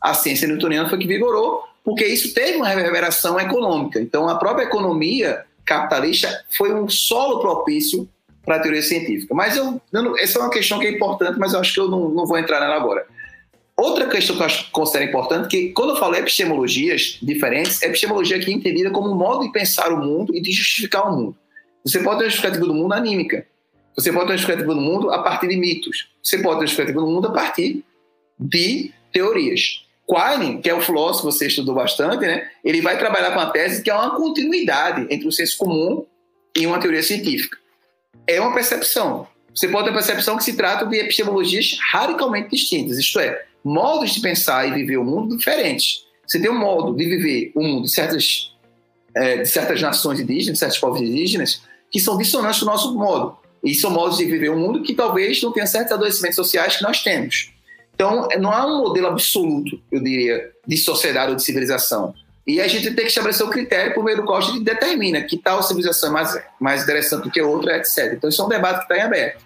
a 0.01 0.13
ciência 0.13 0.47
newtoniana 0.47 0.89
foi 0.89 0.97
que 0.97 1.07
vigorou, 1.07 1.63
porque 1.83 2.05
isso 2.05 2.33
teve 2.33 2.57
uma 2.57 2.67
reverberação 2.67 3.39
econômica. 3.39 3.99
Então, 3.99 4.27
a 4.27 4.35
própria 4.35 4.65
economia 4.65 5.45
capitalista 5.65 6.43
foi 6.49 6.73
um 6.73 6.89
solo 6.89 7.39
propício 7.39 8.09
para 8.43 8.55
a 8.55 8.59
teoria 8.59 8.81
científica. 8.81 9.33
Mas 9.33 9.55
eu, 9.55 9.81
essa 10.17 10.39
é 10.39 10.41
uma 10.41 10.49
questão 10.49 10.79
que 10.79 10.87
é 10.87 10.91
importante, 10.91 11.39
mas 11.39 11.53
eu 11.53 11.59
acho 11.59 11.73
que 11.73 11.79
eu 11.79 11.87
não, 11.87 12.09
não 12.09 12.25
vou 12.25 12.37
entrar 12.37 12.59
nela 12.59 12.75
agora. 12.75 13.05
Outra 13.81 14.05
questão 14.05 14.37
que 14.37 14.43
eu 14.43 14.47
considero 14.71 15.09
importante, 15.09 15.47
que 15.47 15.69
quando 15.69 15.89
eu 15.89 15.95
falo 15.95 16.13
epistemologias 16.13 17.17
diferentes, 17.19 17.81
epistemologia 17.81 18.37
aqui 18.37 18.51
é 18.51 18.53
entendida 18.53 18.91
como 18.91 19.09
um 19.09 19.15
modo 19.15 19.43
de 19.43 19.51
pensar 19.51 19.91
o 19.91 19.97
mundo 19.97 20.35
e 20.35 20.39
de 20.39 20.51
justificar 20.51 21.11
o 21.11 21.17
mundo. 21.17 21.35
Você 21.83 21.97
pode 21.97 22.19
ter 22.19 22.25
uma 22.25 22.29
justificativa 22.29 22.63
do 22.67 22.75
mundo 22.75 22.93
anímica. 22.93 23.43
Você 23.95 24.13
pode 24.13 24.27
ter 24.27 24.33
uma 24.33 24.37
justificativa 24.37 24.75
do 24.75 24.79
mundo 24.79 25.09
a 25.09 25.23
partir 25.23 25.47
de 25.47 25.55
mitos. 25.55 26.09
Você 26.21 26.37
pode 26.37 26.43
ter 26.43 26.57
uma 26.57 26.67
justificativa 26.67 27.01
do 27.01 27.07
mundo 27.07 27.29
a 27.29 27.31
partir 27.31 27.83
de 28.39 28.91
teorias. 29.11 29.83
Quine, 30.07 30.61
que 30.61 30.69
é 30.69 30.75
um 30.75 30.81
filósofo 30.81 31.27
que 31.27 31.33
você 31.33 31.47
estudou 31.47 31.73
bastante, 31.73 32.23
né, 32.23 32.51
ele 32.63 32.81
vai 32.81 32.99
trabalhar 32.99 33.31
com 33.31 33.39
a 33.39 33.49
tese 33.49 33.81
que 33.81 33.89
é 33.89 33.95
uma 33.95 34.15
continuidade 34.15 35.07
entre 35.09 35.27
o 35.27 35.31
senso 35.31 35.57
comum 35.57 36.05
e 36.55 36.67
uma 36.67 36.79
teoria 36.79 37.01
científica. 37.01 37.57
É 38.27 38.39
uma 38.39 38.53
percepção. 38.53 39.27
Você 39.55 39.67
pode 39.67 39.85
ter 39.85 39.89
a 39.89 39.93
percepção 39.93 40.37
que 40.37 40.43
se 40.43 40.55
trata 40.55 40.85
de 40.85 40.97
epistemologias 40.97 41.79
radicalmente 41.91 42.51
distintas, 42.51 42.99
isto 42.99 43.19
é, 43.19 43.43
modos 43.63 44.11
de 44.11 44.21
pensar 44.21 44.67
e 44.67 44.73
viver 44.73 44.97
o 44.97 45.03
mundo 45.03 45.37
diferentes. 45.37 46.05
Você 46.25 46.39
tem 46.39 46.49
um 46.49 46.57
modo 46.57 46.95
de 46.95 47.05
viver 47.05 47.51
o 47.55 47.61
mundo 47.61 47.83
de 47.83 47.91
certas, 47.91 48.55
é, 49.15 49.37
de 49.37 49.49
certas 49.49 49.81
nações 49.81 50.19
indígenas, 50.19 50.53
de 50.53 50.59
certos 50.59 50.79
povos 50.79 51.01
indígenas, 51.01 51.61
que 51.89 51.99
são 51.99 52.17
dissonantes 52.17 52.59
do 52.59 52.65
nosso 52.65 52.95
modo. 52.95 53.37
E 53.63 53.75
são 53.75 53.91
modos 53.91 54.17
de 54.17 54.25
viver 54.25 54.49
o 54.49 54.57
mundo 54.57 54.81
que 54.81 54.95
talvez 54.95 55.41
não 55.43 55.51
tenham 55.51 55.67
certos 55.67 55.91
adoecimentos 55.91 56.35
sociais 56.35 56.77
que 56.77 56.83
nós 56.83 57.03
temos. 57.03 57.51
Então, 57.93 58.27
não 58.39 58.51
há 58.51 58.65
um 58.65 58.79
modelo 58.79 59.07
absoluto, 59.07 59.79
eu 59.91 60.01
diria, 60.01 60.51
de 60.65 60.77
sociedade 60.77 61.31
ou 61.31 61.35
de 61.35 61.43
civilização. 61.43 62.15
E 62.47 62.59
a 62.59 62.67
gente 62.67 62.85
tem 62.87 63.03
que 63.03 63.09
estabelecer 63.09 63.45
o 63.45 63.49
um 63.49 63.51
critério 63.51 63.93
por 63.93 64.03
meio 64.03 64.17
do 64.17 64.23
qual 64.23 64.39
a 64.39 64.41
gente 64.41 64.63
determina 64.63 65.21
que 65.21 65.37
tal 65.37 65.61
civilização 65.61 66.09
é 66.09 66.13
mais, 66.13 66.43
mais 66.59 66.83
interessante 66.83 67.23
do 67.23 67.29
que 67.29 67.41
outra, 67.41 67.77
etc. 67.77 68.13
Então, 68.13 68.29
isso 68.29 68.41
é 68.41 68.45
um 68.45 68.49
debate 68.49 68.77
que 68.77 68.83
está 68.93 68.97
em 68.97 69.01
aberto. 69.01 69.43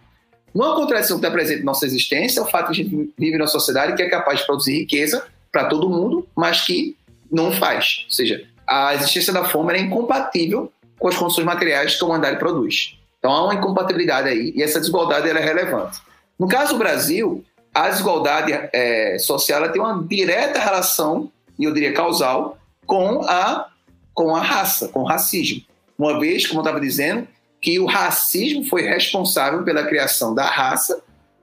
Uma 0.56 0.74
contradição 0.74 1.20
que 1.20 1.26
está 1.26 1.36
presente 1.36 1.62
em 1.62 1.66
nossa 1.66 1.86
existência 1.86 2.40
é 2.40 2.44
o 2.44 2.46
fato 2.46 2.72
de 2.72 2.80
a 2.80 2.84
gente 2.86 3.14
vive 3.18 3.38
numa 3.38 3.46
sociedade 3.46 3.94
que 3.94 4.02
é 4.02 4.10
capaz 4.10 4.40
de 4.40 4.46
produzir 4.46 4.80
riqueza 4.80 5.28
para 5.52 5.66
todo 5.66 5.90
mundo, 5.90 6.26
mas 6.34 6.62
que 6.62 6.96
não 7.30 7.52
faz. 7.52 8.06
Ou 8.06 8.12
seja, 8.12 8.48
a 8.66 8.96
existência 8.96 9.34
da 9.34 9.44
fome 9.44 9.74
é 9.74 9.82
incompatível 9.82 10.72
com 10.98 11.10
as 11.10 11.18
condições 11.18 11.44
materiais 11.44 11.96
que 11.98 12.04
a 12.06 12.08
humanidade 12.08 12.40
produz. 12.40 12.98
Então 13.20 13.34
há 13.34 13.44
uma 13.44 13.54
incompatibilidade 13.54 14.30
aí 14.30 14.54
e 14.56 14.64
essa 14.64 14.80
desigualdade 14.80 15.28
é 15.28 15.34
relevante. 15.34 16.00
No 16.40 16.48
caso 16.48 16.72
do 16.72 16.80
Brasil, 16.80 17.44
a 17.74 17.90
desigualdade 17.90 18.54
é, 18.72 19.20
social 19.20 19.70
tem 19.74 19.82
uma 19.82 20.02
direta 20.08 20.58
relação, 20.58 21.30
e 21.60 21.66
eu 21.66 21.74
diria 21.74 21.92
causal, 21.92 22.58
com 22.86 23.24
a, 23.28 23.68
com 24.14 24.34
a 24.34 24.42
raça, 24.42 24.88
com 24.88 25.02
o 25.02 25.06
racismo. 25.06 25.64
Uma 26.00 26.18
vez, 26.18 26.48
como 26.48 26.62
eu 26.62 26.64
estava 26.64 26.80
dizendo, 26.80 27.28
que 27.66 27.80
o 27.80 27.88
racismo 27.88 28.64
foi 28.66 28.84
responsável 28.84 29.64
pela 29.64 29.88
criação 29.88 30.36
da 30.36 30.46
raça, 30.46 31.02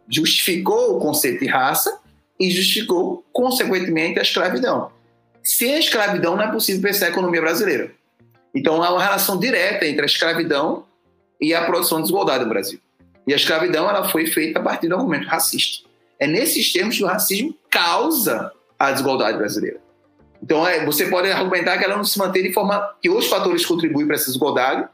justificou 0.09 0.97
o 0.97 1.01
conceito 1.01 1.41
de 1.41 1.49
raça 1.49 1.99
e 2.39 2.49
justificou, 2.49 3.25
consequentemente, 3.33 4.21
a 4.21 4.23
escravidão. 4.23 4.93
Sem 5.43 5.75
a 5.75 5.79
escravidão, 5.81 6.37
não 6.37 6.45
é 6.45 6.53
possível 6.53 6.81
pensar 6.81 7.07
a 7.07 7.09
economia 7.09 7.41
brasileira. 7.41 7.91
Então, 8.55 8.81
há 8.85 8.93
uma 8.93 9.03
relação 9.03 9.37
direta 9.37 9.85
entre 9.85 10.03
a 10.03 10.07
escravidão 10.07 10.85
e 11.41 11.53
a 11.53 11.65
produção 11.65 11.99
de 11.99 12.03
desigualdade 12.03 12.45
no 12.45 12.51
Brasil. 12.51 12.79
E 13.27 13.33
a 13.33 13.37
escravidão 13.37 13.91
ela 13.91 14.09
foi 14.09 14.25
feita 14.29 14.61
a 14.61 14.63
partir 14.63 14.87
do 14.87 14.95
argumento 14.95 15.27
racista. 15.27 15.89
É 16.21 16.29
nesses 16.29 16.73
termos 16.73 16.97
que 16.97 17.03
o 17.03 17.09
racismo 17.09 17.53
causa 17.69 18.53
a 18.79 18.93
desigualdade 18.93 19.39
brasileira. 19.39 19.81
Então, 20.41 20.65
é, 20.65 20.85
você 20.85 21.07
pode 21.07 21.29
argumentar 21.33 21.79
que 21.79 21.85
ela 21.85 21.97
não 21.97 22.05
se 22.05 22.17
mantém 22.17 22.45
de 22.45 22.53
forma 22.53 22.95
que 23.03 23.11
os 23.11 23.27
fatores 23.27 23.67
contribuem 23.67 24.07
para 24.07 24.15
essa 24.15 24.27
desigualdade, 24.27 24.89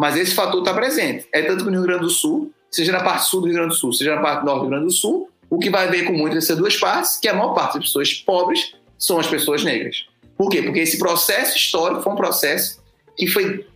mas 0.00 0.16
esse 0.16 0.34
fator 0.34 0.60
está 0.60 0.72
presente. 0.72 1.26
É 1.30 1.42
tanto 1.42 1.66
no 1.66 1.72
Rio 1.72 1.82
Grande 1.82 2.04
do 2.04 2.08
Sul, 2.08 2.50
seja 2.70 2.90
na 2.90 3.04
parte 3.04 3.28
sul 3.28 3.42
do 3.42 3.48
Rio 3.48 3.56
Grande 3.56 3.68
do 3.68 3.74
Sul, 3.74 3.92
seja 3.92 4.14
na 4.14 4.22
parte 4.22 4.46
norte 4.46 4.56
do 4.56 4.62
Rio 4.62 4.70
Grande 4.70 4.86
do 4.86 4.90
Sul, 4.90 5.28
o 5.50 5.58
que 5.58 5.68
vai 5.68 5.90
ver 5.90 6.04
com 6.04 6.14
muito 6.14 6.38
essas 6.38 6.56
duas 6.56 6.74
partes, 6.74 7.18
que 7.18 7.28
a 7.28 7.34
maior 7.34 7.52
parte 7.52 7.74
das 7.74 7.84
pessoas 7.84 8.14
pobres 8.14 8.74
são 8.98 9.20
as 9.20 9.26
pessoas 9.26 9.62
negras. 9.62 10.06
Por 10.38 10.48
quê? 10.48 10.62
Porque 10.62 10.80
esse 10.80 10.98
processo 10.98 11.54
histórico 11.54 12.00
foi 12.00 12.14
um 12.14 12.16
processo 12.16 12.82
que 13.14 13.26
foi, 13.26 13.66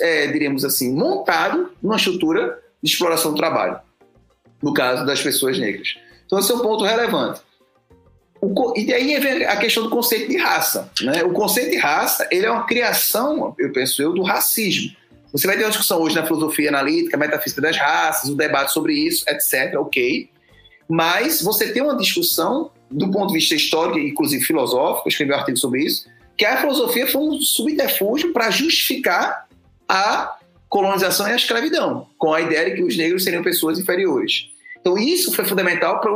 é, 0.00 0.28
diríamos 0.28 0.64
assim, 0.64 0.90
montado 0.90 1.70
numa 1.82 1.96
estrutura 1.96 2.58
de 2.82 2.90
exploração 2.90 3.32
do 3.32 3.36
trabalho, 3.36 3.78
no 4.62 4.72
caso 4.72 5.04
das 5.04 5.20
pessoas 5.20 5.58
negras. 5.58 5.96
Então, 6.24 6.38
esse 6.38 6.50
é 6.50 6.54
um 6.54 6.60
ponto 6.60 6.82
relevante. 6.82 7.42
O, 8.40 8.72
e 8.74 8.86
daí 8.86 9.20
vem 9.20 9.44
a 9.44 9.56
questão 9.58 9.82
do 9.82 9.90
conceito 9.90 10.30
de 10.30 10.38
raça. 10.38 10.90
Né? 11.02 11.22
O 11.24 11.32
conceito 11.34 11.72
de 11.72 11.76
raça 11.76 12.26
ele 12.30 12.46
é 12.46 12.50
uma 12.50 12.64
criação, 12.64 13.54
eu 13.58 13.70
penso 13.70 14.00
eu, 14.00 14.14
do 14.14 14.22
racismo. 14.22 14.96
Você 15.32 15.46
vai 15.46 15.56
ter 15.56 15.64
uma 15.64 15.70
discussão 15.70 16.00
hoje 16.00 16.14
na 16.14 16.26
filosofia 16.26 16.70
analítica, 16.70 17.16
metafísica 17.16 17.60
das 17.60 17.76
raças, 17.76 18.30
o 18.30 18.34
debate 18.34 18.72
sobre 18.72 18.94
isso, 18.94 19.24
etc. 19.28 19.74
Ok. 19.78 20.30
Mas 20.88 21.42
você 21.42 21.70
tem 21.70 21.82
uma 21.82 21.96
discussão 21.96 22.70
do 22.90 23.10
ponto 23.10 23.28
de 23.28 23.34
vista 23.34 23.54
histórico, 23.54 23.98
inclusive 23.98 24.44
filosófico, 24.44 25.06
eu 25.06 25.10
escrevi 25.10 25.32
um 25.32 25.36
artigo 25.36 25.58
sobre 25.58 25.84
isso, 25.84 26.06
que 26.36 26.44
a 26.44 26.58
filosofia 26.58 27.06
foi 27.06 27.20
um 27.20 27.40
subterfúgio 27.40 28.32
para 28.32 28.50
justificar 28.50 29.46
a 29.86 30.38
colonização 30.68 31.28
e 31.28 31.32
a 31.32 31.36
escravidão, 31.36 32.06
com 32.16 32.32
a 32.32 32.40
ideia 32.40 32.70
de 32.70 32.76
que 32.76 32.84
os 32.84 32.96
negros 32.96 33.24
seriam 33.24 33.42
pessoas 33.42 33.78
inferiores. 33.78 34.48
Então, 34.80 34.96
isso 34.96 35.32
foi 35.32 35.44
fundamental 35.44 36.00
para 36.00 36.12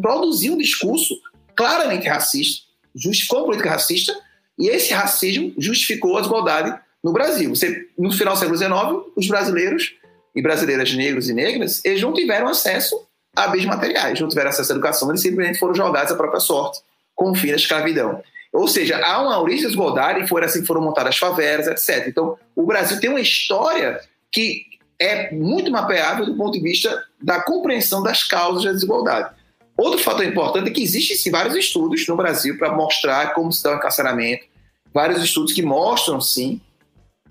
produzir 0.00 0.50
um 0.50 0.56
discurso 0.56 1.14
claramente 1.54 2.06
racista, 2.06 2.64
justificou 2.94 3.40
a 3.40 3.44
política 3.44 3.70
racista, 3.70 4.16
e 4.58 4.68
esse 4.68 4.92
racismo 4.94 5.52
justificou 5.58 6.16
a 6.16 6.20
desigualdade 6.20 6.78
no 7.02 7.12
Brasil. 7.12 7.54
Você, 7.54 7.86
no 7.98 8.12
final 8.12 8.34
do 8.34 8.40
século 8.40 8.58
XIX, 8.58 9.12
os 9.16 9.28
brasileiros 9.28 9.94
e 10.34 10.42
brasileiras 10.42 10.92
negros 10.94 11.28
e 11.28 11.34
negras, 11.34 11.84
eles 11.84 12.02
não 12.02 12.12
tiveram 12.12 12.48
acesso 12.48 13.06
a 13.34 13.48
bens 13.48 13.64
materiais, 13.64 14.20
não 14.20 14.28
tiveram 14.28 14.50
acesso 14.50 14.72
à 14.72 14.74
educação, 14.74 15.08
eles 15.10 15.20
simplesmente 15.20 15.58
foram 15.58 15.74
jogados 15.74 16.12
à 16.12 16.16
própria 16.16 16.40
sorte, 16.40 16.80
com 17.14 17.30
o 17.30 17.34
fim 17.34 17.48
da 17.48 17.56
escravidão. 17.56 18.22
Ou 18.52 18.66
seja, 18.66 18.98
há 19.04 19.20
uma 19.22 19.40
origem 19.40 19.60
de 19.60 19.66
desigualdade 19.66 20.24
e 20.24 20.26
foi 20.26 20.42
assim 20.44 20.64
foram 20.64 20.80
montadas 20.80 21.18
favelas, 21.18 21.66
etc. 21.66 22.06
Então, 22.08 22.38
o 22.54 22.64
Brasil 22.64 22.98
tem 22.98 23.10
uma 23.10 23.20
história 23.20 24.00
que 24.32 24.64
é 24.98 25.30
muito 25.32 25.70
mapeável 25.70 26.24
do 26.24 26.36
ponto 26.36 26.52
de 26.52 26.60
vista 26.60 27.04
da 27.22 27.40
compreensão 27.42 28.02
das 28.02 28.24
causas 28.24 28.64
da 28.64 28.72
desigualdade. 28.72 29.34
Outro 29.76 29.98
fator 29.98 30.24
importante 30.24 30.70
é 30.70 30.72
que 30.72 30.82
existem 30.82 31.16
sim, 31.16 31.30
vários 31.30 31.54
estudos 31.54 32.06
no 32.08 32.16
Brasil 32.16 32.56
para 32.56 32.74
mostrar 32.74 33.34
como 33.34 33.52
se 33.52 33.62
dá 33.62 33.72
o 33.72 33.76
encarceramento, 33.76 34.46
vários 34.92 35.22
estudos 35.22 35.52
que 35.52 35.60
mostram, 35.60 36.18
sim, 36.18 36.60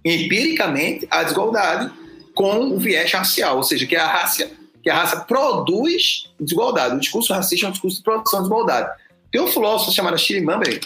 empiricamente, 0.06 1.08
a 1.10 1.24
desigualdade 1.24 1.92
com 2.34 2.60
o 2.70 2.78
viés 2.78 3.12
racial, 3.12 3.58
ou 3.58 3.64
seja, 3.64 3.88
que 3.88 3.96
a 3.96 4.06
raça, 4.06 4.52
que 4.84 4.90
a 4.90 4.96
raça 4.96 5.22
produz 5.22 6.30
desigualdade. 6.40 6.96
O 6.96 7.00
discurso 7.00 7.34
racista 7.34 7.66
é 7.66 7.70
um 7.70 7.72
discurso 7.72 7.98
de 7.98 8.04
produção 8.04 8.40
de 8.40 8.44
desigualdade. 8.44 8.92
Tem 9.32 9.42
um 9.42 9.48
filósofo 9.48 9.92
chamado 9.92 10.18
Shirley 10.18 10.46
Mamberg 10.46 10.82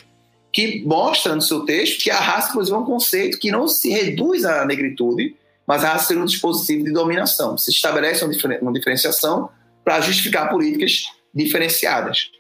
que 0.52 0.84
mostra 0.84 1.36
no 1.36 1.42
seu 1.42 1.62
texto 1.62 2.02
que 2.02 2.10
a 2.10 2.20
raça, 2.20 2.50
inclusive, 2.50 2.76
é 2.76 2.80
um 2.80 2.86
conceito 2.86 3.38
que 3.38 3.52
não 3.52 3.68
se 3.68 3.90
reduz 3.90 4.46
à 4.46 4.66
negritude, 4.66 5.36
mas 5.68 5.84
a 5.84 5.94
raça 5.94 6.08
ser 6.08 6.18
um 6.18 6.26
dispositivo 6.26 6.84
de 6.84 6.92
dominação. 6.92 7.58
Se 7.58 7.70
estabelece 7.70 8.24
uma 8.24 8.74
diferenciação 8.74 9.50
para 9.84 10.02
justificar 10.02 10.50
políticas 10.50 11.04
diferenciadas. 11.34 12.32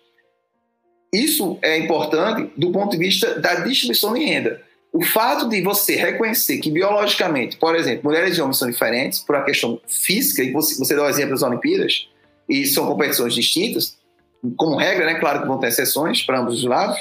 Isso 1.14 1.57
é 1.61 1.77
importante 1.77 2.51
do 2.57 2.72
ponto 2.72 2.91
de 2.91 2.97
vista 2.97 3.39
da 3.39 3.56
distribuição 3.56 4.14
de 4.14 4.26
renda. 4.26 4.61
O 4.91 5.03
fato 5.03 5.48
de 5.48 5.61
você 5.61 5.95
reconhecer 5.95 6.57
que 6.57 6.72
biologicamente, 6.72 7.57
por 7.57 7.76
exemplo, 7.76 8.06
mulheres 8.06 8.38
e 8.38 8.41
homens 8.41 8.57
são 8.57 8.70
diferentes 8.70 9.20
por 9.20 9.36
uma 9.36 9.45
questão 9.45 9.80
física, 9.88 10.44
e 10.44 10.52
você, 10.52 10.76
você 10.76 10.95
deu 10.95 11.03
o 11.03 11.10
exemplo 11.10 11.32
das 11.32 11.44
Olimpíadas, 11.44 12.10
e 12.48 12.66
são 12.66 12.88
competições 12.88 13.36
distintas, 13.36 13.98
como 14.57 14.78
regra, 14.78 15.06
né? 15.06 15.20
Claro 15.20 15.41
que 15.41 15.48
vão 15.48 15.60
ter 15.60 15.68
exceções 15.68 16.24
para 16.24 16.40
ambos 16.40 16.56
os 16.56 16.64
lados, 16.64 16.99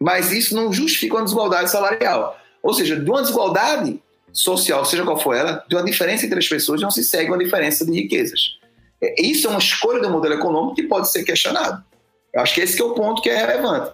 mas 0.00 0.32
isso 0.32 0.54
não 0.54 0.72
justifica 0.72 1.16
uma 1.16 1.24
desigualdade 1.24 1.70
salarial. 1.70 2.38
Ou 2.62 2.72
seja, 2.72 2.96
de 2.96 3.10
uma 3.10 3.20
desigualdade 3.20 4.00
social, 4.32 4.84
seja 4.84 5.04
qual 5.04 5.18
for 5.18 5.34
ela, 5.34 5.64
de 5.68 5.74
uma 5.74 5.84
diferença 5.84 6.24
entre 6.24 6.38
as 6.38 6.48
pessoas 6.48 6.80
não 6.80 6.90
se 6.90 7.04
segue 7.04 7.30
uma 7.30 7.38
diferença 7.38 7.84
de 7.84 7.92
riquezas. 7.92 8.58
É, 9.02 9.22
isso 9.22 9.46
é 9.46 9.50
uma 9.50 9.58
escolha 9.58 10.00
do 10.00 10.10
modelo 10.10 10.34
econômico 10.34 10.76
que 10.76 10.84
pode 10.84 11.10
ser 11.10 11.24
questionado. 11.24 11.84
Eu 12.32 12.40
acho 12.40 12.54
que 12.54 12.60
esse 12.60 12.76
que 12.76 12.82
é 12.82 12.84
o 12.84 12.94
ponto 12.94 13.20
que 13.20 13.30
é 13.30 13.36
relevante. 13.36 13.92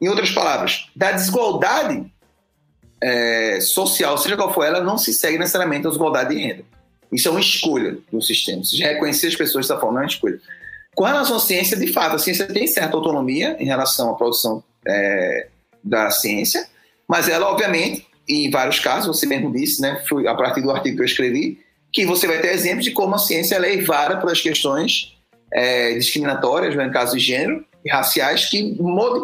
Em 0.00 0.08
outras 0.08 0.30
palavras, 0.30 0.88
da 0.94 1.12
desigualdade 1.12 2.06
é, 3.00 3.60
social, 3.60 4.18
seja 4.18 4.36
qual 4.36 4.52
for 4.52 4.64
ela, 4.64 4.80
não 4.80 4.98
se 4.98 5.12
segue 5.12 5.38
necessariamente 5.38 5.86
a 5.86 5.90
desigualdade 5.90 6.34
de 6.34 6.40
renda. 6.40 6.64
Isso 7.12 7.28
é 7.28 7.30
uma 7.30 7.40
escolha 7.40 7.98
do 8.12 8.20
sistema. 8.20 8.62
Se 8.64 8.76
reconhecer 8.76 9.28
as 9.28 9.36
pessoas 9.36 9.66
dessa 9.66 9.80
forma 9.80 10.00
é 10.00 10.02
uma 10.02 10.08
escolha. 10.08 10.38
Com 10.94 11.04
relação 11.04 11.36
à 11.36 11.40
ciência, 11.40 11.76
de 11.76 11.92
fato, 11.92 12.16
a 12.16 12.18
ciência 12.18 12.46
tem 12.46 12.66
certa 12.66 12.96
autonomia 12.96 13.56
em 13.58 13.64
relação 13.64 14.10
à 14.10 14.14
produção 14.14 14.62
é, 14.86 15.46
da 15.82 16.10
ciência, 16.10 16.66
mas 17.06 17.28
ela, 17.28 17.48
obviamente, 17.48 18.06
em 18.28 18.50
vários 18.50 18.78
casos, 18.78 19.16
você 19.16 19.26
mesmo 19.26 19.50
disse, 19.50 19.80
né, 19.80 20.02
a 20.26 20.34
partir 20.34 20.60
do 20.60 20.70
artigo 20.70 20.96
que 20.96 21.02
eu 21.02 21.06
escrevi, 21.06 21.60
que 21.90 22.04
você 22.04 22.26
vai 22.26 22.40
ter 22.40 22.52
exemplos 22.52 22.84
de 22.84 22.90
como 22.90 23.14
a 23.14 23.18
ciência 23.18 23.54
é 23.54 23.58
levada 23.58 24.18
pelas 24.18 24.40
questões 24.40 25.16
é, 25.52 25.94
discriminatórias, 25.94 26.76
né, 26.76 26.84
no 26.84 26.92
caso 26.92 27.16
de 27.16 27.24
gênero, 27.24 27.64
raciais, 27.86 28.46
que, 28.46 28.76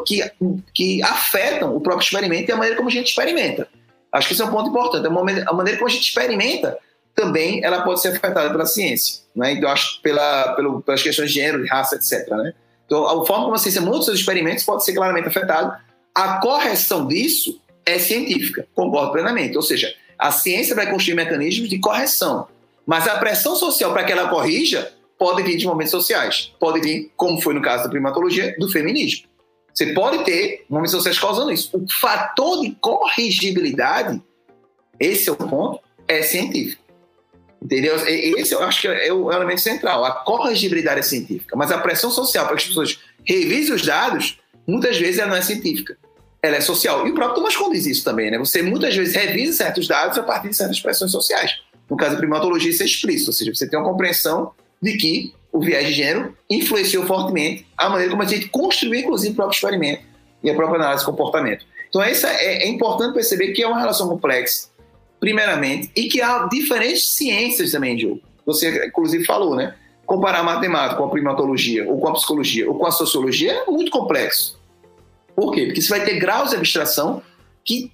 que, 0.06 0.30
que 0.72 1.02
afetam 1.02 1.74
o 1.74 1.80
próprio 1.80 2.04
experimento 2.04 2.50
e 2.50 2.52
a 2.52 2.56
maneira 2.56 2.76
como 2.76 2.88
a 2.88 2.92
gente 2.92 3.08
experimenta. 3.08 3.68
Acho 4.12 4.28
que 4.28 4.34
isso 4.34 4.42
é 4.42 4.46
um 4.46 4.50
ponto 4.50 4.70
importante. 4.70 5.06
A 5.06 5.52
maneira 5.52 5.78
como 5.78 5.88
a 5.88 5.92
gente 5.92 6.08
experimenta 6.08 6.78
também 7.14 7.64
ela 7.64 7.82
pode 7.82 8.00
ser 8.00 8.08
afetada 8.08 8.50
pela 8.50 8.66
ciência. 8.66 9.22
Né? 9.34 9.52
Então, 9.52 9.70
acho 9.70 10.00
pela, 10.02 10.54
pelo, 10.54 10.82
pelas 10.82 11.02
questões 11.02 11.30
de 11.30 11.40
gênero, 11.40 11.62
de 11.62 11.68
raça, 11.68 11.96
etc. 11.96 12.28
Né? 12.30 12.52
Então, 12.86 13.06
a 13.06 13.26
forma 13.26 13.44
como 13.44 13.54
a 13.54 13.58
ciência 13.58 13.80
monta 13.80 14.02
seus 14.02 14.18
experimentos 14.18 14.64
pode 14.64 14.84
ser 14.84 14.94
claramente 14.94 15.28
afetada. 15.28 15.80
A 16.14 16.38
correção 16.38 17.06
disso 17.06 17.60
é 17.86 17.98
científica, 17.98 18.66
concordo 18.74 19.12
plenamente. 19.12 19.56
Ou 19.56 19.62
seja, 19.62 19.92
a 20.18 20.30
ciência 20.30 20.74
vai 20.74 20.90
construir 20.90 21.14
mecanismos 21.14 21.68
de 21.68 21.78
correção, 21.78 22.48
mas 22.86 23.06
a 23.06 23.18
pressão 23.18 23.56
social 23.56 23.92
para 23.92 24.04
que 24.04 24.12
ela 24.12 24.28
corrija 24.28 24.92
pode 25.24 25.42
vir 25.42 25.56
de 25.56 25.64
momentos 25.64 25.90
sociais, 25.90 26.52
pode 26.60 26.82
vir, 26.82 27.10
como 27.16 27.40
foi 27.40 27.54
no 27.54 27.62
caso 27.62 27.84
da 27.84 27.88
primatologia, 27.88 28.54
do 28.58 28.68
feminismo. 28.68 29.26
Você 29.72 29.94
pode 29.94 30.22
ter 30.22 30.66
momentos 30.68 30.90
sociais 30.90 31.18
causando 31.18 31.50
isso. 31.50 31.70
O 31.72 31.90
fator 31.90 32.60
de 32.60 32.72
corrigibilidade, 32.78 34.20
esse 35.00 35.30
é 35.30 35.32
o 35.32 35.36
ponto, 35.36 35.80
é 36.06 36.20
científico. 36.20 36.82
Entendeu? 37.62 37.96
Esse 38.06 38.54
eu 38.54 38.62
acho 38.62 38.82
que 38.82 38.86
é 38.86 39.10
o 39.10 39.32
elemento 39.32 39.62
central. 39.62 40.04
A 40.04 40.12
corrigibilidade 40.12 41.00
é 41.00 41.02
científica, 41.02 41.56
mas 41.56 41.72
a 41.72 41.78
pressão 41.78 42.10
social 42.10 42.44
para 42.44 42.56
que 42.56 42.62
as 42.62 42.68
pessoas 42.68 43.00
revisem 43.26 43.74
os 43.74 43.80
dados, 43.80 44.38
muitas 44.66 44.98
vezes 44.98 45.18
ela 45.18 45.30
não 45.30 45.38
é 45.38 45.42
científica. 45.42 45.96
Ela 46.42 46.56
é 46.56 46.60
social. 46.60 47.06
E 47.06 47.12
o 47.12 47.14
próprio 47.14 47.36
Thomas 47.36 47.56
Kuhn 47.56 47.72
diz 47.72 47.86
isso 47.86 48.04
também, 48.04 48.30
né? 48.30 48.36
Você 48.36 48.60
muitas 48.60 48.94
vezes 48.94 49.14
revisa 49.14 49.56
certos 49.56 49.88
dados 49.88 50.18
a 50.18 50.22
partir 50.22 50.50
de 50.50 50.56
certas 50.56 50.78
pressões 50.80 51.10
sociais. 51.10 51.62
No 51.88 51.96
caso 51.96 52.12
da 52.12 52.18
primatologia, 52.18 52.70
isso 52.70 52.82
é 52.82 52.86
explícito, 52.86 53.30
ou 53.30 53.34
seja, 53.34 53.54
você 53.54 53.66
tem 53.66 53.78
uma 53.78 53.88
compreensão 53.88 54.52
de 54.84 54.96
que 54.96 55.34
o 55.52 55.60
viés 55.60 55.86
de 55.86 55.94
gênero 55.94 56.36
influenciou 56.50 57.06
fortemente 57.06 57.66
a 57.76 57.88
maneira 57.88 58.10
como 58.10 58.22
a 58.22 58.26
gente 58.26 58.48
construiu, 58.48 59.00
inclusive, 59.00 59.32
o 59.32 59.36
próprio 59.36 59.56
experimento 59.56 60.02
e 60.42 60.50
a 60.50 60.54
própria 60.54 60.78
análise 60.78 61.04
de 61.04 61.10
comportamento. 61.10 61.64
Então, 61.88 62.02
essa 62.02 62.28
é, 62.28 62.64
é 62.64 62.68
importante 62.68 63.14
perceber 63.14 63.52
que 63.52 63.62
é 63.62 63.66
uma 63.66 63.78
relação 63.78 64.08
complexa 64.08 64.74
primeiramente, 65.24 65.90
e 65.96 66.02
que 66.02 66.20
há 66.20 66.46
diferentes 66.52 67.14
ciências 67.14 67.72
também, 67.72 67.96
Diogo. 67.96 68.20
Você, 68.44 68.86
inclusive, 68.86 69.24
falou, 69.24 69.54
né? 69.56 69.74
Comparar 70.04 70.40
a 70.40 70.42
matemática 70.42 70.96
com 70.96 71.06
a 71.06 71.08
primatologia, 71.08 71.88
ou 71.88 71.98
com 71.98 72.08
a 72.08 72.12
psicologia, 72.12 72.68
ou 72.68 72.78
com 72.78 72.86
a 72.86 72.90
sociologia 72.90 73.52
é 73.52 73.70
muito 73.70 73.90
complexo. 73.90 74.60
Por 75.34 75.50
quê? 75.54 75.64
Porque 75.64 75.80
você 75.80 75.88
vai 75.88 76.04
ter 76.04 76.18
graus 76.18 76.50
de 76.50 76.56
abstração 76.56 77.22
que, 77.64 77.90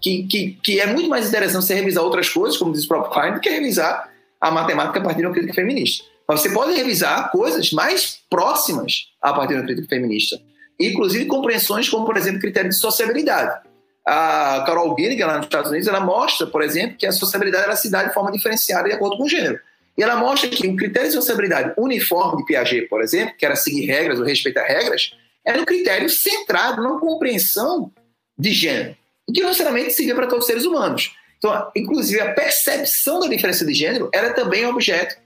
que, 0.00 0.22
que, 0.22 0.58
que 0.62 0.80
é 0.80 0.86
muito 0.86 1.10
mais 1.10 1.28
interessante 1.28 1.66
você 1.66 1.74
revisar 1.74 2.02
outras 2.02 2.30
coisas, 2.30 2.56
como 2.56 2.72
diz 2.72 2.84
o 2.84 2.88
próprio 2.88 3.12
Klein, 3.12 3.34
do 3.34 3.40
que 3.40 3.50
revisar 3.50 4.08
a 4.40 4.50
matemática 4.50 5.00
a 5.00 5.02
partir 5.02 5.20
de 5.20 5.26
uma 5.26 5.34
crítica 5.34 5.52
feminista. 5.52 6.06
Mas 6.30 6.42
você 6.42 6.50
pode 6.50 6.74
revisar 6.74 7.32
coisas 7.32 7.72
mais 7.72 8.20
próximas 8.30 9.08
a 9.20 9.32
partir 9.32 9.54
uma 9.54 9.64
crítica 9.64 9.88
feminista. 9.88 10.40
Inclusive 10.78 11.26
compreensões 11.26 11.88
como, 11.88 12.06
por 12.06 12.16
exemplo, 12.16 12.40
critério 12.40 12.70
de 12.70 12.76
sociabilidade 12.76 13.68
a 14.06 14.62
Carol 14.64 14.94
Gilligan, 14.96 15.26
lá 15.26 15.36
nos 15.38 15.46
Estados 15.46 15.70
Unidos, 15.70 15.88
ela 15.88 15.98
mostra, 15.98 16.46
por 16.46 16.62
exemplo, 16.62 16.96
que 16.96 17.04
a 17.04 17.10
sociabilidade 17.10 17.64
ela 17.64 17.74
se 17.74 17.90
dá 17.90 18.04
de 18.04 18.14
forma 18.14 18.30
diferenciada 18.30 18.88
de 18.88 18.94
acordo 18.94 19.16
com 19.16 19.24
o 19.24 19.28
gênero. 19.28 19.58
E 19.98 20.02
ela 20.04 20.16
mostra 20.16 20.48
que 20.48 20.68
o 20.68 20.76
critério 20.76 21.08
de 21.08 21.14
sociabilidade 21.14 21.74
uniforme 21.76 22.38
de 22.38 22.46
Piaget, 22.46 22.88
por 22.88 23.02
exemplo, 23.02 23.34
que 23.36 23.44
era 23.44 23.56
seguir 23.56 23.86
regras 23.86 24.20
ou 24.20 24.24
respeitar 24.24 24.64
regras, 24.64 25.12
era 25.44 25.60
um 25.60 25.64
critério 25.64 26.08
centrado 26.08 26.80
na 26.80 26.98
compreensão 27.00 27.90
de 28.38 28.52
gênero, 28.52 28.96
e 29.28 29.32
que 29.32 29.40
não 29.40 29.48
necessariamente 29.48 29.92
servia 29.92 30.14
para 30.14 30.28
todos 30.28 30.44
os 30.44 30.46
seres 30.46 30.64
humanos. 30.64 31.12
Então, 31.38 31.70
inclusive, 31.74 32.20
a 32.20 32.32
percepção 32.32 33.18
da 33.18 33.26
diferença 33.26 33.66
de 33.66 33.74
gênero 33.74 34.08
era 34.14 34.32
também 34.32 34.64
objeto 34.66 35.16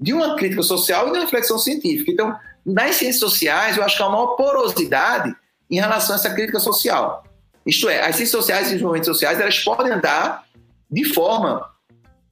de 0.00 0.12
uma 0.12 0.36
crítica 0.36 0.62
social 0.62 1.08
e 1.08 1.12
de 1.12 1.18
uma 1.18 1.24
reflexão 1.24 1.58
científica. 1.58 2.10
Então, 2.10 2.36
nas 2.64 2.96
ciências 2.96 3.20
sociais, 3.20 3.76
eu 3.76 3.82
acho 3.82 3.96
que 3.96 4.02
há 4.02 4.08
uma 4.08 4.36
porosidade 4.36 5.34
em 5.70 5.80
relação 5.80 6.14
a 6.14 6.18
essa 6.18 6.30
crítica 6.30 6.60
social. 6.60 7.24
Isto 7.66 7.88
é, 7.88 8.00
as 8.00 8.16
ciências 8.16 8.30
sociais 8.30 8.72
e 8.72 8.76
os 8.76 8.82
movimentos 8.82 9.08
sociais 9.08 9.40
elas 9.40 9.58
podem 9.58 9.92
andar 9.92 10.44
de 10.90 11.04
forma 11.12 11.68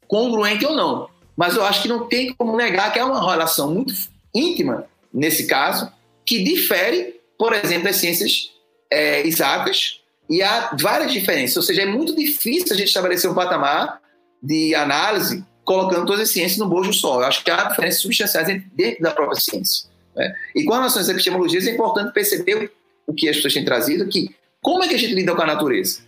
congruente 0.09 0.65
ou 0.65 0.75
não. 0.75 1.09
Mas 1.37 1.55
eu 1.55 1.65
acho 1.65 1.83
que 1.83 1.89
não 1.89 2.07
tem 2.07 2.33
como 2.35 2.57
negar 2.57 2.93
que 2.93 2.99
há 2.99 3.05
uma 3.05 3.31
relação 3.31 3.73
muito 3.73 3.93
íntima, 4.35 4.87
nesse 5.13 5.47
caso, 5.47 5.93
que 6.25 6.43
difere, 6.43 7.21
por 7.39 7.53
exemplo, 7.53 7.85
das 7.85 7.97
ciências 7.97 8.51
é, 8.91 9.27
exatas, 9.27 10.01
e 10.29 10.43
há 10.43 10.75
várias 10.81 11.13
diferenças. 11.13 11.57
Ou 11.57 11.63
seja, 11.63 11.83
é 11.83 11.87
muito 11.87 12.17
difícil 12.17 12.75
a 12.75 12.77
gente 12.77 12.89
estabelecer 12.89 13.31
um 13.31 13.35
patamar 13.35 14.01
de 14.43 14.75
análise 14.75 15.45
colocando 15.67 16.07
todas 16.07 16.23
as 16.23 16.31
ciências 16.31 16.59
no 16.59 16.67
bojo 16.67 16.93
só. 16.93 17.21
Eu 17.21 17.27
acho 17.27 17.45
que 17.45 17.51
há 17.51 17.65
diferenças 17.65 18.01
substanciais 18.01 18.63
dentro 18.73 19.03
da 19.03 19.11
própria 19.11 19.39
ciência. 19.39 19.91
Né? 20.15 20.33
E 20.55 20.65
com 20.65 20.73
relação 20.73 21.03
às 21.03 21.09
epistemologias, 21.09 21.67
é 21.67 21.73
importante 21.73 22.15
perceber 22.15 22.73
o 23.07 23.13
que 23.13 23.29
as 23.29 23.37
pessoas 23.37 23.53
têm 23.53 23.65
trazido, 23.65 24.09
que 24.09 24.35
como 24.63 24.83
é 24.83 24.89
que 24.89 24.95
a 24.95 24.99
gente 24.99 25.15
lida 25.15 25.35
com 25.35 25.43
a 25.43 25.47
natureza? 25.47 26.01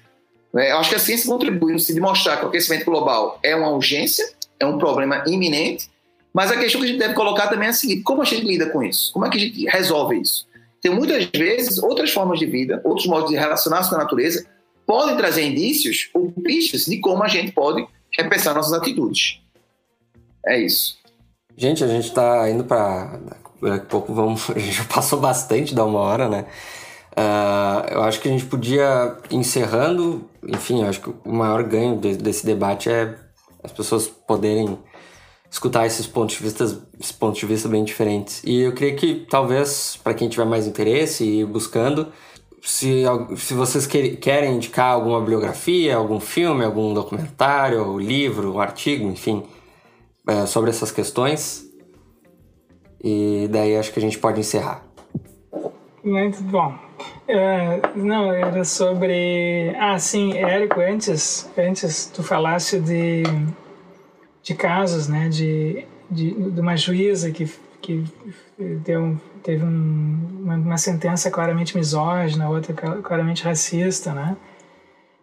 É, 0.57 0.73
eu 0.73 0.79
acho 0.79 0.89
que 0.89 0.97
a 0.97 0.99
ciência 0.99 1.31
contribui 1.31 1.73
no 1.73 1.79
de 1.79 2.01
mostrar 2.01 2.39
que 2.39 2.45
o 2.47 2.49
aquecimento 2.49 2.85
global 2.87 3.39
é 3.43 3.55
uma 3.55 3.71
urgência, 3.71 4.33
é 4.59 4.65
um 4.65 4.79
problema 4.79 5.23
iminente, 5.27 5.91
mas 6.33 6.51
a 6.51 6.57
questão 6.57 6.81
que 6.81 6.87
a 6.87 6.91
gente 6.91 6.99
deve 6.99 7.15
colocar 7.15 7.49
também 7.49 7.67
é 7.67 7.71
a 7.71 7.75
seguinte: 7.75 8.03
como 8.03 8.23
a 8.23 8.25
gente 8.25 8.47
lida 8.47 8.67
com 8.71 8.83
isso? 8.83 9.13
Como 9.13 9.27
é 9.27 9.31
que 9.31 9.37
a 9.37 9.41
gente 9.41 9.65
resolve 9.67 10.21
isso? 10.21 10.47
Tem 10.81 10.95
muitas 10.95 11.25
vezes 11.27 11.79
outras 11.79 12.11
formas 12.11 12.39
de 12.39 12.47
vida, 12.47 12.81
outros 12.85 13.07
modos 13.07 13.31
de 13.31 13.37
relacionar-se 13.37 13.91
com 13.91 13.97
a 13.97 13.99
natureza, 13.99 14.47
podem 14.87 15.17
trazer 15.17 15.43
indícios 15.43 16.09
ou 16.15 16.33
pistas 16.33 16.85
de 16.85 16.99
como 16.99 17.23
a 17.23 17.29
gente 17.29 17.53
pode 17.53 17.87
repensar 18.17 18.55
nossas 18.55 18.73
atitudes. 18.73 19.41
É 20.49 20.59
isso. 20.59 20.97
Gente, 21.55 21.85
a 21.85 21.87
gente 21.87 22.07
está 22.07 22.49
indo 22.49 22.65
para. 22.65 23.21
Daqui 23.61 23.85
a 23.85 23.89
pouco 23.89 24.15
vamos. 24.15 24.49
A 24.51 24.59
gente 24.59 24.73
já 24.73 24.85
passou 24.85 25.21
bastante 25.21 25.75
da 25.75 25.85
uma 25.85 25.99
hora, 25.99 26.29
né? 26.29 26.47
Uh, 27.13 27.95
eu 27.95 28.03
acho 28.05 28.21
que 28.21 28.29
a 28.29 28.31
gente 28.31 28.47
podia, 28.47 29.17
encerrando, 29.29 30.31
enfim, 30.47 30.83
eu 30.83 30.89
acho 30.89 31.01
que 31.01 31.11
o 31.11 31.33
maior 31.33 31.65
ganho 31.65 31.99
de, 31.99 32.17
desse 32.17 32.47
debate 32.47 32.89
é 32.89 33.17
as 33.65 33.73
pessoas 33.73 34.07
poderem 34.07 34.79
escutar 35.51 35.85
esses 35.85 36.07
pontos 36.07 36.37
de 36.37 36.43
vista, 36.45 36.63
esses 37.01 37.11
pontos 37.11 37.41
de 37.41 37.47
vista 37.47 37.69
bem 37.69 37.83
diferentes. 37.83 38.41
E 38.45 38.61
eu 38.61 38.73
queria 38.73 38.95
que 38.95 39.27
talvez 39.29 39.99
para 40.03 40.15
quem 40.15 40.29
tiver 40.29 40.45
mais 40.45 40.69
interesse 40.69 41.25
e 41.25 41.45
buscando, 41.45 42.13
se, 42.63 43.03
se 43.37 43.53
vocês 43.53 43.85
querem 43.87 44.55
indicar 44.55 44.93
alguma 44.93 45.19
bibliografia, 45.19 45.97
algum 45.97 46.21
filme, 46.21 46.65
algum 46.65 46.95
documentário, 46.95 47.99
livro, 47.99 48.55
um 48.55 48.61
artigo, 48.61 49.09
enfim, 49.09 49.43
é, 50.29 50.45
sobre 50.45 50.69
essas 50.71 50.93
questões. 50.93 51.67
E 53.03 53.49
daí 53.51 53.77
acho 53.77 53.93
que 53.93 53.99
a 53.99 54.03
gente 54.03 54.19
pode 54.19 54.39
encerrar. 54.39 54.85
Muito 56.05 56.43
bom. 56.43 56.77
É, 57.27 57.81
não, 57.95 58.33
era 58.33 58.65
sobre. 58.65 59.75
Ah, 59.79 59.99
sim, 59.99 60.35
Érico, 60.37 60.81
antes, 60.81 61.49
antes 61.57 62.07
tu 62.07 62.23
falasse 62.23 62.79
de, 62.81 63.23
de 64.43 64.55
casos, 64.55 65.09
né, 65.09 65.29
de, 65.29 65.87
de, 66.11 66.51
de 66.51 66.61
uma 66.61 66.77
juíza 66.77 67.31
que, 67.31 67.51
que 67.81 68.05
deu, 68.59 69.21
teve 69.43 69.65
um, 69.65 70.41
uma, 70.43 70.55
uma 70.57 70.79
sentença 70.79 71.31
claramente 71.31 71.77
misógina, 71.77 72.49
outra 72.49 72.75
claramente 72.75 73.45
racista, 73.45 74.13
né? 74.13 74.37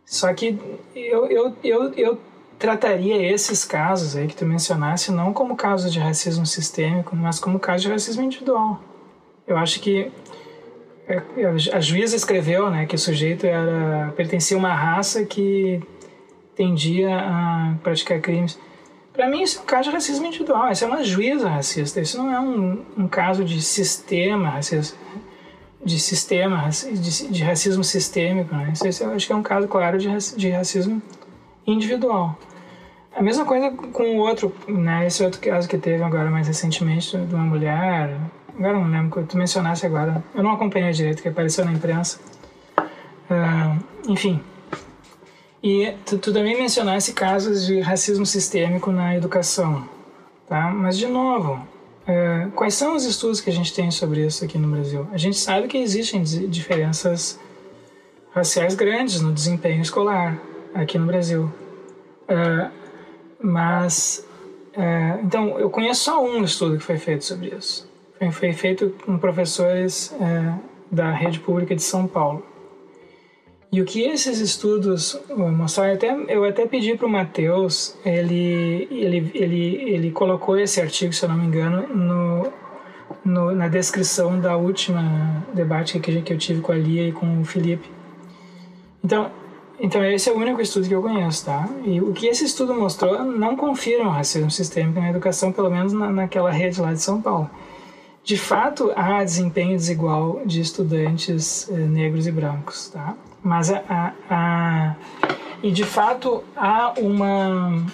Só 0.05 0.31
que 0.33 0.57
eu, 0.95 1.25
eu, 1.25 1.55
eu, 1.63 1.93
eu 1.93 2.19
trataria 2.57 3.21
esses 3.21 3.65
casos 3.65 4.15
aí 4.15 4.27
que 4.27 4.35
tu 4.35 4.45
mencionasse 4.45 5.11
não 5.11 5.33
como 5.33 5.55
casos 5.55 5.91
de 5.91 5.99
racismo 5.99 6.45
sistêmico, 6.45 7.15
mas 7.15 7.39
como 7.39 7.59
casos 7.59 7.83
de 7.83 7.89
racismo 7.89 8.23
individual. 8.23 8.79
Eu 9.47 9.57
acho 9.57 9.79
que 9.79 10.11
é, 11.07 11.21
a 11.73 11.79
juíza 11.79 12.15
escreveu 12.15 12.69
né, 12.69 12.85
que 12.85 12.95
o 12.95 12.99
sujeito 12.99 13.45
era, 13.45 14.11
pertencia 14.15 14.57
a 14.57 14.59
uma 14.59 14.73
raça 14.73 15.23
que 15.23 15.81
tendia 16.55 17.15
a 17.15 17.75
praticar 17.83 18.19
crimes. 18.21 18.57
Para 19.13 19.29
mim, 19.29 19.43
isso 19.43 19.59
é 19.59 19.61
um 19.61 19.65
caso 19.65 19.89
de 19.89 19.95
racismo 19.95 20.25
individual. 20.25 20.71
Isso 20.71 20.83
é 20.83 20.87
uma 20.87 21.03
juíza 21.03 21.47
racista. 21.47 22.01
Isso 22.01 22.17
não 22.17 22.33
é 22.33 22.39
um, 22.39 22.83
um 22.97 23.07
caso 23.07 23.45
de 23.45 23.61
sistema 23.61 24.49
racista, 24.49 24.97
de 25.83 25.99
sistema 25.99 26.69
de, 26.69 27.27
de 27.27 27.43
racismo 27.43 27.83
sistêmico. 27.83 28.53
Né? 28.53 28.73
Isso, 28.73 29.03
eu 29.03 29.11
acho 29.11 29.27
que 29.27 29.31
é 29.31 29.35
um 29.35 29.43
caso 29.43 29.67
claro 29.67 29.97
de, 29.97 30.09
de 30.35 30.49
racismo 30.49 31.01
individual. 31.65 32.37
A 33.15 33.21
mesma 33.21 33.45
coisa 33.45 33.71
com 33.71 34.03
o 34.03 34.17
outro, 34.17 34.53
né? 34.67 35.07
Esse 35.07 35.23
outro 35.23 35.39
caso 35.39 35.67
que 35.67 35.77
teve 35.77 36.03
agora 36.03 36.29
mais 36.29 36.47
recentemente 36.47 37.17
de 37.17 37.33
uma 37.33 37.45
mulher 37.45 38.19
Agora 38.57 38.79
não 38.79 38.89
lembro, 38.89 39.25
tu 39.25 39.37
mencionasse 39.37 39.85
agora. 39.85 40.23
Eu 40.33 40.41
não 40.41 40.51
acompanhei 40.51 40.91
direito, 40.91 41.21
que 41.21 41.27
apareceu 41.27 41.65
na 41.65 41.73
imprensa. 41.73 42.19
Uh, 43.29 44.11
enfim. 44.11 44.41
E 45.61 45.93
tu, 46.05 46.17
tu, 46.17 46.31
também 46.31 46.57
mencionasse 46.57 47.11
casos 47.11 47.65
de 47.65 47.81
racismo 47.81 48.25
sistêmico 48.25 48.91
na 48.91 49.15
educação. 49.15 49.87
Tá? 50.47 50.71
Mas, 50.71 50.97
de 50.97 51.07
novo, 51.07 51.55
uh, 52.07 52.49
quais 52.51 52.75
são 52.75 52.95
os 52.95 53.03
estudos 53.03 53.41
que 53.41 53.49
a 53.49 53.53
gente 53.53 53.73
tem 53.73 53.91
sobre 53.91 54.25
isso 54.25 54.45
aqui 54.45 54.57
no 54.57 54.69
Brasil? 54.69 55.05
A 55.11 55.17
gente 55.17 55.37
sabe 55.37 55.67
que 55.67 55.77
existem 55.77 56.23
diferenças 56.23 57.37
raciais 58.33 58.73
grandes 58.73 59.19
no 59.19 59.33
desempenho 59.33 59.81
escolar 59.81 60.39
aqui 60.75 60.99
no 60.99 61.07
Brasil. 61.07 61.51
Uh, 62.29 62.69
mas, 63.41 64.27
então, 65.23 65.59
eu 65.59 65.69
conheço 65.69 66.03
só 66.05 66.23
um 66.23 66.43
estudo 66.43 66.77
que 66.77 66.83
foi 66.83 66.97
feito 66.97 67.23
sobre 67.23 67.55
isso 67.55 67.87
foi 68.31 68.53
feito 68.53 68.93
com 69.05 69.17
professores 69.17 70.13
é, 70.19 70.53
da 70.91 71.11
rede 71.11 71.39
pública 71.39 71.75
de 71.75 71.83
São 71.83 72.07
Paulo. 72.07 72.43
E 73.71 73.81
o 73.81 73.85
que 73.85 74.03
esses 74.03 74.39
estudos 74.39 75.19
mostraram, 75.29 75.91
eu 75.91 75.95
até, 75.95 76.33
eu 76.33 76.45
até 76.45 76.65
pedi 76.65 76.95
para 76.95 77.07
o 77.07 77.09
Matheus, 77.09 77.97
ele, 78.05 78.87
ele, 78.89 79.31
ele, 79.33 79.75
ele 79.91 80.11
colocou 80.11 80.57
esse 80.57 80.79
artigo, 80.79 81.11
se 81.11 81.25
eu 81.25 81.29
não 81.29 81.37
me 81.37 81.45
engano, 81.45 81.85
no, 81.93 82.53
no, 83.25 83.51
na 83.53 83.67
descrição 83.67 84.39
da 84.39 84.55
última 84.55 85.45
debate 85.53 85.99
que, 85.99 86.21
que 86.21 86.31
eu 86.31 86.37
tive 86.37 86.61
com 86.61 86.71
a 86.71 86.75
Lia 86.75 87.09
e 87.09 87.11
com 87.11 87.41
o 87.41 87.43
Felipe. 87.43 87.89
Então, 89.03 89.29
então 89.79 90.03
esse 90.03 90.29
é 90.29 90.33
o 90.33 90.37
único 90.37 90.61
estudo 90.61 90.87
que 90.87 90.95
eu 90.95 91.01
conheço, 91.01 91.45
tá? 91.45 91.67
E 91.83 92.01
o 92.01 92.13
que 92.13 92.27
esse 92.27 92.45
estudo 92.45 92.73
mostrou 92.73 93.23
não 93.23 93.55
confirma 93.55 94.09
o 94.09 94.13
racismo 94.13 94.49
sistêmico 94.49 94.99
na 94.99 95.09
educação, 95.09 95.51
pelo 95.51 95.69
menos 95.69 95.93
na, 95.93 96.09
naquela 96.09 96.51
rede 96.51 96.79
lá 96.79 96.93
de 96.93 97.01
São 97.01 97.21
Paulo. 97.21 97.49
De 98.23 98.37
fato, 98.37 98.91
há 98.95 99.23
desempenho 99.23 99.77
desigual 99.77 100.41
de 100.45 100.59
estudantes 100.59 101.69
eh, 101.69 101.73
negros 101.73 102.25
e 102.25 102.31
brancos, 102.31 102.89
tá? 102.89 103.15
Mas 103.43 103.71
a, 103.71 103.83
a, 103.87 104.13
a, 104.29 104.95
e 105.61 105.71
de 105.71 105.83
fato 105.83 106.43
há 106.55 106.93
uma 106.97 107.85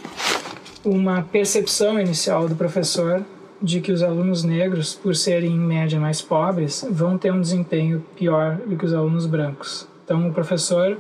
uma 0.83 1.21
percepção 1.21 1.99
inicial 1.99 2.47
do 2.47 2.55
professor 2.55 3.23
de 3.61 3.79
que 3.79 3.91
os 3.91 4.01
alunos 4.01 4.43
negros, 4.43 4.95
por 4.95 5.15
serem 5.15 5.51
em 5.51 5.59
média 5.59 5.99
mais 5.99 6.21
pobres, 6.21 6.85
vão 6.89 7.17
ter 7.17 7.31
um 7.31 7.39
desempenho 7.39 8.03
pior 8.15 8.55
do 8.65 8.75
que 8.75 8.85
os 8.85 8.93
alunos 8.93 9.27
brancos. 9.27 9.87
Então, 10.03 10.27
o 10.27 10.33
professor 10.33 10.97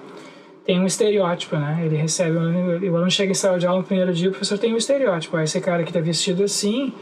tem 0.65 0.79
um 0.79 0.85
estereótipo, 0.85 1.55
né? 1.57 1.81
Ele 1.83 1.95
recebe, 1.95 2.37
o 2.37 2.95
aluno 2.95 3.09
chega 3.09 3.31
em 3.31 3.35
sala 3.35 3.57
de 3.57 3.65
aula 3.65 3.79
no 3.79 3.85
primeiro 3.85 4.13
dia, 4.13 4.29
o 4.29 4.31
professor 4.31 4.57
tem 4.57 4.73
um 4.73 4.77
estereótipo. 4.77 5.35
Ah, 5.37 5.43
esse 5.43 5.59
cara 5.59 5.83
que 5.83 5.89
está 5.89 5.99
vestido 5.99 6.43
assim, 6.43 6.93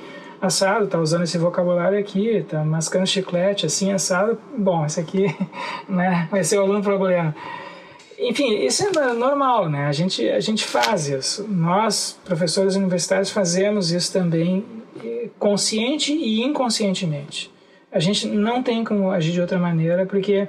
assado, 0.41 0.87
tá 0.87 0.99
usando 0.99 1.23
esse 1.23 1.37
vocabulário 1.37 1.99
aqui, 1.99 2.45
tá 2.47 2.63
mascando 2.63 3.05
chiclete, 3.05 3.65
assim, 3.65 3.91
assado. 3.91 4.37
Bom, 4.57 4.85
esse 4.85 4.99
aqui, 4.99 5.25
né? 5.87 6.27
Vai 6.31 6.43
ser 6.43 6.57
o 6.57 6.61
aluno 6.61 6.81
problema. 6.81 7.35
Enfim, 8.17 8.65
isso 8.65 8.85
é 8.85 9.13
normal, 9.13 9.69
né? 9.69 9.85
A 9.87 9.91
gente, 9.93 10.27
a 10.29 10.39
gente 10.39 10.65
faz 10.65 11.07
isso. 11.07 11.47
Nós, 11.47 12.19
professores 12.25 12.75
universitários, 12.75 13.29
fazemos 13.29 13.91
isso 13.91 14.11
também 14.11 14.65
consciente 15.37 16.11
e 16.13 16.41
inconscientemente. 16.41 17.51
A 17.91 17.99
gente 17.99 18.27
não 18.27 18.61
tem 18.61 18.83
como 18.83 19.09
agir 19.09 19.31
de 19.31 19.41
outra 19.41 19.57
maneira, 19.57 20.05
porque, 20.05 20.47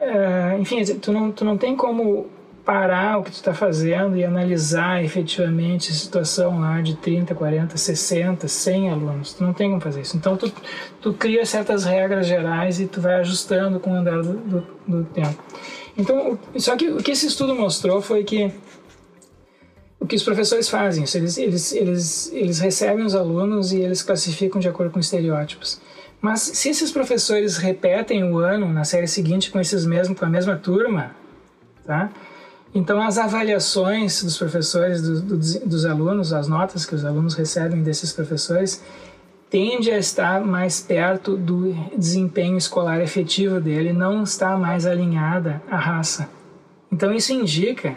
eh, 0.00 0.56
enfim, 0.60 0.84
tu 0.84 1.12
não, 1.12 1.30
tu 1.32 1.44
não 1.44 1.56
tem 1.56 1.76
como 1.76 2.26
parar 2.64 3.18
o 3.18 3.22
que 3.22 3.30
tu 3.30 3.36
está 3.36 3.54
fazendo 3.54 4.14
e 4.14 4.22
analisar 4.22 5.02
efetivamente 5.02 5.90
a 5.90 5.94
situação 5.94 6.60
lá 6.60 6.82
de 6.82 6.96
30, 6.96 7.34
40, 7.34 7.78
60, 7.78 8.46
100 8.46 8.90
alunos. 8.90 9.32
Tu 9.32 9.42
não 9.42 9.54
tem 9.54 9.70
como 9.70 9.80
fazer 9.80 10.02
isso. 10.02 10.18
Então, 10.18 10.36
tu, 10.36 10.52
tu 11.00 11.14
cria 11.14 11.46
certas 11.46 11.86
regras 11.86 12.26
gerais 12.26 12.78
e 12.78 12.86
tu 12.86 13.00
vai 13.00 13.14
ajustando 13.14 13.80
com 13.80 13.92
o 13.92 13.94
andar 13.94 14.20
do, 14.20 14.34
do, 14.34 14.66
do 14.86 15.04
tempo. 15.04 15.42
Então, 15.96 16.38
só 16.56 16.76
que 16.76 16.88
o 16.90 16.98
que 16.98 17.12
esse 17.12 17.26
estudo 17.26 17.54
mostrou 17.54 18.02
foi 18.02 18.22
que 18.22 18.52
o 19.98 20.06
que 20.06 20.14
os 20.14 20.22
professores 20.22 20.68
fazem, 20.68 21.04
eles, 21.14 21.38
eles, 21.38 21.72
eles, 21.72 22.32
eles 22.32 22.58
recebem 22.60 23.04
os 23.04 23.14
alunos 23.14 23.72
e 23.72 23.80
eles 23.80 24.02
classificam 24.02 24.60
de 24.60 24.68
acordo 24.68 24.92
com 24.92 25.00
estereótipos. 25.00 25.80
Mas 26.20 26.40
se 26.40 26.70
esses 26.70 26.90
professores 26.90 27.56
repetem 27.56 28.24
o 28.24 28.38
ano 28.38 28.68
na 28.72 28.84
série 28.84 29.06
seguinte 29.06 29.50
com 29.50 29.60
esses 29.60 29.86
mesmos, 29.86 30.18
com 30.18 30.24
a 30.24 30.28
mesma 30.28 30.56
turma, 30.56 31.12
tá? 31.86 32.10
Então 32.74 33.00
as 33.00 33.18
avaliações 33.18 34.22
dos 34.22 34.36
professores, 34.36 35.00
do, 35.00 35.20
do, 35.20 35.36
dos 35.36 35.86
alunos, 35.86 36.32
as 36.32 36.48
notas 36.48 36.84
que 36.84 36.94
os 36.94 37.04
alunos 37.04 37.34
recebem 37.34 37.82
desses 37.82 38.12
professores, 38.12 38.82
tende 39.48 39.90
a 39.90 39.98
estar 39.98 40.44
mais 40.44 40.80
perto 40.80 41.36
do 41.36 41.72
desempenho 41.96 42.58
escolar 42.58 43.00
efetivo 43.00 43.60
dele, 43.60 43.92
não 43.92 44.22
está 44.22 44.56
mais 44.56 44.86
alinhada 44.86 45.62
à 45.70 45.76
raça. 45.76 46.28
Então 46.92 47.12
isso 47.12 47.32
indica 47.32 47.94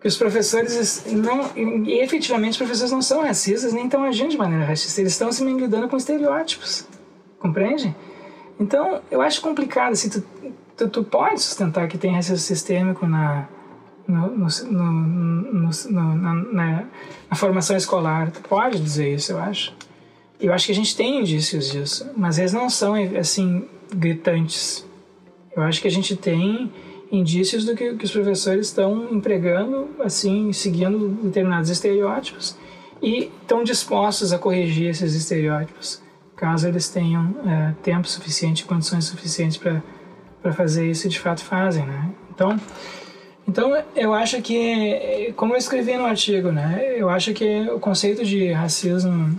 que 0.00 0.06
os 0.06 0.16
professores 0.16 1.04
não, 1.06 1.50
efetivamente 1.86 2.52
os 2.52 2.58
professores 2.58 2.92
não 2.92 3.02
são 3.02 3.22
racistas 3.22 3.72
nem 3.72 3.86
estão 3.86 4.04
agindo 4.04 4.30
de 4.30 4.38
maneira 4.38 4.64
racista, 4.64 5.00
eles 5.00 5.12
estão 5.12 5.32
se 5.32 5.44
lidando 5.44 5.88
com 5.88 5.96
estereótipos, 5.96 6.86
compreende? 7.38 7.94
Então 8.58 9.00
eu 9.10 9.20
acho 9.20 9.40
complicado, 9.40 9.92
assim, 9.92 10.08
tu, 10.08 10.24
tu, 10.76 10.88
tu 10.88 11.04
pode 11.04 11.40
sustentar 11.40 11.88
que 11.88 11.98
tem 11.98 12.12
racismo 12.12 12.38
sistêmico 12.38 13.06
na, 13.06 13.48
no, 14.06 14.28
no, 14.28 14.48
no, 14.70 15.70
no 15.70 15.70
na, 15.90 16.34
na, 16.34 16.84
na 17.30 17.36
formação 17.36 17.76
escolar, 17.76 18.30
tu 18.30 18.40
pode 18.42 18.80
dizer 18.80 19.14
isso, 19.14 19.32
eu 19.32 19.38
acho. 19.38 19.74
Eu 20.40 20.52
acho 20.52 20.66
que 20.66 20.72
a 20.72 20.74
gente 20.74 20.96
tem 20.96 21.20
indícios 21.20 21.70
disso, 21.70 22.10
mas 22.16 22.38
eles 22.38 22.52
não 22.52 22.70
são 22.70 22.94
assim 23.18 23.68
gritantes. 23.94 24.86
Eu 25.54 25.62
acho 25.62 25.80
que 25.80 25.88
a 25.88 25.90
gente 25.90 26.16
tem 26.16 26.72
indícios 27.10 27.64
do 27.64 27.74
que, 27.74 27.94
que 27.94 28.04
os 28.04 28.10
professores 28.10 28.68
estão 28.68 29.12
empregando, 29.12 29.88
assim, 30.00 30.52
seguindo 30.52 31.08
determinados 31.22 31.70
estereótipos 31.70 32.56
e 33.02 33.30
estão 33.42 33.64
dispostos 33.64 34.32
a 34.32 34.38
corrigir 34.38 34.90
esses 34.90 35.14
estereótipos, 35.14 36.00
caso 36.38 36.68
eles 36.68 36.88
tenham 36.88 37.34
é, 37.44 37.74
tempo 37.82 38.08
suficiente, 38.08 38.64
condições 38.64 39.04
suficientes 39.04 39.58
para 39.58 40.52
fazer 40.52 40.88
isso 40.88 41.06
e 41.06 41.10
de 41.10 41.18
fato 41.18 41.44
fazem, 41.44 41.84
né? 41.84 42.10
Então, 42.30 42.58
então 43.46 43.82
eu 43.96 44.14
acho 44.14 44.40
que, 44.40 45.32
como 45.36 45.54
eu 45.54 45.58
escrevi 45.58 45.96
no 45.96 46.06
artigo, 46.06 46.52
né? 46.52 46.94
Eu 46.96 47.10
acho 47.10 47.32
que 47.34 47.68
o 47.70 47.80
conceito 47.80 48.24
de 48.24 48.52
racismo 48.52 49.38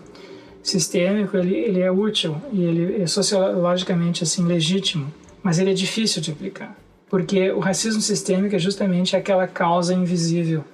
sistêmico 0.62 1.38
ele, 1.38 1.56
ele 1.56 1.80
é 1.80 1.92
útil 1.92 2.36
e 2.52 2.64
ele 2.64 3.02
é 3.02 3.08
sociologicamente 3.08 4.24
assim 4.24 4.46
legítimo, 4.46 5.12
mas 5.42 5.58
ele 5.58 5.72
é 5.72 5.74
difícil 5.74 6.22
de 6.22 6.32
aplicar, 6.32 6.76
porque 7.10 7.50
o 7.52 7.60
racismo 7.60 8.02
sistêmico 8.02 8.56
é 8.56 8.60
justamente 8.60 9.16
aquela 9.16 9.48
causa 9.48 9.94
invisível, 9.94 10.66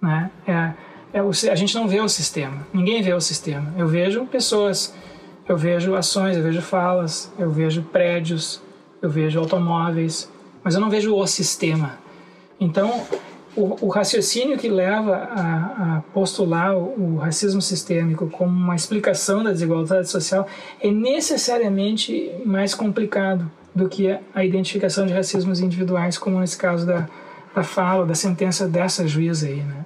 né? 0.00 0.28
É, 0.46 0.72
é 1.18 1.22
o, 1.22 1.28
a 1.28 1.54
gente 1.54 1.74
não 1.74 1.86
vê 1.86 2.00
o 2.00 2.08
sistema, 2.08 2.66
ninguém 2.72 3.00
vê 3.00 3.12
o 3.12 3.20
sistema. 3.20 3.72
Eu 3.78 3.86
vejo 3.86 4.26
pessoas, 4.26 4.94
eu 5.48 5.56
vejo 5.56 5.94
ações, 5.94 6.36
eu 6.36 6.42
vejo 6.42 6.62
falas, 6.62 7.32
eu 7.38 7.50
vejo 7.50 7.82
prédios, 7.82 8.62
eu 9.00 9.10
vejo 9.10 9.38
automóveis, 9.38 10.30
mas 10.62 10.74
eu 10.74 10.80
não 10.80 10.90
vejo 10.90 11.14
o 11.14 11.26
sistema. 11.26 11.98
Então 12.60 13.04
o, 13.56 13.86
o, 13.86 13.88
raciocínio 13.88 14.56
que 14.56 14.68
leva 14.68 15.14
a, 15.14 15.96
a 15.96 16.02
postular 16.14 16.74
o, 16.76 17.16
o, 17.16 17.16
racismo 17.18 17.60
sistêmico 17.60 18.28
como 18.30 18.50
uma 18.50 18.74
explicação 18.74 19.44
da 19.44 19.50
desigualdade 19.50 20.08
social 20.08 20.46
é 20.80 20.90
necessariamente 20.90 22.32
mais 22.46 22.74
complicado 22.74 23.50
do 23.74 23.88
que 23.88 24.18
a 24.34 24.44
identificação 24.44 25.06
de 25.06 25.12
racismos 25.12 25.60
individuais, 25.60 26.16
como 26.16 26.40
nesse 26.40 26.56
caso 26.56 26.86
da, 26.86 27.08
da 27.54 27.62
fala, 27.62 28.06
da 28.06 28.14
sentença 28.14 28.66
dessa 28.66 29.06
juíza 29.06 29.46
aí, 29.46 29.62
né? 29.62 29.84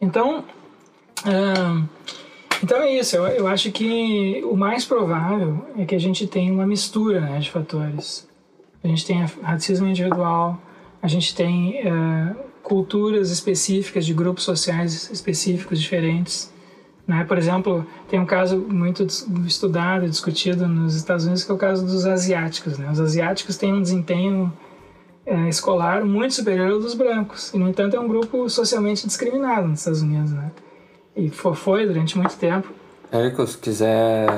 Então, 0.00 0.44
então 2.62 2.78
é 2.78 2.98
isso. 2.98 3.16
Eu, 3.16 3.26
eu 3.26 3.46
acho 3.46 3.70
que 3.72 4.42
o 4.44 4.56
mais 4.56 4.84
provável 4.84 5.66
é 5.76 5.84
que 5.84 5.94
a 5.94 6.00
gente 6.00 6.26
tenha 6.26 6.52
uma 6.52 6.66
mistura 6.66 7.20
né, 7.20 7.38
de 7.38 7.50
fatores. 7.50 8.28
A 8.82 8.88
gente 8.88 9.06
tem 9.06 9.24
racismo 9.42 9.88
individual, 9.88 10.60
a 11.02 11.08
gente 11.08 11.34
tem 11.34 11.80
uh, 11.86 12.36
culturas 12.62 13.30
específicas 13.30 14.04
de 14.06 14.14
grupos 14.14 14.44
sociais 14.44 15.10
específicos 15.10 15.80
diferentes. 15.80 16.52
Né? 17.06 17.24
Por 17.24 17.38
exemplo, 17.38 17.86
tem 18.08 18.20
um 18.20 18.26
caso 18.26 18.58
muito 18.58 19.06
estudado 19.46 20.04
e 20.04 20.10
discutido 20.10 20.68
nos 20.68 20.94
Estados 20.94 21.24
Unidos 21.24 21.44
que 21.44 21.50
é 21.50 21.54
o 21.54 21.58
caso 21.58 21.84
dos 21.84 22.04
asiáticos. 22.04 22.78
Né? 22.78 22.90
Os 22.90 23.00
asiáticos 23.00 23.56
têm 23.56 23.72
um 23.72 23.80
desempenho 23.80 24.52
é, 25.24 25.48
escolar 25.48 26.04
muito 26.04 26.34
superior 26.34 26.70
ao 26.70 26.78
dos 26.78 26.94
brancos 26.94 27.52
e, 27.52 27.58
no 27.58 27.68
entanto, 27.68 27.96
é 27.96 28.00
um 28.00 28.08
grupo 28.08 28.48
socialmente 28.48 29.06
discriminado 29.06 29.66
nos 29.66 29.80
Estados 29.80 30.02
Unidos. 30.02 30.32
Né? 30.32 30.50
E 31.18 31.30
foi 31.30 31.84
durante 31.84 32.16
muito 32.16 32.36
tempo. 32.36 32.72
Érico, 33.10 33.44
se 33.44 33.58
quiser 33.58 34.28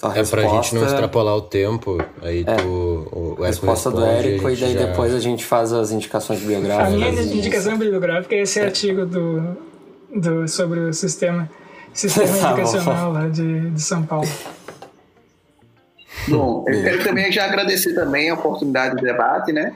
a 0.00 0.08
é 0.08 0.12
resposta... 0.12 0.36
pra 0.36 0.48
gente 0.48 0.74
não 0.76 0.84
extrapolar 0.84 1.34
o 1.34 1.40
tempo, 1.40 1.98
aí 2.22 2.44
é, 2.46 2.54
tu. 2.54 2.68
O, 2.68 3.36
o 3.38 3.44
a 3.44 3.48
resposta 3.48 3.90
responde, 3.90 4.06
do 4.06 4.28
Érico, 4.28 4.50
e 4.50 4.56
daí 4.56 4.74
já... 4.74 4.86
depois 4.86 5.12
a 5.12 5.18
gente 5.18 5.44
faz 5.44 5.72
as 5.72 5.90
indicações 5.90 6.38
bibliográficas. 6.38 6.92
A 6.92 6.96
minha 6.96 7.10
indicação 7.10 7.76
bibliográfica 7.76 8.34
é 8.36 8.42
esse 8.42 8.60
artigo 8.60 9.04
do, 9.04 9.56
do, 10.14 10.46
sobre 10.46 10.78
o 10.80 10.92
sistema, 10.92 11.50
sistema 11.92 12.28
tá 12.38 12.52
educacional 12.52 13.12
lá 13.12 13.28
de, 13.28 13.70
de 13.70 13.82
São 13.82 14.04
Paulo. 14.04 14.28
Bom, 16.28 16.64
eu 16.68 16.82
quero 16.82 17.02
também 17.02 17.32
já 17.32 17.44
agradecer 17.44 17.92
também 17.94 18.30
a 18.30 18.34
oportunidade 18.34 18.96
de 18.96 19.02
debate, 19.02 19.52
né? 19.52 19.74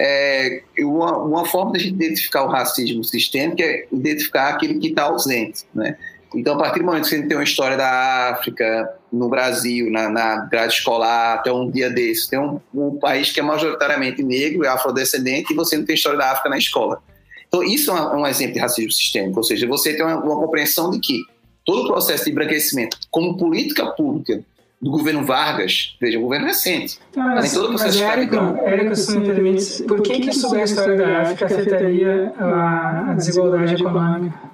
É, 0.00 0.62
uma, 0.80 1.18
uma 1.18 1.44
forma 1.44 1.72
de 1.72 1.78
a 1.78 1.82
gente 1.82 1.94
identificar 1.94 2.44
o 2.44 2.48
racismo 2.48 3.02
sistêmico 3.02 3.60
é 3.60 3.86
identificar 3.90 4.50
aquilo 4.50 4.78
que 4.78 4.88
está 4.88 5.04
ausente, 5.04 5.64
né? 5.74 5.96
Então, 6.34 6.54
a 6.54 6.58
partir 6.58 6.80
do 6.80 6.84
momento 6.84 7.04
que 7.04 7.08
você 7.08 7.22
tem 7.22 7.36
uma 7.36 7.42
história 7.42 7.76
da 7.76 8.30
África, 8.30 8.94
no 9.10 9.28
Brasil, 9.28 9.90
na, 9.90 10.08
na 10.10 10.36
grade 10.44 10.74
escolar, 10.74 11.34
até 11.34 11.50
um 11.50 11.70
dia 11.70 11.88
desse, 11.88 12.28
tem 12.28 12.38
um, 12.38 12.60
um, 12.74 12.98
país 12.98 13.32
que 13.32 13.40
é 13.40 13.42
majoritariamente 13.42 14.22
negro, 14.22 14.64
é 14.64 14.68
afrodescendente, 14.68 15.52
e 15.52 15.56
você 15.56 15.76
não 15.76 15.86
tem 15.86 15.94
história 15.94 16.18
da 16.18 16.30
África 16.30 16.50
na 16.50 16.58
escola. 16.58 17.02
Então, 17.46 17.62
isso 17.62 17.90
é 17.90 17.94
um, 17.94 18.20
um 18.20 18.26
exemplo 18.26 18.54
de 18.54 18.60
racismo 18.60 18.92
sistêmico, 18.92 19.38
ou 19.38 19.42
seja, 19.42 19.66
você 19.66 19.94
tem 19.94 20.04
uma, 20.04 20.22
uma 20.22 20.36
compreensão 20.36 20.90
de 20.90 21.00
que 21.00 21.22
todo 21.64 21.84
o 21.84 21.86
processo 21.86 22.24
de 22.24 22.30
embranquecimento, 22.30 22.98
como 23.10 23.36
política 23.38 23.86
pública 23.92 24.44
do 24.80 24.90
governo 24.90 25.24
Vargas, 25.24 25.96
veja, 26.00 26.18
o 26.18 26.22
governo 26.22 26.46
recente, 26.46 26.98
mas, 27.16 27.34
mas 27.34 27.52
todo 27.52 27.64
o 27.64 27.68
processo 27.70 27.98
mas, 28.00 28.18
Érico, 28.18 28.36
Érico, 28.64 28.96
se 28.96 29.18
me 29.18 29.26
permite, 29.26 29.82
por 29.82 30.00
que, 30.02 30.20
que 30.20 30.28
a 30.28 30.32
história 30.32 30.96
da 30.96 31.22
África 31.22 31.46
afetaria 31.46 32.32
a, 32.38 33.10
a 33.10 33.14
desigualdade 33.14 33.74
econômica? 33.74 34.48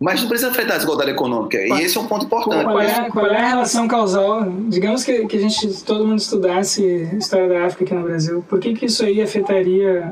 Mas 0.00 0.22
não 0.22 0.28
precisa 0.28 0.50
afetar 0.50 0.72
a 0.72 0.76
desigualdade 0.76 1.10
econômica. 1.10 1.58
E 1.58 1.82
esse 1.82 1.98
é 1.98 2.00
um 2.00 2.06
ponto 2.06 2.24
importante. 2.24 2.64
Qual 2.64 2.80
é, 2.80 3.10
qual 3.10 3.26
é 3.26 3.36
a 3.36 3.48
relação 3.50 3.86
causal? 3.86 4.50
Digamos 4.68 5.04
que, 5.04 5.26
que 5.26 5.36
a 5.36 5.40
gente, 5.40 5.84
todo 5.84 6.06
mundo 6.06 6.18
estudasse 6.18 6.82
história 7.18 7.50
da 7.50 7.66
África 7.66 7.84
aqui 7.84 7.94
no 7.94 8.04
Brasil. 8.04 8.42
Por 8.48 8.58
que, 8.58 8.72
que 8.72 8.86
isso 8.86 9.04
aí 9.04 9.20
afetaria 9.20 10.10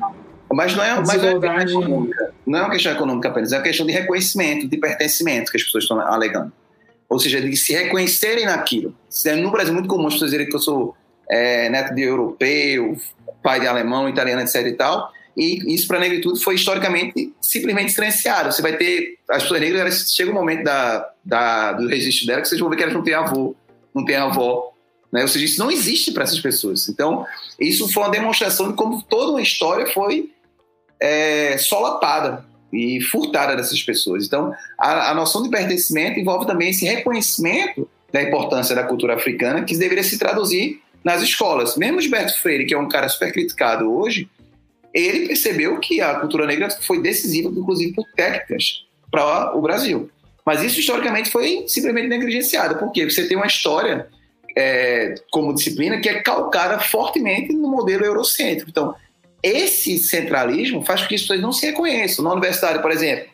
mas 0.53 0.75
não 0.75 0.83
é, 0.83 0.95
mas 0.95 1.23
não 1.23 1.45
é, 1.45 1.59
questão 1.59 1.83
econômica, 1.83 2.33
não 2.47 2.59
é 2.59 2.63
uma 2.63 2.71
questão 2.71 2.93
econômica 2.93 3.29
apenas, 3.29 3.53
é 3.53 3.57
uma 3.57 3.63
questão 3.63 3.87
de 3.87 3.93
reconhecimento, 3.93 4.67
de 4.67 4.77
pertencimento 4.79 5.51
que 5.51 5.59
as 5.59 5.63
pessoas 5.63 5.85
estão 5.85 6.01
alegando. 6.01 6.51
Ou 7.09 7.19
seja, 7.19 7.41
de 7.41 7.57
se 7.57 7.73
reconhecerem 7.73 8.45
naquilo. 8.45 8.95
É, 9.25 9.35
no 9.37 9.51
Brasil 9.51 9.73
é 9.73 9.75
muito 9.75 9.89
comum 9.89 10.07
as 10.07 10.15
pessoas 10.15 10.31
dizerem 10.31 10.49
que 10.49 10.55
eu 10.55 10.61
sou 10.61 10.95
é, 11.29 11.69
neto 11.69 11.95
de 11.95 12.03
europeu, 12.03 12.97
pai 13.43 13.61
de 13.61 13.67
alemão, 13.67 14.09
italiano, 14.09 14.43
etc 14.43 14.67
e 14.67 14.73
tal. 14.73 15.11
E 15.37 15.73
isso 15.73 15.87
para 15.87 15.99
a 15.99 16.01
negritude 16.01 16.43
foi 16.43 16.57
historicamente 16.57 17.33
simplesmente 17.41 17.93
silenciado. 17.93 18.53
Você 18.53 18.61
vai 18.61 18.77
ter. 18.77 19.19
As 19.31 19.43
pessoas 19.43 19.61
negras, 19.61 19.81
elas, 19.81 20.13
chega 20.13 20.31
um 20.31 20.35
momento 20.35 20.65
da, 20.65 21.09
da, 21.25 21.73
do 21.73 21.87
registro 21.87 22.27
dela 22.27 22.43
que 22.43 22.49
vocês 22.49 22.61
vão 22.61 22.69
ver 22.69 22.77
que 22.77 22.83
elas 22.83 22.95
não 22.95 23.05
têm 23.05 23.15
avô, 23.15 23.55
não 23.95 24.05
têm 24.05 24.17
avó. 24.17 24.73
Né? 25.13 25.23
Ou 25.23 25.29
seja, 25.29 25.45
isso 25.45 25.59
não 25.59 25.71
existe 25.71 26.13
para 26.13 26.25
essas 26.25 26.41
pessoas. 26.41 26.89
Então, 26.89 27.25
isso 27.59 27.91
foi 27.93 28.03
uma 28.03 28.11
demonstração 28.11 28.69
de 28.69 28.75
como 28.75 29.01
toda 29.03 29.31
uma 29.31 29.41
história 29.41 29.87
foi 29.87 30.31
é, 31.01 31.57
solapada 31.57 32.45
e 32.73 33.01
furtada 33.01 33.57
dessas 33.57 33.83
pessoas. 33.83 34.27
Então, 34.27 34.53
a, 34.79 35.11
a, 35.11 35.15
noção 35.15 35.43
de 35.43 35.49
pertencimento 35.49 36.19
envolve 36.19 36.47
também 36.47 36.71
esse 36.71 36.85
reconhecimento 36.85 37.89
da 38.13 38.23
importância 38.23 38.75
da 38.75 38.85
cultura 38.85 39.15
africana, 39.15 39.65
que 39.65 39.77
deveria 39.77 40.05
se 40.05 40.19
traduzir 40.19 40.81
nas 41.03 41.23
escolas. 41.23 41.77
Mesmo 41.77 42.01
Gilberto 42.01 42.41
Freire, 42.41 42.67
que 42.67 42.75
é 42.75 42.79
um 42.79 42.89
cara 42.89 43.09
super 43.09 43.33
criticado 43.33 43.91
hoje, 43.93 44.29
ele 44.93 45.29
percebeu 45.29 45.79
que 45.79 46.01
a 46.01 46.17
cultura 46.17 46.47
negra 46.47 46.71
foi 46.71 47.01
decisiva, 47.01 47.49
inclusive 47.49 47.93
por 47.93 48.07
técnicas, 48.15 48.85
para 49.11 49.57
o 49.57 49.61
Brasil. 49.61 50.11
Mas 50.45 50.63
isso 50.63 50.81
historicamente 50.81 51.31
foi 51.31 51.65
simplesmente 51.69 52.09
negligenciado, 52.09 52.79
porque 52.79 53.09
você 53.09 53.29
tem 53.29 53.37
uma 53.37 53.47
história 53.47 54.09
é, 54.57 55.15
como 55.31 55.55
disciplina 55.55 56.01
que 56.01 56.09
é 56.09 56.21
calcada 56.21 56.79
fortemente 56.79 57.53
no 57.53 57.69
modelo 57.69 58.05
eurocêntrico. 58.05 58.71
Então, 58.71 58.95
esse 59.43 59.99
centralismo 59.99 60.85
faz 60.85 61.03
com 61.03 61.09
que 61.09 61.15
as 61.15 61.23
pessoas 61.23 61.41
não 61.41 61.53
se 61.53 61.67
reconheçam. 61.67 62.25
Na 62.25 62.33
universidade, 62.33 62.81
por 62.83 62.91
exemplo, 62.91 63.29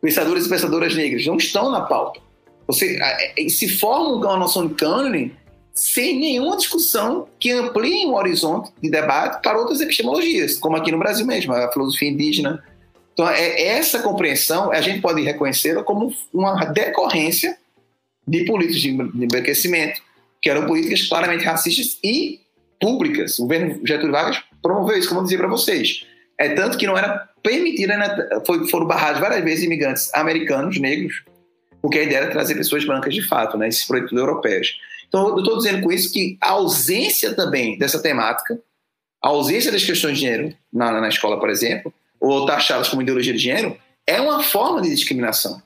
pensadores 0.00 0.46
e 0.46 0.48
pensadoras 0.48 0.94
negras 0.94 1.26
não 1.26 1.36
estão 1.36 1.70
na 1.70 1.82
pauta. 1.82 2.20
Você 2.66 2.98
é, 3.00 3.48
se 3.48 3.68
forma 3.68 4.16
uma 4.16 4.36
noção 4.36 4.66
de 4.66 4.74
cânone 4.74 5.34
sem 5.72 6.18
nenhuma 6.18 6.56
discussão 6.56 7.28
que 7.38 7.50
amplie 7.50 8.06
um 8.06 8.14
horizonte 8.14 8.72
de 8.82 8.90
debate 8.90 9.42
para 9.42 9.58
outras 9.58 9.80
epistemologias, 9.80 10.58
como 10.58 10.76
aqui 10.76 10.90
no 10.90 10.98
Brasil 10.98 11.26
mesmo, 11.26 11.52
a 11.52 11.70
filosofia 11.70 12.08
indígena. 12.08 12.64
Então, 13.12 13.28
é, 13.28 13.62
essa 13.62 14.00
compreensão, 14.00 14.72
a 14.72 14.80
gente 14.80 15.00
pode 15.00 15.22
reconhecê-la 15.22 15.82
como 15.82 16.14
uma 16.32 16.64
decorrência 16.64 17.56
de 18.26 18.44
políticas 18.44 18.80
de 18.80 18.88
embranquecimento, 18.88 20.00
que 20.40 20.50
eram 20.50 20.66
políticas 20.66 21.02
claramente 21.02 21.44
racistas 21.44 21.98
e 22.02 22.40
públicas. 22.80 23.38
O 23.38 23.42
governo 23.42 23.80
Getúlio 23.86 24.12
Vargas 24.12 24.42
promoveu 24.66 24.98
isso, 24.98 25.08
como 25.08 25.20
eu 25.20 25.24
dizia 25.24 25.38
para 25.38 25.48
vocês. 25.48 26.06
É 26.38 26.50
tanto 26.50 26.76
que 26.76 26.86
não 26.86 26.96
era 26.96 27.28
permitida, 27.42 27.96
né, 27.96 28.28
foi, 28.44 28.68
foram 28.68 28.86
barrados 28.86 29.20
várias 29.20 29.42
vezes 29.44 29.64
imigrantes 29.64 30.12
americanos, 30.12 30.78
negros, 30.78 31.22
porque 31.80 31.98
a 31.98 32.02
ideia 32.02 32.18
era 32.18 32.30
trazer 32.30 32.56
pessoas 32.56 32.84
brancas 32.84 33.14
de 33.14 33.22
fato, 33.22 33.56
né, 33.56 33.68
esses 33.68 33.86
projetos 33.86 34.12
europeus. 34.12 34.76
Então, 35.08 35.28
eu 35.28 35.38
estou 35.38 35.56
dizendo 35.56 35.82
com 35.82 35.92
isso 35.92 36.12
que 36.12 36.36
a 36.40 36.50
ausência 36.50 37.32
também 37.34 37.78
dessa 37.78 38.02
temática, 38.02 38.58
a 39.22 39.28
ausência 39.28 39.70
das 39.70 39.84
questões 39.84 40.18
de 40.18 40.24
gênero 40.24 40.54
na, 40.72 41.00
na 41.00 41.08
escola, 41.08 41.38
por 41.38 41.48
exemplo, 41.48 41.92
ou 42.20 42.44
taxadas 42.44 42.88
como 42.88 43.02
ideologia 43.02 43.32
de 43.32 43.38
gênero, 43.38 43.76
é 44.06 44.20
uma 44.20 44.42
forma 44.42 44.80
de 44.82 44.90
discriminação. 44.90 45.62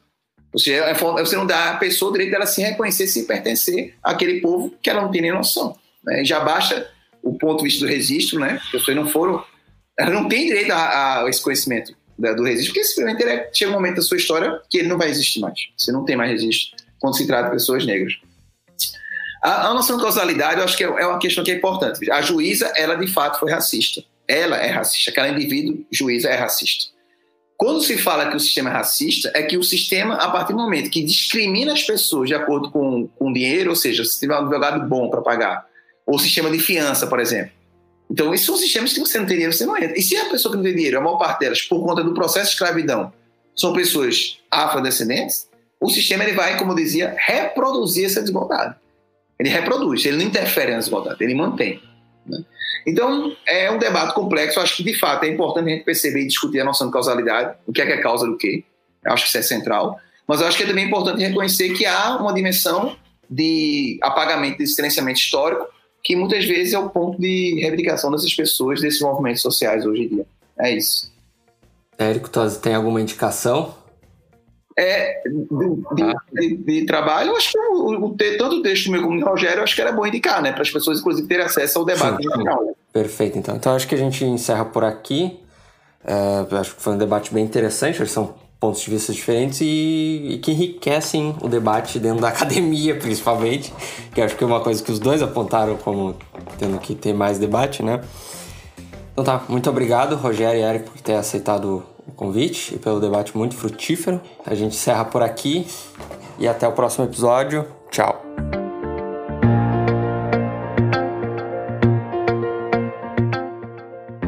Ou 0.53 0.59
seja, 0.59 0.85
é 0.85 0.95
você 0.95 1.37
não 1.37 1.47
dá 1.47 1.71
à 1.71 1.77
pessoa 1.77 2.11
o 2.11 2.13
direito 2.13 2.33
dela 2.33 2.47
se 2.47 2.61
reconhecer, 2.61 3.07
se 3.07 3.25
pertencer 3.25 3.95
àquele 4.03 4.41
povo 4.41 4.75
que 4.83 4.91
ela 4.91 5.03
não 5.03 5.11
tem 5.11 5.23
nem 5.23 5.33
noção. 5.33 5.77
Né? 6.03 6.25
Já 6.25 6.41
basta 6.41 6.91
o 7.23 7.37
ponto 7.37 7.59
de 7.59 7.65
vista 7.65 7.85
do 7.85 7.91
registro, 7.91 8.39
né? 8.39 8.61
As 8.63 8.71
pessoas 8.71 8.97
não 8.97 9.07
foram. 9.07 9.45
Ela 9.99 10.11
não 10.11 10.29
tem 10.29 10.47
direito 10.47 10.73
a, 10.73 11.23
a 11.25 11.29
esse 11.29 11.43
conhecimento 11.43 11.95
da, 12.19 12.33
do 12.33 12.43
registro, 12.43 12.75
porque 12.75 12.85
simplesmente 12.85 13.25
é, 13.25 13.51
chega 13.53 13.71
um 13.71 13.75
momento 13.75 13.97
da 13.97 14.03
sua 14.03 14.17
história 14.17 14.61
que 14.69 14.79
ele 14.79 14.89
não 14.89 14.99
vai 14.99 15.11
existir 15.11 15.41
mais. 15.41 15.59
Você 15.77 15.93
não 15.93 16.05
tem 16.05 16.17
mais 16.17 16.31
registro 16.31 16.77
quando 16.99 17.17
se 17.17 17.27
trata 17.27 17.49
de 17.49 17.57
pessoas 17.57 17.85
negras. 17.85 18.15
A, 19.43 19.69
a 19.69 19.75
noção 19.75 19.97
de 19.97 20.03
causalidade, 20.03 20.59
eu 20.59 20.65
acho 20.65 20.77
que 20.77 20.85
é, 20.85 20.87
é 20.87 21.07
uma 21.07 21.19
questão 21.19 21.43
que 21.43 21.51
é 21.51 21.55
importante. 21.55 22.11
A 22.11 22.21
juíza, 22.21 22.73
ela 22.77 22.95
de 22.95 23.07
fato 23.07 23.41
foi 23.41 23.51
racista. 23.51 24.03
Ela 24.29 24.57
é 24.59 24.69
racista. 24.69 25.11
Aquela 25.11 25.29
indivíduo, 25.29 25.85
juíza, 25.91 26.29
é 26.29 26.37
racista. 26.37 26.91
Quando 27.57 27.83
se 27.83 27.99
fala 27.99 28.31
que 28.31 28.37
o 28.37 28.41
sistema 28.41 28.71
é 28.71 28.73
racista, 28.73 29.31
é 29.35 29.43
que 29.43 29.59
o 29.59 29.63
sistema, 29.63 30.15
a 30.15 30.31
partir 30.31 30.53
do 30.53 30.59
momento 30.59 30.91
que 30.91 31.03
discrimina 31.03 31.73
as 31.73 31.83
pessoas 31.83 32.29
de 32.29 32.35
acordo 32.35 32.71
com, 32.71 33.07
com 33.07 33.33
dinheiro, 33.33 33.71
ou 33.71 33.77
seja, 33.77 34.03
se 34.03 34.19
tiver 34.19 34.35
um 34.35 34.39
advogado 34.39 34.89
bom 34.89 35.11
para 35.11 35.21
pagar, 35.21 35.67
ou 36.07 36.19
sistema 36.19 36.51
de 36.51 36.59
fiança, 36.59 37.07
por 37.07 37.21
exemplo. 37.21 37.53
Então, 38.11 38.35
esses 38.35 38.45
são 38.45 38.57
sistemas 38.57 38.93
que 38.93 38.99
você 39.01 39.19
não 39.19 39.27
tem 39.27 39.37
dinheiro, 39.37 39.53
você 39.53 39.65
não 39.65 39.77
entra. 39.77 39.97
E 39.97 40.03
se 40.03 40.17
a 40.17 40.29
pessoa 40.29 40.51
que 40.51 40.57
não 40.57 40.65
tem 40.65 40.75
dinheiro, 40.75 40.99
a 40.99 41.01
maior 41.01 41.17
parte 41.17 41.41
delas, 41.41 41.63
por 41.63 41.85
conta 41.85 42.03
do 42.03 42.13
processo 42.13 42.47
de 42.47 42.53
escravidão, 42.53 43.13
são 43.55 43.73
pessoas 43.73 44.39
afrodescendentes, 44.51 45.49
o 45.81 45.89
sistema 45.89 46.25
ele 46.25 46.33
vai, 46.33 46.59
como 46.59 46.73
eu 46.73 46.77
dizia, 46.77 47.15
reproduzir 47.17 48.07
essa 48.07 48.21
desigualdade. 48.21 48.75
Ele 49.39 49.49
reproduz, 49.49 50.05
ele 50.05 50.19
não 50.19 50.25
interfere 50.25 50.73
na 50.73 50.79
desigualdade, 50.79 51.23
ele 51.23 51.35
mantém. 51.35 51.81
Né? 52.27 52.45
Então, 52.87 53.35
é 53.47 53.71
um 53.71 53.79
debate 53.79 54.15
complexo. 54.15 54.59
Eu 54.59 54.63
acho 54.63 54.77
que, 54.77 54.83
de 54.83 54.95
fato, 54.95 55.25
é 55.25 55.29
importante 55.29 55.69
a 55.69 55.75
gente 55.75 55.85
perceber 55.85 56.23
e 56.23 56.27
discutir 56.27 56.61
a 56.61 56.65
noção 56.65 56.89
de 56.89 56.93
causalidade, 56.93 57.57
o 57.67 57.73
que 57.73 57.81
é 57.81 57.87
que 57.87 57.93
é 57.93 57.99
causa 57.99 58.27
do 58.27 58.37
quê. 58.37 58.65
Eu 59.05 59.13
acho 59.13 59.23
que 59.25 59.29
isso 59.29 59.39
é 59.39 59.43
central. 59.43 59.99
Mas 60.27 60.41
eu 60.41 60.47
acho 60.47 60.57
que 60.57 60.65
é 60.65 60.67
também 60.67 60.87
importante 60.87 61.23
reconhecer 61.23 61.71
que 61.71 61.87
há 61.87 62.17
uma 62.17 62.35
dimensão 62.35 62.97
de 63.29 63.99
apagamento, 64.03 64.59
de 64.59 64.67
silenciamento 64.67 65.19
histórico, 65.19 65.67
que 66.03 66.17
muitas 66.17 66.45
vezes 66.45 66.73
é 66.73 66.79
o 66.79 66.89
ponto 66.89 67.21
de 67.21 67.61
reivindicação 67.61 68.11
dessas 68.11 68.35
pessoas, 68.35 68.81
desses 68.81 69.01
movimentos 69.01 69.43
sociais 69.43 69.85
hoje 69.85 70.03
em 70.03 70.09
dia. 70.09 70.27
É 70.59 70.75
isso. 70.75 71.13
Érico, 71.99 72.31
tem 72.63 72.75
alguma 72.75 73.01
indicação 73.01 73.75
é, 74.81 75.21
de, 75.27 76.03
ah. 76.03 76.15
de, 76.33 76.57
de, 76.57 76.87
trabalho, 76.87 77.37
acho 77.37 77.53
que 77.53 77.59
o, 77.59 78.07
o, 78.07 78.17
tanto 78.17 78.57
o 78.57 78.63
texto 78.63 78.91
meu 78.91 79.03
como 79.03 79.21
do 79.21 79.27
Rogério, 79.27 79.63
acho 79.63 79.75
que 79.75 79.81
era 79.83 79.93
bom 79.93 80.07
indicar, 80.07 80.41
né? 80.41 80.53
Para 80.53 80.63
as 80.63 80.71
pessoas, 80.71 81.01
inclusive, 81.01 81.29
terem 81.29 81.45
acesso 81.45 81.79
ao 81.79 81.85
debate 81.85 82.23
sim, 82.23 82.31
sim. 82.31 82.75
Perfeito, 82.91 83.39
então. 83.39 83.57
Então, 83.57 83.75
acho 83.75 83.87
que 83.87 83.95
a 83.95 83.99
gente 83.99 84.25
encerra 84.25 84.65
por 84.65 84.83
aqui. 84.83 85.39
É, 86.03 86.57
acho 86.57 86.77
que 86.77 86.83
foi 86.83 86.95
um 86.95 86.99
debate 86.99 87.33
bem 87.35 87.45
interessante, 87.45 88.07
são 88.07 88.35
pontos 88.61 88.83
de 88.83 88.91
vista 88.91 89.11
diferentes 89.11 89.63
e, 89.63 90.35
e, 90.35 90.39
que 90.39 90.53
enriquecem 90.53 91.35
o 91.41 91.49
debate 91.49 91.99
dentro 91.99 92.21
da 92.21 92.29
academia, 92.31 92.95
principalmente, 92.95 93.73
que 94.15 94.21
acho 94.21 94.37
que 94.37 94.45
é 94.45 94.47
uma 94.47 94.61
coisa 94.61 94.83
que 94.83 94.93
os 94.93 94.99
dois 94.99 95.23
apontaram 95.23 95.77
como 95.79 96.15
tendo 96.59 96.79
que 96.79 96.95
ter 96.95 97.15
mais 97.15 97.39
debate, 97.39 97.83
né? 97.83 98.03
Então 99.13 99.25
tá, 99.25 99.43
muito 99.49 99.69
obrigado, 99.69 100.15
Rogério 100.15 100.61
e 100.61 100.63
Eric, 100.63 100.91
por 100.91 101.01
ter 101.01 101.15
aceitado 101.15 101.83
o 102.07 102.13
convite 102.13 102.75
e 102.75 102.79
pelo 102.79 103.01
debate 103.01 103.37
muito 103.37 103.57
frutífero. 103.57 104.21
A 104.47 104.55
gente 104.55 104.77
encerra 104.77 105.05
por 105.05 105.23
aqui 105.23 105.67
e 106.39 106.47
até 106.47 106.69
o 106.69 106.73
próximo 106.73 107.07
episódio. 107.07 107.67
Tchau. 107.91 108.23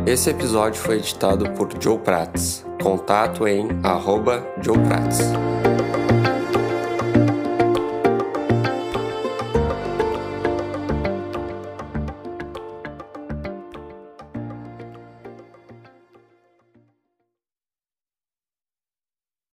Esse 0.04 0.30
episódio 0.30 0.80
foi 0.80 0.96
editado 0.96 1.50
por 1.52 1.70
Joe 1.80 1.98
Prats. 1.98 2.71
Contato 2.82 3.46
em 3.46 3.68
arroba 3.84 4.44
Joe 4.60 4.76
Prats. 4.78 5.20